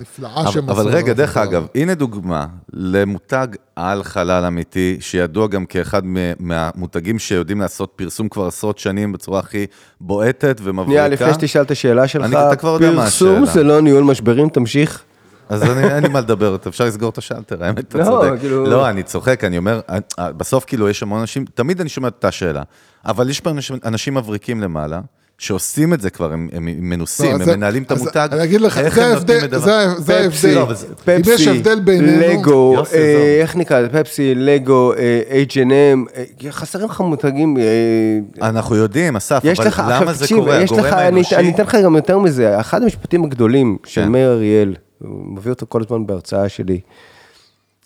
נפלאה 0.00 0.52
שהם 0.52 0.70
אבל 0.70 0.88
רגע, 0.88 1.12
דרך. 1.12 1.36
אגב, 1.36 1.66
הנה 1.74 1.94
דוגמה 1.94 2.46
למותג 2.72 3.46
על 3.76 4.02
חלל 4.02 4.44
אמיתי, 4.44 4.96
שידוע 5.00 5.46
גם 5.46 5.66
כאחד 5.66 6.02
מהמותגים 6.40 7.18
שיודעים 7.18 7.60
לעשות 7.60 7.92
פרסום 7.96 8.28
כבר 8.28 8.46
עשרות 8.46 8.78
שנים 8.78 9.12
בצורה 9.12 9.38
הכי 9.40 9.66
בועטת 10.00 10.60
ומבריקה. 10.64 10.90
שנייה, 10.92 11.08
לפני 11.08 11.34
שתשאל 11.34 11.62
את 11.62 11.70
השאלה 11.70 12.08
שלך, 12.08 12.24
אני- 12.24 12.36
אתה 12.36 12.56
כבר 12.56 12.68
יודע 12.70 12.90
מה 12.90 13.02
פרסום. 13.04 13.46
זה 13.46 13.62
לא 13.62 13.80
ניהול 13.80 14.04
משברים, 14.04 14.48
תמשיך. 14.48 15.02
אז 15.48 15.62
אני, 15.62 15.94
אין 15.94 16.02
לי 16.02 16.08
מה 16.08 16.20
לדבר, 16.20 16.56
אפשר 16.68 16.84
לסגור 16.84 17.10
את 17.10 17.18
השלטר, 17.18 17.64
האמת, 17.64 17.78
אתה 17.78 17.98
לא, 17.98 18.04
צודק. 18.04 18.40
כאילו- 18.40 18.64
לא, 18.66 18.88
אני 18.90 19.02
צוחק, 19.02 19.44
אני 19.44 19.58
אומר, 19.58 19.80
אה, 20.18 20.32
בסוף 20.32 20.64
כאילו 20.64 20.88
יש 20.88 21.02
המון 21.02 21.20
אנשים, 21.20 21.44
תמיד 21.54 21.80
אני 21.80 21.88
שומע 21.88 22.08
את 22.08 22.14
אותה 22.14 22.30
שאלה, 22.30 22.62
אבל 23.06 23.30
יש 23.30 23.40
פה 23.40 23.50
אנשים, 23.50 23.76
אנשים 23.84 24.14
מבריקים 24.14 24.60
למעלה, 24.60 25.00
שעושים 25.38 25.94
את 25.94 26.00
זה 26.00 26.10
כבר, 26.10 26.32
הם, 26.32 26.48
הם 26.52 26.68
מנוסים, 26.78 27.26
לא, 27.30 27.34
הם 27.34 27.40
אז- 27.42 27.48
מנהלים 27.48 27.82
את 27.82 27.90
המותג, 27.90 28.28
אני 28.32 28.44
אגיד 28.44 28.60
לך, 28.60 28.78
איך 28.78 28.94
זה 28.94 29.06
הם 29.06 29.14
נותנים 29.14 29.36
ההבדל, 29.38 29.44
את 29.44 29.50
דבר- 29.50 29.88
זה 29.98 30.02
זה 30.02 30.28
פפסי, 30.30 30.46
ההבדל. 30.48 30.60
לא, 30.68 30.74
זה- 30.74 30.86
אם 31.16 31.20
יש 31.20 31.28
פפסי, 31.28 31.50
הבדל 31.50 31.80
בינינו... 31.80 32.40
לגו, 32.40 32.72
יוסי, 32.76 32.96
אה. 32.96 33.38
איך 33.42 33.56
נקרא 33.56 33.80
לזה? 33.80 34.04
פפסי, 34.04 34.34
לגו, 34.34 34.92
אה, 34.94 35.22
H&M, 35.48 36.10
אה, 36.46 36.52
חסרים 36.52 36.88
לך 36.88 37.00
מותגים, 37.00 37.56
אה, 37.56 38.48
אנחנו 38.48 38.76
יודעים, 38.76 39.16
אסף, 39.16 39.40
יש 39.44 39.58
אבל 39.60 39.68
לך, 39.68 39.82
למה 39.84 39.96
עכשיו 39.98 40.14
זה 40.14 40.26
קורה? 40.34 40.56
יש 40.62 40.70
הגורם 40.70 40.84
לך, 40.86 40.92
אני, 40.92 41.02
האנושי... 41.02 41.36
אני 41.36 41.50
אתן 41.54 41.62
לך 41.62 41.74
גם 41.84 41.96
יותר 41.96 42.18
מזה, 42.18 42.60
אחד 42.60 42.82
המשפטים 42.82 43.24
הגדולים 43.24 43.76
של 43.84 44.02
כן. 44.02 44.08
מאיר 44.12 44.32
אריאל, 44.32 44.74
מביא 45.00 45.50
אותו 45.50 45.66
כל 45.68 45.82
הזמן 45.82 46.06
בהרצאה 46.06 46.48
שלי, 46.48 46.80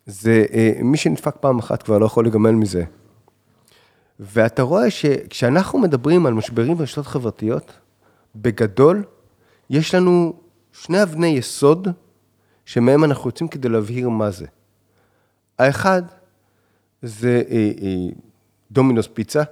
זה 0.07 0.45
אה, 0.53 0.73
מי 0.83 0.97
שנדפק 0.97 1.37
פעם 1.41 1.59
אחת 1.59 1.83
כבר 1.83 1.99
לא 1.99 2.07
יכול 2.07 2.25
להיגמל 2.25 2.51
מזה. 2.51 2.85
ואתה 4.21 4.63
רואה 4.63 4.91
שכשאנחנו 4.91 5.79
מדברים 5.79 6.27
על 6.27 6.35
משברים 6.35 6.77
ברשתות 6.77 7.07
חברתיות, 7.07 7.73
בגדול, 8.37 9.05
יש 9.71 9.95
לנו 9.95 10.33
שני 10.73 11.03
אבני 11.03 11.27
יסוד 11.27 11.89
שמהם 12.65 13.05
אנחנו 13.05 13.29
יוצאים 13.29 13.49
כדי 13.49 13.69
להבהיר 13.69 14.09
מה 14.09 14.31
זה. 14.31 14.47
האחד 15.59 16.03
זה 17.03 17.43
אה, 17.51 17.71
אה, 17.83 18.09
דומינוס 18.71 19.09
פיצה, 19.15 19.43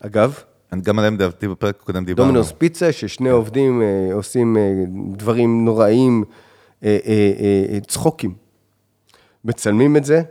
אגב, 0.00 0.38
אני 0.74 0.82
גם 0.82 0.98
עליהם 0.98 1.16
דעתי 1.16 1.48
בפרק 1.48 1.76
הקודם 1.80 2.04
דיברנו. 2.04 2.28
דומינוס 2.28 2.52
פיצה, 2.58 2.92
ששני 2.92 3.30
עובדים 3.30 3.82
אה, 3.82 4.14
עושים 4.14 4.56
אה, 4.56 4.62
דברים 5.16 5.64
נוראים, 5.64 6.24
אה, 6.84 6.98
אה, 7.06 7.32
אה, 7.74 7.80
צחוקים. 7.80 8.34
מצלמים 9.44 9.96
את 9.96 10.04
זה, 10.04 10.22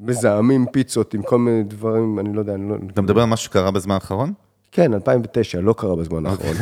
מזהמים 0.00 0.66
פיצות 0.72 1.14
עם 1.14 1.22
כל 1.22 1.38
מיני 1.38 1.62
דברים, 1.62 2.18
אני 2.18 2.32
לא 2.32 2.40
יודע, 2.40 2.54
אני 2.54 2.68
לא... 2.68 2.74
אתה 2.92 3.02
מדבר 3.02 3.20
על 3.20 3.28
משהו 3.28 3.44
שקרה 3.44 3.70
בזמן 3.70 3.94
האחרון? 3.94 4.32
כן, 4.72 4.94
2009, 4.94 5.60
לא 5.60 5.74
קרה 5.78 5.96
בזמן 5.96 6.26
האחרון. 6.26 6.54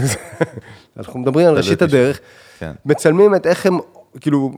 אנחנו 0.97 1.21
מדברים 1.21 1.47
על 1.49 1.57
ראשית 1.57 1.83
הדרך. 1.83 2.21
כן. 2.59 2.73
מצלמים 2.85 3.35
את 3.35 3.47
איך 3.47 3.67
הם, 3.67 3.79
כאילו, 4.21 4.53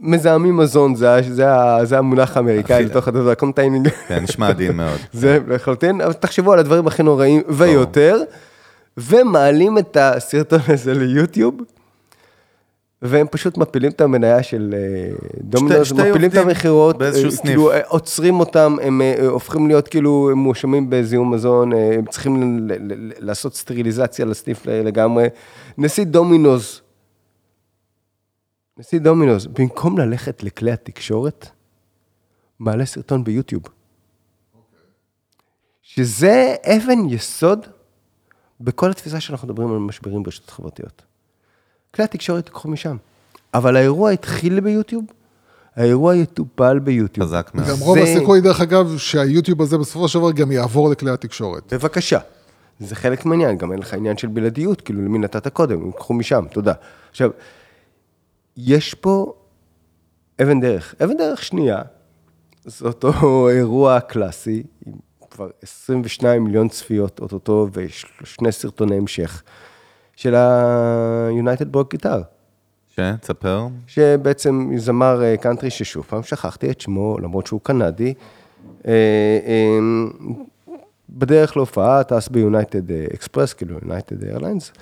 מזהמים 0.00 0.56
מזון, 0.56 0.94
זה 0.94 1.98
המונח 1.98 2.36
האמריקאי 2.36 2.84
לתוך 2.84 3.08
הדבר, 3.08 3.34
contaminating. 3.34 3.88
כן, 4.08 4.22
נשמע 4.22 4.48
עדין 4.48 4.76
מאוד. 4.76 4.98
זה 5.12 5.38
לחלוטין, 5.48 6.00
אבל 6.00 6.12
תחשבו 6.12 6.52
על 6.52 6.58
הדברים 6.58 6.86
הכי 6.86 7.02
נוראים 7.02 7.42
ויותר, 7.48 8.18
ומעלים 8.96 9.78
את 9.78 9.96
הסרטון 10.00 10.60
הזה 10.68 10.94
ליוטיוב, 10.94 11.54
והם 13.02 13.26
פשוט 13.30 13.58
מפילים 13.58 13.90
את 13.90 14.00
המניה 14.00 14.42
של 14.42 14.74
אה, 14.76 15.16
דומינוס, 15.40 15.92
מפילים 15.92 16.30
את 16.30 16.36
המכירות, 16.36 17.02
אה. 17.02 17.10
כאילו 17.42 17.72
אה, 17.72 17.80
עוצרים 17.86 18.40
אותם, 18.40 18.76
הם 18.82 19.02
הופכים 19.28 19.66
להיות 19.66 19.88
כאילו 19.88 20.30
מואשמים 20.36 20.90
בזיהום 20.90 21.34
מזון, 21.34 21.72
הם 21.72 22.06
צריכים 22.06 22.66
לעשות 23.18 23.54
סטריליזציה 23.54 24.24
לסניף 24.24 24.66
לגמרי. 24.66 25.28
נשיא 25.78 26.04
דומינוס, 26.04 26.82
נשיא 28.78 28.98
דומינוס, 28.98 29.46
במקום 29.46 29.98
ללכת 29.98 30.42
לכלי 30.42 30.72
התקשורת, 30.72 31.48
מעלה 32.58 32.86
סרטון 32.86 33.24
ביוטיוב. 33.24 33.62
שזה 35.82 36.54
אבן 36.64 37.08
יסוד 37.08 37.66
בכל 38.60 38.90
התפיסה 38.90 39.20
שאנחנו 39.20 39.48
מדברים 39.48 39.72
על 39.72 39.78
משברים 39.78 40.22
ברשתות 40.22 40.50
חברתיות. 40.50 41.05
כלי 41.96 42.04
התקשורת 42.04 42.46
ייקחו 42.46 42.68
משם. 42.68 42.96
אבל 43.54 43.76
האירוע 43.76 44.10
התחיל 44.10 44.60
ביוטיוב, 44.60 45.04
האירוע 45.76 46.16
יטופל 46.16 46.78
ביוטיוב. 46.78 47.26
חזק 47.26 47.50
מאוד. 47.54 47.68
גם 47.68 47.76
רוב 47.80 47.98
זה- 47.98 48.02
הסיכוי, 48.04 48.40
דרך 48.40 48.60
אגב, 48.60 48.98
שהיוטיוב 48.98 49.62
הזה 49.62 49.78
בסופו 49.78 50.08
של 50.08 50.18
דבר 50.18 50.32
גם 50.32 50.52
יעבור 50.52 50.90
לכלי 50.90 51.10
התקשורת. 51.10 51.72
בבקשה. 51.74 52.18
זה 52.80 52.94
חלק 52.94 53.24
מהעניין, 53.26 53.56
גם 53.58 53.72
אין 53.72 53.80
לך 53.80 53.94
עניין 53.94 54.16
של 54.16 54.28
בלעדיות, 54.28 54.80
כאילו 54.80 55.02
למי 55.04 55.18
נתת 55.18 55.48
קודם, 55.48 55.80
הם 55.80 55.86
ייקחו 55.86 56.14
משם, 56.14 56.44
תודה. 56.52 56.72
עכשיו, 57.10 57.30
יש 58.56 58.94
פה 58.94 59.34
אבן 60.42 60.60
דרך. 60.60 60.94
אבן 61.04 61.16
דרך 61.16 61.42
שנייה, 61.42 61.82
זה 62.64 62.86
אותו 62.86 63.12
אירוע 63.56 64.00
קלאסי, 64.00 64.62
עם 64.86 64.92
כבר 65.30 65.48
22 65.62 66.44
מיליון 66.44 66.68
צפיות 66.68 67.18
אוטוטו 67.20 67.68
ושני 67.72 68.52
סרטוני 68.52 68.96
המשך, 68.96 69.42
של 70.16 70.34
ה-United 70.34 71.76
Broke 71.76 71.96
Guitar. 71.96 72.20
שתספר. 72.88 73.66
שבעצם 73.86 74.70
זמר 74.76 75.22
אה, 75.22 75.36
קאנטרי 75.36 75.70
ששוב 75.70 76.04
פעם 76.08 76.22
שכחתי 76.22 76.70
את 76.70 76.80
שמו, 76.80 77.18
למרות 77.18 77.46
שהוא 77.46 77.60
קנדי. 77.62 78.14
אה, 78.86 78.92
אה, 79.46 79.78
בדרך 81.10 81.56
להופעה 81.56 82.04
טס 82.04 82.28
ביונייטד 82.28 82.92
אקספרס, 83.14 83.52
כאילו 83.52 83.78
יונייטד 83.82 84.24
איירליינס. 84.24 84.72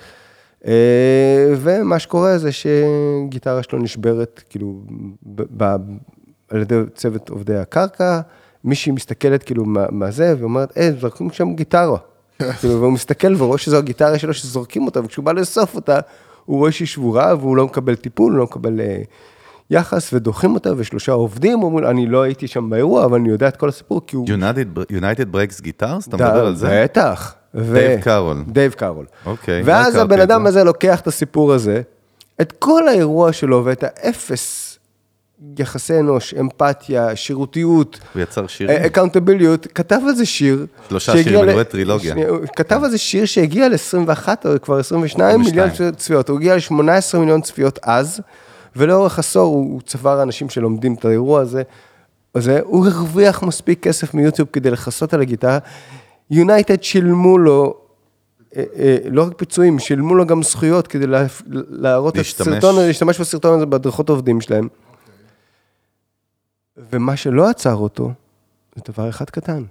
ומה 1.57 1.99
שקורה 1.99 2.37
זה 2.37 2.49
שגיטרה 2.51 3.63
שלו 3.63 3.79
נשברת, 3.79 4.43
כאילו, 4.49 4.81
ב- 5.35 5.75
על 6.49 6.61
ידי 6.61 6.75
צוות 6.95 7.29
עובדי 7.29 7.55
הקרקע, 7.55 8.19
מישהי 8.63 8.91
מסתכלת 8.91 9.43
כאילו 9.43 9.65
מה, 9.65 9.85
מה 9.91 10.11
זה, 10.11 10.35
ואומרת, 10.39 10.77
אה, 10.77 10.91
זורקים 10.99 11.29
שם 11.31 11.53
גיטרה. 11.55 11.97
כאילו, 12.59 12.81
והוא 12.81 12.91
מסתכל 12.91 13.35
ורואה 13.37 13.57
שזו 13.57 13.77
הגיטרה 13.77 14.19
שלו 14.19 14.33
שזורקים 14.33 14.85
אותה, 14.85 14.99
וכשהוא 15.05 15.25
בא 15.25 15.31
לאסוף 15.31 15.75
אותה, 15.75 15.99
הוא 16.45 16.57
רואה 16.57 16.71
שהיא 16.71 16.87
שבורה 16.87 17.35
והוא 17.39 17.57
לא 17.57 17.65
מקבל 17.65 17.95
טיפול, 17.95 18.31
הוא 18.31 18.39
לא 18.39 18.43
מקבל 18.43 18.81
אה, 18.81 19.01
יחס, 19.69 20.13
ודוחים 20.13 20.53
אותה, 20.53 20.69
ושלושה 20.77 21.11
עובדים 21.11 21.63
אומרים, 21.63 21.87
אני 21.87 22.07
לא 22.07 22.21
הייתי 22.21 22.47
שם 22.47 22.69
באירוע, 22.69 23.05
אבל 23.05 23.19
אני 23.19 23.29
יודע 23.29 23.47
את 23.47 23.57
כל 23.57 23.69
הסיפור, 23.69 24.01
כי 24.07 24.15
הוא... 24.15 24.27
United, 24.27 24.91
United 24.91 25.35
Breaks 25.35 25.61
Guitars? 25.61 26.07
אתה 26.07 26.17
מדבר 26.17 26.45
על 26.45 26.55
זה? 26.55 26.81
בטח. 26.83 27.35
ו- 27.55 27.73
דייב 27.73 28.01
קארול. 28.01 28.43
דייב 28.47 28.71
קארול. 28.71 29.05
אוקיי, 29.25 29.61
ואז 29.65 29.95
הבן 29.95 30.19
אדם 30.19 30.41
זה. 30.43 30.47
הזה 30.47 30.63
לוקח 30.63 30.99
את 30.99 31.07
הסיפור 31.07 31.53
הזה, 31.53 31.81
את 32.41 32.53
כל 32.59 32.87
האירוע 32.87 33.33
שלו 33.33 33.65
ואת 33.65 33.83
האפס 33.83 34.64
יחסי 35.59 35.99
אנוש, 35.99 36.33
אמפתיה, 36.33 37.15
שירותיות, 37.15 37.99
הוא 38.13 38.21
יצר 38.21 38.47
שירים? 38.47 38.77
אקאונטביליות, 38.85 39.67
כתב 39.75 39.99
על 40.07 40.15
זה 40.15 40.25
שיר. 40.25 40.65
שלושה 40.89 41.23
שירים, 41.23 41.43
אני 41.43 41.53
רואה 41.53 41.63
טרילוגיה. 41.63 42.15
כתב 42.55 42.79
על 42.83 42.89
זה 42.89 42.97
שיר 42.97 43.25
שהגיע 43.25 43.69
ל-21 43.69 44.27
או 44.45 44.61
כבר 44.61 44.79
22 44.79 45.41
מיליון 45.41 45.67
22. 45.69 45.95
צפיות, 45.95 46.29
הוא 46.29 46.37
הגיע 46.37 46.55
ל-18 46.55 47.17
מיליון 47.17 47.41
צפיות 47.41 47.79
אז, 47.83 48.21
ולאורך 48.75 49.19
עשור 49.19 49.53
הוא 49.55 49.81
צבר 49.85 50.21
אנשים 50.23 50.49
שלומדים 50.49 50.93
את 50.93 51.05
האירוע 51.05 51.41
הזה. 51.41 51.61
הזה, 52.35 52.59
הוא 52.63 52.87
הרוויח 52.87 53.43
מספיק 53.43 53.83
כסף 53.83 54.13
מיוטיוב 54.13 54.47
כדי 54.53 54.71
לכסות 54.71 55.13
על 55.13 55.21
הגיטרה. 55.21 55.57
יונייטד 56.31 56.83
שילמו 56.83 57.37
לו, 57.37 57.77
אה, 58.57 58.63
אה, 58.79 58.97
לא 59.11 59.23
רק 59.23 59.33
פיצויים, 59.37 59.79
שילמו 59.79 60.15
לו 60.15 60.25
גם 60.25 60.43
זכויות 60.43 60.87
כדי 60.87 61.07
לה- 61.07 61.25
להראות 61.69 62.15
את. 62.15 62.19
הסרטון, 62.19 62.85
להשתמש 62.85 63.19
בסרטון 63.21 63.55
הזה 63.57 63.65
בהדרכות 63.65 64.09
העובדים 64.09 64.41
שלהם. 64.41 64.67
ומה 66.91 67.15
שלא 67.15 67.49
עצר 67.49 67.75
אותו, 67.75 68.11
זה 68.75 68.81
דבר 68.93 69.09
אחד 69.09 69.29
קטן. 69.29 69.63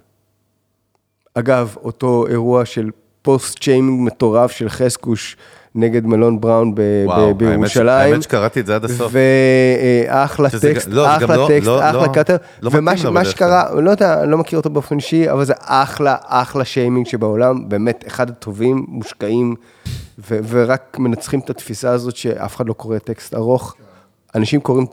אגב, 1.34 1.74
אותו 1.76 2.26
אירוע 2.26 2.64
של 2.64 2.90
פוסט 3.22 3.58
שיימינג 3.58 4.00
מטורף 4.06 4.50
של 4.50 4.68
חסקוש 4.68 5.36
נגד 5.74 6.06
מלון 6.06 6.40
בראון 6.40 6.74
ב- 6.74 6.80
וואו, 7.06 7.34
ב- 7.34 7.38
בירושלים. 7.38 7.88
האמת 8.12 8.22
שקראתי 8.22 8.60
את 8.60 8.66
זה 8.66 8.74
עד 8.74 8.84
הסוף. 8.84 9.12
ואחלה 10.08 10.48
טקסט, 10.50 10.88
גם- 10.88 10.94
לא, 10.94 11.02
זה 11.04 11.24
גם 11.24 11.30
אחלה 11.30 11.36
לא- 11.36 11.48
טקסט, 11.48 11.66
לא- 11.66 11.90
אחלה 11.90 12.06
לא- 12.06 12.12
קאטר. 12.12 12.36
לא 12.62 12.70
ומה 12.72 12.92
מתאים 12.94 13.24
ש- 13.24 13.28
שקרה, 13.30 13.80
לא 13.80 13.90
יודע, 13.90 14.24
לא 14.26 14.38
מכיר 14.38 14.58
אותו 14.58 14.70
באופן 14.70 14.96
אישי, 14.96 15.30
אבל 15.30 15.44
זה 15.44 15.52
אחלה, 15.60 16.16
אחלה 16.22 16.64
שיימינג 16.64 17.06
שבעולם, 17.06 17.68
באמת 17.68 18.04
אחד 18.06 18.30
הטובים, 18.30 18.84
מושקעים, 18.88 19.54
ו- 20.30 20.38
ורק 20.48 20.96
מנצחים 20.98 21.40
את 21.40 21.50
התפיסה 21.50 21.90
הזאת 21.90 22.16
שאף 22.16 22.56
אחד 22.56 22.66
לא 22.68 22.72
קורא 22.72 22.98
טקסט 22.98 23.34
ארוך. 23.34 23.74
אנשים 24.34 24.60
קוראים, 24.60 24.86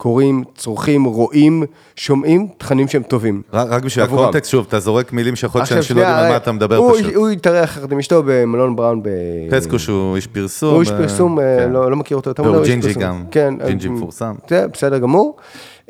קוראים, 0.00 0.44
צורכים, 0.54 1.04
רואים, 1.04 1.62
שומעים 1.96 2.48
תכנים 2.58 2.88
שהם 2.88 3.02
טובים. 3.02 3.42
רק 3.52 3.68
רק 3.70 3.82
בשביל. 3.84 4.04
הקונטקסט, 4.04 4.50
שוב, 4.50 4.66
אתה 4.68 4.80
זורק 4.80 5.12
מילים 5.12 5.36
שיכול 5.36 5.58
להיות 5.58 5.68
שאנשים 5.68 5.96
לא 5.96 6.00
יודעים 6.02 6.18
על 6.18 6.28
מה 6.28 6.36
אתה 6.36 6.52
מדבר 6.52 6.76
הוא- 6.76 6.94
פשוט. 6.94 7.14
הוא 7.14 7.28
התארח 7.28 7.76
יחד 7.76 7.92
עם 7.92 7.98
אשתו 7.98 8.22
במלון 8.26 8.76
בראון 8.76 9.02
ב... 9.02 9.08
חסקוש 9.50 9.86
הוא 9.86 10.16
איש 10.16 10.26
פרסום. 10.26 10.74
הוא 10.74 10.80
איש 10.80 10.90
אה, 10.90 10.98
פרסום, 10.98 11.40
אה, 11.40 11.56
כן. 11.58 11.72
לא 11.72 11.90
לא 11.90 11.96
מכיר 11.96 12.16
אותו 12.16 12.30
יותר 12.30 12.42
מדי, 12.42 12.52
הוא 12.56 12.64
ג'ינג'י. 12.64 12.94
גם. 12.94 13.24
כן. 13.30 13.54
ג'ינג'י 13.66 13.88
אה, 13.88 13.92
מפורסם. 13.92 14.34
בסדר 14.72 14.98
גמור. 14.98 15.36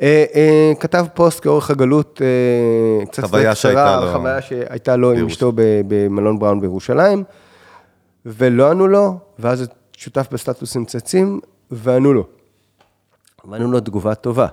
אה, 0.01 0.25
אה, 0.35 0.71
כתב 0.79 1.05
פוסט 1.13 1.43
כאורך 1.43 1.71
הגלות, 1.71 2.21
אה, 2.21 3.05
קצת 3.05 3.23
חוויה 3.23 3.55
שהייתה 3.55 4.01
לו. 4.01 4.11
חוויה 4.13 4.41
שהייתה 4.41 4.95
לו 4.95 5.11
עם 5.11 5.25
אשתו 5.25 5.51
במלון 5.87 6.39
בראון 6.39 6.61
בירושלים, 6.61 7.23
ולא 8.25 8.71
ענו 8.71 8.87
לו, 8.87 9.17
ואז 9.39 9.67
שותף 9.97 10.27
בסטטוסים 10.31 10.85
צצים, 10.85 11.39
וענו 11.71 12.13
לו. 12.13 12.40
וענו 13.49 13.71
לו 13.71 13.79
תגובה 13.79 14.15
טובה. 14.15 14.47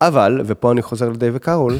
אבל, 0.00 0.40
ופה 0.44 0.72
אני 0.72 0.82
חוזר 0.82 1.08
לדייב 1.08 1.34
קארול, 1.36 1.74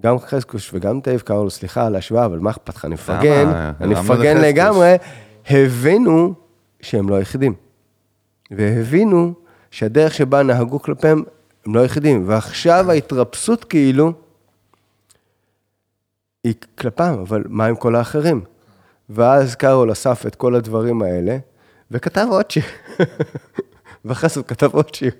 גם 0.00 0.18
חסקוש 0.18 0.70
וגם 0.74 1.00
דייב 1.00 1.20
קארול, 1.20 1.50
סליחה 1.50 1.86
על 1.86 1.94
ההשוואה, 1.94 2.24
אבל 2.24 2.38
מה 2.38 2.50
אכפת 2.50 2.68
לך, 2.68 2.84
אני 2.84 2.94
מפרגן? 2.94 3.48
אני 3.80 3.94
מפרגן? 3.94 4.36
לגמרי, 4.36 4.94
הבינו 5.50 6.34
שהם 6.80 7.08
לא 7.08 7.14
היחידים. 7.14 7.54
והבינו 8.50 9.34
שהדרך 9.70 10.14
שבה 10.14 10.42
נהגו 10.42 10.82
כלפיהם, 10.82 11.22
הם 11.66 11.74
לא 11.74 11.80
היחידים. 11.80 12.28
ועכשיו 12.28 12.90
ההתרפסות 12.90 13.64
כאילו, 13.64 14.12
היא 16.44 16.54
כלפם, 16.78 17.18
אבל 17.22 17.44
מה 17.48 17.66
עם 17.66 17.76
כל 17.76 17.96
האחרים? 17.96 18.44
ואז 19.10 19.54
קארול 19.54 19.92
אסף 19.92 20.26
את 20.26 20.34
כל 20.34 20.54
הדברים 20.54 21.02
האלה, 21.02 21.38
וכתב 21.92 22.26
עוד 22.30 22.50
שיר. 22.50 22.62
ואחרי 24.04 24.28
זה 24.30 24.40
הוא 24.40 24.46
כתב 24.46 24.70
עוד 24.72 24.94
שיר. 24.94 25.10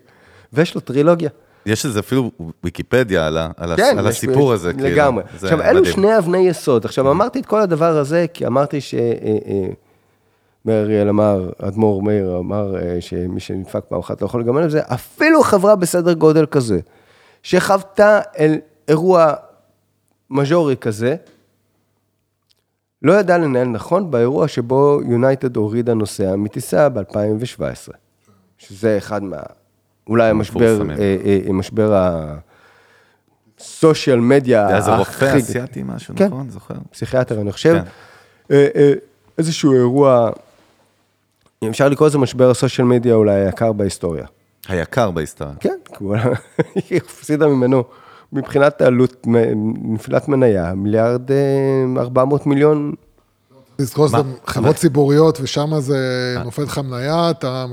ויש 0.53 0.75
לו 0.75 0.81
טרילוגיה. 0.81 1.31
יש 1.66 1.87
לזה 1.87 2.01
אפילו 2.01 2.31
ויקיפדיה 2.64 3.27
על 3.27 3.39
ה- 3.39 3.51
על 3.57 3.77
כן, 3.77 3.97
על 3.99 4.07
הסיפור 4.07 4.55
יש- 4.55 4.61
הזה. 4.61 4.73
כאילו. 4.73 4.89
לגמרי. 4.89 5.23
זה 5.39 5.47
עכשיו, 5.47 5.62
אלו 5.62 5.81
מדהים. 5.81 5.95
שני 5.95 6.18
אבני 6.18 6.39
יסוד. 6.39 6.85
עכשיו, 6.85 7.11
אמרתי 7.11 7.41
את 7.41 7.47
כל 7.47 7.61
הדבר 7.61 7.97
הזה, 7.99 8.27
כי 8.35 8.47
אמרתי 8.47 8.81
ש... 8.81 8.95
אה, 8.95 9.01
אה, 9.47 9.68
מאיר 10.64 10.83
אריאל 10.83 11.09
אמר, 11.09 11.51
אדמו"ר 11.62 12.03
מאיר 12.03 12.39
אמר 12.39 12.77
אה, 12.77 12.97
שמי 13.01 13.41
שנדפק 13.41 13.85
פעם 13.89 13.99
אחת 13.99 14.20
לא 14.23 14.27
יכול 14.27 14.41
לגמל 14.41 14.64
את 14.64 14.70
זה, 14.70 14.81
אפילו 14.95 15.43
חברה 15.43 15.77
בסדר 15.77 16.12
גודל 16.12 16.47
כזה, 16.47 16.81
שחוותה 17.43 18.20
אל 18.39 18.59
אירוע 18.89 19.33
מז'ורי 20.31 20.77
כזה, 20.77 21.16
לא 23.03 23.13
ידע 23.13 23.39
לנהל 23.39 23.69
נכון 23.69 24.11
באירוע 24.11 24.49
שבו 24.49 25.01
יונייטד 25.09 25.57
הורידה 25.57 25.95
נוסע 25.95 26.37
מטיסה 26.37 26.89
ב-2017, 26.89 27.93
שזה 28.59 28.99
אחד 28.99 29.23
מה... 29.23 29.37
אולי 30.07 30.29
המשבר, 30.29 30.61
המפורסמים. 30.61 30.99
אה, 31.01 31.17
אה, 31.25 31.53
משבר 31.53 32.19
הסושיאל 33.59 34.21
מדיה 34.21 34.81
זה 34.81 34.91
היה 34.91 34.99
רופא 34.99 35.39
אסיאתי 35.39 35.83
משהו, 35.85 36.15
כן. 36.17 36.27
נכון? 36.27 36.51
זוכר? 36.51 36.75
פסיכיאטר, 36.91 37.41
אני 37.41 37.53
חושב. 37.53 37.75
כן. 37.75 37.85
אה, 38.55 38.69
אה, 38.77 38.93
איזשהו 39.39 39.73
אירוע, 39.73 40.31
אם 41.63 41.69
אפשר 41.69 41.89
לקרוא 41.89 42.09
לזה 42.09 42.19
משבר 42.19 42.51
הסושיאל 42.51 42.87
מדיה 42.87 43.15
אולי 43.15 43.45
היקר 43.45 43.73
בהיסטוריה. 43.73 44.27
היקר 44.69 45.11
בהיסטוריה. 45.11 45.55
כן, 45.61 45.79
כי 45.85 46.05
הוא 46.05 46.17
הפסידה 46.97 47.47
ממנו, 47.47 47.85
מבחינת 48.33 48.80
העלות, 48.80 49.26
מ- 49.26 49.95
נפילת 49.95 50.28
מניה, 50.28 50.74
מיליארד 50.74 51.30
אה, 51.30 51.37
400 52.03 52.47
מיליון. 52.47 52.93
לזכור 53.78 54.09
שזה 54.09 54.16
מה? 54.16 54.22
חברות 54.47 54.76
ציבוריות, 54.76 55.39
ושם 55.43 55.70
זה 55.78 55.97
נופל 56.45 56.62
לך 56.62 56.78
מניה, 56.78 57.30
אתה... 57.30 57.66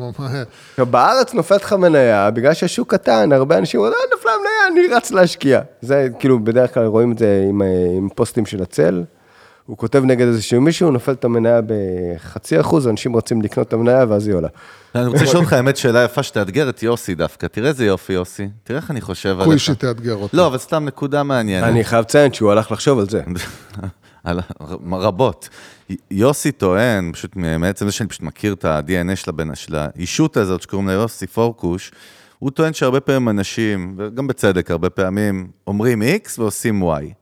בארץ 0.92 1.34
נופלת 1.34 1.62
לך 1.62 1.74
מניה, 1.74 2.32
בגלל 2.32 2.54
שהשוק 2.54 2.92
קטן, 2.94 3.32
הרבה 3.32 3.58
אנשים 3.58 3.80
אומרים, 3.80 3.96
אה, 3.96 4.18
נפלה 4.18 4.32
מניה, 4.42 4.82
אני 4.88 4.96
רץ 4.96 5.12
להשקיע. 5.12 5.62
זה 5.82 6.08
כאילו, 6.20 6.40
בדרך 6.44 6.74
כלל 6.74 6.86
רואים 6.86 7.12
את 7.12 7.18
זה 7.18 7.46
עם, 7.50 7.62
אה, 7.62 7.68
עם 7.98 8.10
פוסטים 8.16 8.46
של 8.46 8.62
הצל. 8.64 9.04
הוא 9.70 9.78
כותב 9.78 10.04
נגד 10.06 10.28
איזשהו 10.28 10.62
מישהו, 10.62 10.92
נופל 10.92 11.12
את 11.12 11.26
המניה 11.26 11.60
בחצי 11.68 12.60
אחוז, 12.60 12.88
אנשים 12.88 13.14
רוצים 13.14 13.42
לקנות 13.42 13.68
את 13.68 13.74
המניה, 13.74 14.06
ואז 14.10 14.28
היא 14.28 14.36
עולה. 14.36 14.48
אני 14.96 15.08
רוצה 15.08 15.24
לשאול 15.24 15.38
אותך, 15.38 15.54
האמת, 15.54 15.78
שאלה 15.78 16.04
יפה 16.04 16.24
שתאתגר 16.24 16.70
את 16.70 16.84
יוסי 16.84 17.16
דווקא. 17.16 17.48
תראה 17.48 17.70
איזה 17.70 17.86
יופי, 17.86 18.14
יוסי. 18.14 18.48
תראה 18.64 18.80
איך 18.80 18.92
אני 18.92 19.02
חושב 19.02 19.30
עליך. 19.30 19.44
אוקיי 19.46 19.60
שתאתגר 19.60 20.16
אותי. 20.16 20.38
לא, 20.38 20.48
אבל 20.48 20.58
סתם 20.58 20.86
נקודה 20.86 21.24
מעניינת. 21.24 21.68
אני 21.68 21.84
חייב 21.84 22.02
לציין 22.02 22.34
שהוא 22.34 22.52
הלך 22.52 22.72
לחשוב 22.72 23.00
על 23.00 23.10
זה. 23.10 23.22
על- 24.24 24.40
רבות. 24.92 25.50
יוסי 26.12 26.52
טוען, 26.52 27.12
פשוט 27.14 27.36
מעצם 27.36 27.86
זה 27.86 27.92
שאני 27.92 28.10
פשוט 28.10 28.22
מכיר 28.22 28.54
את 28.54 28.66
ה-DNA 28.66 29.16
של 29.16 29.30
הבן, 29.30 29.56
של 29.56 29.76
הישות 29.76 30.38
הזאת 30.38 30.62
שקוראים 30.62 30.88
לה 30.88 30.94
יוסי 30.94 31.28
פורקוש, 31.28 31.92
הוא 32.40 32.52
טוען 32.52 32.74
שהרבה 32.74 33.00
פעמים 33.00 33.30
אנשים, 33.30 33.96
וגם 33.98 34.28
בצדק, 34.28 34.72
הרבה 34.72 34.90
פעמים, 34.90 35.48
אומרים 35.68 36.02
X 36.02 36.30
ועושים 36.38 36.84
Y. 36.84 37.19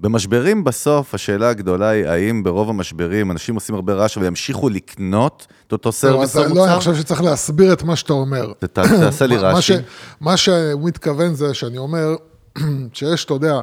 במשברים 0.00 0.64
בסוף, 0.64 1.14
השאלה 1.14 1.48
הגדולה 1.48 1.88
היא, 1.88 2.06
האם 2.06 2.42
ברוב 2.42 2.70
המשברים 2.70 3.30
אנשים 3.30 3.54
עושים 3.54 3.74
הרבה 3.74 3.94
רעש 3.94 4.16
וימשיכו 4.16 4.68
לקנות 4.68 5.46
את 5.66 5.72
אותו 5.72 5.88
לא, 5.88 5.92
service 5.92 6.36
או 6.36 6.54
לא, 6.54 6.64
אני? 6.66 6.76
חושב 6.78 6.94
שצריך 6.94 7.22
להסביר 7.22 7.72
את 7.72 7.82
מה 7.82 7.96
שאתה 7.96 8.12
אומר. 8.12 8.52
תעשה 8.72 9.26
לי 9.26 9.36
מה- 9.36 9.42
מה 9.42 9.48
רש"י. 9.48 9.74
ש- 9.74 9.80
מה 10.20 10.36
שהוא 10.36 10.54
מתכוון 10.88 11.34
זה 11.34 11.54
שאני 11.54 11.78
אומר, 11.78 12.16
שיש, 12.92 13.24
אתה 13.24 13.34
יודע, 13.34 13.60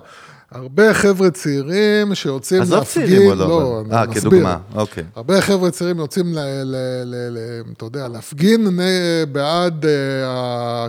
הרבה 0.52 0.94
חבר'ה 0.94 1.32
צעירים 1.32 2.16
שיוצאים 2.16 2.62
עזוב 2.62 2.80
להפגין, 2.80 3.08
צעירים 3.08 3.30
או 3.30 3.36
לא, 3.36 3.48
לא, 3.48 3.82
אבל- 3.88 3.98
אני 3.98 4.10
אה. 4.10 4.14
כדוגמה, 4.22 4.58
אוקיי. 4.76 5.04
הרבה 5.16 5.42
חבר'ה 5.42 5.72
צעירים 5.72 6.00
יוצאים, 6.00 6.34
ל, 6.34 6.40
ל, 6.40 6.76
ל, 7.06 7.16
ל, 7.38 7.38
אתה 7.78 7.86
יודע, 7.86 8.08
להפגין 8.08 8.80
בעד, 9.32 9.86
אה, 9.86 10.88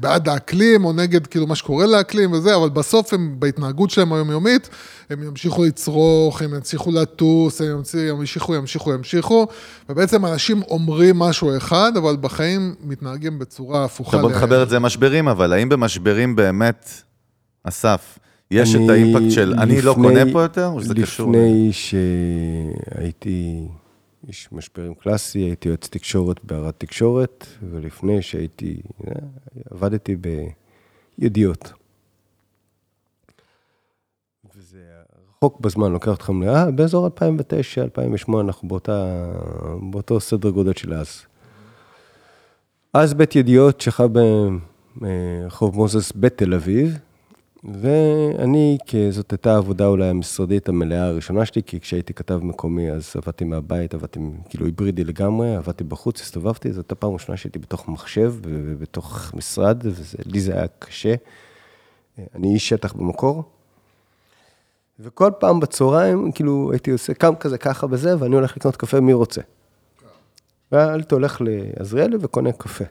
בעד 0.00 0.28
האקלים, 0.28 0.84
או 0.84 0.92
נגד 0.92 1.26
כאילו 1.26 1.46
מה 1.46 1.56
שקורה 1.56 1.86
לאקלים 1.86 2.32
וזה, 2.32 2.56
אבל 2.56 2.68
בסוף 2.68 3.12
הם, 3.12 3.34
בהתנהגות 3.38 3.90
שלהם 3.90 4.12
היומיומית, 4.12 4.68
הם 5.10 5.22
ימשיכו 5.22 5.64
לצרוך, 5.64 6.42
הם 6.42 6.54
ימשיכו 6.54 6.90
לטוס, 6.92 7.60
הם 7.60 7.82
ימשיכו, 8.08 8.54
ימשיכו, 8.54 8.92
ימשיכו, 8.94 9.46
ובעצם 9.88 10.26
אנשים 10.26 10.62
אומרים 10.62 11.18
משהו 11.18 11.56
אחד, 11.56 11.92
אבל 11.96 12.16
בחיים 12.20 12.74
מתנהגים 12.84 13.38
בצורה 13.38 13.84
הפוכה. 13.84 14.16
עכשיו 14.16 14.28
בוא 14.28 14.36
נחבר 14.36 14.62
את 14.62 14.68
זה 14.68 14.76
למשברים, 14.76 15.28
אבל 15.28 15.52
האם 15.52 15.68
במשברים 15.68 16.36
באמת, 16.36 16.90
אסף, 17.64 18.18
יש 18.50 18.74
את 18.74 18.90
האימפקט 18.90 19.30
של 19.30 19.54
אני 19.58 19.82
לא 19.82 19.92
לפני- 19.92 20.04
קונה 20.08 20.32
פה 20.32 20.42
יותר, 20.42 20.66
או 20.66 20.80
שזה 20.80 20.94
קשור? 20.94 21.30
לפני 21.32 21.70
שהייתי 21.72 23.66
איש 24.28 24.48
משברים 24.52 24.94
קלאסי, 24.94 25.38
הייתי 25.38 25.68
יועץ 25.68 25.88
תקשורת 25.88 26.44
בהערת 26.44 26.74
תקשורת, 26.80 27.46
ולפני 27.70 28.22
שהייתי, 28.22 28.80
אה, 29.08 29.12
עבדתי 29.70 30.16
בידיעות. 31.18 31.72
וזה 34.56 34.78
רחוק 35.36 35.60
בזמן, 35.60 35.92
לוקח 35.92 36.14
אתכם, 36.14 36.42
ל- 36.42 36.48
אה, 36.48 36.70
באזור 36.70 37.04
2009, 37.06 37.82
2008, 37.82 38.40
אנחנו 38.48 38.68
באותה, 38.68 39.24
באותו 39.90 40.20
סדר 40.20 40.50
גודל 40.50 40.72
של 40.76 40.94
אז. 40.94 41.22
אז 42.94 43.14
בית 43.14 43.36
ידיעות 43.36 43.80
שכב 43.80 44.08
ברחוב 44.96 45.76
מוזס 45.76 46.12
בתל 46.16 46.54
אביב, 46.54 46.98
ואני, 47.74 48.78
כי 48.86 49.12
זאת 49.12 49.30
הייתה 49.30 49.54
העבודה 49.54 49.86
אולי 49.86 50.08
המשרדית 50.08 50.68
המלאה 50.68 51.06
הראשונה 51.06 51.46
שלי, 51.46 51.62
כי 51.62 51.80
כשהייתי 51.80 52.14
כתב 52.14 52.40
מקומי 52.42 52.90
אז 52.90 53.12
עבדתי 53.16 53.44
מהבית, 53.44 53.94
עבדתי 53.94 54.20
כאילו 54.48 54.66
היברידי 54.66 55.04
לגמרי, 55.04 55.56
עבדתי 55.56 55.84
בחוץ, 55.84 56.20
הסתובבתי, 56.20 56.72
זו 56.72 56.80
הייתה 56.80 56.94
פעם 56.94 57.12
ראשונה 57.12 57.36
שהייתי 57.36 57.58
בתוך 57.58 57.88
מחשב 57.88 58.34
ובתוך 58.42 59.34
משרד, 59.34 59.82
ולי 59.84 60.40
זה 60.40 60.52
היה 60.52 60.66
קשה. 60.78 61.14
אני 62.34 62.54
איש 62.54 62.68
שטח 62.68 62.92
במקור. 62.92 63.44
וכל 65.00 65.30
פעם 65.38 65.60
בצהריים, 65.60 66.32
כאילו, 66.32 66.72
הייתי 66.72 66.90
עושה 66.90 67.14
קם 67.14 67.34
כזה 67.34 67.58
ככה 67.58 67.86
וזה, 67.90 68.18
ואני 68.18 68.34
הולך 68.34 68.56
לקנות 68.56 68.76
קפה, 68.76 69.00
מי 69.00 69.12
רוצה? 69.12 69.40
והייתי 70.72 71.14
הולך 71.14 71.42
לעזריאלי 71.44 72.16
וקונה 72.20 72.52
קפה. 72.52 72.84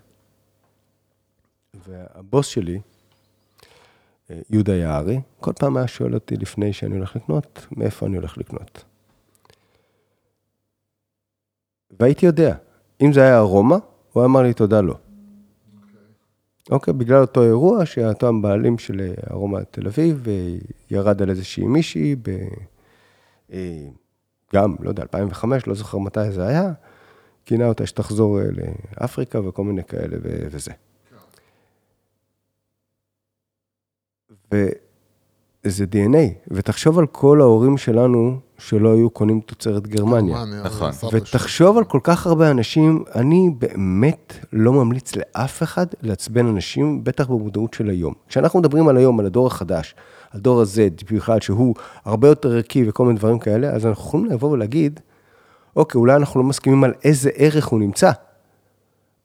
והבוס 1.88 2.48
שלי, 2.48 2.80
יהודה 4.50 4.76
יערי, 4.76 5.22
כל 5.40 5.52
פעם 5.60 5.78
היה 5.78 5.88
שואל 5.88 6.14
אותי 6.14 6.36
לפני 6.38 6.74
שאני 6.74 6.96
הולך 6.96 7.16
לקנות, 7.16 7.68
מאיפה 7.72 8.06
אני 8.06 8.18
הולך 8.18 8.38
לקנות. 8.38 8.84
והייתי 12.00 12.26
יודע, 12.26 12.56
אם 13.02 13.14
זה 13.14 13.22
היה 13.22 13.38
ארומה, 13.38 13.78
הוא 14.14 14.22
היה 14.22 14.26
אמר 14.26 14.42
לי 14.42 14.54
תודה 14.54 14.82
לא. 14.82 14.96
אוקיי, 16.72 16.94
בגלל 16.94 17.22
אותו 17.22 17.44
אירוע, 17.44 17.86
שאותו 17.86 18.28
הבעלים 18.28 18.78
של 18.78 19.02
אה, 19.02 19.14
ארומה 19.32 19.64
תל 19.64 19.88
אביב 19.88 20.28
אה, 20.28 20.56
ירד 20.92 21.22
על 21.22 21.30
איזושהי 21.30 21.64
מישהי, 21.64 22.16
ב... 22.16 22.30
אה, 23.54 23.88
גם, 24.54 24.76
לא 24.80 24.90
יודע, 24.90 25.04
2005, 25.04 25.68
לא 25.68 25.74
זוכר 25.74 25.98
מתי 25.98 26.32
זה 26.32 26.48
היה, 26.48 26.74
כינה 27.46 27.68
אותה 27.68 27.86
שתחזור 27.86 28.40
לאפריקה 29.02 29.48
וכל 29.48 29.64
מיני 29.64 29.84
כאלה 29.84 30.18
ו- 30.24 30.48
וזה. 30.52 30.72
וזה 34.54 35.86
DNA, 35.92 36.52
ותחשוב 36.52 37.00
על 37.00 37.06
כל 37.08 37.42
ההורים 37.42 37.78
שלנו 37.78 38.40
שלא 38.58 38.94
היו 38.94 39.10
קונים 39.10 39.40
תוצרת 39.40 39.88
גרמניה. 39.88 40.46
נכון. 40.64 40.92
ותחשוב 41.12 41.78
על 41.78 41.84
כל 41.84 42.00
כך 42.04 42.28
הרבה 42.28 42.52
אנשים, 42.52 43.04
אני 43.16 43.50
באמת 43.58 44.34
לא 44.54 44.74
ממליץ 44.74 45.12
לאף 45.16 45.64
אחד 45.64 45.86
לעצבן 46.02 46.48
אנשים, 46.48 47.04
בטח 47.04 47.28
במודעות 47.28 47.74
של 47.74 47.90
היום. 47.90 48.14
כשאנחנו 48.28 48.60
מדברים 48.60 48.88
על 48.88 48.98
היום, 48.98 49.20
על 49.20 49.26
הדור 49.26 49.48
החדש, 49.48 49.96
על 50.32 50.40
דור 50.40 50.62
ה-Z, 50.62 51.14
בכלל 51.16 51.40
שהוא 51.42 51.76
הרבה 52.06 52.28
יותר 52.28 52.52
ערכי 52.52 52.90
וכל 52.90 53.06
מיני 53.06 53.20
דברים 53.20 53.40
כאלה, 53.40 53.70
אז 53.70 53.86
אנחנו 53.86 54.04
יכולים 54.04 54.26
לבוא 54.26 54.52
ולהגיד, 54.52 55.00
אוקיי, 55.76 56.00
אולי 56.00 56.16
אנחנו 56.16 56.40
לא 56.40 56.46
מסכימים 56.46 56.84
על 56.84 56.94
איזה 57.04 57.30
ערך 57.36 57.66
הוא 57.66 57.80
נמצא, 57.80 58.12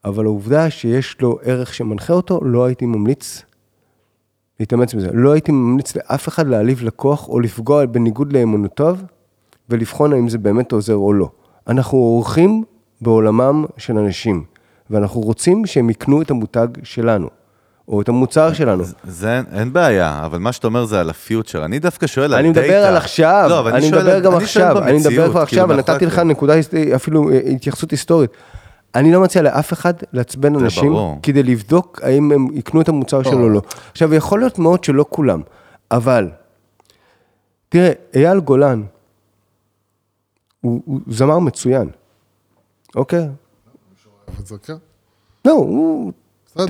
אבל 0.04 0.24
העובדה 0.24 0.70
שיש 0.70 1.20
לו 1.20 1.38
ערך 1.42 1.74
שמנחה 1.74 2.12
אותו, 2.12 2.40
לא 2.44 2.64
הייתי 2.64 2.86
ממליץ 2.86 3.42
להתאמץ 4.60 4.94
בזה. 4.94 5.08
לא 5.12 5.32
הייתי 5.32 5.52
ממליץ 5.52 5.96
לאף 5.96 6.28
אחד 6.28 6.46
להעליב 6.46 6.82
לקוח 6.82 7.28
או 7.28 7.40
לפגוע 7.40 7.86
בניגוד 7.86 8.32
לאמונותיו, 8.32 8.96
ולבחון 9.68 10.12
האם 10.12 10.28
זה 10.28 10.38
באמת 10.38 10.72
עוזר 10.72 10.94
או 10.94 11.12
לא. 11.12 11.28
אנחנו 11.68 11.98
עורכים 11.98 12.64
בעולמם 13.00 13.64
של 13.76 13.98
אנשים, 13.98 14.44
ואנחנו 14.90 15.20
רוצים 15.20 15.66
שהם 15.66 15.90
יקנו 15.90 16.22
את 16.22 16.30
המותג 16.30 16.68
שלנו, 16.82 17.28
או 17.88 18.00
את 18.00 18.08
המוצר 18.08 18.52
שלנו. 18.52 18.84
זה 19.04 19.40
אין 19.52 19.72
בעיה, 19.72 20.22
אבל 20.24 20.38
מה 20.38 20.52
שאתה 20.52 20.66
אומר 20.66 20.84
זה 20.84 21.00
על 21.00 21.10
הפיוטר. 21.10 21.64
אני 21.64 21.78
דווקא 21.78 22.06
שואל 22.06 22.34
על 22.34 22.38
אני 22.38 22.52
דאטה. 22.52 22.66
מדבר 22.66 22.84
על 22.84 22.96
עכשיו, 22.96 23.46
לא, 23.48 23.58
אבל 23.58 23.72
אני 23.72 23.88
שואל 23.88 24.02
מדבר 24.02 24.20
גם 24.20 24.34
אני 24.34 24.44
עכשיו, 24.44 24.78
אני 24.82 24.98
מדבר 24.98 25.30
כבר 25.30 25.40
עכשיו, 25.42 25.68
כאילו, 25.68 25.78
ונתתי 25.88 26.06
לך 26.06 26.18
נקודה, 26.18 26.54
אפילו 26.94 27.30
אה, 27.30 27.40
התייחסות 27.46 27.90
היסטורית. 27.90 28.30
אני 28.94 29.12
לא 29.12 29.20
מציע 29.20 29.42
לאף 29.42 29.72
אחד 29.72 29.94
לעצבן 30.12 30.56
אנשים, 30.56 30.92
ברור. 30.92 31.18
כדי 31.22 31.42
לבדוק 31.42 32.00
האם 32.02 32.32
הם 32.32 32.46
יקנו 32.52 32.80
את 32.80 32.88
המוצר 32.88 33.22
שלו 33.22 33.42
או 33.42 33.48
לא. 33.48 33.62
עכשיו, 33.90 34.14
יכול 34.14 34.40
להיות 34.40 34.58
מאוד 34.58 34.84
שלא 34.84 35.04
כולם, 35.08 35.42
אבל, 35.90 36.30
תראה, 37.68 37.92
אייל 38.14 38.40
גולן, 38.40 38.82
הוא 40.60 40.82
הוא 40.84 41.00
זמר 41.06 41.38
מצוין, 41.38 41.90
אוקיי? 42.96 43.28
אבל 44.28 44.44
זה 44.44 44.58
כן. 44.58 44.74
לא, 45.44 45.52
הוא... 45.52 46.12
אז- 46.56 46.68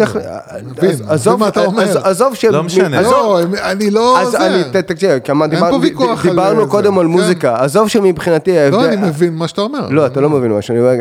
אני 0.50 0.70
עזוב, 1.08 1.40
מה 1.40 1.48
אתה 1.48 1.64
אומר. 1.64 2.06
עזוב 2.06 2.34
ש... 2.34 2.44
לא 2.44 2.62
משנה. 2.62 3.02
לא, 3.02 3.40
אני 3.62 3.90
לא... 3.90 4.20
אז 4.20 4.28
זה. 4.30 4.46
אני, 4.46 4.82
תקשיב, 4.82 5.18
כמה 5.18 5.44
אין 5.44 5.54
דיבר- 5.54 5.70
פה 5.70 5.78
ויכוח 5.82 6.24
על 6.24 6.30
דיברנו 6.30 6.68
קודם 6.68 6.98
על 6.98 7.04
כן. 7.06 7.10
מוזיקה, 7.10 7.56
עזוב 7.64 7.88
שמבחינתי 7.88 8.56
לא. 8.70 8.84
אני 8.84 8.96
מבין 8.96 9.34
מה 9.34 9.48
שאתה 9.48 9.60
אומר. 9.60 9.88
לא, 9.90 10.06
אתה 10.06 10.20
לא 10.20 10.30
מבין 10.30 10.52
מה 10.52 10.62
שאני 10.62 10.78
אומר, 10.80 10.92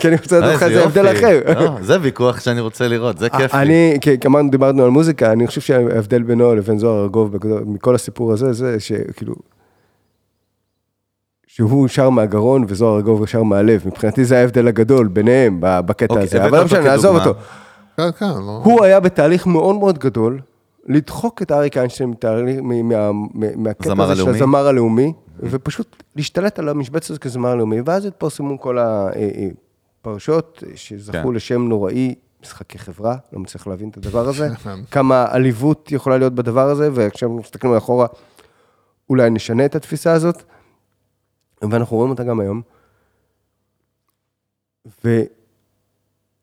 כי 0.00 0.08
אני 0.08 0.16
רוצה 0.16 0.40
לתת 0.40 0.54
לך 0.54 0.62
איזה 0.62 0.84
הבדל. 0.84 1.12
אחר. 1.12 1.40
לא, 1.60 1.76
זה 1.80 1.96
ויכוח 2.02 2.40
שאני 2.40 2.60
רוצה 2.60 2.88
לראות, 2.88 3.18
זה 3.18 3.28
כיף 3.28 3.54
לי. 3.54 3.60
אני, 3.62 3.98
כי 4.00 4.18
כמובן 4.18 4.50
דיברנו 4.50 4.84
על 4.84 4.90
מוזיקה, 4.90 5.32
אני 5.32 5.46
חושב 5.46 5.60
שההבדל 5.60 6.22
בינו 6.22 6.54
לבין 6.54 6.78
זוהר 6.78 7.02
ארגוב, 7.02 7.36
מכל 7.66 7.94
הסיפור 7.94 8.32
הזה, 8.32 8.52
זה 8.52 8.76
שכאילו, 8.80 9.34
שהוא 11.46 11.88
שר 11.88 12.10
מהגרון 12.10 12.64
וזוהר 12.68 12.96
ארגוב 12.96 13.26
שר 13.26 13.42
מהלב. 13.42 13.82
מבחינתי 13.86 14.24
זה 14.24 14.38
ההבדל 14.38 14.68
הגדול 14.68 15.06
ביניהם 15.08 15.56
בקטע 15.60 16.14
אוקיי, 16.14 16.26
הזה, 16.26 16.44
אבל 16.44 16.58
לא 16.58 16.64
משנה, 16.64 16.80
נעזוב. 16.80 17.16
אותו. 17.16 17.34
כן, 17.96 18.12
כן, 18.18 18.26
לא. 18.28 18.60
הוא 18.64 18.84
היה 18.84 19.00
בתהליך 19.00 19.46
מאוד 19.46 19.76
מאוד 19.76 19.98
גדול, 19.98 20.40
לדחוק 20.86 21.42
את 21.42 21.52
אריק 21.52 21.76
איינשטיין 21.76 22.10
מתהליך- 22.10 22.60
מה- 22.62 23.10
מהקטע 23.56 23.92
הזמר 23.92 24.04
הזה 24.04 24.14
של 24.14 24.20
הלאומי. 24.22 24.36
הזמר 24.38 24.66
הלאומי, 24.66 25.12
ופשוט 25.38 26.02
להשתלט 26.16 26.58
על 26.58 26.68
המשבצת 26.68 27.10
הזאת 27.10 27.22
כזמר 27.22 27.54
לאומי, 27.54 27.76
ואז 27.84 28.06
התפרסמו 28.06 28.60
כל 28.60 28.78
הפרשות 30.00 30.62
שזכו 30.74 31.12
כן. 31.12 31.32
לשם 31.34 31.62
נוראי, 31.68 32.14
משחקי 32.42 32.78
חברה, 32.78 33.16
לא 33.32 33.38
מצליח 33.40 33.66
להבין 33.66 33.88
את 33.88 33.96
הדבר 33.96 34.28
הזה, 34.28 34.48
כמה 34.90 35.26
עליבות 35.30 35.92
יכולה 35.92 36.18
להיות 36.18 36.34
בדבר 36.34 36.68
הזה, 36.70 36.88
וכשאנחנו 36.94 37.36
מסתכלים 37.38 37.74
אחורה, 37.76 38.06
אולי 39.10 39.30
נשנה 39.30 39.64
את 39.64 39.74
התפיסה 39.74 40.12
הזאת, 40.12 40.42
ואנחנו 41.62 41.96
רואים 41.96 42.10
אותה 42.10 42.24
גם 42.24 42.40
היום. 42.40 42.62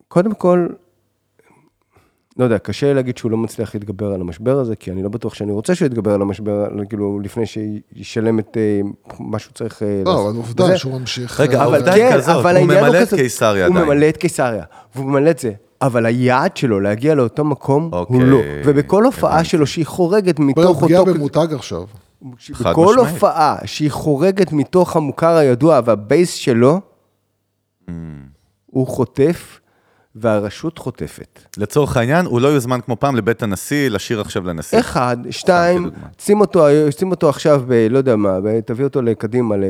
וקודם 0.05 0.33
כל, 0.33 0.67
לא 2.39 2.43
יודע, 2.43 2.57
קשה 2.57 2.93
להגיד 2.93 3.17
שהוא 3.17 3.31
לא 3.31 3.37
מצליח 3.37 3.75
להתגבר 3.75 4.11
על 4.13 4.21
המשבר 4.21 4.59
הזה, 4.59 4.75
כי 4.75 4.91
אני 4.91 5.03
לא 5.03 5.09
בטוח 5.09 5.33
שאני 5.33 5.51
רוצה 5.51 5.75
שהוא 5.75 5.85
יתגבר 5.85 6.11
על 6.13 6.21
המשבר, 6.21 6.67
כאילו, 6.89 7.19
לפני 7.19 7.43
שישלם 7.45 8.39
את 8.39 8.57
אה, 8.57 8.81
מה 9.19 9.39
שהוא 9.39 9.53
צריך 9.53 9.83
אה, 9.83 10.01
לא, 10.05 10.11
לעשות. 10.11 10.27
אבל 10.27 10.35
עובדה 10.37 10.63
וזה- 10.65 10.77
שהוא 10.77 10.99
ממשיך... 10.99 11.39
רגע, 11.39 11.59
אה, 11.59 11.65
אבל 11.65 11.89
היא 11.89 11.95
כן, 12.09 12.13
כזאת, 12.17 12.35
אבל 12.35 12.57
הוא 12.57 12.65
ממלא 12.65 13.03
את 13.03 13.13
קיסריה 13.13 13.67
הוא 13.67 13.75
עדיין. 13.75 13.87
ממלא 13.87 14.09
את 14.09 14.17
קיסריה, 14.17 14.63
והוא 14.95 15.05
ממלא 15.05 15.29
את 15.29 15.39
זה, 15.39 15.51
אבל 15.81 16.05
היעד 16.05 16.57
שלו 16.57 16.79
להגיע 16.79 17.15
לאותו 17.15 17.43
מקום 17.43 17.83
הוא 17.91 17.99
אוקיי, 17.99 18.19
לא. 18.19 18.37
ובכל 18.65 19.05
הופעה. 19.05 19.43
שלו 19.43 19.67
שהיא 19.67 19.85
חורגת 19.85 20.39
מתוך 20.39 20.83
פגיעה 20.83 20.99
אותו... 21.01 21.13
במותג 21.13 21.47
עכשיו. 21.53 21.83
בכל. 22.61 22.95
הופעה 22.97 23.55
שהיא 23.65 23.91
חורגת 23.91 24.51
מתוך 24.51 24.95
המוכר 24.95 25.35
הידוע 25.35 25.79
והבייס 25.85 26.33
שלו, 26.33 26.79
Mm. 27.87 27.91
הוא 28.65 28.87
חוטף 28.87 29.58
והרשות 30.15 30.77
חוטפת. 30.77 31.39
לצורך 31.57 31.97
העניין, 31.97 32.25
הוא 32.25 32.41
לא 32.41 32.47
יוזמן 32.47 32.79
כמו 32.85 32.99
פעם 32.99 33.15
לבית 33.15 33.43
הנשיא, 33.43 33.89
לשיר 33.89 34.21
עכשיו 34.21 34.43
לנשיא. 34.47 34.79
אחד, 34.79 35.17
שתיים. 35.29 35.89
שים 36.21 36.41
אותו, 36.41 36.65
שים 36.99 37.11
אותו 37.11 37.29
עכשיו 37.29 37.63
ב... 37.67 37.87
לא 37.89 37.97
יודע 37.97 38.15
מה, 38.15 38.37
תביא 38.65 38.83
אותו 38.85 39.01
לקדימה 39.01 39.57
ל- 39.57 39.63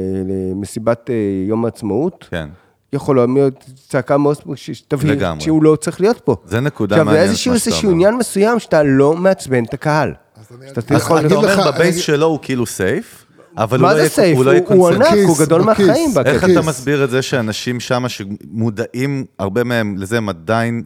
למסיבת 0.52 1.10
אה, 1.10 1.16
יום 1.48 1.66
העצמאות. 1.66 2.28
כן. 2.32 2.50
יכול 2.94 3.16
להיות 3.34 3.54
צעקה 3.88 4.18
מאוד, 4.18 4.38
שתבהיר. 4.56 5.20
שהוא 5.40 5.64
לא 5.64 5.76
צריך 5.76 6.02
להיות 6.02 6.20
פה. 6.20 6.36
זה 6.46 6.60
נקודה 6.60 6.96
עכשיו, 6.96 7.06
זה 7.06 7.12
מעניינת, 7.12 7.30
איזשהו 7.30 7.54
איזשהו. 7.54 7.92
עניין 7.92 8.16
מסוים 8.18 8.60
שאתה 8.60 8.84
לא 8.84 9.14
מעצבן 9.14 9.64
את 9.64 9.74
הקהל. 9.74 10.14
אז 10.36 10.46
אני 10.62 10.72
אגיד- 10.72 10.98
יכול- 10.98 11.18
אני 11.18 11.28
אתה 11.28 11.36
לך- 11.36 11.60
אומר 11.60 11.72
בבייס 11.72 11.98
שלו 11.98 12.26
הוא 12.26 12.40
כאילו 12.42 12.66
סייף, 12.66 13.26
אבל 13.60 13.78
הוא 13.80 13.84
מה 13.84 13.90
לא 13.90 13.96
זה 13.96 14.00
יהיה- 14.00 14.10
סייף? 14.10 14.38
הוא 14.38 14.46
לא 14.46 14.52
הוא-. 14.68 14.88
ענק, 14.90 15.08
הוא 15.28 15.38
גדול 15.40 15.62
בכיס. 15.64 15.88
מהחיים. 15.88 16.10
איך 16.26 16.44
בכיס. 16.44 16.58
אתה 16.58 16.68
מסביר 16.68 17.04
את 17.04 17.10
זה 17.10 17.22
שאנשים 17.22 17.80
שם 17.80 18.04
שמודעים, 18.08 19.26
הרבה 19.40 19.64
מהם 19.64 19.98
לזה, 19.98 20.18
הם 20.18 20.30
עדיין... 20.30 20.84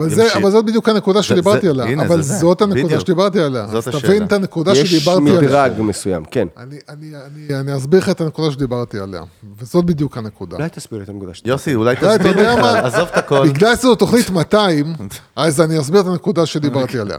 אבל, 0.00 0.10
זה. 0.10 0.34
אבל 0.34 0.50
זאת 0.50 0.64
בדיוק 0.64 0.88
הנקודה 0.88 1.22
שדיברתי 1.22 1.60
זה- 1.66 1.70
עליה. 1.70 1.84
הנה, 1.86 2.02
אבל 2.02 2.16
זה 2.22 2.32
זה. 2.32 2.38
זאת 2.38 2.62
הנקודה 2.62 2.84
בדיוק. 2.84 3.00
שדיברתי 3.00 3.40
עליה. 3.40 3.66
זאת 3.66 3.86
השאלה. 3.88 4.02
תבין 4.02 4.22
את 4.24 4.32
הנקודה 4.32 4.72
יש 4.72 4.90
שדיברתי 4.94 5.30
עליה. 5.30 5.40
מדרג 5.42 5.72
מסוים, 5.80 6.24
כן. 6.30 6.48
אני, 6.56 6.76
אני, 6.88 7.06
אני, 7.50 7.60
אני 7.60 7.76
אסביר 7.76 8.00
לך 8.00 8.08
את 8.08 8.20
הנקודה 8.20 8.52
שדיברתי 8.52 8.98
עליה, 8.98 9.22
וזאת 9.60 9.84
בדיוק 9.84 10.18
הנקודה. 10.18 10.56
אולי 10.56 10.68
תסביר 10.68 11.02
את 11.02 11.08
הנקודה 11.08 11.34
שלי. 11.34 11.50
יוסי, 11.50 11.74
אולי 11.74 11.92
אתה 11.92 12.18
תסביר 12.18 12.32
בכלל, 12.32 12.60
מה? 12.62 12.78
עזוב 12.78 13.08
את 13.12 13.18
הכל. 13.18 13.48
בגלל 13.48 13.76
שזו 13.76 13.94
תוכנית 13.94 14.30
200, 14.30 14.94
אז 15.36 15.60
אני 15.60 15.80
אסביר 15.80 16.00
את 16.00 16.06
הנקודה 16.06 16.46
שדיברתי 16.46 16.98
עליה. 16.98 17.18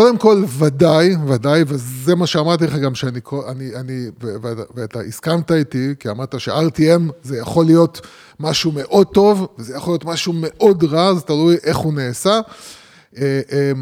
קודם 0.00 0.18
כל, 0.18 0.44
ודאי, 0.58 1.16
ודאי, 1.26 1.62
וזה 1.66 2.14
מה 2.14 2.26
שאמרתי 2.26 2.64
לך 2.66 2.74
גם 2.74 2.94
שאני, 2.94 3.20
אני, 3.48 3.76
אני, 3.76 4.06
ואתה 4.74 5.00
הסכמת 5.00 5.52
איתי, 5.52 5.94
כי 5.98 6.08
אמרת 6.10 6.40
ש-RTM 6.40 7.12
זה 7.22 7.38
יכול 7.38 7.64
להיות 7.64 8.00
משהו 8.40 8.72
מאוד 8.72 9.06
טוב, 9.06 9.46
וזה 9.58 9.76
יכול 9.76 9.92
להיות 9.92 10.04
משהו 10.04 10.32
מאוד 10.36 10.84
רע, 10.84 11.14
זה 11.14 11.20
תלוי 11.20 11.56
איך 11.64 11.76
הוא 11.76 11.94
נעשה. 11.94 12.40
אה, 13.16 13.40
אה, 13.52 13.72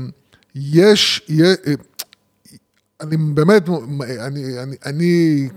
יש, 0.54 1.22
יה- 1.28 1.44
אה, 1.66 1.72
אני 3.00 3.16
באמת, 3.16 3.68
אני, 4.20 4.58
אני, 4.62 4.76
אני 4.86 5.48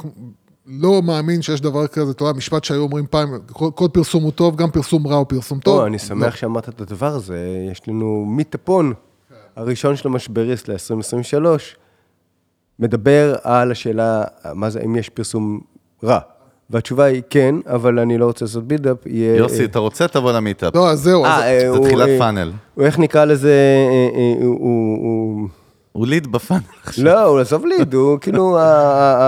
לא 0.67 1.01
מאמין 1.01 1.41
שיש 1.41 1.61
דבר 1.61 1.87
כזה, 1.87 2.11
אתה 2.11 2.23
יודע, 2.23 2.37
משפט 2.37 2.63
שהיו 2.63 2.81
אומרים 2.81 3.05
פעם, 3.09 3.29
כל, 3.51 3.69
כל 3.75 3.87
פרסום 3.93 4.23
הוא 4.23 4.31
טוב, 4.31 4.55
גם 4.55 4.71
פרסום 4.71 5.07
רע 5.07 5.15
הוא 5.15 5.25
פרסום 5.29 5.59
טוב. 5.59 5.79
או, 5.79 5.85
אני 5.85 5.99
שמח 5.99 6.35
שאמרת 6.35 6.69
את 6.69 6.81
הדבר 6.81 7.15
הזה. 7.15 7.37
יש 7.71 7.81
לנו 7.87 8.25
מיטאפון, 8.25 8.93
הראשון 9.55 9.95
של 9.95 10.07
המשבריסט 10.07 10.69
ל-2023, 10.69 11.45
מדבר 12.79 13.35
על 13.43 13.71
השאלה, 13.71 14.23
מה 14.53 14.69
זה, 14.69 14.81
אם 14.85 14.95
יש 14.95 15.09
פרסום 15.09 15.59
רע. 16.03 16.19
והתשובה 16.69 17.03
היא 17.03 17.21
כן, 17.29 17.55
אבל 17.67 17.99
אני 17.99 18.17
לא 18.17 18.25
רוצה 18.25 18.45
לעשות 18.45 18.63
buildup, 18.67 18.97
יהיה... 19.05 19.35
יוסי, 19.35 19.65
אתה 19.65 19.79
רוצה, 19.79 20.07
תבוא 20.07 20.31
למיטאפ. 20.31 20.75
לא, 20.75 20.89
אז 20.89 20.99
זהו, 20.99 21.25
אז, 21.25 21.41
אה, 21.41 21.65
אה, 21.65 21.71
זה 21.73 21.79
תחילת 21.83 22.07
אה, 22.09 22.17
פאנל. 22.19 22.51
הוא, 22.75 22.85
איך 22.85 22.99
נקרא 22.99 23.25
לזה, 23.25 23.55
הוא- 24.43 25.47
הוא... 25.91 26.07
ליד 26.07 26.31
בפאנל 26.31 26.59
עכשיו. 26.85 27.05
לא, 27.05 27.23
הוא 27.23 27.39
עזוב 27.39 27.65
ליד, 27.65 27.93
הוא 27.93 28.19
כאילו, 28.19 28.57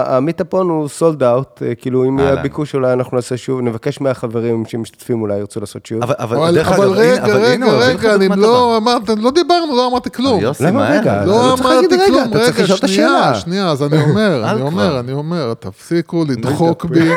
המיטאפון 0.05 0.70
הוא 0.70 0.88
sold 0.88 1.24
out, 1.24 1.61
כאילו 1.78 2.03
אם 2.03 2.20
יהיה. 2.20 2.36
ביקוש 2.36 2.76
אולי 2.76 2.93
אנחנו 2.93 3.18
נעשה 3.18 3.38
שוב, 3.38 3.61
נבקש 3.61 4.01
מהחברים 4.01 4.64
שמשתתפים 4.66 5.22
אולי 5.22 5.38
ירצו 5.38 5.59
לעשות 5.59 5.86
שוב. 5.86 6.03
אבל, 6.03 6.14
אבל, 6.20 6.38
אבל, 6.38 6.55
דרך 6.55 6.72
אגב, 6.72 6.91
רגע, 6.91 7.36
רגע, 7.36 7.72
רגע, 7.72 8.16
אני 8.16 8.30
לא 8.38 8.78
אמרת, 8.78 9.09
לא 9.18 9.32
דיברנו, 9.32 9.76
לא 9.76 9.88
אמרתי. 9.88 10.09
כלום. 10.11 10.39
יוסי, 10.41 10.72
מהר. 10.72 10.99
רגע? 10.99 11.26
לא 11.26 11.55
להגיד 11.64 11.93
אמרתי 11.93 11.95
כלום, 12.07 12.34
רגע, 12.34 12.78
שנייה. 12.78 13.36
שנייה, 13.36 13.70
אז 13.70 13.84
אני 13.84 14.01
אומר, 14.01 14.51
אני 14.51 14.61
אומר. 14.61 14.99
אני 14.99 15.11
אומר, 15.11 15.53
תפסיקו 15.53 16.26
לדחוק 16.28 16.86
בי. 16.86 17.09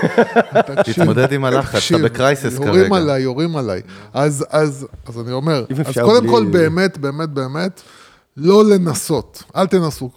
תתמודד 0.87 1.33
עם 1.33 1.45
הלחץ, 1.45 1.93
אתה 1.93 2.03
ב 2.03 2.10
crisis 2.10 2.55
יורים 2.55 2.73
כרגע. 2.73 2.97
עליי, 2.97 3.23
יורים 3.23 3.57
עליי. 3.57 3.81
אז, 4.15 4.45
אז, 4.51 4.87
אז 5.09 5.21
אני 5.21 5.33
אומר, 5.33 5.65
אם 5.71 5.77
אז 5.87 5.99
קודם 6.05 6.29
כל, 6.29 6.45
באמת, 6.45 6.99
באמת, 6.99 7.29
באמת, 7.29 7.83
לא 8.37 8.65
לנסות, 8.65 9.43
אל 9.57 9.67
תנסו, 9.67 10.11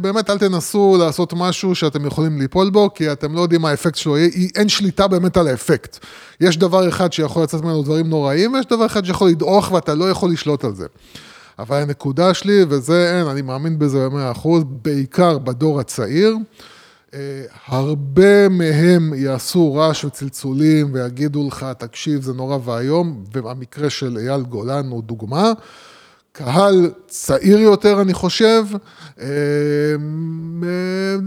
באמת 0.00 0.30
אל 0.30 0.38
תנסו 0.38 0.96
לעשות 1.00 1.32
משהו 1.36 1.74
שאתם 1.74 2.06
יכולים 2.06 2.38
ליפול 2.38 2.70
בו, 2.70 2.90
כי 2.94 3.12
אתם 3.12 3.34
לא 3.34 3.40
יודעים 3.40 3.60
מה 3.60 3.70
האפקט 3.70 3.94
שלו 3.94 4.16
אין 4.56 4.68
שליטה 4.68 5.08
באמת 5.08 5.36
על 5.36 5.48
האפקט. 5.48 5.98
יש 6.40 6.56
דבר 6.56 6.88
אחד 6.88 7.12
שיכול 7.12 7.42
לצאת 7.42 7.62
ממנו 7.62 7.82
דברים 7.82 8.08
נוראים, 8.08 8.54
ויש 8.54 8.66
דבר 8.66 8.86
אחד 8.86 9.04
שיכול 9.04 9.28
לדעוך 9.28 9.72
ואתה 9.72 9.94
לא 9.94 10.10
יכול 10.10 10.30
לשלוט 10.30 10.64
על 10.64 10.74
זה. 10.74 10.86
אבל 11.58 11.82
הנקודה 11.82 12.34
שלי, 12.34 12.64
וזה 12.68 13.18
אין, 13.18 13.26
אני 13.26 13.42
מאמין 13.42 13.78
בזה 13.78 14.08
במאה 14.08 14.30
אחוז, 14.30 14.64
בעיקר 14.82 15.38
בדור 15.38 15.80
הצעיר, 15.80 16.36
אה, 17.14 17.42
הרבה 17.66 18.48
מהם 18.48 19.12
יעשו 19.16 19.74
רעש 19.74 20.04
וצלצולים 20.04 20.94
ויגידו 20.94 21.48
לך, 21.48 21.66
תקשיב, 21.78 22.22
זה 22.22 22.32
נורא 22.32 22.58
ואיום, 22.64 23.24
והמקרה 23.32 23.90
של 23.90 24.18
אייל 24.18 24.42
גולן 24.42 24.86
הוא 24.86 25.02
דוגמה. 25.02 25.52
קהל 26.32 26.90
צעיר 27.06 27.58
יותר, 27.58 28.00
אני 28.02 28.14
חושב, 28.14 28.64
אה, 29.20 29.26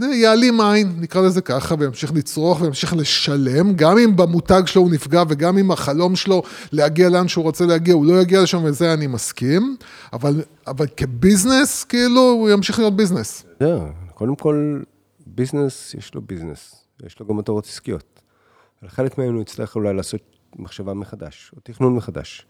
אה, 0.02 0.16
יעלים 0.16 0.62
עין, 0.62 0.94
נקרא 1.00 1.22
לזה 1.22 1.42
ככה, 1.42 1.76
וימשיך 1.80 2.12
לצרוך 2.16 2.62
וימשיך 2.62 2.94
לשלם, 2.94 3.74
גם 3.76 3.98
אם 3.98 4.16
במותג 4.16 4.62
שלו 4.66 4.82
הוא 4.82 4.92
נפגע 4.92 5.24
וגם 5.30 5.58
אם 5.58 5.72
החלום 5.72 6.16
שלו 6.16 6.44
להגיע 6.72 7.10
לאן 7.10 7.28
שהוא 7.28 7.44
רוצה 7.44 7.66
להגיע, 7.66 7.94
הוא 7.94 8.06
לא 8.06 8.22
יגיע 8.22 8.42
לשם, 8.42 8.64
וזה 8.64 8.94
אני 8.94 9.08
מסכים, 9.08 9.78
אבל, 10.14 10.42
אבל 10.68 10.88
כ 10.98 11.13
business, 11.13 11.84
כאילו, 11.84 12.22
הוא 12.22 12.50
ימשיך 12.50 12.80
להיות 12.80 12.96
business. 12.96 13.46
לא, 13.62 13.80
קודם 14.14 14.36
כל, 14.36 14.82
business, 15.26 15.94
יש 15.98 16.16
לו 16.16 16.22
business, 16.22 16.86
יש 17.06 17.20
לו 17.20 17.28
גם 17.28 17.38
מטרות 17.38 17.66
עסקיות. 17.66 18.22
חלק 18.88 19.18
מהם 19.18 19.34
הוא 19.34 19.42
יצטרך 19.42 19.76
אולי 19.76 19.94
לעשות 19.94 20.22
מחשבה 20.56 20.94
מחדש, 20.94 21.52
או 21.56 21.62
תכנון 21.64 21.96
מחדש. 21.96 22.46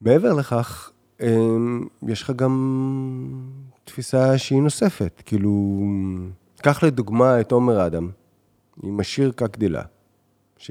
מעבר 0.00 0.32
לכך, 0.32 0.90
אמ, 1.22 1.84
יש 2.08 2.22
לך 2.22 2.30
גם 2.30 2.54
תפיסה 3.84 4.38
שהיא 4.38 4.62
נוספת. 4.62 5.22
כאילו, 5.26 5.82
קח 6.62 6.82
לדוגמה 6.82 7.40
את 7.40 7.52
עומר 7.52 7.86
אדם, 7.86 8.10
עם 8.82 9.00
השיר 9.00 9.32
קקדילה. 9.36 9.82
ש... 10.56 10.70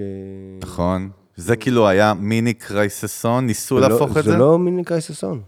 נכון. 0.62 1.10
זה 1.36 1.56
כאילו 1.56 1.88
היה 1.88 2.14
מיני 2.14 2.54
קרייססון, 2.54 3.46
ניסו 3.46 3.76
זה 3.76 3.88
לא- 3.88 3.94
להפוך 3.94 4.18
את 4.18 4.24
זה? 4.24 4.32
זה 4.32 4.38
לא 4.38 4.60
מיני 4.60 4.84
קרייססון. 4.84 5.42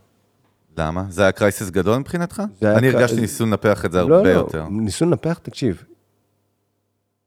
למה? 0.78 1.06
זה 1.10 1.22
היה 1.22 1.32
קרייסס 1.32 1.70
גדול 1.70 1.98
מבחינתך? 1.98 2.42
זה 2.62 2.78
אני 2.78 2.92
קר- 2.92 2.98
הרגשתי 2.98 3.22
ניסו 3.22 3.46
לנפח 3.46 3.86
את 3.86 3.92
זה 3.92 3.98
לא, 4.04 4.16
הרבה 4.16 4.34
לא, 4.34 4.38
יותר. 4.40 4.68
ניסו 4.70 5.06
לנפח, 5.06 5.38
תקשיב. 5.38 5.84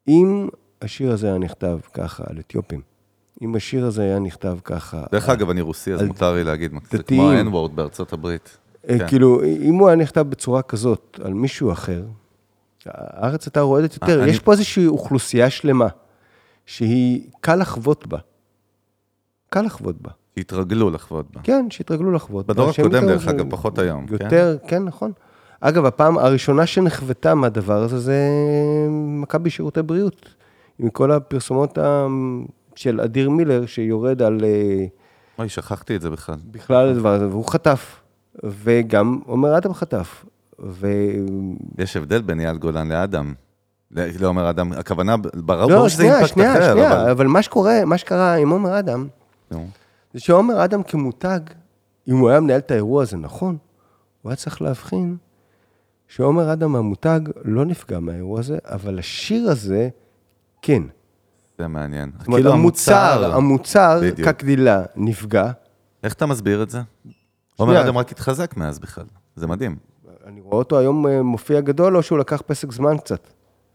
אם 0.09 0.49
השיר 0.83 1.13
הזה 1.13 1.27
היה 1.27 1.39
נכתב 1.39 1.79
ככה 1.95 2.25
על 2.27 2.39
אתיופים, 2.39 2.81
אם 3.43 3.55
השיר 3.55 3.87
הזה 3.87 4.03
היה 4.03 4.19
נכתב 4.19 4.59
ככה... 4.65 5.05
דרך 5.13 5.29
אגב, 5.29 5.51
אני 5.51 5.61
רוסי, 5.61 5.95
אז 5.95 6.03
מותר 6.03 6.35
לי 6.35 6.45
להגיד, 6.45 6.73
זה. 6.91 7.03
כמו 7.03 7.31
ה-N-word 7.31 7.73
בארצות 7.75 8.13
הברית. 8.13 8.59
אה, 8.89 8.99
כן. 8.99 9.09
כאילו, 9.09 9.45
אם 9.45 9.75
הוא 9.75 9.89
היה 9.89 9.97
נכתב 9.97 10.21
בצורה 10.21 10.63
כזאת 10.63 11.21
על 11.25 11.33
מישהו 11.33 11.73
אחר, 11.73 12.03
הארץ 12.87 13.47
הייתה 13.47 13.61
רועדת 13.61 13.95
יותר. 13.95 14.23
אה, 14.23 14.29
יש 14.29 14.39
פה 14.39 14.53
איזושהי 14.53 14.87
אוכלוסייה 14.87 15.51
שלמה, 15.51 15.89
שהיא 16.67 17.31
קל 17.41 17.57
לחוות 17.57 18.07
בה. 18.07 18.19
קל 19.51 19.63
לחוות 19.63 20.03
בה. 20.03 20.11
שהתרגלו 20.39 20.91
לחוות 20.91 21.31
בה. 21.31 21.41
כן, 21.43 21.67
שהתרגלו 21.71 22.13
לחוות. 22.13 22.47
בה. 22.47 22.55
בדור 22.55 22.71
הקודם, 22.71 23.07
דרך 23.07 23.29
אגב, 23.29 23.51
פחות 23.51 23.79
היום, 23.79 24.07
כן? 24.07 24.13
יותר, 24.13 24.57
כן, 24.67 24.85
נכון. 24.85 25.13
אגב, 25.61 25.85
הפעם 25.85 26.19
הראשונה 26.19 26.67
שנחוותה 26.67 27.35
מהדבר 27.35 27.83
הזה 27.83 27.99
זה 27.99 28.19
מכבי 28.91 29.51
שירותי 29.51 29.83
בריאות. 29.83 30.29
עם 30.79 30.91
כל 30.91 31.13
הפרסומות 31.13 31.79
של 32.75 33.01
אדיר 33.01 33.31
מילר, 33.31 33.67
שיורד 33.67 34.23
על 34.23 34.45
אה, 34.45 34.85
אוי, 35.39 35.49
שכחתי 35.49 35.97
את 35.97 36.01
זה 36.01 36.11
בכלל. 36.11 36.37
בכלל 36.51 36.89
הדבר 36.89 37.13
הזה, 37.15 37.29
והוא 37.29 37.45
חטף. 37.45 38.01
וגם 38.45 39.21
עומר 39.27 39.57
אדם 39.59 39.75
חטף. 39.75 40.25
ו... 40.61 40.89
יש 41.79 41.97
הבדל 41.97 42.23
בין 42.23 42.41
אייל 42.41 42.57
גולן 42.57 42.89
לאדם. 42.89 43.35
ל- 43.91 44.23
לעומר 44.23 44.51
אדם, 44.51 44.73
הכוונה, 44.73 45.17
ברור 45.17 45.71
לא, 45.71 45.89
שזה 45.89 45.97
שנייה, 46.03 46.17
אימפקט 46.19 46.35
שנייה, 46.35 46.53
אחר, 46.53 46.73
שנייה, 46.73 47.03
אבל... 47.03 47.11
אבל 47.11 47.27
מה 47.27 47.43
שקורה, 47.43 47.85
מה 47.85 47.99
שקרה 47.99 48.35
עם 48.35 48.51
עומר 48.51 48.79
אדם, 48.79 49.07
נו. 49.51 49.67
זה 50.15 50.21
שעומר 50.21 50.65
אדם 50.65 50.83
כמותג, 50.83 51.41
אם 52.09 52.17
הוא 52.17 52.31
היה 52.31 52.41
מנהל 52.41 52.59
את 52.59 52.71
האירוע 52.71 53.03
הזה 53.03 53.17
נכון, 53.17 53.57
הוא 54.23 54.31
היה 54.31 54.37
צריך 54.37 54.63
להבחין 54.63 55.17
שעומר 56.09 56.53
אדם 56.53 56.77
המותג 56.77 57.21
לא 57.45 57.65
נפגע 57.65 57.99
מהאירוע 58.01 58.41
הזה, 58.41 58.59
אבל 58.65 58.99
השיר 58.99 59.51
הזה, 59.51 59.89
כן. 60.63 60.83
זה 61.63 61.69
מעניין. 61.69 62.11
כאילו 62.25 62.53
המוצר, 62.53 63.35
המוצר. 63.35 64.01
כקדילה, 64.25 64.83
נפגע. 64.97 65.51
איך 66.03 66.13
אתה 66.13 66.27
מסביר 66.27 66.63
את 66.63 66.71
זה? 66.71 66.81
עומר 67.57 67.81
אדם 67.81 67.99
רק 67.99 68.13
התחזק 68.13 68.57
מאז 68.57 68.79
בכלל, 68.79 69.05
זה 69.37 69.47
מדהים. 69.47 69.77
אני 70.27 70.41
רואה 70.41 70.57
אותו 70.57 70.79
היום 70.79 71.07
אה, 71.07 71.23
מופיע 71.23 71.61
גדול, 71.61 71.97
או 71.97 72.03
שהוא 72.03 72.19
לקח 72.19 72.43
פסק 72.47 72.73
זמן 72.73 72.99
קצת. 72.99 73.29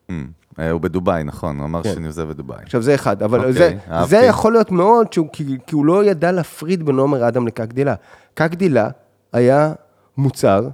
אמ, 0.10 0.28
אה, 0.60 0.72
הוא 0.72 0.82
בדובאי, 0.82 1.24
נכון, 1.24 1.58
הוא 1.58 1.66
אמר 1.66 1.84
כן. 1.84 1.94
שאני 1.94 2.06
עוזב 2.06 2.30
את 2.30 2.36
דובאי. 2.36 2.58
עכשיו, 2.64 2.82
זה 2.82 2.96
אחד, 2.96 3.24
אבל 3.24 3.40
אוקיי, 3.40 3.54
זה, 3.54 3.78
אהבתי. 3.92 4.10
זה 4.10 4.18
יכול 4.18 4.54
להיות 4.54 4.72
מאוד, 4.72 5.14
שהוא, 5.14 5.28
כי, 5.34 5.58
כי 5.68 5.76
הוא 5.76 5.86
לא 5.86 6.06
ידע 6.06 6.32
להפריד 6.32 6.86
בין 6.86 7.00
עומר 7.00 7.28
אדם 7.28 7.48
לקקדילה. 7.48 7.96
קקדילה 8.34 8.90
היה 9.34 9.74
מוצר 10.18 10.68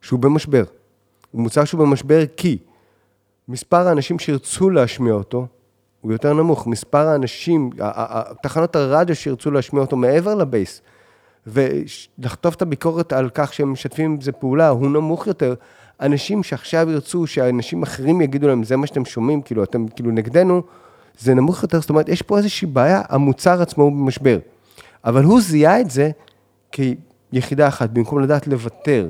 שהוא 0.00 0.20
במשבר. 0.20 0.64
הוא 1.30 1.42
מוצר 1.42 1.64
שהוא 1.64 1.80
במשבר 1.80 2.22
כי 2.36 2.58
מספר 3.48 3.88
האנשים 3.88 4.18
שירצו 4.18 4.70
להשמיע 4.70 5.12
אותו 5.12 5.46
הוא 6.00 6.12
יותר 6.12 6.34
נמוך. 6.34 6.66
מספר 6.66 7.08
האנשים, 7.08 7.70
תחנות 8.42 8.76
הרדיו 8.76 9.16
שירצו 9.16 9.50
להשמיע 9.50 9.82
אותו 9.82 9.96
מעבר 9.96 10.34
לבייס, 10.34 10.82
ולחטוף 11.46 12.54
את 12.54 12.62
הביקורת 12.62 13.12
על 13.12 13.30
כך 13.34 13.54
שהם 13.54 13.72
משתפים 13.72 14.10
עם 14.10 14.20
זה 14.20 14.32
פעולה, 14.32 14.68
הוא 14.68 14.90
נמוך 14.90 15.26
יותר. 15.26 15.54
אנשים 16.00 16.42
שעכשיו 16.42 16.90
ירצו 16.90 17.26
שאנשים 17.26 17.82
אחרים 17.82 18.20
יגידו 18.20 18.48
להם, 18.48 18.64
זה 18.64 18.76
מה 18.76 18.86
שאתם 18.86 19.04
שומעים, 19.04 19.42
כאילו, 19.42 19.64
אתם 19.64 19.88
כאילו 19.88 20.10
נגדנו, 20.10 20.62
זה 21.18 21.34
נמוך 21.34 21.62
יותר. 21.62 21.80
זאת 21.80 21.90
אומרת, 21.90 22.08
יש 22.08 22.22
פה 22.22 22.38
איזושהי 22.38 22.66
בעיה, 22.68 23.02
המוצר 23.08 23.62
עצמו 23.62 23.84
הוא 23.84 23.92
במשבר. 23.92 24.38
אבל 25.04 25.24
הוא 25.24 25.40
זיהה 25.40 25.80
את 25.80 25.90
זה 25.90 26.10
כיחידה 27.32 27.68
אחת, 27.68 27.90
במקום 27.90 28.20
לדעת 28.20 28.46
לוותר 28.46 29.08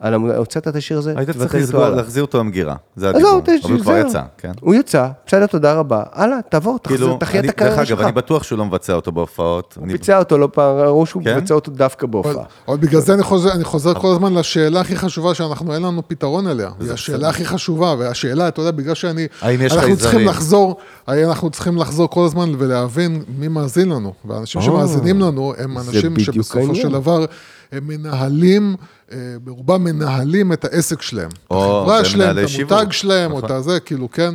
על 0.00 0.14
המ... 0.14 0.30
הוצאת 0.30 0.68
את 0.68 0.76
השיר 0.76 0.98
הזה, 0.98 1.12
היית 1.16 1.30
צריך 1.30 1.54
לסגור. 1.54 1.88
להחזיר 1.88 2.22
אותו 2.22 2.38
למגירה, 2.38 2.74
זה 2.96 3.08
הדיבור. 3.08 3.30
אבל 3.30 3.40
הוא 3.72 3.80
כבר. 3.80 3.96
יצא, 3.96 4.22
כן? 4.38 4.52
הוא 4.60 4.74
יצא, 4.74 5.08
בסדר, 5.26 5.46
תודה 5.46 5.74
רבה. 5.74 6.02
הלאה, 6.12 6.38
תעבור, 6.50 6.78
תחזיר, 6.78 6.98
כאילו, 6.98 7.16
תחיה 7.20 7.40
את 7.40 7.44
אני- 7.44 7.48
הקריירה 7.48 7.76
דרך 7.76 7.86
שלך. 7.86 7.98
אגב, 7.98 8.06
אני 8.06 8.16
בטוח 8.16 8.42
שהוא 8.42 8.58
לא 8.58 8.64
מבצע 8.64 8.92
אותו 8.92 9.12
בהופעות. 9.12 9.78
אני- 9.82 9.92
ביצע 9.92 10.18
אותו 10.18 10.38
לא 10.38 10.48
פעם, 10.52 10.76
ראו 10.76 11.06
שהוא 11.06 11.22
כן? 11.24 11.36
מבצע 11.36 11.54
אותו 11.54 11.70
דווקא 11.70 12.06
בהופעה. 12.06 12.44
אבל 12.68 12.76
בגלל 12.76 13.00
זה 13.00 13.14
אני 13.14 13.22
חוזר, 13.22 13.52
אני 13.52 13.64
חוזר 13.64 13.94
כל 13.94 14.12
הזמן 14.12 14.34
לשאלה 14.34 14.80
הכי 14.80 14.96
חשובה 14.96 15.34
שאנחנו, 15.34 15.74
אין 15.74 15.82
לנו 15.82 16.02
פתרון 16.08 16.46
אליה. 16.46 16.70
היא 16.80 16.92
השאלה 16.92 17.28
הכי 17.28 17.44
חשובה, 17.44 17.94
והשאלה, 17.98 18.48
אתה 18.48 18.60
יודע, 18.60 18.70
בגלל 18.70 18.94
שאני... 18.94 19.26
האם 19.40 19.62
יש 19.62 19.72
אנחנו 19.72 19.78
חייזרים? 19.86 19.96
צריכים 19.96 20.28
לחזור, 20.28 20.76
אנחנו 21.08 21.50
צריכים 21.50 21.76
לחזור 21.76 22.10
כל 22.10 22.24
הזמן 22.24 22.52
ולהבין 22.58 23.22
מי 23.38 23.48
מאזין 23.48 23.88
לנו. 23.88 24.12
והאנשים 24.24 24.60
או, 24.60 24.66
שמאזינים 24.66 25.20
לנו 25.20 25.52
הם 25.58 25.78
אנשים 25.78 26.18
שבסופו. 26.20 26.74
של 26.74 26.92
דבר 26.92 27.24
הם 27.72 27.86
מנהלים, 27.88 28.76
אה, 29.12 29.16
ברובם 29.44 29.84
מנהלים 29.84 30.52
את 30.52 30.64
העסק 30.64 31.02
שלהם. 31.02 31.28
את 31.28 31.50
או, 31.50 31.78
החברה 31.80 31.98
זה 31.98 32.04
שלהם, 32.04 32.30
את 32.30 32.36
המותג 32.38 32.48
שיווק. 32.52 32.92
שלהם, 32.92 33.32
או 33.32 33.36
נכון. 33.38 33.50
את 33.50 33.56
הזה, 33.56 33.80
כאילו, 33.80 34.08
כן. 34.10 34.34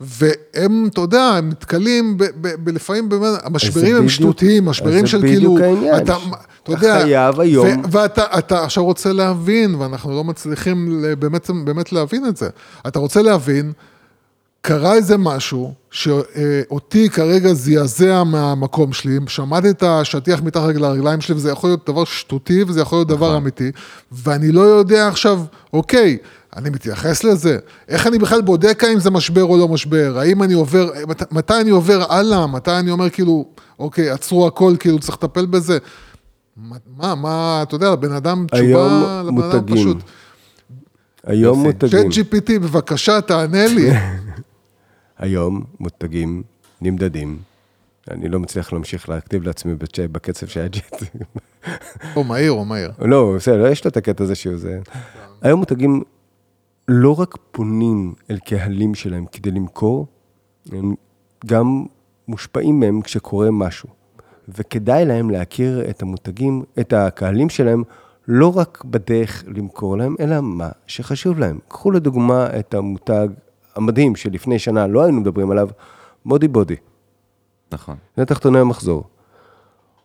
והם, 0.00 0.88
אתה 0.92 1.00
יודע, 1.00 1.22
הם 1.22 1.48
נתקלים 1.48 2.18
ב- 2.18 2.24
ב- 2.24 2.54
ב- 2.64 2.68
לפעמים, 2.68 3.08
באמת, 3.08 3.38
המשברים 3.44 3.96
הם 3.96 4.08
שטותיים, 4.08 4.64
משברים 4.64 5.06
של 5.06 5.20
כאילו, 5.20 5.58
העניין. 5.58 5.96
אתה, 5.96 6.16
אתה 6.62 6.72
יודע, 6.72 7.00
חייב 7.02 7.40
היום- 7.40 7.66
ו- 7.68 7.92
ואתה 7.92 8.24
אתה 8.38 8.64
עכשיו 8.64 8.84
רוצה 8.84 9.12
להבין, 9.12 9.74
ואנחנו 9.74 10.10
לא 10.16 10.24
מצליחים 10.24 11.02
באמת, 11.18 11.50
באמת 11.64 11.92
להבין 11.92 12.26
את 12.26 12.36
זה. 12.36 12.48
אתה 12.86 12.98
רוצה 12.98 13.22
להבין, 13.22 13.72
קרה 14.60 14.94
איזה 14.94 15.18
משהו 15.18 15.72
שאותי 15.90 17.10
כרגע 17.10 17.54
זעזע 17.54 18.24
מהמקום 18.24 18.92
שלי, 18.92 19.18
שמעתי 19.28 19.70
את 19.70 19.82
השטיח 19.82 20.42
מתחת 20.42 20.74
לרגליים 20.74 21.20
שלי, 21.20 21.34
וזה 21.34 21.50
יכול 21.50 21.70
להיות 21.70 21.86
דבר 21.86 22.04
שטותי, 22.04 22.62
וזה 22.62 22.80
יכול 22.80 22.98
להיות 22.98 23.08
דבר 23.08 23.36
אמיתי, 23.36 23.70
ואני 24.12 24.52
לא 24.52 24.60
יודע 24.60 25.08
עכשיו, 25.08 25.40
אוקיי, 25.72 26.18
אני 26.56 26.70
מתייחס 26.70 27.24
לזה, 27.24 27.58
איך 27.88 28.06
אני 28.06 28.18
בכלל 28.18 28.40
בודק 28.40 28.84
האם 28.84 29.00
זה 29.00 29.10
משבר 29.10 29.44
או 29.44 29.56
לא 29.56 29.68
משבר, 29.68 30.18
האם 30.18 30.42
אני 30.42 30.54
עובר, 30.54 30.90
מת, 31.08 31.32
מתי 31.32 31.54
אני 31.60 31.70
עובר 31.70 32.12
הלאה, 32.12 32.46
מתי 32.46 32.70
אני 32.70 32.90
אומר 32.90 33.10
כאילו, 33.10 33.44
אוקיי, 33.78 34.10
עצרו 34.10 34.46
הכל, 34.46 34.74
כאילו 34.78 34.98
צריך 34.98 35.18
לטפל 35.22 35.46
בזה. 35.46 35.78
מה, 36.96 37.14
מה, 37.14 37.60
אתה 37.62 37.74
יודע, 37.74 37.92
לבן 37.92 38.12
אדם 38.12 38.46
תשובה, 38.52 39.22
לבן 39.26 39.42
אדם. 39.42 39.76
פשוט. 39.76 39.96
היום. 41.26 41.62
מותגים. 41.62 42.10
צ'אט 42.10 42.26
GPT, 42.26 42.58
בבקשה, 42.58 43.20
תענה 43.20 43.66
לי. 43.66 43.90
היום 45.18 45.64
מותגים 45.80 46.42
נמדדים. 46.80 47.38
אני 48.10 48.28
לא 48.28 48.40
מצליח 48.40 48.72
להמשיך 48.72 49.08
להכתיב 49.08 49.42
לעצמי 49.42 49.74
בקצב 50.12 50.46
שהיה 50.46 50.68
ג'אט. 50.68 51.02
או 52.16 52.24
מהיר, 52.24 52.52
או 52.52 52.64
מהיר. 52.64 52.92
לא, 52.98 53.32
בסדר, 53.36 53.66
יש 53.66 53.84
לו 53.84 53.90
את 53.90 53.96
הקטע 53.96 54.24
הזה 54.24 54.34
שהוא 54.34 54.56
זה. 54.56 54.80
היום 55.42 55.58
מותגים 55.58 56.02
לא 56.88 57.20
רק 57.20 57.36
פונים 57.50 58.14
אל 58.30 58.38
קהלים 58.38 58.94
שלהם 58.94 59.26
כדי 59.26 59.50
למכור, 59.50 60.06
הם 60.72 60.94
גם 61.46 61.84
מושפעים 62.28 62.80
מהם 62.80 63.00
כשקורה 63.00 63.50
משהו. 63.50 63.88
וכדאי 64.48 65.04
להם 65.04 65.30
להכיר 65.30 65.90
את 65.90 66.02
המותגים, 66.02 66.62
את 66.80 66.92
הקהלים 66.92 67.48
שלהם, 67.48 67.82
לא 68.28 68.58
רק 68.58 68.84
בדרך 68.84 69.44
למכור 69.46 69.98
להם, 69.98 70.14
אלא 70.20 70.40
מה 70.40 70.68
שחשוב 70.86 71.38
להם. 71.38 71.58
קחו 71.68 71.90
לדוגמה 71.90 72.46
את 72.58 72.74
המותג 72.74 73.28
המדהים 73.78 74.16
שלפני 74.16 74.58
שנה 74.58 74.86
לא 74.86 75.02
היינו 75.02 75.20
מדברים 75.20 75.50
עליו, 75.50 75.68
מודי 76.24 76.48
בודי. 76.48 76.76
נכון. 77.72 77.96
זה 78.16 78.24
תחתוני 78.24 78.58
המחזור. 78.58 79.04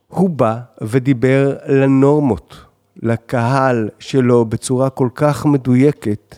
הוא 0.07 0.30
בא 0.30 0.59
ודיבר 0.82 1.57
לנורמות, 1.67 2.55
לקהל 2.95 3.89
שלו 3.99 4.45
בצורה 4.45 4.89
כל 4.89 5.09
כך 5.15 5.45
מדויקת, 5.45 6.36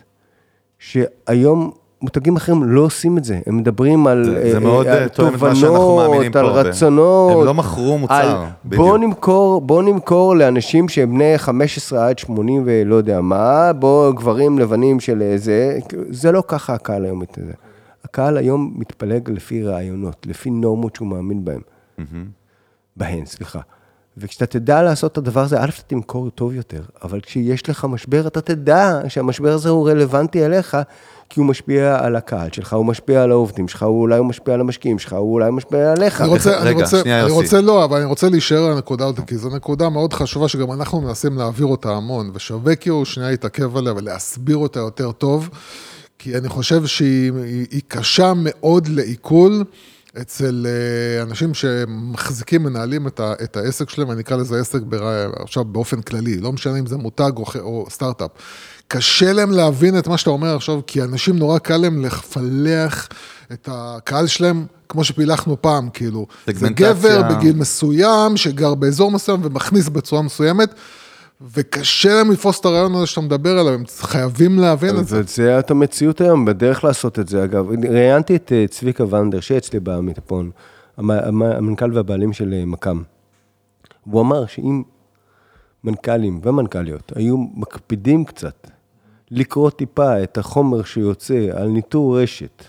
שהיום 0.80 1.72
מותגים 2.06 2.36
אחרים 2.36 2.64
לא 2.64 2.82
עושים 2.82 3.18
את 3.18 3.24
זה. 3.24 3.40
הם 3.46 3.58
מדברים 3.58 4.08
על 4.08 4.24
זה- 4.26 4.50
זה 4.52 4.58
אה, 4.58 4.60
מאוד, 4.60 4.88
על 4.88 4.98
אה, 4.98 5.08
מאמינים 6.10 6.32
פה 6.32 6.40
על. 6.40 6.46
רצונות. 6.68 7.32
הם 7.40 7.46
לא 7.46 7.54
מכרו 7.54 7.98
מוצר, 7.98 8.14
על 8.14 8.46
בדיוק. 8.66 8.82
בוא 8.82 8.98
נמכור, 8.98 9.62
בוא 9.62 9.84
נמכור 9.84 10.36
לאנשים 10.36 10.90
שהם 10.90 11.10
בני 11.14 11.38
15 11.38 12.08
עד 12.08 12.20
80 12.20 12.64
ולא 12.66 12.96
יודע 12.96 13.22
מה, 13.22 13.74
בוא 13.74 14.12
גברים 14.12 14.60
לבנים 14.60 15.00
של 15.00 15.22
אה, 15.22 15.38
זה, 15.38 15.80
זה 16.10 16.32
לא 16.32 16.44
ככה 16.48 16.74
הקהל 16.74 17.06
היום 17.06 17.20
מתנהג. 17.20 17.48
הקהל 18.04 18.38
היום 18.38 18.74
מתפלג 18.76 19.30
לפי 19.30 19.64
רעיונות, 19.64 20.16
לפי 20.26 20.50
נורמות 20.50 20.96
שהוא 20.96 21.08
מאמין 21.08 21.46
בהן. 21.46 21.62
בהן, 22.98 23.26
סליחה. 23.26 23.60
וכשאתה 24.18 24.46
תדע 24.46 24.82
לעשות 24.84 25.12
את 25.12 25.18
הדבר 25.18 25.42
הזה, 25.42 25.60
א', 25.62 25.66
אתה 25.66 25.82
תמכור 25.88 26.30
טוב 26.30 26.54
יותר, 26.54 26.82
אבל 27.04 27.20
כשיש 27.22 27.70
לך 27.70 27.86
משבר, 27.90 28.28
אתה 28.28 28.42
תדע 28.42 29.00
שהמשבר 29.08 29.54
הזה 29.54 29.70
הוא 29.70 29.90
רלוונטי 29.90 30.46
אליך, 30.46 30.78
כי 31.30 31.40
הוא 31.40 31.48
משפיע 31.48 31.98
על 32.02 32.16
הקהל 32.16 32.50
שלך, 32.52 32.74
הוא 32.74 32.86
משפיע 32.86 33.24
על 33.24 33.32
העובדים 33.32 33.68
שלך, 33.68 33.84
הוא 33.84 34.02
אולי 34.02 34.18
הוא 34.18 34.26
משפיע 34.26 34.54
על 34.54 34.62
המשקיעים 34.62 35.00
שלך, 35.00 35.14
הוא 35.14 35.34
אולי 35.34 35.52
משפיע 35.52 35.92
עליך. 35.92 36.22
אני 36.22 36.30
רוצה, 36.30 36.58
אני 36.58 36.70
רגע, 36.70 36.84
רוצה, 36.84 37.00
שנייה, 37.02 37.24
אני. 37.24 37.32
רוצה 37.32 37.62
לא, 37.62 37.84
אבל 37.84 37.98
אני 37.98 38.06
רוצה 38.06 38.30
להישאר 38.30 38.66
על 38.66 38.72
הנקודה 38.72 39.06
הזאת, 39.06 39.28
כי 39.28 39.38
זו 39.38 39.50
נקודה 39.50 39.90
מאוד 39.90 40.14
חשובה 40.14 40.48
שגם 40.48 40.72
אנחנו 40.72 41.02
מנסים 41.02 41.38
להעביר 41.38 41.66
אותה 41.66 41.90
המון, 41.90 42.32
ושווה 42.34 42.76
כאילו 42.76 43.06
שנייה 43.06 43.30
להתעכב 43.30 43.78
עליה 43.78 43.94
ולהסביר 43.94 44.58
אותה 44.58 44.80
יותר 44.80 45.12
טוב, 45.12 45.50
כי 46.20 46.38
אני 46.38 46.50
חושב 46.50 46.86
שהיא 46.86 47.32
היא, 47.44 47.66
היא 47.72 47.82
קשה 47.88 48.34
מאוד 48.36 48.88
לעיכול. 48.88 49.64
אצל 50.22 50.68
אה, 50.70 51.24
אנשים 51.24 51.54
שמחזיקים, 51.54 52.64
מנהלים 52.64 53.08
את, 53.08 53.20
ה, 53.20 53.34
את 53.44 53.58
העסק 53.58 53.90
שלהם, 53.90 54.12
אני 54.12 54.22
אקרא 54.22 54.38
לזה 54.38 54.60
עסק 54.60 54.82
בר, 54.82 55.32
עכשיו 55.40 55.64
באופן 55.64 56.02
כללי, 56.02 56.38
לא 56.38 56.52
משנה 56.52 56.80
אם 56.80 56.86
זה 56.86 56.98
מותג 56.98 57.32
או, 57.38 57.46
או 57.60 57.86
סטארט-אפ. 57.90 58.32
קשה 58.88 59.34
להם 59.34 59.52
להבין 59.52 59.98
את 59.98 60.08
מה 60.08 60.18
שאתה 60.18 60.30
אומר 60.30 60.56
עכשיו, 60.56 60.80
כי 60.88 61.02
אנשים 61.04 61.38
נורא 61.38 61.58
קל 61.60 61.78
להם 61.78 62.06
לפלח 62.06 63.10
את 63.54 63.70
הקהל 63.72 64.28
שלהם, 64.28 64.66
כמו 64.90 65.04
שפילחנו 65.04 65.62
פעם, 65.62 65.90
כאילו. 65.90 66.26
זה. 66.48 66.70
גבר 66.70 67.22
בגיל 67.36 67.56
מסוים, 67.56 68.38
שגר 68.38 68.76
באזור 68.76 69.12
מסוים 69.12 69.40
ומכניס 69.44 69.90
בצורה 69.90 70.22
מסוימת, 70.22 70.74
וקשה 71.54 72.14
להם 72.16 72.32
לתפוס 72.32 72.60
את 72.60 72.66
הרעיון 72.66 72.96
הזה 72.96 73.06
שאתה 73.06 73.22
מדבר 73.22 73.58
עליו, 73.60 73.74
הם 73.74 73.84
חייבים 74.00 74.60
להבין 74.60 74.90
את 75.00 75.08
זה. 75.08 75.60
את 75.60 75.72
המציאות 75.72 76.22
היום, 76.22 76.46
בדרך 76.46 76.84
לעשות 76.84 77.20
את 77.20 77.28
זה. 77.28 77.44
אגב, 77.44 77.66
ראיינתי 77.90 78.36
את 78.36 78.52
אה, 78.56 78.66
צביקה 78.70 79.16
ונדר, 79.16 79.40
שאצלי 79.40 79.80
במטפון, 79.84 80.52
המ- 80.98 81.12
המ- 81.12 81.42
המנכ"ל 81.44 81.94
והבעלים 81.94 82.34
של 82.34 82.54
אה, 82.54 82.66
מכ"ם. 82.66 83.02
הוא 84.04 84.22
אמר 84.22 84.46
שאם 84.46 84.84
מנכ"לים 85.84 86.40
ומנכ"ליות 86.44 87.12
היו 87.16 87.38
מקפידים 87.38 88.26
קצת 88.26 88.68
לקרוא 89.32 89.70
טיפה 89.70 90.24
את 90.24 90.38
החומר 90.38 90.84
שיוצא 90.84 91.48
על 91.54 91.68
ניטור 91.68 92.22
רשת, 92.22 92.64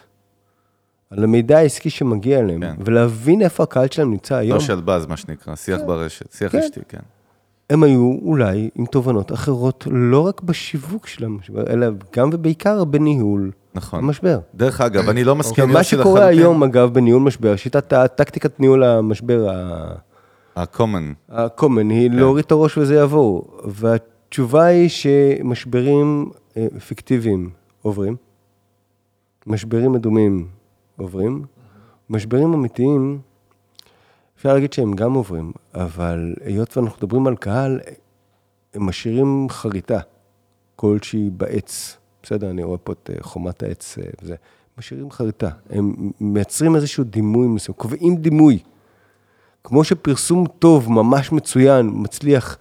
על 1.10 1.24
המידע 1.24 1.58
העסקי 1.58 1.90
שמגיע 1.90 2.38
אליהם, 2.38 2.60
כן. 2.60 2.74
ולהבין 2.84 3.42
איפה 3.42 3.62
הקהל 3.62 3.88
שלהם 3.90 4.10
נמצא 4.10 4.34
היום, 4.34 4.54
לא 4.54 4.60
של 4.60 4.80
באז, 4.80 5.06
מה 5.06 5.16
שנקרא, 5.16 5.54
שיח 5.56 5.80
ברשת, 5.86 6.32
שיח 6.32 6.52
כן. 6.52 6.58
אשתי, 6.58 6.80
כן. 6.88 6.98
הם 7.70 7.82
היו 7.82 8.18
אולי 8.22 8.70
עם 8.74 8.86
תובנות 8.86 9.32
אחרות, 9.32 9.86
לא 9.90 10.26
רק 10.26 10.40
בשיווק 10.40 11.06
של 11.06 11.24
המשבר, 11.24 11.64
אלא 11.72 11.86
גם 12.16 12.30
ובעיקר 12.32 12.84
בניהול 12.84 13.50
נכון. 13.74 13.98
המשבר. 13.98 14.38
דרך 14.54 14.80
אגב, 14.80 15.08
אני 15.08 15.24
לא 15.24 15.36
מסכים, 15.36 15.68
מה 15.68 15.78
יוסי, 15.78 15.90
שקורה 15.90 16.20
לחלוטין. 16.20 16.38
היום, 16.38 16.62
אגב, 16.62 16.94
בניהול 16.94 17.22
משבר, 17.22 17.56
שיטת 17.56 17.92
הטקטיקת 17.92 18.60
ניהול 18.60 18.84
המשבר 18.84 19.48
ה-common, 20.56 21.32
ה-common, 21.32 21.90
היא 21.90 22.10
כן. 22.10 22.16
להוריד 22.16 22.44
את 22.44 22.52
הראש 22.52 22.78
וזה 22.78 22.94
יעבור. 22.94 23.58
והתשובה 23.64 24.64
היא 24.64 24.88
שמשברים 24.88 26.30
פיקטיביים 26.88 27.50
עוברים, 27.82 28.16
משברים 29.46 29.92
מדומים 29.92 30.48
עוברים, 30.96 31.44
משברים 32.10 32.52
אמיתיים, 32.52 33.20
אפשר 34.36 34.54
להגיד 34.54 34.72
שהם 34.72 34.94
גם 34.94 35.14
עוברים, 35.14 35.52
אבל 35.74 36.34
היות 36.44 36.76
ואנחנו 36.76 36.96
מדברים 36.98 37.26
על 37.26 37.36
קהל, 37.36 37.80
הם 38.74 38.86
משאירים 38.86 39.46
חריטה 39.50 39.98
כלשהי 40.76 41.30
בעץ. 41.30 41.96
בסדר, 42.22 42.50
אני 42.50 42.62
רואה 42.62 42.78
פה 42.78 42.92
את 42.92 43.10
אה, 43.12 43.22
חומת 43.22 43.62
העץ 43.62 43.98
אה, 43.98 44.04
וזה. 44.22 44.34
משאירים 44.78 45.10
חריטה. 45.10 45.50
הם 45.70 46.10
מייצרים 46.20 46.76
איזשהו 46.76 47.04
דימוי 47.04 47.46
מסוים, 47.48 47.76
קובעים 47.76 48.16
דימוי. 48.16 48.58
כמו 49.64 49.84
שפרסום 49.84 50.46
טוב, 50.58 50.92
ממש 50.92 51.32
מצוין, 51.32 51.90
מצליח. 51.92 52.58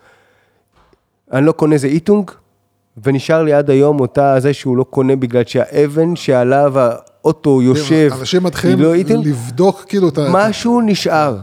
אני 1.31 1.45
לא 1.45 1.51
קונה 1.51 1.73
איזה 1.73 1.87
איטונג, 1.87 2.31
ונשאר 3.03 3.43
לי 3.43 3.53
עד 3.53 3.69
היום 3.69 3.99
אותה 3.99 4.39
זה 4.39 4.53
שהוא 4.53 4.77
לא 4.77 4.83
קונה 4.83 5.15
בגלל 5.15 5.43
שהאבן 5.45 6.15
שעליו 6.15 6.73
האוטו 6.77 7.61
יושב, 7.61 8.09
אנשים 8.19 8.43
מתחילים 8.43 8.79
לא 8.79 8.95
לבדוק 8.95 9.85
כאילו 9.87 10.09
את 10.09 10.17
ה... 10.17 10.27
משהו 10.31 10.81
נשאר. 10.81 11.37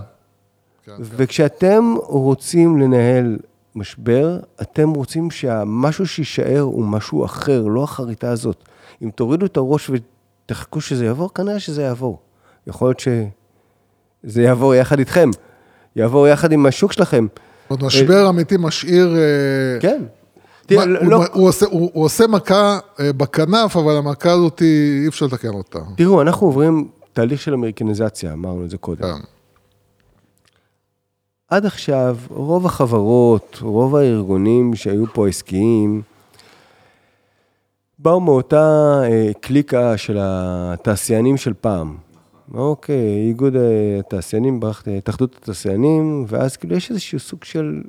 וכשאתם 1.01 1.95
רוצים 1.99 2.79
לנהל 2.81 3.39
משבר, 3.75 4.39
אתם 4.63 4.91
רוצים 4.91 5.31
שהמשהו 5.31 6.07
שיישאר 6.07 6.61
הוא 6.61 6.85
משהו 6.85 7.25
אחר, 7.25 7.63
לא 7.63 7.83
החריטה 7.83 8.31
הזאת. 8.31 8.65
אם 9.03 9.11
תורידו 9.15 9.47
את 9.47 9.57
הראש 9.57 9.91
ותחכו 9.91 10.81
שזה 10.81 11.05
יעבור, 11.05 11.35
כנראה 11.35 11.61
שזה 11.61 11.83
יעבור. 11.83 12.19
יכול 12.67 12.89
להיות 12.89 13.01
שזה 13.01 14.43
יעבור 14.43 14.75
יחד 14.75 14.99
איתכם, 14.99 15.31
יעבור 15.97 16.29
יחד 16.29 16.53
עם 16.53 16.67
השוק 16.67 16.93
שלכם. 16.93 17.27
עוד 17.69 17.85
משבר 17.85 18.29
אמיתי 18.29 18.57
משאיר... 18.59 19.17
אה, 19.17 19.81
כן. 19.81 20.03
תראה, 20.75 21.01
הוא- 21.01 21.11
לא, 21.11 21.25
הוא 21.33 21.49
עושה- 21.49 21.67
הוא 21.71 21.91
הוא 21.95 22.05
עושה 22.05 22.27
מכה 22.27 22.79
אה, 23.01 23.13
בכנף, 23.13 23.77
אבל 23.77 23.97
המכה 23.97 24.31
הזאת, 24.33 24.63
אי 25.03 25.09
אפשר 25.09 25.27
לתקן 25.27 25.49
אותה. 25.49 25.79
תראו, 25.97 26.23
אנחנו 26.23 26.47
עוברים 26.47 26.89
תהליך 27.13 27.41
של 27.41 27.55
אמריקניזציה, 27.55 28.33
אמרנו 28.33 28.65
את 28.65 28.71
זה 28.71 28.77
קודם. 28.79 29.03
כן. 29.03 29.21
עד 31.49 31.67
עכשיו, 31.67 32.17
רוב 32.31 32.67
החברות, 32.67 33.59
רוב 33.63 33.97
הארגונים 33.97 34.75
שהיו 34.75 35.05
פה 35.13 35.29
עסקיים, 35.29 36.03
באו 37.99 38.21
מאותה 38.21 38.67
אה, 39.05 39.31
קליקה 39.41 39.97
של 39.97 40.17
התעשיינים 40.21 41.37
של 41.37 41.53
פעם. 41.61 41.97
אוקיי, 42.55 43.27
איגוד 43.29 43.57
אה, 43.57 43.61
התעשיינים, 43.99 44.61
ברח- 44.61 44.83
התאחדות 44.99 45.37
התעשיינים, 45.43 46.25
ואז 46.29 46.57
כאילו 46.57 46.77
יש 46.77 46.91
איזשהו 46.91 47.19
סוג 47.19 47.45
של 47.45 47.83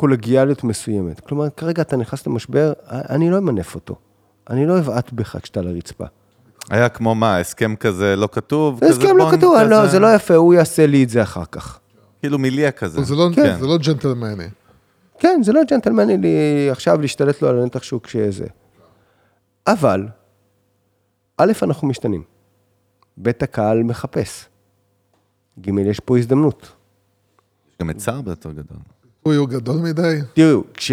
קולגיאליות 0.00 0.64
מסוימת. 0.64 1.20
כלומר, 1.20 1.50
כרגע 1.50 1.82
אתה 1.82 1.96
נכנס 1.96 2.26
למשבר, 2.26 2.72
אני 2.90 3.30
לא 3.30 3.38
אמנף 3.38 3.74
אותו. 3.74 3.96
אני 4.50 4.66
לא 4.66 4.78
אבעט 4.78 5.12
בך 5.12 5.36
כשאתה 5.42 5.60
על 5.60 5.66
הרצפה. 5.68 6.04
היה 6.70 6.88
כמו 6.88 7.14
מה, 7.14 7.38
הסכם 7.38 7.76
כזה 7.76 8.16
לא 8.16 8.28
כתוב? 8.32 8.84
הסכם 8.84 9.16
לא 9.16 9.30
כתוב, 9.36 9.56
כזה? 9.60 9.70
לא, 9.70 9.86
זה 9.86 9.98
לא 9.98 10.14
יפה, 10.14 10.34
הוא 10.34 10.54
יעשה 10.54 10.86
לי 10.86 11.04
את 11.04 11.08
זה 11.08 11.22
אחר 11.22 11.44
כך. 11.44 11.78
כאילו 12.20 12.38
מיליה 12.38 12.70
כזה. 12.72 13.02
זה 13.02 13.14
לא- 13.14 13.28
כן. 13.34 13.58
זה 13.60 13.66
לא 13.66 13.78
ג'נטלמני. 13.78 14.44
כן, 15.18 15.40
זה 15.44 15.52
לא 15.52 15.60
ג'נטלמני 15.70 16.16
לי 16.16 16.36
עכשיו 16.70 17.00
להשתלט 17.00 17.42
לו 17.42 17.48
על 17.48 17.62
הנתח 17.62 17.82
שוק 17.82 18.06
שזה. 18.06 18.46
אבל, 19.66 20.06
א', 21.36 21.52
אנחנו 21.62 21.88
משתנים. 21.88 22.22
ב', 23.22 23.28
הקהל 23.28 23.82
מחפש. 23.82 24.46
ג', 25.60 25.68
יש 25.78 26.00
פה 26.00 26.18
הזדמנות. 26.18 26.72
יש 27.70 27.76
גם 27.80 27.90
את 27.90 28.00
סער 28.00 28.20
יותר 28.26 28.52
גדול. 28.52 28.78
הוא 29.28 29.40
הוא 29.40 29.48
גדול 29.48 29.76
מדי. 29.76 30.18
תראו, 30.34 30.62
כש... 30.74 30.92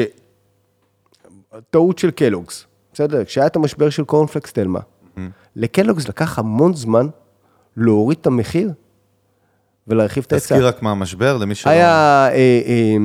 טעות 1.70 1.98
של 1.98 2.12
קלוגס, 2.12 2.66
בסדר? 2.94 3.26
כשהיה 3.26 3.48
את 3.48 3.56
המשבר 3.56 3.90
של 3.90 4.04
קורנפלקס 4.04 4.54
תלמה, 4.54 4.80
לקלוגס 5.56 6.08
לקח 6.08 6.40
המון 6.40 6.74
זמן 6.74 7.08
להוריד 7.78 8.18
את 8.22 8.28
המחיר 8.28 8.72
ולהרחיב 9.88 10.24
את 10.28 10.32
ההיצע. 10.32 10.56
תזכיר 10.56 10.68
רק 10.68 10.82
מה 10.82 10.92
המשבר, 10.92 11.38
למי 11.38 11.56
שלא... 11.56 11.72
היה... 11.72 12.28
אה, 12.32 12.62
אה, 12.66 12.98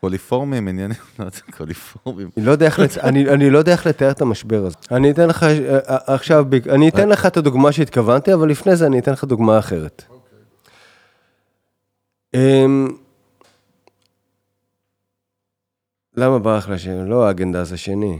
קוליפורמים, 0.00 0.68
עניינים, 0.68 0.96
לא 1.18 1.24
יודע, 1.24 1.38
קוליפורמים. 1.56 2.30
אני 2.36 2.46
לא 2.46 2.52
יודע 2.52 2.66
איך, 2.66 2.78
לת... 2.78 2.98
אני, 2.98 3.50
לא 3.50 3.58
יודע 3.58 3.72
איך 3.72 3.86
לתאר 3.86 4.10
את 4.10 4.20
המשבר 4.20 4.66
הזה. 4.66 4.76
אני 4.90 5.10
אתן 5.10 5.28
לך 5.28 5.42
אה, 5.42 5.78
עכשיו, 6.06 6.46
אני 6.70 6.88
אתן 6.88 7.08
לך 7.08 7.26
את 7.26 7.36
הדוגמה 7.36 7.72
שהתכוונתי, 7.72 8.34
אבל 8.34 8.48
לפני 8.48 8.76
זה 8.76 8.86
אני 8.86 8.98
אתן 8.98 9.12
לך 9.12 9.24
דוגמה 9.24 9.58
אחרת. 9.58 10.04
למה 16.16 16.38
ברח 16.38 16.68
לי 16.68 16.74
השם? 16.74 17.04
לא 17.04 17.26
האגן 17.26 17.52
דאז 17.52 17.72
השני. 17.72 18.18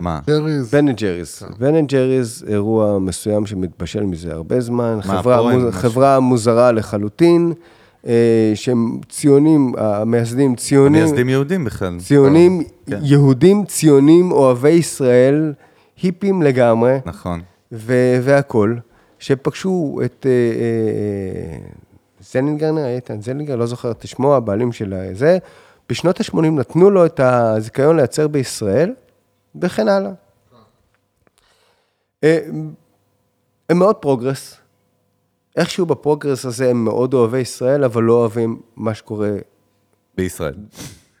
מה? 0.00 0.20
ג'ריז. 0.26 0.74
בן 0.74 0.88
אנד 0.88 0.96
ג'ריס. 0.96 1.42
בן 1.58 1.74
אנד 1.74 1.88
ג'ריס, 1.88 2.42
אירוע 2.48 2.98
מסוים 2.98 3.46
שמתבשל 3.46 4.02
מזה 4.02 4.32
הרבה 4.32 4.60
זמן. 4.60 4.96
מה, 4.96 5.02
חברה, 5.02 5.38
פורן, 5.38 5.60
מוז... 5.60 5.74
חברה 5.74 6.20
מוזרה 6.20 6.72
לחלוטין, 6.72 7.52
אה, 8.06 8.52
שהם 8.54 9.00
ציונים, 9.08 9.72
המייסדים 9.78 10.56
ציונים. 10.56 11.02
מייסדים 11.02 11.28
יהודים 11.28 11.64
בכלל. 11.64 11.98
ציונים, 11.98 12.62
כן. 12.86 12.98
יהודים 13.02 13.64
ציונים, 13.64 14.32
אוהבי 14.32 14.70
ישראל, 14.70 15.52
היפים 16.02 16.42
לגמרי, 16.42 16.98
נכון. 17.06 17.40
ו- 17.72 18.18
והכול, 18.22 18.80
שפגשו 19.18 20.00
את 20.04 20.26
אה, 20.26 20.30
אה, 20.30 21.58
זלינגר, 22.20 22.72
נראה, 22.72 22.94
איתן 22.94 23.20
זלינגר, 23.20 23.56
לא 23.56 23.66
זוכר 23.66 23.90
את 23.90 24.06
שמו, 24.06 24.34
הבעלים 24.34 24.72
של 24.72 24.94
זה, 25.12 25.38
בשנות 25.88 26.20
ה-80 26.20 26.36
נתנו 26.40 26.90
לו 26.90 27.06
את 27.06 27.20
הזיכיון 27.20 27.96
לייצר 27.96 28.28
בישראל, 28.28 28.92
וכן 29.60 29.88
הלאה. 29.88 30.10
אה, 32.24 32.38
הם 33.68 33.78
מאוד 33.78 33.96
progress. 33.96 34.56
איכשהו 35.56 35.86
ב 35.86 35.92
progress 35.92 36.44
הזה 36.44 36.70
הם 36.70 36.84
מאוד 36.84 37.14
אוהבי 37.14 37.38
ישראל, 37.38 37.84
אבל 37.84 38.02
לא 38.02 38.12
אוהבים 38.12 38.60
מה 38.76 38.94
שקורה 38.94 39.30
בישראל. 40.16 40.54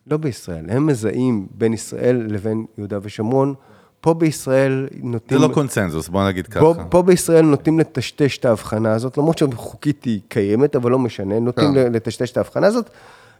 לא 0.06 0.16
בישראל, 0.16 0.70
הם 0.70 0.86
מזהים 0.86 1.46
בין 1.50 1.72
ישראל 1.72 2.26
לבין 2.28 2.66
יהודה 2.78 2.98
ושומרון. 3.02 3.54
פה 4.00 4.14
בישראל 4.14 4.88
זה 4.90 4.98
נוטים... 5.02 5.40
לא 5.40 5.48
קונצנזוס, 5.54 6.08
בוא 6.08 6.28
נגיד 6.28 6.46
פה, 6.46 6.74
ככה. 6.74 6.84
פה 6.84 7.02
בישראל 7.02 7.44
נוטים 7.44 7.80
לטשטש 7.80 8.38
את 8.38 8.44
ההבחנה 8.44 8.92
הזאת, 8.92 9.18
למרות 9.18 9.38
שחוקית 9.38 10.04
היא 10.04 10.20
קיימת, 10.28 10.76
אבל 10.76 10.90
לא 10.90 10.98
משנה, 10.98 11.40
נוטים 11.40 11.74
כן. 11.74 11.92
לטשטש 11.92 12.30
את 12.30 12.36
ההבחנה 12.36 12.66
הזאת, 12.66 12.90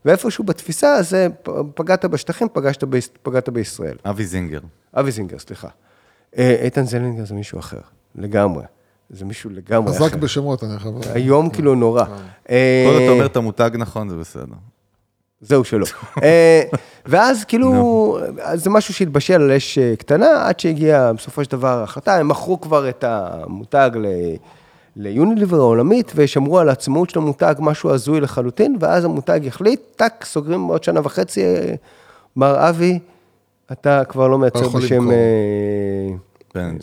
ואיפשהו 0.05 0.45
בתפיסה 0.45 0.95
הזה, 0.95 1.29
פגעת 1.75 2.05
בשטחים, 2.05 2.49
פגשת 2.53 2.85
ב, 2.85 2.97
פגעת 3.23 3.49
בישראל. 3.49 3.97
אבי 4.05 4.27
זינגר. 4.27 4.61
אבי 4.95 5.11
זינגר, 5.11 5.39
סליחה. 5.39 5.69
אה, 6.39 6.57
איתן 6.63 6.85
זלינגר 6.87 7.25
זה 7.25 7.35
מישהו 7.35 7.59
אחר, 7.59 7.81
לגמרי. 8.15 8.65
זה 9.11 9.25
מישהו 9.25 9.51
לגמרי 9.51 9.91
אחר. 9.97 10.05
חזק 10.05 10.15
בשמות, 10.17 10.65
אני 10.65 10.79
חייב... 10.79 10.95
היום 11.15 11.51
כאילו 11.51 11.75
נורא. 11.75 12.05
אה, 12.51 12.85
כל 12.87 12.95
עוד 12.95 13.03
אתה 13.03 13.11
אומר 13.13 13.27
את 13.27 13.37
המותג 13.37 13.71
נכון, 13.75 14.09
זה 14.09 14.17
בסדר. 14.17 14.55
זהו 15.41 15.65
שלא. 15.65 15.87
אה, 16.23 16.63
ואז 17.07 17.45
כאילו, 17.45 18.19
זה 18.55 18.71
משהו 18.71 18.95
שהתבשל 18.95 19.43
על 19.43 19.53
אש 19.53 19.79
אה, 19.79 19.97
קטנה, 19.97 20.49
עד 20.49 20.61
שהגיעה 20.61 21.13
בסופו 21.13 21.45
של 21.45 21.51
דבר 21.51 21.79
ההחלטה, 21.79 22.17
הם 22.17 22.29
מכרו 22.29 22.61
כבר 22.61 22.89
את 22.89 23.05
המותג 23.05 23.91
ל- 23.95 24.37
ליוניליבר 24.97 25.57
העולמית, 25.57 26.13
ושמרו 26.15 26.59
על 26.59 26.69
העצמאות 26.69 27.11
של 27.11 27.19
המותג, 27.19 27.55
משהו 27.59 27.91
הזוי 27.91 28.21
לחלוטין, 28.21 28.77
ואז 28.81 29.05
המותג 29.05 29.41
החליט, 29.47 29.81
טאק, 29.97 30.25
סוגרים 30.25 30.61
עוד 30.61 30.85
שנה 30.85 31.01
וחצי, 31.05 31.43
מר 32.37 32.69
אבי, 32.69 32.99
אתה 33.73 34.05
כבר 34.05 34.29
לא 34.29 34.39
מייצר 34.39 34.65
יכול 34.65 34.81
בשם... 34.83 35.11
אה, 35.11 35.17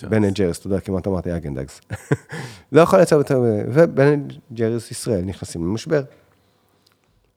בן 0.09 0.23
אנד 0.23 0.41
אתה 0.41 0.67
יודע, 0.67 0.79
כמעט 0.79 1.07
אמרתי 1.07 1.35
האגן 1.35 1.58
דאז. 1.58 1.81
לא 2.71 2.81
יכול 2.81 2.99
לייצר 2.99 3.15
יותר, 3.15 3.41
ובן 3.73 4.07
אנד 4.07 4.33
ג'ריס 4.53 4.91
ישראל 4.91 5.21
נכנסים 5.21 5.65
למשבר. 5.65 6.03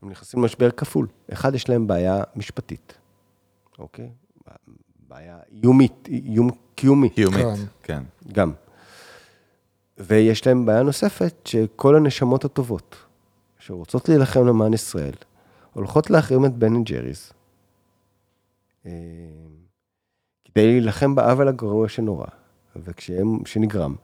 הם 0.02 0.10
נכנסים 0.10 0.40
למשבר 0.40 0.70
כפול. 0.70 1.06
אחד, 1.32 1.54
יש 1.54 1.68
להם 1.68 1.86
בעיה 1.86 2.22
משפטית, 2.36 2.94
אוקיי? 3.78 4.08
בעיה 5.08 5.36
איומית, 5.62 6.08
איום 6.08 6.50
קיומי, 6.74 7.08
קיומית, 7.08 7.46
כן. 7.46 7.62
כן. 7.82 8.02
גם. 8.32 8.52
ויש 9.98 10.46
להם 10.46 10.66
בעיה 10.66 10.82
נוספת, 10.82 11.34
שכל 11.44 11.96
הנשמות 11.96 12.44
הטובות, 12.44 12.96
שרוצות 13.58 14.08
להילחם 14.08 14.46
למען 14.46 14.74
ישראל, 14.74 15.12
הולכות 15.72 16.10
להחרים 16.10 16.44
את 16.44 16.52
בן 16.54 16.84
ג'ריס, 16.84 17.32
אה, 18.86 18.90
כדי 20.44 20.66
להילחם 20.66 21.14
בעוול 21.14 21.48
הגרוע 21.48 21.88
שנורא, 21.88 22.26
וכשהם, 22.84 23.38
שנגרם. 23.46 23.94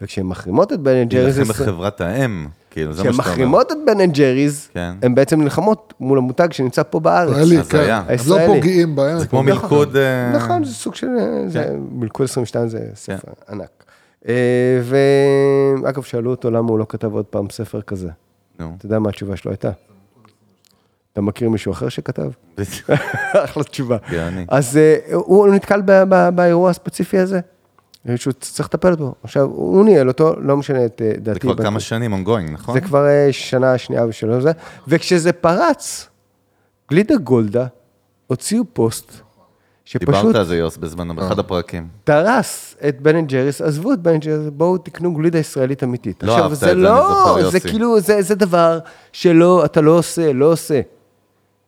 וכשהן 0.00 0.26
מחרימות 0.26 0.72
את 0.72 0.80
בן 0.80 0.96
אנד 0.96 1.10
ג'ריס, 1.10 1.36
להילחם 1.36 1.52
בחברת 1.64 2.00
האם, 2.00 2.46
כאילו, 2.70 2.92
זה 2.92 3.02
מה 3.02 3.10
כשהן 3.10 3.12
שאתה 3.12 3.22
אומר. 3.22 3.32
מחרימות 3.32 3.72
את 3.72 3.76
בן 3.86 4.00
אנד 4.00 4.14
ג'ריס, 4.14 4.68
כן. 4.72 4.94
הן 5.02 5.14
בעצם 5.14 5.40
נלחמות 5.42 5.94
מול 6.00 6.18
המותג 6.18 6.52
שנמצא 6.52 6.82
פה 6.82 7.00
בארץ. 7.00 7.30
ישראלי, 7.30 7.58
אז 7.58 7.68
כן. 7.68 8.28
לא. 8.30 8.46
פוגעים 8.46 8.96
בהם. 8.96 9.18
זה 9.18 9.26
כמו 9.26 9.38
פוגעים- 9.38 9.56
מלכוד... 9.56 9.96
אה, 9.96 10.32
נכון, 10.36 10.64
זה 10.64 10.74
סוג 10.74 10.94
של... 10.94 11.06
זה, 11.46 11.64
כן. 11.64 11.76
מלכוד 11.92 12.24
22 12.24 12.68
זה 12.68 12.88
ספר 12.94 13.32
ענק. 13.48 13.84
אה, 14.28 14.80
ואגב, 15.82 16.02
שאלו 16.02 16.30
אותו 16.30 16.50
למה 16.50 16.68
הוא 16.68 16.78
לא 16.78 16.86
כתב 16.88 17.14
עוד 17.14 17.24
פעם 17.24 17.50
ספר 17.50 17.82
כזה. 17.82 18.08
נו, 18.58 18.72
אתה 18.78 18.86
יודע 18.86 18.98
מה 18.98 19.08
התשובה 19.08 19.36
שלו 19.36 19.50
הייתה? 19.50 19.70
אתה 21.12 21.20
מכיר 21.20 21.48
מישהו 21.48 21.72
אחר 21.72 21.88
שכתב? 21.88 22.30
אחלה 23.44 23.64
תשובה. 23.64 23.96
גאוני. 24.10 24.46
אז 24.48 24.76
אה, 24.76 24.96
הוא 25.12 25.48
נתקל 25.48 25.82
באירוע 26.34 26.70
הספציפי 26.70 27.18
הזה, 27.18 27.40
שהוא 28.16 28.32
צריך 28.32 28.68
לטפל 28.68 28.94
בו. 28.94 29.14
עכשיו, 29.22 29.44
הוא 29.44 29.84
ניהל 29.84 30.08
אותו, 30.08 30.40
לא 30.40 30.56
משנה 30.56 30.84
את 30.84 31.02
אה, 31.02 31.12
דעתי. 31.16 31.32
זה 31.32 31.54
כבר 31.54 31.64
כמה 31.64 31.80
שנים 31.80 32.14
ongoing, 32.14 32.50
נכון? 32.50 32.74
זה 32.74 32.80
כבר 32.80 33.06
שנה 33.30 33.78
שנייה 33.78 34.06
ושלוש 34.06 34.42
זה, 34.42 34.52
וכשזה 34.88 35.32
פרץ, 35.32 36.08
גלידה 36.90 37.16
גולדה 37.16 37.66
הוציאו 38.26 38.64
פוסט, 38.72 39.12
שפשוט 39.88 40.14
דיברת 40.14 40.34
על 40.34 40.44
זה, 40.44 40.56
יוס, 40.56 40.76
בזמנו, 40.76 41.14
באחד 41.14 41.38
הפרקים. 41.38 41.86
דרס 42.06 42.76
את 42.88 43.00
בן 43.00 43.16
אנד 43.16 43.28
ג'ריס, 43.28 43.60
עזבו 43.60 43.92
את 43.92 43.98
בן 43.98 44.12
אנד 44.12 44.22
ג'ריס, 44.24 44.38
בואו 44.52 44.78
תקנו 44.78 45.14
גלידה 45.14 45.38
ישראלית 45.38 45.82
אמיתית. 45.84 46.22
לא 46.22 46.38
אהבת 46.38 46.48
זה 46.48 46.54
את 46.54 46.70
זה, 46.70 46.72
אני 46.72 46.82
לא, 46.82 47.08
זוכר, 47.08 47.34
זה 47.50 47.56
יוסי. 47.56 47.68
כאילו, 47.68 48.00
זה, 48.00 48.22
זה 48.22 48.34
דבר 48.34 48.78
שלא, 49.12 49.64
אתה 49.64 49.80
לא 49.80 49.98
עושה, 49.98 50.32
לא 50.32 50.52
עושה. 50.52 50.80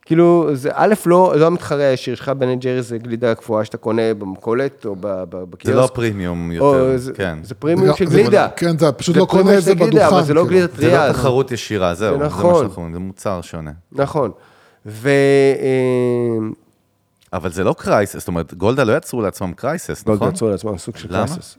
כאילו, 0.07 0.49
זה 0.53 0.71
א', 0.75 0.95
לא, 1.07 1.35
לא 1.37 1.47
המתחרה 1.47 1.85
הישיר 1.85 2.15
שלך, 2.15 2.29
בן 2.29 2.49
אנד 2.49 2.61
ג'ריס 2.61 2.87
זה 2.87 2.99
גלידה 2.99 3.35
קפואה 3.35 3.65
שאתה 3.65 3.77
קונה 3.77 4.15
במכולת 4.15 4.87
או 4.87 4.97
ב- 4.97 5.01
ב- 5.29 5.39
זה 5.41 5.47
בקיוסק. 5.51 5.77
לא 5.77 5.89
פרימיום 5.95 6.51
או 6.51 6.55
יותר, 6.75 6.97
זה- 6.99 7.13
כן. 7.13 7.39
זה 7.43 7.55
פרימיום 7.55 7.97
של 7.97 8.07
זה- 8.07 8.15
גלידה. 8.23 8.49
כן, 8.57 8.77
אתה 8.77 8.93
פשוט 8.93 9.15
זה 9.15 9.21
לא 9.21 9.27
קונה 9.27 9.59
את 9.59 9.63
זה 9.63 9.75
בדוכן. 9.75 10.05
אבל 10.05 10.23
זה 10.23 10.35
לא 10.35 10.41
כאילו. 10.41 10.51
גלידה 10.51 10.67
זה 10.77 10.83
טריה. 10.83 11.09
לא 11.09 11.13
תחרות 11.13 11.51
ישירה, 11.53 11.95
זהו, 11.95 12.13
זה 12.15 12.19
מה 12.19 12.27
נכון. 12.27 12.55
שאנחנו 12.61 12.77
אומרים, 12.83 12.95
זה 12.95 13.01
מוצר 13.01 13.41
שונה. 13.43 13.71
נכון. 13.93 14.31
ו... 14.87 15.09
אה, 17.35 17.39
אבל 17.39 17.51
זה 17.53 17.65
לא 17.65 17.75
crisis, 17.79 18.19
זאת 18.19 18.29
אומרת, 18.29 18.55
גולדה 18.55 18.85
לא 18.85 18.97
יצרו 18.97 19.23
לעצמם 19.23 19.53
crisis, 19.57 20.05
נכון? 20.07 20.29
יצרו 20.29 20.49
לעצמם 20.51 20.79
סוג 20.79 20.97
של 20.97 21.09
למה? 21.11 21.27
קלאסס. 21.27 21.57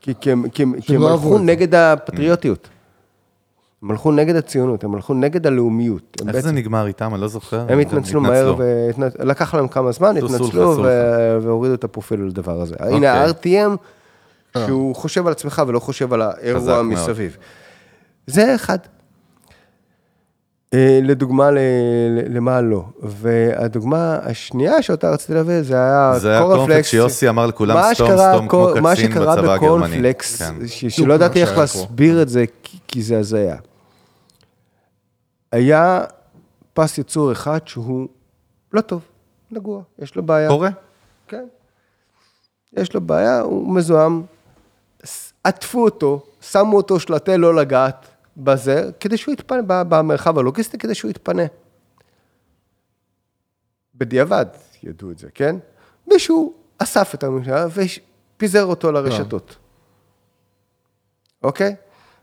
כי- 0.00 0.30
הם- 0.32 0.44
לא 0.88 1.10
הלכו 1.12 1.38
זה. 1.38 1.44
נגד 1.44 1.74
הפטריוטיות. 1.74 2.68
הם 3.82 3.90
הלכו 3.90 4.12
נגד 4.12 4.36
הציונות, 4.36 4.84
הם 4.84 4.94
הלכו 4.94 5.14
נגד 5.14 5.46
הלאומיות. 5.46 6.16
איך 6.20 6.36
זה 6.36 6.42
בעצם- 6.42 6.48
נגמר 6.56 6.86
איתם? 6.86 7.14
אני 7.14 7.20
לא 7.22 7.28
זוכר. 7.28 7.66
הם 7.68 7.78
התנצלו 7.78 8.20
מהר, 8.20 8.54
ולקח 9.18 9.54
להם 9.54 9.68
כמה 9.68 9.92
זמן, 9.92 10.16
התנצלו. 10.16 10.76
ו- 10.84 11.38
והורידו 11.42 11.74
את 11.74 11.84
הפרופיל 11.84 12.20
לדבר 12.20 12.60
הזה. 12.60 12.74
הנה 12.78 13.12
ה-RTM, 13.12 13.76
שהוא 14.58 14.94
חושב 14.96 15.26
על 15.26 15.32
עצמך 15.32 15.62
ולא 15.66 15.78
חושב 15.78 16.12
על 16.12 16.22
האירוע 16.22 16.60
מאוד. 16.82 16.84
מסביב. 16.86 17.36
זה 18.26 18.54
אחד. 18.54 18.78
אה, 20.74 20.98
לדוגמה, 21.02 21.50
ל- 21.50 21.58
ל- 22.10 22.36
למה 22.36 22.60
לא. 22.60 22.84
והדוגמה 23.02 24.18
השנייה 24.22 24.82
שאותה 24.82 25.10
רציתי 25.10 25.34
להביא, 25.34 25.62
זה 25.62 25.74
היה 25.76 26.12
זה 26.18 26.30
היה 26.30 26.40
קורנפלקס 26.42 26.86
שיוסי 26.88 27.28
אמר 27.28 27.46
לכולם 27.46 27.74
מה 27.76 27.94
סתום, 27.94 28.06
שקרה- 28.08 28.32
סתום, 28.34 28.48
כמו 28.48 28.68
מה 28.82 28.92
קצין 28.94 29.10
שקרה 29.12 29.36
בצבא 29.36 29.52
הגרמני. 29.52 29.56
בקורנפלקס, 29.56 30.42
כן. 30.42 30.54
שלא 30.88 31.14
ידעתי 31.14 31.44
מה 31.44 31.50
איך. 31.50 31.58
להסביר 31.58 32.22
את 32.22 32.28
זה, 32.28 32.44
כי- 32.62 32.78
כי 32.88 33.02
זה 33.02 33.18
הזיה. 33.18 33.56
היה 35.52 36.04
פס 36.74 36.98
ייצור 36.98 37.32
אחד 37.32 37.58
שהוא 37.66 38.08
לא 38.72 38.80
טוב, 38.80 39.00
נגוע, 39.50 39.82
יש 39.98 40.16
לו 40.16 40.22
בעיה. 40.22 40.48
קורה? 40.48 40.68
כן. 41.28 41.44
יש 42.76 42.94
לו 42.94 43.00
בעיה, 43.00 43.40
הוא 43.40 43.74
מזוהם. 43.74 44.22
עטפו 45.44 45.84
אותו, 45.84 46.22
שמו 46.40 46.76
אותו 46.76 47.00
שלטי 47.00 47.36
לא 47.36 47.54
לגעת 47.54 48.06
בזה, 48.36 48.90
כדי 49.00 49.16
שהוא 49.16 49.32
יתפנה, 49.32 49.84
במרחב 49.84 50.38
הלוגיסטי, 50.38 50.78
כדי 50.78 50.94
שהוא 50.94 51.10
יתפנה. 51.10 51.42
בדיעבד 53.94 54.46
ידעו 54.82 55.10
את 55.10 55.18
זה, 55.18 55.28
כן? 55.34 55.56
מישהו 56.06 56.54
אסף 56.78 57.14
את 57.14 57.24
הממשלה 57.24 57.66
ופיזר 57.74 58.64
אותו 58.64 58.92
לרשתות. 58.92 59.56
אוקיי? 61.42 61.74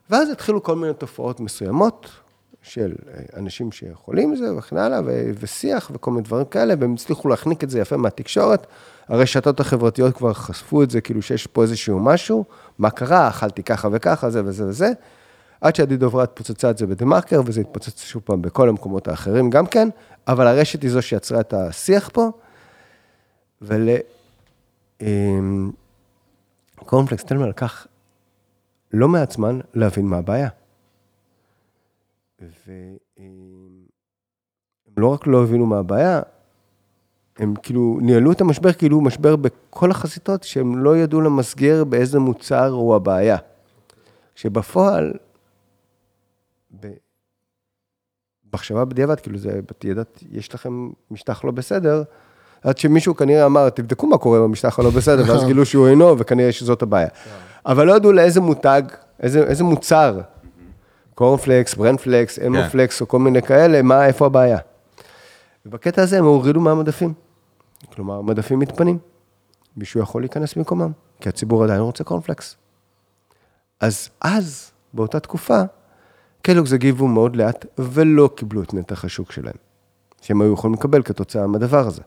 ואז 0.10 0.30
התחילו 0.30 0.64
כל 0.64 0.76
מיני 0.76 0.94
תופעות 0.94 1.40
מסוימות 1.40 2.10
של 2.62 2.96
אה, 3.08 3.40
אנשים 3.40 3.72
שיכולים 3.72 4.36
זה 4.36 4.56
וכן 4.58 4.78
הלאה, 4.78 5.02
ו- 5.06 5.32
ושיח 5.40 5.92
וכל 5.94 6.12
מיני 6.12 6.24
דברים 6.24 6.46
כאלה, 6.46 6.74
והם 6.80 6.94
הצליחו 6.94 7.30
להחניק 7.30 7.64
את 7.64 7.70
זה 7.70 7.80
יפה 7.80 7.98
מהתקשורת. 7.98 8.68
הרשתות 9.08 9.60
החברתיות 9.60 10.18
כבר 10.18 10.34
חשפו 10.34 10.84
את 10.84 10.90
זה, 10.90 11.02
כאילו 11.02 11.22
שיש 11.22 11.48
פה 11.48 11.62
איזשהו 11.62 12.00
משהו, 12.00 12.46
מה 12.78 12.90
קרה, 12.90 13.28
אכלתי 13.28 13.64
ככה 13.64 13.88
וככה, 13.92 14.30
זה 14.30 14.42
וזה 14.46 14.68
וזה. 14.68 14.92
עד 15.62 15.76
שעדי 15.76 15.98
דוברת 15.98 16.32
פוצצה 16.34 16.70
את 16.70 16.78
זה 16.78 16.88
בדה-מרקר, 16.88 17.42
וזה 17.46 17.62
התפוצץ 17.62 18.04
שוב 18.04 18.22
פעם 18.26 18.42
בכל 18.42 18.70
המקומות 18.70 19.08
האחרים 19.08 19.50
גם 19.50 19.66
כן, 19.66 19.90
אבל 20.28 20.48
הרשת 20.48 20.82
היא 20.84 20.92
זו 20.92 21.02
שיצרה 21.02 21.40
את 21.40 21.54
השיח 21.54 22.10
פה. 22.14 22.32
ול... 23.62 23.90
אמ, 25.02 25.72
טלמן 27.28 27.50
לקח 27.50 27.88
לא 28.94 29.08
מעט 29.08 29.32
זמן 29.32 29.60
להבין 29.74 30.06
מה 30.06 30.18
הבעיה. 30.18 30.50
והם 32.40 32.98
לא 34.98 35.08
רק 35.08 35.28
לא 35.28 35.44
הבינו 35.44 35.66
מה 35.66 35.80
הבעיה, 35.80 36.22
הם 37.38 37.54
כאילו 37.64 38.00
ניהלו 38.02 38.32
את 38.32 38.42
המשבר 38.42 38.74
כאילו 38.74 38.96
הוא 38.96 39.04
משבר 39.04 39.36
בכל 39.36 39.92
החזיתות, 39.92 40.44
שהם 40.44 40.84
לא 40.84 40.98
ידעו 40.98 41.22
למסגר 41.22 41.84
באיזה 41.84 42.20
מוצר 42.20 42.68
הוא 42.68 42.96
הבעיה. 42.96 43.38
שבפועל, 44.36 45.14
במחשבה 48.52 48.86
בדיעבד, 48.86 49.20
כאילו 49.20 49.38
זה, 49.38 49.60
ידעת, 49.84 50.24
יש 50.32 50.56
לכם 50.56 50.90
משטח 51.12 51.44
לא 51.44 51.52
בסדר, 51.52 52.04
עד 52.62 52.78
שמישהו 52.78 53.16
כנראה 53.16 53.46
אמר, 53.46 53.70
תבדקו 53.70 54.08
מה 54.08 54.18
קורה 54.18 54.40
במשטח 54.40 54.80
הלא 54.80 54.90
בסדר, 54.90 55.24
ואז 55.28 55.46
גילו 55.46 55.66
שהוא 55.66 55.88
אינו, 55.88 56.20
וכנראה 56.20 56.52
שזאת 56.52 56.82
הבעיה. 56.82 57.08
אבל 57.66 57.88
לא 57.88 57.96
ידעו 57.96 58.12
לאיזה 58.12 58.42
מותג, 58.42 58.82
איזה, 59.20 59.44
איזה 59.44 59.64
מוצר, 59.64 60.22
קורנפלקס, 61.16 61.76
ברנפלקס, 61.76 62.40
אמופלקס, 62.40 63.02
או 63.02 63.08
כל 63.08 63.20
מיני 63.20 63.42
כאלה, 63.42 63.82
מה, 63.82 64.06
איפה 64.06 64.26
הבעיה. 64.26 64.58
ובקטע 65.66 66.02
הזה 66.02 66.18
הם 66.18 66.26
הורידו 66.26 66.60
מהמדפים. 66.60 67.14
כלומר, 67.94 68.16
המדפים 68.16 68.60
מתפנים. 68.60 68.98
מישהו 69.78 70.02
יכול 70.02 70.22
להיכנס 70.22 70.54
במקומם, 70.56 70.92
כי 71.22 71.30
הציבור 71.30 71.64
עדיין 71.64 71.82
רוצה 71.82 72.04
קורנפלקס. 72.04 72.56
אז 73.80 74.10
אז, 74.22 74.72
באותה 74.94 75.20
תקופה, 75.20 75.62
קלוגס 76.42 76.74
הגיבו 76.74 77.08
מאוד 77.08 77.36
לאט, 77.36 77.66
ולא 77.80 78.30
קיבלו 78.36 78.64
את 78.64 78.74
נתח 78.74 79.06
השוק 79.06 79.32
שלהם, 79.32 79.54
שהם 80.22 80.42
היו 80.42 80.54
יכולים 80.54 80.74
לקבל 80.74 81.04
כתוצאה 81.04 81.48
מהדבר 81.48 81.88
הזה. 81.88 82.02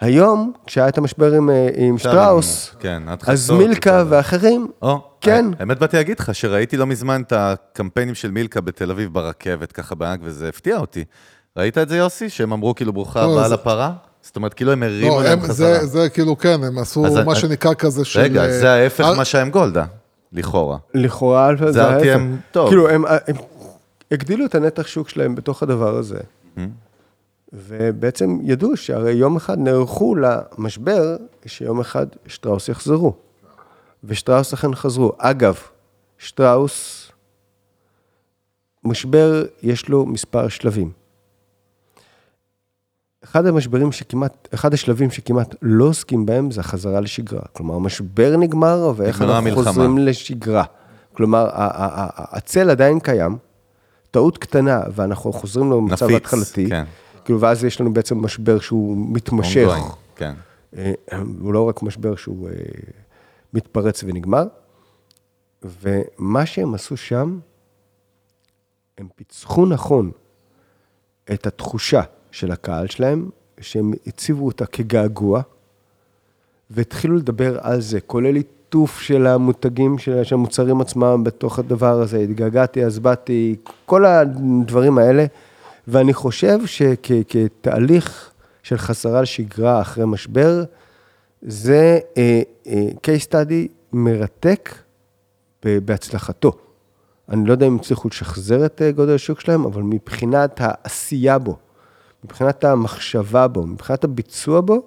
היום, 0.00 0.52
כשהיה 0.66 0.88
את 0.88 0.98
המשבר 0.98 1.32
עם, 1.32 1.50
אה, 1.50 1.68
עם 1.76 1.98
שטראוס, 1.98 2.74
כן, 2.80 3.02
אז 3.26 3.50
מילקה 3.50 4.04
זה. 4.04 4.10
ואחרים, 4.16 4.68
או, 4.82 5.00
כן. 5.20 5.46
האמת 5.58 5.78
באתי 5.78 5.96
להגיד 5.96 6.18
לך 6.20 6.34
שראיתי 6.34 6.76
לא 6.76 6.86
מזמן 6.86 7.22
את 7.26 7.32
הקמפיינים 7.36 8.14
של 8.14 8.30
מילקה 8.30 8.60
בתל 8.60 8.90
אביב 8.90 9.12
ברכבת, 9.12 9.72
ככה 9.72 9.94
בענק, 9.94 10.20
וזה 10.22 10.48
הפתיע 10.48 10.76
אותי. 10.76 11.04
ראית 11.56 11.78
את 11.78 11.88
זה, 11.88 11.96
יוסי? 11.96 12.28
שהם 12.30 12.52
אמרו 12.52 12.74
כאילו 12.74 12.92
ברוכה 12.92 13.22
לא, 13.22 13.32
הבאה 13.32 13.48
זה- 13.48 13.54
לפרה? 13.54 13.92
זאת 14.22 14.36
אומרת, 14.36 14.54
כאילו 14.54 14.72
הם 14.72 14.82
הרימו 14.82 15.16
לא, 15.20 15.24
להם 15.24 15.38
הם, 15.38 15.44
חזרה. 15.44 15.78
זה, 15.80 15.86
זה 15.86 16.08
כאילו, 16.08 16.38
כן, 16.38 16.64
הם 16.64 16.78
עשו 16.78 17.02
מה 17.02 17.08
אני- 17.22 17.34
שנקרא 17.34 17.74
כזה 17.74 18.04
של... 18.04 18.20
רגע, 18.20 18.42
אה, 18.44 18.58
זה 18.58 18.72
ההפך 18.72 19.04
אר- 19.04 19.14
מה 19.14 19.24
שהיה 19.24 19.44
עם 19.44 19.50
גולדה, 19.50 19.84
לכאורה. 20.34 20.78
לכאורה, 20.94 21.50
זה 21.68 21.84
ההפך. 21.84 22.18
טוב. 22.52 22.68
כאילו, 22.68 22.88
הם, 22.88 23.04
הם 23.06 23.36
הגדילו 24.10 24.46
את 24.46 24.54
הנתח 24.54 24.86
שוק 24.86 25.08
שלהם 25.08 25.34
בתוך 25.34 25.62
הדבר 25.62 25.96
הזה. 25.96 26.20
ובעצם 27.52 28.38
ידעו 28.42 28.76
שהרי 28.76 29.12
יום 29.12 29.36
אחד 29.36 29.58
נערכו 29.58 30.14
למשבר, 30.16 31.16
שיום 31.46 31.80
אחד 31.80 32.06
שטראוס 32.26 32.68
יחזרו. 32.68 33.14
ושטראוס 34.04 34.52
אכן 34.52 34.74
חזרו. 34.74 35.12
אגב, 35.18 35.58
שטראוס, 36.18 37.10
משבר 38.84 39.44
יש 39.62 39.88
לו 39.88 40.06
מספר 40.06 40.48
שלבים. 40.48 41.03
אחד 43.24 43.46
המשברים 43.46 43.92
שכמעט, 43.92 44.48
אחד 44.54 44.74
השלבים 44.74 45.10
שכמעט 45.10 45.54
לא 45.62 45.84
עוסקים 45.84 46.26
בהם 46.26 46.50
זה 46.50 46.60
החזרה 46.60 47.00
לשגרה. 47.00 47.42
כלומר, 47.52 47.74
המשבר 47.74 48.36
נגמר, 48.36 48.92
ואיך 48.96 49.22
אנחנו 49.22 49.36
המלחמה. 49.36 49.64
חוזרים 49.64 49.98
לשגרה. 49.98 50.64
כלומר, 51.12 51.48
הצל 51.52 52.70
עדיין 52.70 53.00
קיים, 53.00 53.36
טעות 54.10 54.38
קטנה, 54.38 54.80
ואנחנו 54.94 55.32
חוזרים 55.32 55.70
למצב 55.70 56.04
נפיץ, 56.04 56.14
ההתחלתי. 56.14 56.68
כן. 56.68 56.84
כאילו, 57.24 57.40
ואז 57.40 57.64
יש 57.64 57.80
לנו 57.80 57.92
בעצם 57.92 58.18
משבר 58.18 58.58
שהוא 58.60 58.96
מתמשך. 59.14 59.70
כן. 60.16 60.34
אה, 60.76 60.92
הוא 61.40 61.52
לא 61.52 61.68
רק 61.68 61.82
משבר 61.82 62.16
שהוא 62.16 62.48
אה, 62.48 62.54
מתפרץ 63.54 64.04
ונגמר, 64.04 64.44
ומה 65.62 66.46
שהם 66.46 66.74
עשו 66.74 66.96
שם, 66.96 67.38
הם 68.98 69.08
פיצחו 69.16 69.66
נכון 69.66 70.10
את 71.32 71.46
התחושה 71.46 72.02
של 72.34 72.52
הקהל 72.52 72.86
שלהם, 72.86 73.30
שהם 73.60 73.92
הציבו 74.06 74.46
אותה 74.46 74.66
כגעגוע, 74.66 75.42
והתחילו 76.70 77.16
לדבר 77.16 77.58
על 77.60 77.80
זה, 77.80 78.00
כולל 78.00 78.30
ליטוף 78.30 79.00
של 79.00 79.26
המותגים, 79.26 79.98
של 79.98 80.24
של 80.24 80.34
המוצרים 80.34 80.80
עצמם 80.80 81.24
בתוך 81.24 81.58
הדבר 81.58 82.00
הזה, 82.00 82.18
התגעגעתי, 82.18 82.84
אז 82.84 82.98
באתי, 82.98 83.56
כל 83.86 84.04
הדברים 84.04 84.98
האלה, 84.98 85.26
ואני 85.88 86.14
חושב 86.14 86.58
שכתהליך 86.66 88.30
של 88.62 88.76
חזרה 88.76 89.22
לשגרה 89.22 89.80
אחרי 89.80 90.04
משבר, 90.06 90.64
זה 91.42 91.98
אה, 92.16 92.42
אה, 92.66 92.86
case 93.06 93.26
study 93.30 93.68
מרתק 93.92 94.74
בהצלחתו. 95.64 96.52
אני 97.28 97.46
לא 97.46 97.52
יודע 97.52 97.66
אם 97.66 97.76
הצליחו 97.76 98.08
לשחזר 98.08 98.66
את 98.66 98.82
אה, 98.82 98.90
גודל 98.90 99.14
השוק 99.14 99.40
שלהם, 99.40 99.64
אבל 99.64 99.82
מבחינת 99.82 100.60
העשייה 100.60 101.38
בו, 101.38 101.56
מבחינת 102.24 102.64
המחשבה 102.64 103.48
בו, 103.48 103.66
מבחינת 103.66 104.04
הביצוע 104.04 104.60
בו, 104.60 104.82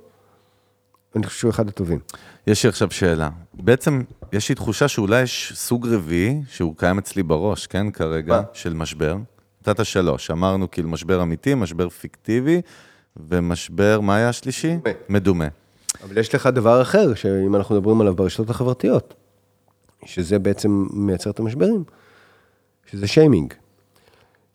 אני 1.16 1.26
חושב 1.26 1.40
שהוא 1.40 1.50
אחד 1.50 1.68
הטובים. 1.68 2.00
יש 2.48 2.64
לי 2.64 2.70
עכשיו 2.70 2.92
שאלה. 2.92 3.30
בעצם, 3.54 4.04
יש 4.34 4.50
לי 4.50 4.56
תחושה 4.56 4.88
שאולי 4.88 5.22
יש 5.22 5.54
סוג 5.56 5.88
רביעי, 5.88 6.42
שהוא 6.50 6.76
קיים 6.78 6.98
אצלי 6.98 7.24
בראש, 7.24 7.68
כן, 7.68 7.92
כרגע, 7.92 8.38
מה? 8.38 8.42
של 8.54 8.74
משבר. 8.74 9.18
נתת 9.68 9.86
שלוש, 9.86 10.32
אמרנו 10.32 10.72
כאילו 10.72 10.90
משבר 10.90 11.22
אמיתי, 11.22 11.56
משבר 11.56 11.90
פיקטיבי, 11.90 12.62
ומשבר, 13.18 14.00
מה 14.02 14.16
היה 14.16 14.30
השלישי? 14.30 14.78
מדומה. 15.10 15.48
אבל 16.04 16.18
יש 16.18 16.36
לך 16.36 16.48
דבר 16.48 16.82
אחר, 16.82 17.14
שאם 17.14 17.56
אנחנו 17.56 17.76
מדברים 17.76 18.02
עליו 18.02 18.16
ברשתות 18.16 18.50
החברתיות, 18.50 19.14
שזה 20.06 20.40
בעצם 20.40 20.88
מייצר 20.94 21.30
את 21.30 21.40
המשברים, 21.40 21.84
שזה 22.92 23.08
שיימינג. 23.08 23.54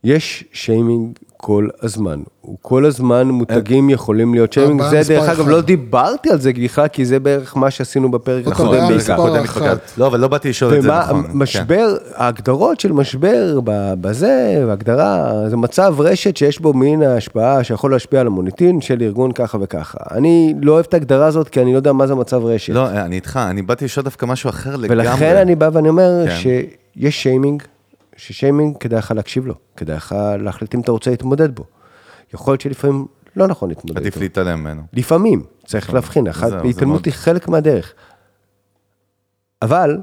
יש 0.05 0.45
שיימינג 0.53 1.18
כל 1.45 1.68
הזמן. 1.82 2.20
הוא 2.40 2.56
כל 2.62 2.85
הזמן 2.85 3.28
מותגים 3.28 3.90
יכולים 3.90 4.35
להיות 4.35 4.52
שיימינג. 4.52 4.81
הבעיה 4.81 5.02
זה 5.02 5.14
דרך 5.14 5.28
אגב. 5.28 5.48
לא 5.48 5.60
דיברתי 5.60 6.31
על 6.31 6.39
זה 6.39 6.52
בכלל, 6.52 6.89
כי 6.89 7.05
זה 7.05 7.20
בערך 7.20 7.56
מה 7.56 7.70
שעשינו 7.70 8.10
בפרק 8.10 8.47
הקודם 8.47 8.89
בעיקר. 8.89 9.74
לא, 9.98 10.06
אבל 10.06 10.20
לא 10.20 10.28
באתי 10.28 10.48
לשאול 10.48 10.77
את 10.77 10.82
זה 10.82 10.89
נכון. 10.89 11.24
משבר, 11.35 11.97
ההגדרות 12.14 12.81
של 12.81 12.93
משבר 12.93 13.60
בזה, 14.01 14.64
בהגדרה, 14.66 15.32
זה 15.48 15.56
מצב 15.56 15.94
רשת 15.98 16.36
שיש 16.36 16.60
בו 16.60 16.73
מין 16.73 17.02
ההשפעה 17.02 17.64
שיכול 17.64 17.90
להשפיע 17.90 18.20
על 18.20 18.27
המוניטין 18.27 18.81
של 18.81 19.02
ארגון 19.02 19.32
ככה 19.32 19.59
וככה. 19.60 19.98
אני 20.10 20.55
לא 20.62 20.73
אוהב 20.73 20.85
את 20.89 20.94
ההגדרה 20.94 21.27
הזאת, 21.27 21.48
כי 21.48 21.60
אני 21.60 21.73
לא 21.73 21.77
יודע 21.77 21.93
מה 21.93 22.06
זה 22.06 22.14
מצב 22.14 22.44
רשת. 22.44 22.66
כן. 22.66 22.73
לא, 22.73 22.90
אני 22.90 23.16
איתך, 23.16 23.40
אני 23.51 23.62
באתי 23.62 23.85
לשאול 23.85 24.05
דווקא 24.05 24.27
משהו 24.27 24.51
אחר 24.51 24.77
לגמרי. 24.77 24.89
ולכן 24.90 25.36
אני 25.36 25.55
בא 25.55 25.70
ואני 25.73 25.89
אומר 25.89 26.24
כן. 26.27 26.36
שיש 26.36 27.23
שיימינג 27.23 27.62
ששיימינג, 28.16 28.76
כדאי 28.76 28.98
לך 28.98 29.10
להקשיב 29.10 29.47
לו, 29.47 29.55
כדאי 29.76 29.97
לך 29.97 30.14
להחליט 30.39 30.74
אם 30.74 30.80
אתה 30.80 30.93
רוצה 30.93 31.10
להתמודד 31.10 31.55
בו. 31.55 31.64
יכול 32.34 32.52
להיות 32.52 32.60
שלפעמים 32.60 33.06
לא 33.36 33.47
נכון 33.47 33.68
להתמודד 33.68 33.97
עדיף 33.98 34.14
איתו. 34.14 34.20
להתעלם 34.24 34.60
ממנו. 34.60 34.82
לפעמים, 34.93 35.44
צריך 35.66 35.94
להבחין, 35.94 36.32
זהו, 36.32 36.51
זה 36.51 36.68
התעלמות 36.68 37.05
היא 37.05 37.14
חלק 37.14 37.48
מהדרך. 37.48 37.94
אבל 39.62 40.01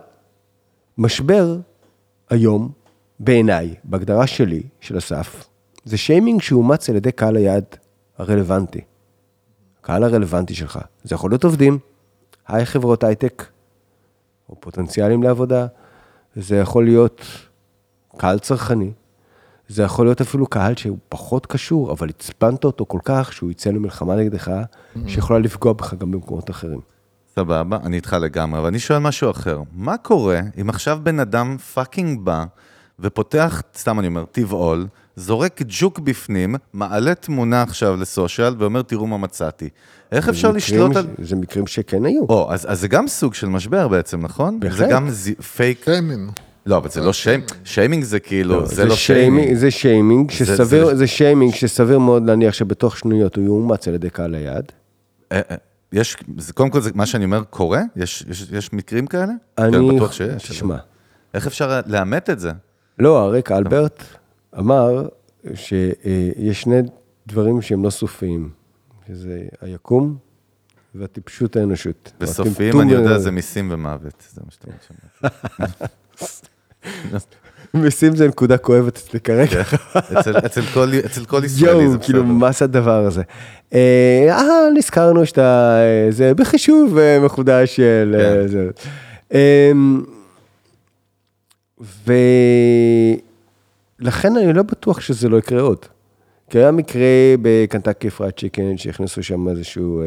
משבר 0.97 1.57
היום, 2.29 2.71
בעיניי, 3.19 3.75
בהגדרה 3.83 4.27
שלי, 4.27 4.63
של 4.79 4.97
אסף, 4.97 5.47
זה 5.85 5.97
שיימינג 5.97 6.41
שאומץ 6.41 6.89
על 6.89 6.95
ידי 6.95 7.11
קהל 7.11 7.35
היעד 7.35 7.65
הרלוונטי. 8.17 8.81
הקהל 9.79 10.03
הרלוונטי 10.03 10.55
שלך. 10.55 10.79
זה 11.03 11.15
יכול 11.15 11.31
להיות 11.31 11.43
עובדים, 11.43 11.79
היי 12.47 12.65
חברות 12.65 13.03
הייטק, 13.03 13.45
או 14.49 14.55
פוטנציאלים 14.59 15.23
לעבודה, 15.23 15.67
זה 16.35 16.57
יכול 16.57 16.85
להיות 16.85 17.21
קהל 18.17 18.39
צרכני, 18.39 18.91
זה 19.67 19.83
יכול 19.83 20.05
להיות 20.05 20.21
אפילו 20.21 20.47
קהל 20.47 20.75
שהוא 20.75 20.97
פחות 21.09 21.45
קשור, 21.45 21.91
אבל 21.91 22.09
הצפנת 22.09 22.63
אותו 22.63 22.85
כל 22.85 22.99
כך 23.03 23.33
שהוא 23.33 23.51
יצא 23.51 23.69
למלחמה 23.69 24.15
נגדך, 24.15 24.51
שיכולה 25.07 25.39
לפגוע 25.39 25.73
בך 25.73 25.93
גם 25.93 26.11
במקומות 26.11 26.49
אחרים. 26.49 26.79
סבבה, 27.35 27.77
אני 27.83 27.95
איתך 27.95 28.13
לגמרי, 28.21 28.59
אבל 28.59 28.67
אני 28.67 28.79
שואל 28.79 28.99
משהו 28.99 29.31
אחר. 29.31 29.61
מה 29.73 29.97
קורה 29.97 30.39
אם 30.61 30.69
עכשיו 30.69 30.99
בן 31.03 31.19
אדם 31.19 31.57
fucking 31.73 32.19
בא 32.23 32.45
ופותח, 32.99 33.61
סתם 33.77 33.99
אני 33.99 34.07
אומר, 34.07 34.25
טבעול, 34.31 34.87
זורק 35.15 35.61
ג'וק 35.67 35.99
בפנים, 35.99 36.55
מעלה 36.73 37.15
תמונה 37.15 37.61
עכשיו 37.61 37.95
ל 37.95 38.04
social 38.04 38.55
ואומר, 38.57 38.81
תראו 38.81 39.07
מה 39.07 39.17
מצאתי. 39.17 39.69
איך 40.11 40.29
אפשר 40.29 40.51
זה 40.51 40.57
לשלוט 40.57 40.89
מקרים- 40.91 41.07
על... 41.19 41.25
זה 41.25 41.35
מקרים 41.35 41.67
שכן 41.67 42.05
היו. 42.05 42.23
או, 42.29 42.53
אז, 42.53 42.65
אז 42.71 42.79
זה 42.81 42.87
גם 42.87 43.07
סוג 43.07 43.33
של 43.33 43.47
משבר 43.47 43.87
בעצם, 43.87 44.21
נכון? 44.21 44.59
זה 44.61 44.69
בהחלט. 44.69 44.89
גם 44.89 45.09
ז... 45.09 45.29
פייק... 45.55 45.85
שיימינג. 45.85 46.31
לא, 46.65 46.77
אבל 46.77 46.89
זה 46.89 47.01
לא 47.01 47.13
שיימינג, 47.13 47.49
שיימינג 47.63 48.03
זה 48.03 48.19
כאילו, 48.19 48.59
לא, 48.61 48.65
זה 48.65 48.85
לא 48.85 48.95
שיימינג. 48.95 49.53
זה 49.53 49.71
שיימינג, 49.71 50.31
שסביר, 50.31 50.95
זה- 50.95 51.07
שיימינג 51.07 51.53
שסביר 51.53 51.99
מאוד 51.99 52.25
להניח 52.25 52.53
שבתוך 52.53 52.97
שנויות 52.97 53.35
הוא 53.35 53.45
יאומץ 53.45 53.87
על 53.87 53.93
ידי 53.93 54.09
קהל 54.09 54.35
היעד. 54.35 54.71
אה, 55.31 55.41
אה, 55.51 55.55
יש, 55.93 56.15
קודם 56.53 56.69
כל, 56.69 56.79
מה 56.95 57.05
שאני 57.05 57.25
אומר 57.25 57.43
קורה? 57.49 57.81
יש, 57.95 58.69
מקרים 58.73 59.07
כאלה? 59.07 59.31
אני... 59.57 59.71
כן, 59.89 59.95
בטוח 59.95 60.11
שיש. 60.11 60.49
תשמע, 60.49 60.77
איך 61.33 61.47
אפשר 61.47 61.81
לאמת 61.85 62.29
את 62.29 62.39
זה? 62.39 62.51
לא, 62.99 63.19
הרקע, 63.19 63.57
אלברט 63.57 64.03
אמר 64.59 65.07
שיש 65.53 66.61
שני 66.61 66.75
דברים 67.27 67.61
שהם 67.61 67.83
לא 67.83 67.89
סופיים, 67.89 68.49
שזה 69.07 69.41
היקום 69.61 70.17
והטיפשות 70.95 71.55
האנושות. 71.55 72.11
וסופיים, 72.21 72.81
אני 72.81 72.91
יודע. 72.93 73.17
זה 73.17 73.31
מיסים 73.31 73.67
ומוות. 73.71 74.23
זה 74.33 74.41
מה 74.45 74.51
שאתה 74.51 74.67
אומר. 74.67 75.29
מיסים 77.73 78.15
זה 78.15 78.27
נקודה 78.27 78.57
כואבת 78.57 78.97
אצלי 78.97 79.19
כרגע. 79.19 79.61
אצל, 79.97 80.37
אצל, 80.37 80.61
כל, 81.25 81.41
ישראלי 81.45 81.83
יואו, 81.83 81.91
זה 81.91 81.97
כאילו, 81.97 82.23
בסדר. 82.23 82.33
מה 82.33 82.51
זה 82.51 82.65
הדבר 82.65 83.05
הזה? 83.05 83.21
אה, 83.73 84.27
אה, 84.29 84.69
נזכרנו 84.75 85.25
שאתה, 85.25 85.79
אה, 85.79 86.11
זה 86.11 86.33
בחישוב 86.33 86.97
אה, 86.97 87.19
מחודש 87.19 87.75
של... 87.75 88.15
כן. 88.17 88.47
זה. 88.47 88.69
אמ, 89.33 90.03
ולכן 94.01 94.37
אני 94.37 94.53
לא 94.53 94.63
בטוח 94.63 95.01
שזה 95.01 95.29
לא 95.29 95.37
יקרה 95.37 95.61
עוד. 95.61 95.85
כי 96.49 96.57
היה 96.57 96.71
מקרה 96.71 97.05
בקנטקי 97.41 98.09
פרייד 98.09 98.33
צ'יקן 98.39 98.77
שהכניסו 98.77 99.23
שם 99.23 99.49
איזשהו 99.49 100.01
אה, 100.01 100.05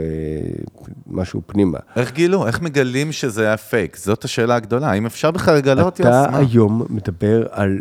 משהו 1.06 1.43
פנימה. 1.47 1.78
איך 1.97 2.12
גילו? 2.12 2.47
איך 2.47 2.60
מגלים 2.60 3.12
שזה 3.12 3.47
היה 3.47 3.56
פייק? 3.56 3.97
זאת 3.97 4.24
השאלה 4.24 4.55
הגדולה. 4.55 4.90
האם 4.90 5.06
אפשר 5.06 5.31
בכלל 5.31 5.56
לגלות? 5.56 6.01
אתה 6.01 6.09
יוס? 6.09 6.31
מה? 6.31 6.39
היום 6.39 6.86
מדבר 6.90 7.47
על 7.51 7.81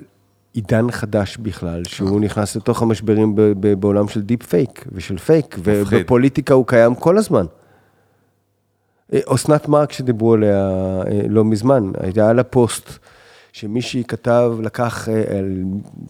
עידן 0.54 0.92
חדש 0.92 1.38
בכלל, 1.38 1.82
שהוא 1.88 2.20
נכנס 2.22 2.56
לתוך 2.56 2.82
המשברים 2.82 3.36
בעולם 3.80 4.08
של 4.08 4.22
deep 4.22 4.44
fake 4.44 4.86
ושל 4.92 5.18
פייק. 5.18 5.58
ובפוליטיקה 5.64 6.54
הוא 6.54 6.68
קיים 6.68 6.96
כל 6.96 7.18
הזמן. 7.18 7.46
אה, 9.14 9.20
אסנת 9.36 9.68
מארק 9.68 9.92
שדיברו 9.92 10.34
עליה 10.34 10.70
אה, 11.08 11.22
לא 11.30 11.46
מזמן, 11.46 11.92
היה 12.00 12.34
לה 12.34 12.44
פוסט 12.44 13.00
שמישהי 13.53 14.03
כתב, 14.03 14.52
לקח, 14.61 15.10
אה, 15.10 15.40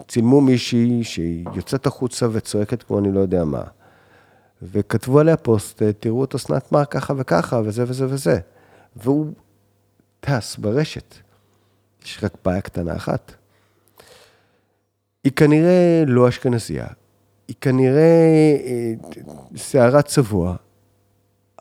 צילמו 0.08 0.42
מישהי 0.42 1.04
שהיא 1.04 1.46
יוצאת 1.54 1.86
החוצה 1.86 2.28
וצועקת 2.32 2.84
כמו 2.84 3.00
אני 3.00 3.12
לא 3.12 3.20
יודע 3.20 3.44
מה. 3.44 3.64
וכתבו 4.62 5.20
עליה 5.20 5.38
פוסט, 5.38 5.82
אה, 5.82 5.94
תראו 5.94 6.24
את 6.24 6.36
אסנת 6.36 6.72
מארק 6.72 6.92
ככה 6.92 7.14
וככה, 7.18 7.62
וזה 7.66 7.84
וזה 7.88 8.06
וזה. 8.10 8.40
והוא 8.96 9.34
טס 10.20 10.56
ברשת. 10.58 11.16
יש 12.06 12.24
רק 12.24 12.34
בעיה 12.46 12.62
קטנה 12.62 12.96
אחת. 12.96 13.32
היא 15.24 15.32
כנראה 15.32 16.04
לא 16.08 16.30
אשכנזייה, 16.30 16.88
היא 17.48 17.56
כנראה 17.62 18.02
אה, 18.66 18.94
שערה 19.56 20.02
צבוע, 20.02 20.56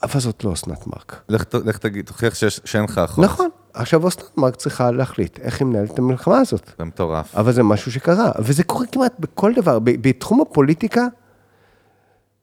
אבל 0.03 0.21
זאת 0.21 0.45
לא 0.45 0.53
אסנת 0.53 0.87
מארק. 0.87 1.23
לך, 1.29 1.45
לך 1.65 1.79
תגיד, 1.79 2.07
תוכיח 2.07 2.35
שאין 2.65 2.85
לך 2.85 2.99
אחות. 2.99 3.25
נכון, 3.25 3.49
עכשיו 3.75 4.09
אסנת 4.09 4.39
מארק 4.39 4.57
צריכה 4.57 4.91
להחליט 4.91 5.39
איך 5.39 5.61
היא 5.61 5.67
מנהלת 5.69 5.91
את 5.91 5.99
המלחמה 5.99 6.39
הזאת. 6.39 6.71
זה 6.79 6.85
מטורף. 6.85 7.35
אבל 7.35 7.53
זה 7.53 7.63
משהו 7.63 7.93
שקרה, 7.93 8.33
וזה 8.39 8.65
קורה 8.65 8.87
כמעט 8.87 9.19
בכל 9.19 9.53
דבר. 9.55 9.79
בתחום 9.83 10.41
הפוליטיקה, 10.41 11.07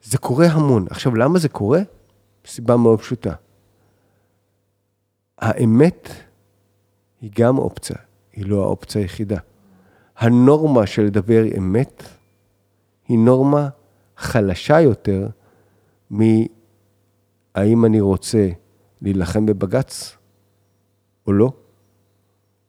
זה 0.04 0.18
קורה 0.18 0.48
המון. 0.48 0.86
עכשיו, 0.90 1.16
למה 1.16 1.40
זה 1.40 1.50
קורה? 1.50 1.80
סיבה 2.46 2.78
מאוד 2.78 3.00
פשוטה. 3.00 3.34
האמת 5.38 6.10
היא 7.22 7.32
גם 7.40 7.58
אופציה, 7.58 7.96
היא 8.34 8.46
לא 8.46 8.64
האופציה 8.64 9.02
היחידה. 9.02 9.38
הנורמה 10.18 10.88
של 10.88 11.02
לדבר 11.02 11.44
אמת 11.58 12.04
היא 13.08 13.18
נורמה 13.20 13.70
חלשה 14.18 14.82
יותר 14.82 15.28
מהאם 16.10 17.86
אני 17.86 18.02
רוצה 18.02 18.50
להילחם 19.02 19.46
בבג"ץ 19.46 20.18
או 21.28 21.34
לא, 21.34 21.52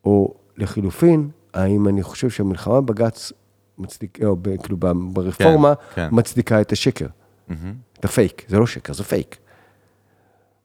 או 0.04 0.34
לחילופין, 0.56 1.28
האם 1.54 1.88
אני 1.88 2.02
חושב 2.02 2.30
שהמלחמה 2.30 2.80
בבג"ץ 2.80 3.32
מצדיקה, 3.78 4.26
או 4.26 4.36
ב- 4.42 4.56
כאילו 4.56 4.76
ברפורמה, 5.12 5.74
כן, 5.74 5.82
כן. 5.94 6.08
מצדיקה 6.12 6.60
את 6.60 6.72
השקר, 6.72 7.06
את 8.00 8.04
הפייק, 8.04 8.44
זה 8.48 8.58
לא 8.58 8.66
שקר, 8.66 8.92
זה 8.92 9.04
פייק. 9.04 9.36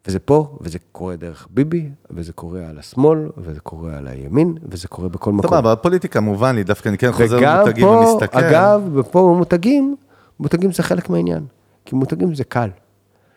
וזה 0.07 0.19
פה, 0.19 0.57
וזה 0.61 0.77
קורה 0.91 1.15
דרך 1.15 1.47
ביבי, 1.51 1.89
וזה 2.11 2.33
קורה 2.33 2.67
על 2.69 2.79
השמאל, 2.79 3.29
וזה 3.37 3.59
קורה 3.59 3.97
על 3.97 4.07
הימין, 4.07 4.57
וזה 4.63 4.87
קורה 4.87 5.09
בכל 5.09 5.31
מקום. 5.31 5.49
סבבה, 5.51 5.71
הפוליטיקה 5.71 6.19
מובן 6.19 6.55
לי, 6.55 6.63
דווקא 6.63 6.89
אני 6.89 6.97
כן 6.97 7.11
חוזר 7.11 7.39
למותגים 7.39 7.85
פה, 7.85 7.91
ומסתכל. 7.91 8.39
אגב, 8.39 8.89
ופה 8.93 9.33
במותגים, 9.33 9.95
מותגים 10.39 10.71
זה 10.71 10.83
חלק 10.83 11.09
מהעניין. 11.09 11.45
כי 11.85 11.95
מותגים 11.95 12.35
זה 12.35 12.43
קל. 12.43 12.69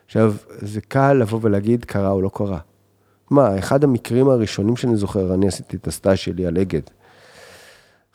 עכשיו, 0.05 0.33
זה 0.49 0.81
קל 0.81 1.13
לבוא 1.13 1.39
ולהגיד 1.41 1.85
קרה 1.85 2.09
או 2.09 2.21
לא 2.21 2.29
קרה. 2.33 2.59
מה, 3.29 3.59
אחד 3.59 3.83
המקרים 3.83 4.29
הראשונים 4.29 4.75
שאני 4.75 4.97
זוכר, 4.97 5.33
אני 5.33 5.47
עשיתי 5.47 5.77
את 5.77 5.87
הסטאז' 5.87 6.17
שלי 6.17 6.45
על 6.45 6.57
אגד. 6.57 6.81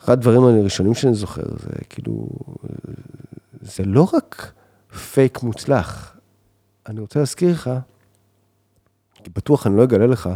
אחד 0.01 0.13
הדברים 0.13 0.43
הראשונים 0.43 0.93
שאני 0.93 1.13
זוכר, 1.13 1.43
זה 1.59 1.69
כאילו, 1.89 2.27
זה 3.61 3.83
לא 3.83 4.07
רק 4.13 4.51
פייק 5.13 5.43
מוצלח. 5.43 6.17
אני 6.87 6.99
רוצה 6.99 7.19
להזכיר 7.19 7.51
לך, 7.51 7.69
כי 9.13 9.29
בטוח 9.29 9.67
אני 9.67 9.77
לא 9.77 9.83
אגלה 9.83 10.07
לך, 10.07 10.29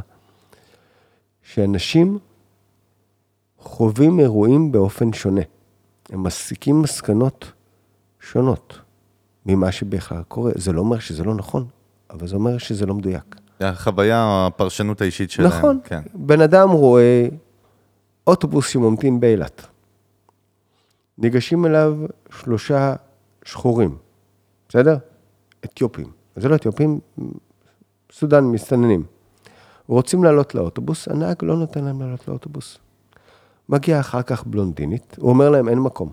שאנשים 1.41 2.19
חווים 3.59 4.19
אירועים 4.19 4.71
באופן 4.71 5.13
שונה. 5.13 5.41
הם 6.09 6.23
מסיקים 6.23 6.81
מסקנות 6.81 7.51
שונות 8.19 8.79
ממה 9.45 9.71
שבכלל 9.71 10.23
קורה. 10.23 10.51
זה 10.55 10.71
לא 10.71 10.79
אומר 10.79 10.99
שזה 10.99 11.23
לא 11.23 11.35
נכון, 11.35 11.67
אבל 12.09 12.27
זה 12.27 12.35
אומר 12.35 12.57
שזה 12.57 12.85
לא 12.85 12.93
מדויק. 12.93 13.35
החוויה, 13.59 14.47
הפרשנות 14.47 15.01
האישית 15.01 15.31
שלהם. 15.31 15.47
נכון. 15.47 15.79
כן. 15.83 16.01
בן 16.13 16.41
אדם 16.41 16.69
רואה 16.69 17.27
אוטובוס 18.27 18.67
שממתין 18.67 19.19
באילת. 19.19 19.67
ניגשים 21.17 21.65
אליו 21.65 21.97
שלושה 22.31 22.95
שחורים, 23.43 23.97
בסדר? 24.69 24.97
אתיופים. 25.65 26.11
זה 26.35 26.49
לא 26.49 26.55
אתיופים, 26.55 26.99
סודן, 28.11 28.43
מסתננים. 28.43 29.03
רוצים 29.87 30.23
לעלות 30.23 30.55
לאוטובוס, 30.55 31.07
הנהג 31.07 31.35
לא 31.41 31.57
נותן 31.57 31.85
להם 31.85 32.01
לעלות 32.01 32.27
לאוטובוס. 32.27 32.77
מגיעה 33.69 33.99
אחר 33.99 34.21
כך 34.21 34.47
בלונדינית, 34.47 35.15
הוא 35.19 35.29
אומר 35.29 35.49
להם, 35.49 35.69
אין 35.69 35.79
מקום. 35.79 36.11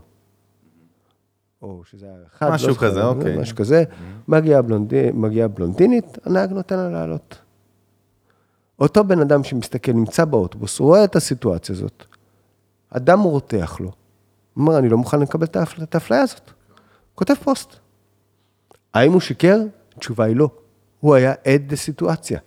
או 1.64 1.82
שזה 1.84 2.06
היה 2.06 2.16
אחד, 2.26 2.50
משהו 2.50 2.68
לא 2.68 2.74
כזה, 2.74 3.04
אוקיי. 3.04 3.38
משהו 3.38 3.56
כזה. 3.56 3.84
מגיעה 4.28 4.62
בלונדי, 4.62 5.10
מגיעה 5.14 5.48
בלונדינית, 5.48 6.18
הנהג 6.24 6.52
נותן 6.52 6.76
לה 6.76 6.90
לעלות. 6.90 7.38
אותו 8.78 9.04
בן 9.04 9.20
אדם 9.20 9.44
שמסתכל, 9.44 9.92
נמצא 9.92 10.24
באוטובוס, 10.24 10.80
רואה 10.80 11.04
את 11.04 11.16
הסיטואציה 11.16 11.74
הזאת. 11.74 12.04
אדם 12.90 13.20
רותח 13.20 13.76
לו. 13.80 13.92
אומר, 14.56 14.78
אני 14.78 14.88
לא 14.88 14.98
מוכן 14.98 15.20
לקבל 15.20 15.46
את 15.82 15.94
האפליה 15.94 16.20
הזאת. 16.20 16.50
כותב 17.14 17.34
פוסט. 17.34 17.68
האם 18.94 19.12
הוא 19.12 19.20
שיקר? 19.20 19.58
התשובה 19.96 20.24
היא 20.24 20.36
לא. 20.36 20.48
הוא 21.00 21.14
היה 21.14 21.32
עד 21.44 21.72
לסיטואציה. 21.72 22.40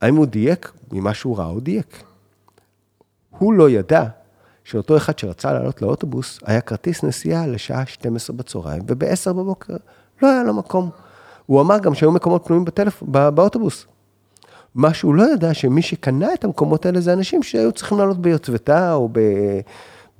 האם 0.00 0.16
הוא 0.16 0.26
דייק? 0.26 0.72
ממה 0.92 1.14
שהוא 1.14 1.38
ראה, 1.38 1.46
הוא 1.46 1.60
דייק. 1.60 2.02
הוא 3.30 3.52
לא 3.52 3.70
ידע 3.70 4.04
שאותו 4.66 4.96
אחד 4.96 5.18
שרצה 5.18 5.52
לעלות 5.52 5.82
לאוטובוס, 5.82 6.38
היה 6.46 6.60
כרטיס 6.60 7.02
נסיעה 7.04 7.46
לשעה 7.46 7.86
12 7.86 8.36
בצהריים, 8.36 8.82
וב-10 8.88 9.32
בבוקר 9.32 9.74
לא 10.22 10.28
היה 10.30 10.42
לו 10.42 10.54
מקום. 10.54 10.90
הוא 11.46 11.60
אמר 11.60 11.78
גם 11.78 11.94
שהיו 11.94 12.12
מקומות 12.12 12.42
פנויים 12.46 12.64
בטלפ... 12.64 13.02
בא- 13.02 13.30
באוטובוס. 13.30 13.86
מה 14.74 14.94
שהוא 14.94 15.14
לא 15.14 15.32
ידע, 15.32 15.54
שמי 15.54 15.82
שקנה 15.82 16.34
את 16.34 16.44
המקומות 16.44 16.86
האלה 16.86 17.00
זה 17.00 17.12
אנשים 17.12 17.42
שהיו 17.42 17.72
צריכים 17.72 17.98
לעלות 17.98 18.18
ביוטבתה 18.18 18.92
או 18.92 19.08
ב... 19.12 19.18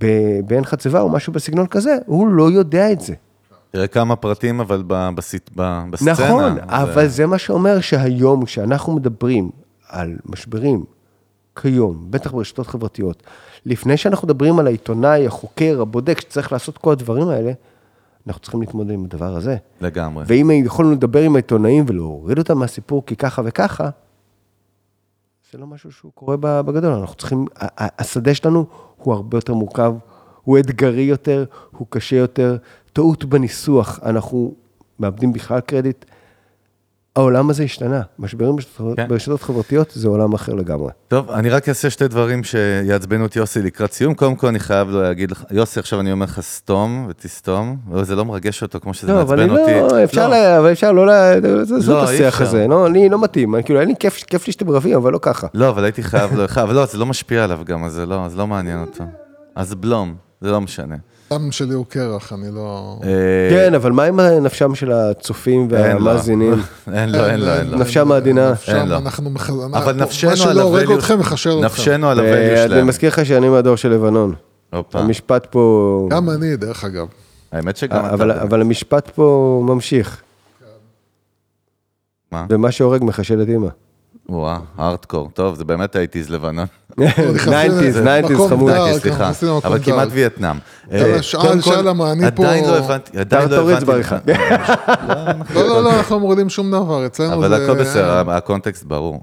ב- 0.01 0.41
בעין 0.47 0.65
חצבה 0.65 1.01
או 1.01 1.09
משהו 1.09 1.33
בסגנון 1.33 1.67
כזה, 1.67 1.97
הוא 2.07 2.29
לא 2.29 2.51
יודע 2.51 2.93
את 2.93 3.01
זה. 3.01 3.15
תראה 3.71 3.87
כמה 3.87 4.17
פרטים, 4.17 4.61
אבל 4.61 4.83
בסט- 4.89 5.51
ב- 5.57 5.85
בסצנה. 5.91 6.13
נכון, 6.13 6.55
זה- 6.55 6.61
אבל 6.67 7.09
זה 7.09 7.27
מה 7.27 7.39
שאומר 7.39 7.81
שהיום, 7.81 8.45
כשאנחנו 8.45 8.93
מדברים 8.97 9.51
על 9.89 10.17
משברים 10.27 10.85
כיום, 11.61 12.07
בטח 12.11 12.33
ברשתות 12.33 12.67
חברתיות, 12.67 13.23
לפני 13.67 13.97
שאנחנו 13.97 14.29
מדברים 14.29 14.59
על 14.59 14.67
העיתונאי, 14.67 15.27
החוקר, 15.27 15.81
הבודק, 15.81 16.21
שצריך 16.21 16.53
לעשות 16.53 16.79
כל 16.79 16.93
הדברים 16.93 17.29
האלה, 17.29 17.53
אנחנו 18.27 18.43
צריכים 18.43 18.61
להתמודד 18.61 18.91
עם 18.91 19.05
הדבר 19.05 19.37
הזה. 19.37 19.57
לגמרי. 19.81 20.25
ואם 20.27 20.51
יכולנו 20.65 20.93
לדבר 20.93 21.23
עם 21.23 21.35
העיתונאים 21.35 21.85
ולהוריד 21.89 22.39
אותם 22.39 22.59
מהסיפור 22.59 23.07
כי 23.07 23.17
ככה 23.17 23.43
וככה, 23.45 23.89
זה 25.53 25.59
לא 25.59 25.67
משהו 25.67 25.93
שהוא 25.93 26.13
קורה 26.15 26.37
בגדול. 26.37 26.93
אנחנו 26.93 27.17
צריכים, 27.17 27.47
השדה 27.79 28.35
שלנו 28.35 28.67
הוא 28.97 29.15
הרבה 29.15 29.39
יותר 29.39 29.55
מורכב, 29.55 29.95
הוא 30.43 30.59
אתגרי 30.59 31.03
יותר, 31.03 31.45
הוא 31.71 31.87
קשה 31.91 32.17
יותר. 32.17 32.57
טעות 32.93 33.25
בניסוח, 33.25 34.01
אנחנו 34.03 34.55
מאבדים 35.01 35.33
בכלל 35.33 35.61
קרדיט. 35.61 36.05
העולם 37.17 37.51
הזה 37.51 37.63
השתנה. 37.63 38.01
משברים 38.19 38.57
כן. 38.97 39.09
ברשתות 39.09 39.43
חברתיות 39.43 39.91
זה 39.95 40.09
עולם 40.09 40.33
אחר 40.33 40.55
לגמרי. 40.55 40.91
טוב, 41.09 41.31
אני 41.31 41.51
רק 41.51 41.69
אעשה 41.69 41.91
שתי 41.91 42.09
דברים 42.09 42.45
שיעצבנו 42.45 43.27
את 43.27 43.37
יוסי 43.37 43.63
לקראת 43.63 43.93
סיום. 43.93 44.15
קודם 44.15 44.37
כל, 44.37 44.47
אני 44.47 44.59
חייב 44.61 44.89
לו 44.89 45.03
להגיד 45.03 45.31
לך, 45.31 45.45
יוסי, 45.51 45.81
עכשיו 45.81 46.01
אני 46.01 46.13
אומר 46.13 46.25
לך 46.25 46.41
סתום 46.41 47.07
ותסתום, 47.09 47.77
וזה 47.93 48.15
לא 48.17 48.25
מרגש 48.25 48.63
אותו 48.63 48.81
כמו 48.81 48.95
שזה 48.95 49.13
לא, 49.13 49.21
אבל 49.23 49.37
מעצבן 49.47 49.57
אני 49.67 49.81
אותי. 49.81 49.95
לא, 49.95 50.05
אפשר, 50.05 50.29
לה- 50.29 50.59
אבל 50.59 50.73
אפשר 50.73 50.93
לא, 50.93 51.07
לעזוב 51.07 51.91
לא, 51.97 52.05
את 52.05 52.09
אי 52.09 52.15
השיח. 52.15 52.41
הזה, 52.41 52.67
לא, 52.69 52.91
לי 52.91 53.09
לא 53.09 53.23
מתאים, 53.23 53.55
אני 53.55 53.65
כאילו, 53.65 53.81
אין 53.81 53.89
לי 53.89 53.95
כיף, 54.01 54.25
כיף 54.27 54.47
לי 54.47 54.53
שאתם 54.53 54.71
רבים, 54.71 54.97
אבל 54.97 55.13
לא 55.13 55.19
ככה. 55.23 55.47
לא, 55.55 55.69
אבל 55.69 55.85
הייתי 55.85 56.03
חייב 56.03 56.35
לך, 56.41 56.59
אבל 56.65 56.75
לא, 56.75 56.87
זה 56.87 56.99
לא 56.99 57.07
משפיע 57.07 57.45
עליו 57.45 57.61
גם, 57.65 57.85
אז 57.85 57.93
זה 57.93 58.07
לא, 58.07 58.29
זה 58.29 58.37
לא 58.39 58.47
מעניין 58.47 58.81
אותו. 58.81 59.05
אז 59.55 59.75
בלום, 59.75 60.15
זה 60.41 60.51
לא 60.51 60.61
משנה. 60.61 60.97
הדם 61.31 61.53
שלי 61.53 61.75
הוא 61.75 61.87
קרח, 61.89 62.33
אני 62.33 62.55
לא... 62.55 62.99
אה, 63.05 63.09
כן, 63.51 63.75
אבל 63.75 63.93
מה 63.93 64.05
עם 64.05 64.21
נפשם 64.21 64.75
של 64.75 64.93
הצופים. 64.93 65.69
והמאזינים? 65.71 66.53
אין 66.93 67.13
לו, 67.13 67.27
אין 67.27 67.41
לו, 67.41 67.53
אין 67.55 67.71
לו. 67.71 67.79
נפשם 67.79 68.13
העדינה. 68.13 68.53
אין 68.69 68.89
לו. 68.89 68.97
אנחנו 68.97 69.31
מח... 69.31 69.51
אבל 69.51 69.63
אנחנו- 69.75 69.93
נפשנו 69.93 70.31
מה 70.31 70.45
על 70.45 70.53
שלא 70.53 70.63
הורג 70.63 70.91
אתכם, 70.93 71.19
מחשל 71.19 71.51
אתכם. 71.51 71.65
נפשנו 71.65 72.09
על 72.09 72.19
הvalue 72.21 72.23
אה, 72.23 72.63
אני 72.65 72.69
שלהם. 72.71 72.87
מזכיר 72.87 73.09
לך 73.09 73.27
שאני 73.27 73.49
מהדור 73.49 73.77
של 73.77 73.89
לבנון. 73.93 74.35
הופה. 74.73 74.99
המשפט 74.99 75.47
פה... 75.51 76.07
גם 76.11 76.31
אני, 76.31 76.57
דרך 76.57 76.85
אגב. 76.85 77.07
האמת 77.53 77.77
שגם 77.77 78.05
אתה... 78.07 78.15
אבל, 78.15 78.31
אבל 78.31 78.61
המשפט 78.61 79.11
פה 79.15 79.63
ממשיך. 79.69 80.23
מה? 82.33 82.47
ומה 82.51 82.71
שהורג 82.71 83.05
מחשל 83.05 83.43
את 83.43 83.49
אימא. 83.49 83.69
וואה, 84.29 84.59
הארדקור. 84.77 85.31
טוב, 85.35 85.55
זה 85.55 85.65
באמת 85.65 85.97
הייטיז 85.97 86.31
לבנון. 86.31 86.67
נכנסים 86.99 87.53
90's, 87.95 87.99
למקום 88.01 88.47
90's 88.47 88.49
חמוד. 88.49 88.73
סליחה. 88.99 89.31
אבל 89.65 89.79
כמעט. 89.83 90.09
וייטנאם. 90.11 90.57
אה, 90.93 91.23
שאל, 91.23 91.61
שלום, 91.61 92.03
אני 92.03 92.31
פה- 92.35 92.43
עדיין 92.47 92.65
לא 92.65 92.77
הבנתי, 92.79 93.19
עדיין 93.19 93.49
לא 93.49 93.71
הבנתי. 93.71 94.33
לא, 95.55 95.69
לא, 95.69 95.85
לא, 95.85 95.93
אנחנו 95.97 96.21
מורידים 96.21 96.49
שום 96.49 96.71
דבר, 96.71 97.07
אצלנו 97.07 97.31
זה... 97.41 97.47
אבל 97.47 97.65
הכל 97.65 97.75
בסדר, 97.81 98.31
הקונטקסט 98.31 98.85
ברור. 98.85 99.21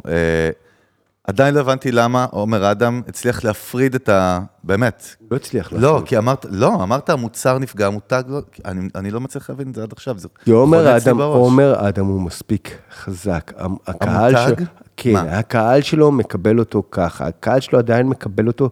עדיין 1.27 1.55
לא 1.55 1.59
הבנתי 1.59 1.91
למה 1.91 2.25
עומר 2.31 2.71
אדם 2.71 3.01
הצליח 3.07 3.43
להפריד 3.43 3.95
את 3.95 4.09
ה... 4.09 4.39
באמת. 4.63 5.15
לא 5.31 5.35
הצליח 5.35 5.73
לא, 5.73 5.79
לעשות. 5.79 6.07
כי 6.07 6.17
אמרת, 6.17 6.45
לא, 6.49 6.73
אמרת 6.83 7.09
המוצר 7.09 7.57
נפגע, 7.57 7.87
המותג 7.87 8.23
לא, 8.27 8.41
אני, 8.65 8.89
אני 8.95 9.11
לא 9.11 9.21
מצליח 9.21 9.49
להבין 9.49 9.69
את 9.69 9.75
זה 9.75 9.83
עד 9.83 9.91
עכשיו, 9.91 10.19
זה 10.19 10.27
כי 10.43 10.51
עומר 10.51 10.97
אדם. 10.97 11.21
עומר 11.21 11.89
אדם 11.89 12.05
הוא 12.05 12.21
מספיק 12.21 12.77
חזק. 12.99 13.53
הקהל 13.87 14.35
המותג? 14.35 14.55
שלו, 14.57 14.65
כן, 14.97 15.13
מה? 15.13 15.21
הקהל 15.21 15.81
שלו 15.81 16.11
מקבל 16.11 16.59
אותו 16.59 16.83
ככה. 16.91 17.27
הקהל 17.27 17.59
שלו 17.59 17.79
עדיין 17.79 18.07
מקבל 18.07 18.47
אותו 18.47 18.69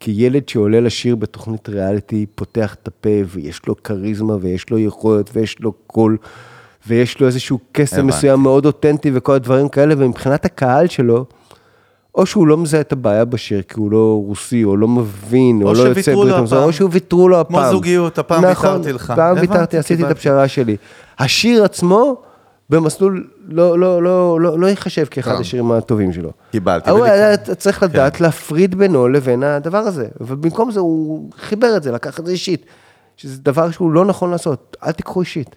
כילד 0.00 0.48
שעולה 0.48 0.80
לשיר 0.80 1.16
בתוכנית 1.16 1.68
ריאליטי, 1.68 2.26
פותח 2.34 2.74
את 2.74 2.88
הפה, 2.88 3.10
ויש 3.26 3.66
לו 3.66 3.82
כריזמה, 3.82 4.34
ויש 4.40 4.70
לו 4.70 4.78
יכולת, 4.78 5.30
ויש 5.32 5.60
לו 5.60 5.72
קול, 5.72 6.16
ויש 6.86 7.20
לו 7.20 7.26
איזשהו 7.26 7.58
קסם. 7.72 8.06
מסוים 8.06 8.40
מאוד 8.40 8.66
אותנטי 8.66 9.10
וכל 9.14 9.34
הדברים 9.34 9.68
כאלה, 9.68 9.94
ומבחינת 9.98 10.44
הקהל 10.44 10.86
שלו, 10.86 11.26
או 12.14 12.26
שהוא 12.26 12.46
לא 12.46 12.56
מזהה 12.56 12.80
את 12.80 12.92
הבעיה 12.92 13.24
בשיר, 13.24 13.62
כי 13.62 13.74
הוא 13.76 13.92
לא 13.92 14.22
רוסי, 14.26 14.64
או 14.64 14.76
לא 14.76 14.88
מבין, 14.88 15.62
או, 15.62 15.68
או 15.68 15.74
לא 15.74 15.82
יוצא 15.82 16.14
ברית 16.14 16.34
המזון. 16.34 16.62
או 16.62 16.72
שהוא 16.72 16.90
ויתרו 16.92 17.28
לו 17.28 17.48
כמו 17.48 17.58
הפעם. 17.58 17.72
זוגיות, 17.72 18.18
הפעם 18.18 18.44
נכון, 18.44 18.70
ויתרתי 18.70 18.92
לך. 18.92 19.12
פעם 19.16 19.36
הבנתי, 19.36 19.52
ויתרתי, 19.52 19.78
עשיתי 19.78 20.04
את. 20.04 20.10
הפשרה 20.10 20.48
שלי. 20.48 20.76
השיר 21.18 21.64
עצמו, 21.64 22.16
במסלול, 22.70 23.28
לא, 23.48 23.78
לא, 23.78 24.02
לא, 24.02 24.40
לא, 24.40 24.58
לא 24.58 24.66
ייחשב 24.66 25.04
כאחד 25.04 25.34
גם. 25.34 25.40
השירים 25.40 25.72
הטובים 25.72 26.12
שלו. 26.12 26.30
קיבלתי, 26.50 26.90
הוא. 26.90 27.04
היה 27.04 27.36
צריך 27.36 27.82
לדעת 27.82 28.20
להפריד 28.20 28.74
בינו 28.74 29.08
לבין 29.08 29.42
הדבר 29.42 29.78
הזה. 29.78 30.08
ובמקום 30.20 30.70
זה 30.70 30.80
הוא 30.80 31.30
חיבר 31.38 31.76
את 31.76 31.82
זה, 31.82 31.92
לקח 31.92 32.20
את 32.20 32.26
זה 32.26 32.32
אישית. 32.32 32.66
שזה 33.16 33.42
דבר 33.42 33.70
שהוא 33.70 33.92
לא 33.92 34.04
נכון 34.04 34.30
לעשות, 34.30 34.76
אל 34.86 34.92
תיקחו 34.92 35.20
אישית. 35.20 35.56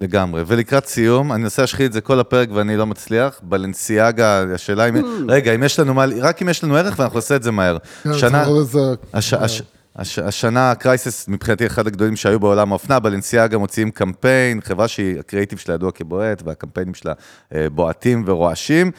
לגמרי, 0.00 0.42
ולקראת 0.46 0.86
סיום, 0.86 1.32
אני 1.32 1.42
מנסה 1.42 1.62
להשחיל 1.62 1.86
את 1.86 1.92
זה 1.92 2.00
כל 2.00 2.20
הפרק 2.20 2.48
ואני 2.52 2.76
לא 2.76 2.86
מצליח, 2.86 3.40
בלנסיאגה, 3.42 4.44
השאלה 4.54 4.88
אם, 4.88 4.94
רגע, 5.28 5.54
אם 5.54 5.62
יש 5.62 5.78
לנו 5.80 5.94
מה, 5.94 6.04
רק 6.20 6.42
אם 6.42 6.48
יש 6.48 6.64
לנו 6.64 6.76
ערך 6.76 6.98
ואנחנו 6.98 7.16
נעשה 7.18 7.36
את 7.36 7.42
זה 7.42 7.50
מהר. 7.50 7.76
כן, 8.02 8.14
שנה, 8.14 8.44
לזה- 8.60 8.78
הש, 9.12 9.34
הש, 9.34 9.62
הש, 9.96 10.18
השנה 10.18 10.70
הקרייסס 10.70 11.28
מבחינתי 11.28 11.66
אחד 11.66 11.86
הגדולים 11.86 12.16
שהיו 12.16 12.40
בעולם 12.40 12.70
האופנה, 12.72 12.98
בלנסיאגה 13.00 13.58
מוציאים 13.58 13.90
קמפיין, 13.90 14.60
חברה 14.60 14.88
שהיא, 14.88 15.18
הקריאיטיב 15.18 15.58
שלה 15.58 15.74
ידוע 15.74 15.90
כבועט, 15.92 16.42
והקמפיינים 16.46 16.94
שלה 16.94 17.12
אה, 17.54 17.66
בועטים 17.70 18.22
ורועשים. 18.26 18.90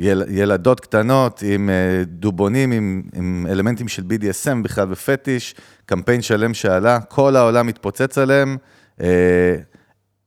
יל, 0.00 0.22
ילדות 0.28 0.80
קטנות 0.80 1.42
עם 1.46 1.70
אה, 1.70 1.74
דובונים, 2.06 2.72
עם, 2.72 3.02
עם 3.14 3.46
אלמנטים 3.50 3.88
של 3.88 4.02
BDSM 4.02 4.62
בכלל 4.64 4.86
ופטיש, 4.90 5.54
קמפיין 5.86 6.22
שלם 6.22 6.54
שעלה, 6.54 7.00
כל 7.00 7.36
העולם 7.36 7.66
מתפוצץ 7.66 8.18
עליהם. 8.18 8.56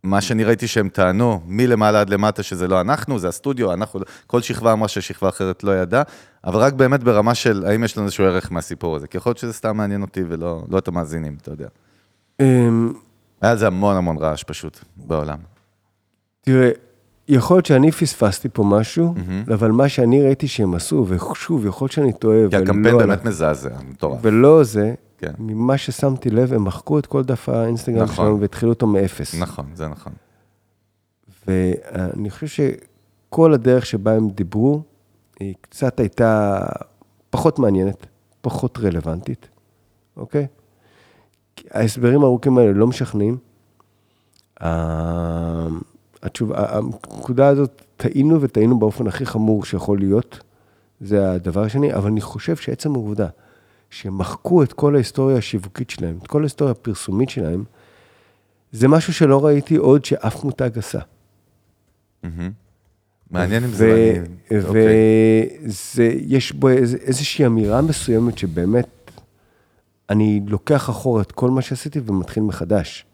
מה 0.04 0.22
שאני 0.22 0.44
ראיתי 0.44 0.68
שהם 0.68 0.90
טענו, 0.90 1.42
מלמעלה 1.46 2.02
עד 2.02 2.10
למטה, 2.10 2.44
שזה 2.44 2.68
לא 2.68 2.82
אנחנו, 2.82 3.20
זה 3.20 3.28
הסטודיו, 3.28 3.74
אנחנו, 3.74 4.00
כל 4.28 4.42
שכבה 4.42 4.74
אמרה 4.74 4.88
ששכבה 4.88 5.30
אחרת 5.30 5.64
לא 5.64 5.72
ידעה, 5.82 6.04
אבל 6.46 6.60
רק 6.60 6.74
באמת 6.74 7.04
ברמה 7.04 7.36
של 7.36 7.64
האם 7.68 7.84
יש 7.84 7.98
לנו 7.98 8.06
איזשהו 8.06 8.26
ערך 8.26 8.52
מהסיפור 8.52 8.96
הזה, 8.96 9.08
כי 9.08 9.18
יכול 9.18 9.30
להיות 9.30 9.38
שזה 9.38 9.54
סתם 9.54 9.78
מעניין 9.78 10.02
אותי 10.02 10.24
ולא 10.28 10.64
לא 10.70 10.78
את 10.78 10.88
המאזינים, 10.88 11.38
אתה 11.42 11.52
יודע. 11.52 11.68
אמ, 12.40 12.94
היה 13.42 13.52
על 13.52 13.58
זה 13.58 13.68
המון 13.68 13.96
המון 13.96 14.18
רעש 14.18 14.44
פשוט 14.44 14.80
בעולם. 14.98 15.38
תראה, 16.42 16.70
יכול 17.28 17.56
להיות 17.58 17.66
שאני 17.66 17.92
פספסתי 17.92 18.50
פה 18.54 18.64
משהו, 18.64 19.16
אבל 19.54 19.72
מה 19.72 19.90
שאני 19.90 20.24
ראיתי 20.24 20.48
שהם 20.48 20.74
עשו, 20.76 21.06
ושוב, 21.10 21.66
יכול 21.66 21.86
להיות 21.86 21.92
שאני 21.92 22.14
טועה, 22.14 22.38
כי 22.50 22.56
הקמפיין 22.56 22.96
ולא- 22.96 23.06
באמת 23.06 23.26
מזעזע, 23.26 23.70
מטורף. 23.90 24.20
ולא 24.22 24.64
זה, 24.64 24.94
כן. 25.22 25.34
ממה 25.40 25.78
ששמתי 25.78 26.30
לב, 26.30 26.54
הם 26.54 26.64
מחקו 26.64 27.00
את 27.00 27.06
כל 27.06 27.24
דף 27.24 27.50
האינסטגרם 27.50 28.04
נכון. 28.04 28.16
שלנו 28.16 28.40
והתחילו 28.40 28.72
אותו 28.72 28.88
מאפס. 28.88 29.36
נכון, 29.36 29.66
זה 29.74 29.88
נכון. 29.88 30.14
ואני 31.48 32.30
חושב 32.30 32.48
שכל 33.28 33.54
הדרך 33.54 33.86
שבה 33.86 34.14
הם 34.16 34.30
דיברו, 34.30 34.82
היא 35.40 35.56
קצת 35.62 36.00
הייתה 36.00 36.60
פחות 37.30 37.60
מעניינת, 37.60 38.06
פחות 38.42 38.78
רלוונטית, 38.78 39.48
אוקיי? 40.18 40.48
ההסברים 41.72 42.22
הארוכים 42.24 42.58
האלה 42.58 42.72
לא 42.74 42.88
משכנעים. 42.88 43.38
ה- 44.64 45.68
התשובה, 46.24 46.78
הנקודה 46.78 47.48
הזאת, 47.48 47.82
טעינו 47.98 48.42
וטעינו 48.42 48.80
באופן 48.80 49.08
הכי 49.08 49.26
חמור 49.26 49.66
שיכול 49.66 50.00
להיות, 50.00 50.40
זה 51.02 51.32
הדבר 51.32 51.64
השני, 51.64 51.94
אבל 51.94 52.08
אני 52.08 52.22
חושב 52.22 52.56
שעצם 52.56 52.96
העובדה 52.96 53.28
שהם 53.92 54.18
מחקו 54.18 54.64
את 54.64 54.74
כל 54.74 54.96
ההיסטוריה 54.96 55.38
השיווקית 55.38 55.90
שלהם, 55.90 56.18
את 56.22 56.28
כל 56.28 56.42
ההיסטוריה 56.42 56.72
הפרסומית 56.72 57.30
שלהם, 57.30 57.64
זה 58.72 58.88
משהו 58.88 59.14
שלא 59.14 59.46
ראיתי 59.46 59.76
עוד 59.76 60.06
שאף 60.06 60.44
מותג 60.44 60.78
עשה. 60.78 61.00
מעניין 63.32 63.64
אם 63.64 63.70
זה 63.70 64.14
מעניין. 64.52 64.66
אוקיי. 64.68 64.88
ויש 65.96 66.52
בו 66.52 66.70
איז, 66.70 66.96
איזושהי 66.96 67.46
אמירה 67.46 67.82
מסוימת 67.82 68.38
שבאמת, 68.38 68.88
אני 70.10 70.42
לוקח 70.48 70.90
אחורה 70.90 71.22
את 71.22 71.32
כל 71.32 71.50
מה 71.50 71.62
שעשיתי 71.62 72.00
ומתחיל 72.06 72.44
מחדש. 72.44 73.06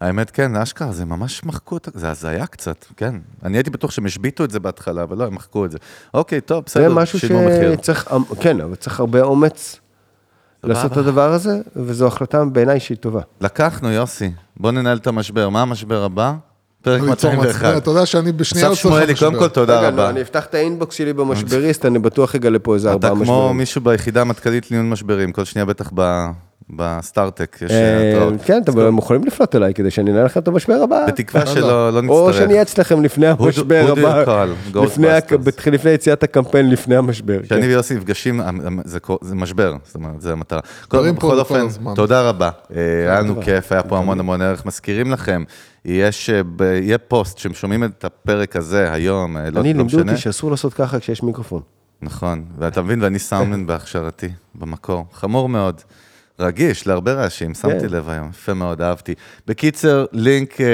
האמת, 0.00 0.30
כן, 0.30 0.56
אשכרה, 0.56 0.92
זה 0.92 1.04
ממש 1.04 1.44
מחקו 1.44 1.76
את 1.76 1.88
זה, 1.94 2.00
זה 2.00 2.10
הזיה 2.10 2.46
קצת, 2.46 2.84
כן. 2.96 3.14
אני 3.44 3.56
הייתי 3.58 3.70
בטוח 3.70 3.90
שהם 3.90 4.06
השביתו 4.06 4.44
את 4.44 4.50
זה 4.50 4.60
בהתחלה, 4.60 5.02
אבל 5.02 5.18
לא, 5.18 5.24
הם 5.24 5.34
מחקו 5.34 5.64
את 5.64 5.70
זה. 5.70 5.78
אוקיי, 6.14 6.40
טוב, 6.40 6.64
זה 6.66 6.80
בסדר, 6.80 6.94
משהו 6.94 7.18
שילמו 7.18 7.42
מחיר. 7.46 7.72
שצריך, 7.76 8.08
כן, 8.40 8.60
אבל 8.60 8.74
צריך 8.74 9.00
הרבה 9.00 9.22
אומץ 9.22 9.76
לעשות 10.64 10.92
את 10.92 10.96
הדבר 10.96 11.32
הזה, 11.32 11.58
וזו 11.76 12.06
החלטה 12.06 12.44
בעיניי 12.44 12.80
שהיא 12.80 12.96
טובה. 12.98 13.20
לקחנו, 13.40 13.90
יוסי. 13.90 14.30
בוא 14.56 14.70
ננהל 14.70 14.96
את 14.96 15.06
המשבר. 15.06 15.48
מה 15.48 15.62
המשבר 15.62 16.04
הבא? 16.04 16.34
פרק 16.82 17.00
ליצור 17.02 17.30
201. 17.30 17.62
מעצבן. 17.62 17.76
אתה 17.78 17.90
יודע 17.90 18.06
שאני 18.06 18.32
בשנייה 18.32 18.66
אסף 18.66 18.70
עושה 18.84 18.88
לך 18.88 18.94
שמואלי, 18.94 19.14
קודם 19.18 19.32
משבר. 19.32 19.48
כל 19.48 19.54
תודה 19.54 19.78
רגע, 19.78 19.90
לא, 19.90 19.94
רבה. 19.94 20.10
אני 20.10 20.22
אפתח 20.22 20.44
את 20.46 20.54
ה 20.54 20.61
inbox 20.61 20.94
שלי 20.94 21.12
במשבריסט, 21.12 21.86
אני 21.86 21.98
בטוח 21.98 22.34
אגלה 22.34 22.58
פה 22.58 22.74
איזה 22.74 22.88
אתה 22.88 22.94
ארבעה 22.94 23.10
כמו 23.10 23.22
משברים. 23.22 23.56
מישהו 23.56 23.80
ביחידה 23.80 24.20
המטכ"לית 24.20 24.70
לעיון 24.70 24.90
משברים, 24.90 25.32
כל 25.32 25.44
שנייה 25.44 25.64
בטח 25.64 25.90
ב- 25.94 26.26
בסטארט-טק 26.70 27.56
יש 27.62 27.70
אה, 27.70 28.10
התראות. 28.12 28.34
כן, 28.44 28.60
אתם 28.64 28.98
יכולים 28.98 29.24
לפנות 29.24 29.54
אליי 29.56 29.74
כדי 29.74 29.90
שאני 29.90 30.10
אנהל 30.10 30.24
לכם 30.24 30.40
את 30.40 30.48
המשבר 30.48 30.74
הבא. 30.84 31.06
בתקווה 31.08 31.46
שלא 31.46 31.92
לא 31.92 32.02
נצטרך. 32.02 32.16
או 32.18 32.32
שאני 32.32 32.50
אהיה 32.52 32.62
אצלכם 32.62 33.02
לפני 33.02 33.26
המשבר 33.26 33.92
הבא? 33.92 34.24
לפני 35.72 35.90
יציאת 35.90 36.22
הקמפיין, 36.22 36.70
לפני 36.70 36.96
המשבר. 36.96 37.42
כשאני 37.42 37.62
כן. 37.62 37.68
ויוסי 37.68 37.94
נפגשים, 37.94 38.40
זה 38.84 39.00
קו- 39.00 39.18
זה 39.20 39.34
משבר, 39.34 39.74
זאת 39.84 39.94
אומרת, 39.94 40.20
זה 40.20 40.32
המטרה. 40.32 40.60
בכל 40.86 41.12
כל 41.18 41.38
אופן, 41.38 41.60
הזמן. 41.60 41.94
תודה 41.94 42.22
רבה. 42.28 42.50
אה, 42.76 42.80
היה 43.10 43.20
לנו 43.20 43.42
כיף, 43.42 43.72
היה 43.72 43.82
פה 43.82 43.98
המון 43.98 44.20
המון 44.20 44.42
ערך. 44.42 44.66
מזכירים 44.66 45.10
לכם, 45.12 45.42
יש, 45.84 46.30
אה, 46.30 46.40
ב- 46.56 46.62
יהיה 46.62 46.98
פוסט 46.98 47.38
שהם 47.38 47.54
שומעים 47.54 47.84
את 47.84 48.04
הפרק 48.04 48.56
הזה 48.56 48.92
היום, 48.92 49.36
אה, 49.36 49.42
לא 49.42 49.46
אני, 49.46 49.54
לא 49.54 49.62
לימדו 49.62 49.84
משנה. 49.84 50.02
אותי 50.12 50.16
שאסור 50.16 50.50
לעשות 50.50 50.74
ככה 50.74 50.98
כשיש 51.00 51.22
מיקרופון. 51.22 51.62
נכון, 52.02 52.44
ואתה 52.58 52.82
מבין, 52.82 53.02
ואני 53.02 53.18
סאונדמן 53.18 53.66
בהכשרתי, 53.66 54.28
במקור. 54.54 55.06
חמור 55.12 55.48
מאוד. 55.48 55.80
רגיש 56.40 56.86
להרבה 56.86 57.12
רעשים, 57.12 57.54
שמתי 57.54 57.80
כן. 57.80 57.94
לב 57.94 58.08
היום, 58.08 58.28
יפה 58.30 58.54
מאוד, 58.54 58.82
אהבתי. 58.82 59.14
בקיצר, 59.46 60.04
לינק 60.12 60.60
אה, 60.60 60.66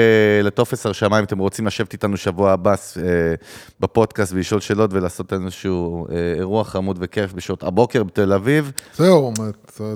לטופס 0.43 0.85
הרשמה, 0.85 1.19
אם 1.19 1.23
אתם 1.23 1.37
רוצים 1.37 1.67
לשבת 1.67 1.93
איתנו 1.93 2.17
שבוע 2.17 2.51
הבא 2.51 2.71
אה, 2.71 3.03
בפודקאסט 3.79 4.33
ולשאול 4.33 4.61
שאלות 4.61 4.93
ולעשות 4.93 5.33
איזשהו 5.33 6.07
אה, 6.11 6.33
אירוע 6.37 6.63
חמוד 6.63 6.97
וכיף 7.01 7.33
בשעות 7.33 7.63
הבוקר 7.63 8.03
בתל 8.03 8.33
אביב. 8.33 8.71
זהו, 8.97 9.33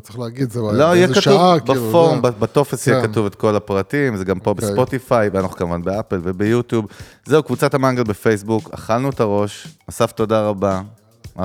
צריך 0.02 0.20
להגיד, 0.20 0.52
זה 0.52 0.60
לא, 0.60 0.84
יהיה 0.84 1.08
באיזה 1.08 1.22
כתוב 1.22 1.24
שעה, 1.24 1.60
כאילו, 1.60 1.88
בפורום, 1.88 2.22
זה. 2.26 2.32
בטופס 2.32 2.88
יהיה 2.88 3.02
כן. 3.02 3.08
כתוב 3.08 3.26
את 3.26 3.36
כל 3.36 3.56
הפרטים, 3.56 4.18
זה 4.18 4.26
גם 4.26 4.40
פה 4.40 4.52
אוקיי. 4.52 4.70
בספוטיפיי, 4.70 5.30
ואנחנו 5.34 5.56
כמובן 5.56 5.82
באפל 5.82 6.20
וביוטיוב. 6.24 6.86
זהו, 7.26 7.44
קבוצת 7.44 7.74
המנגל 7.74 8.04
בפייסבוק, 8.04 8.70
אכלנו 8.74 9.10
את 9.10 9.20
הראש, 9.20 9.68
אסף 9.90 10.12
תודה 10.12 10.42
רבה, 10.42 10.82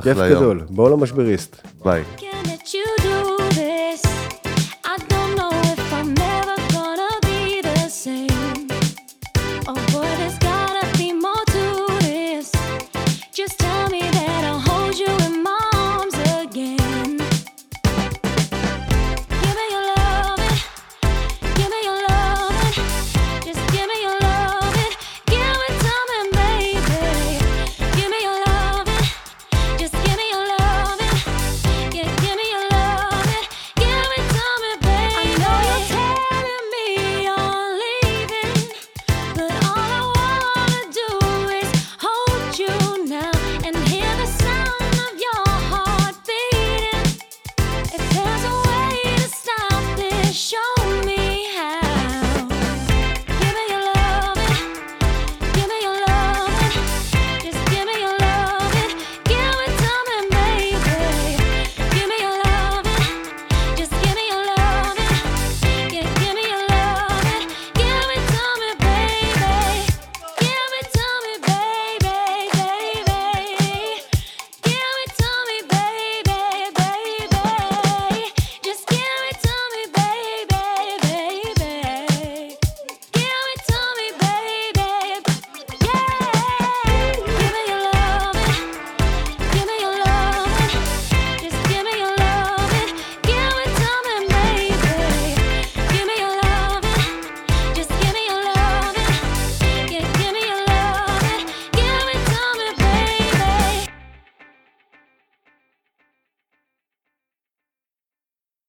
כיף 0.03 0.13
אחלה 0.13 0.27
יום, 0.27 0.41
גדול, 0.41 0.63
בואו 0.71 0.97
למשבריסט. 0.97 1.57
ביי. 1.85 2.05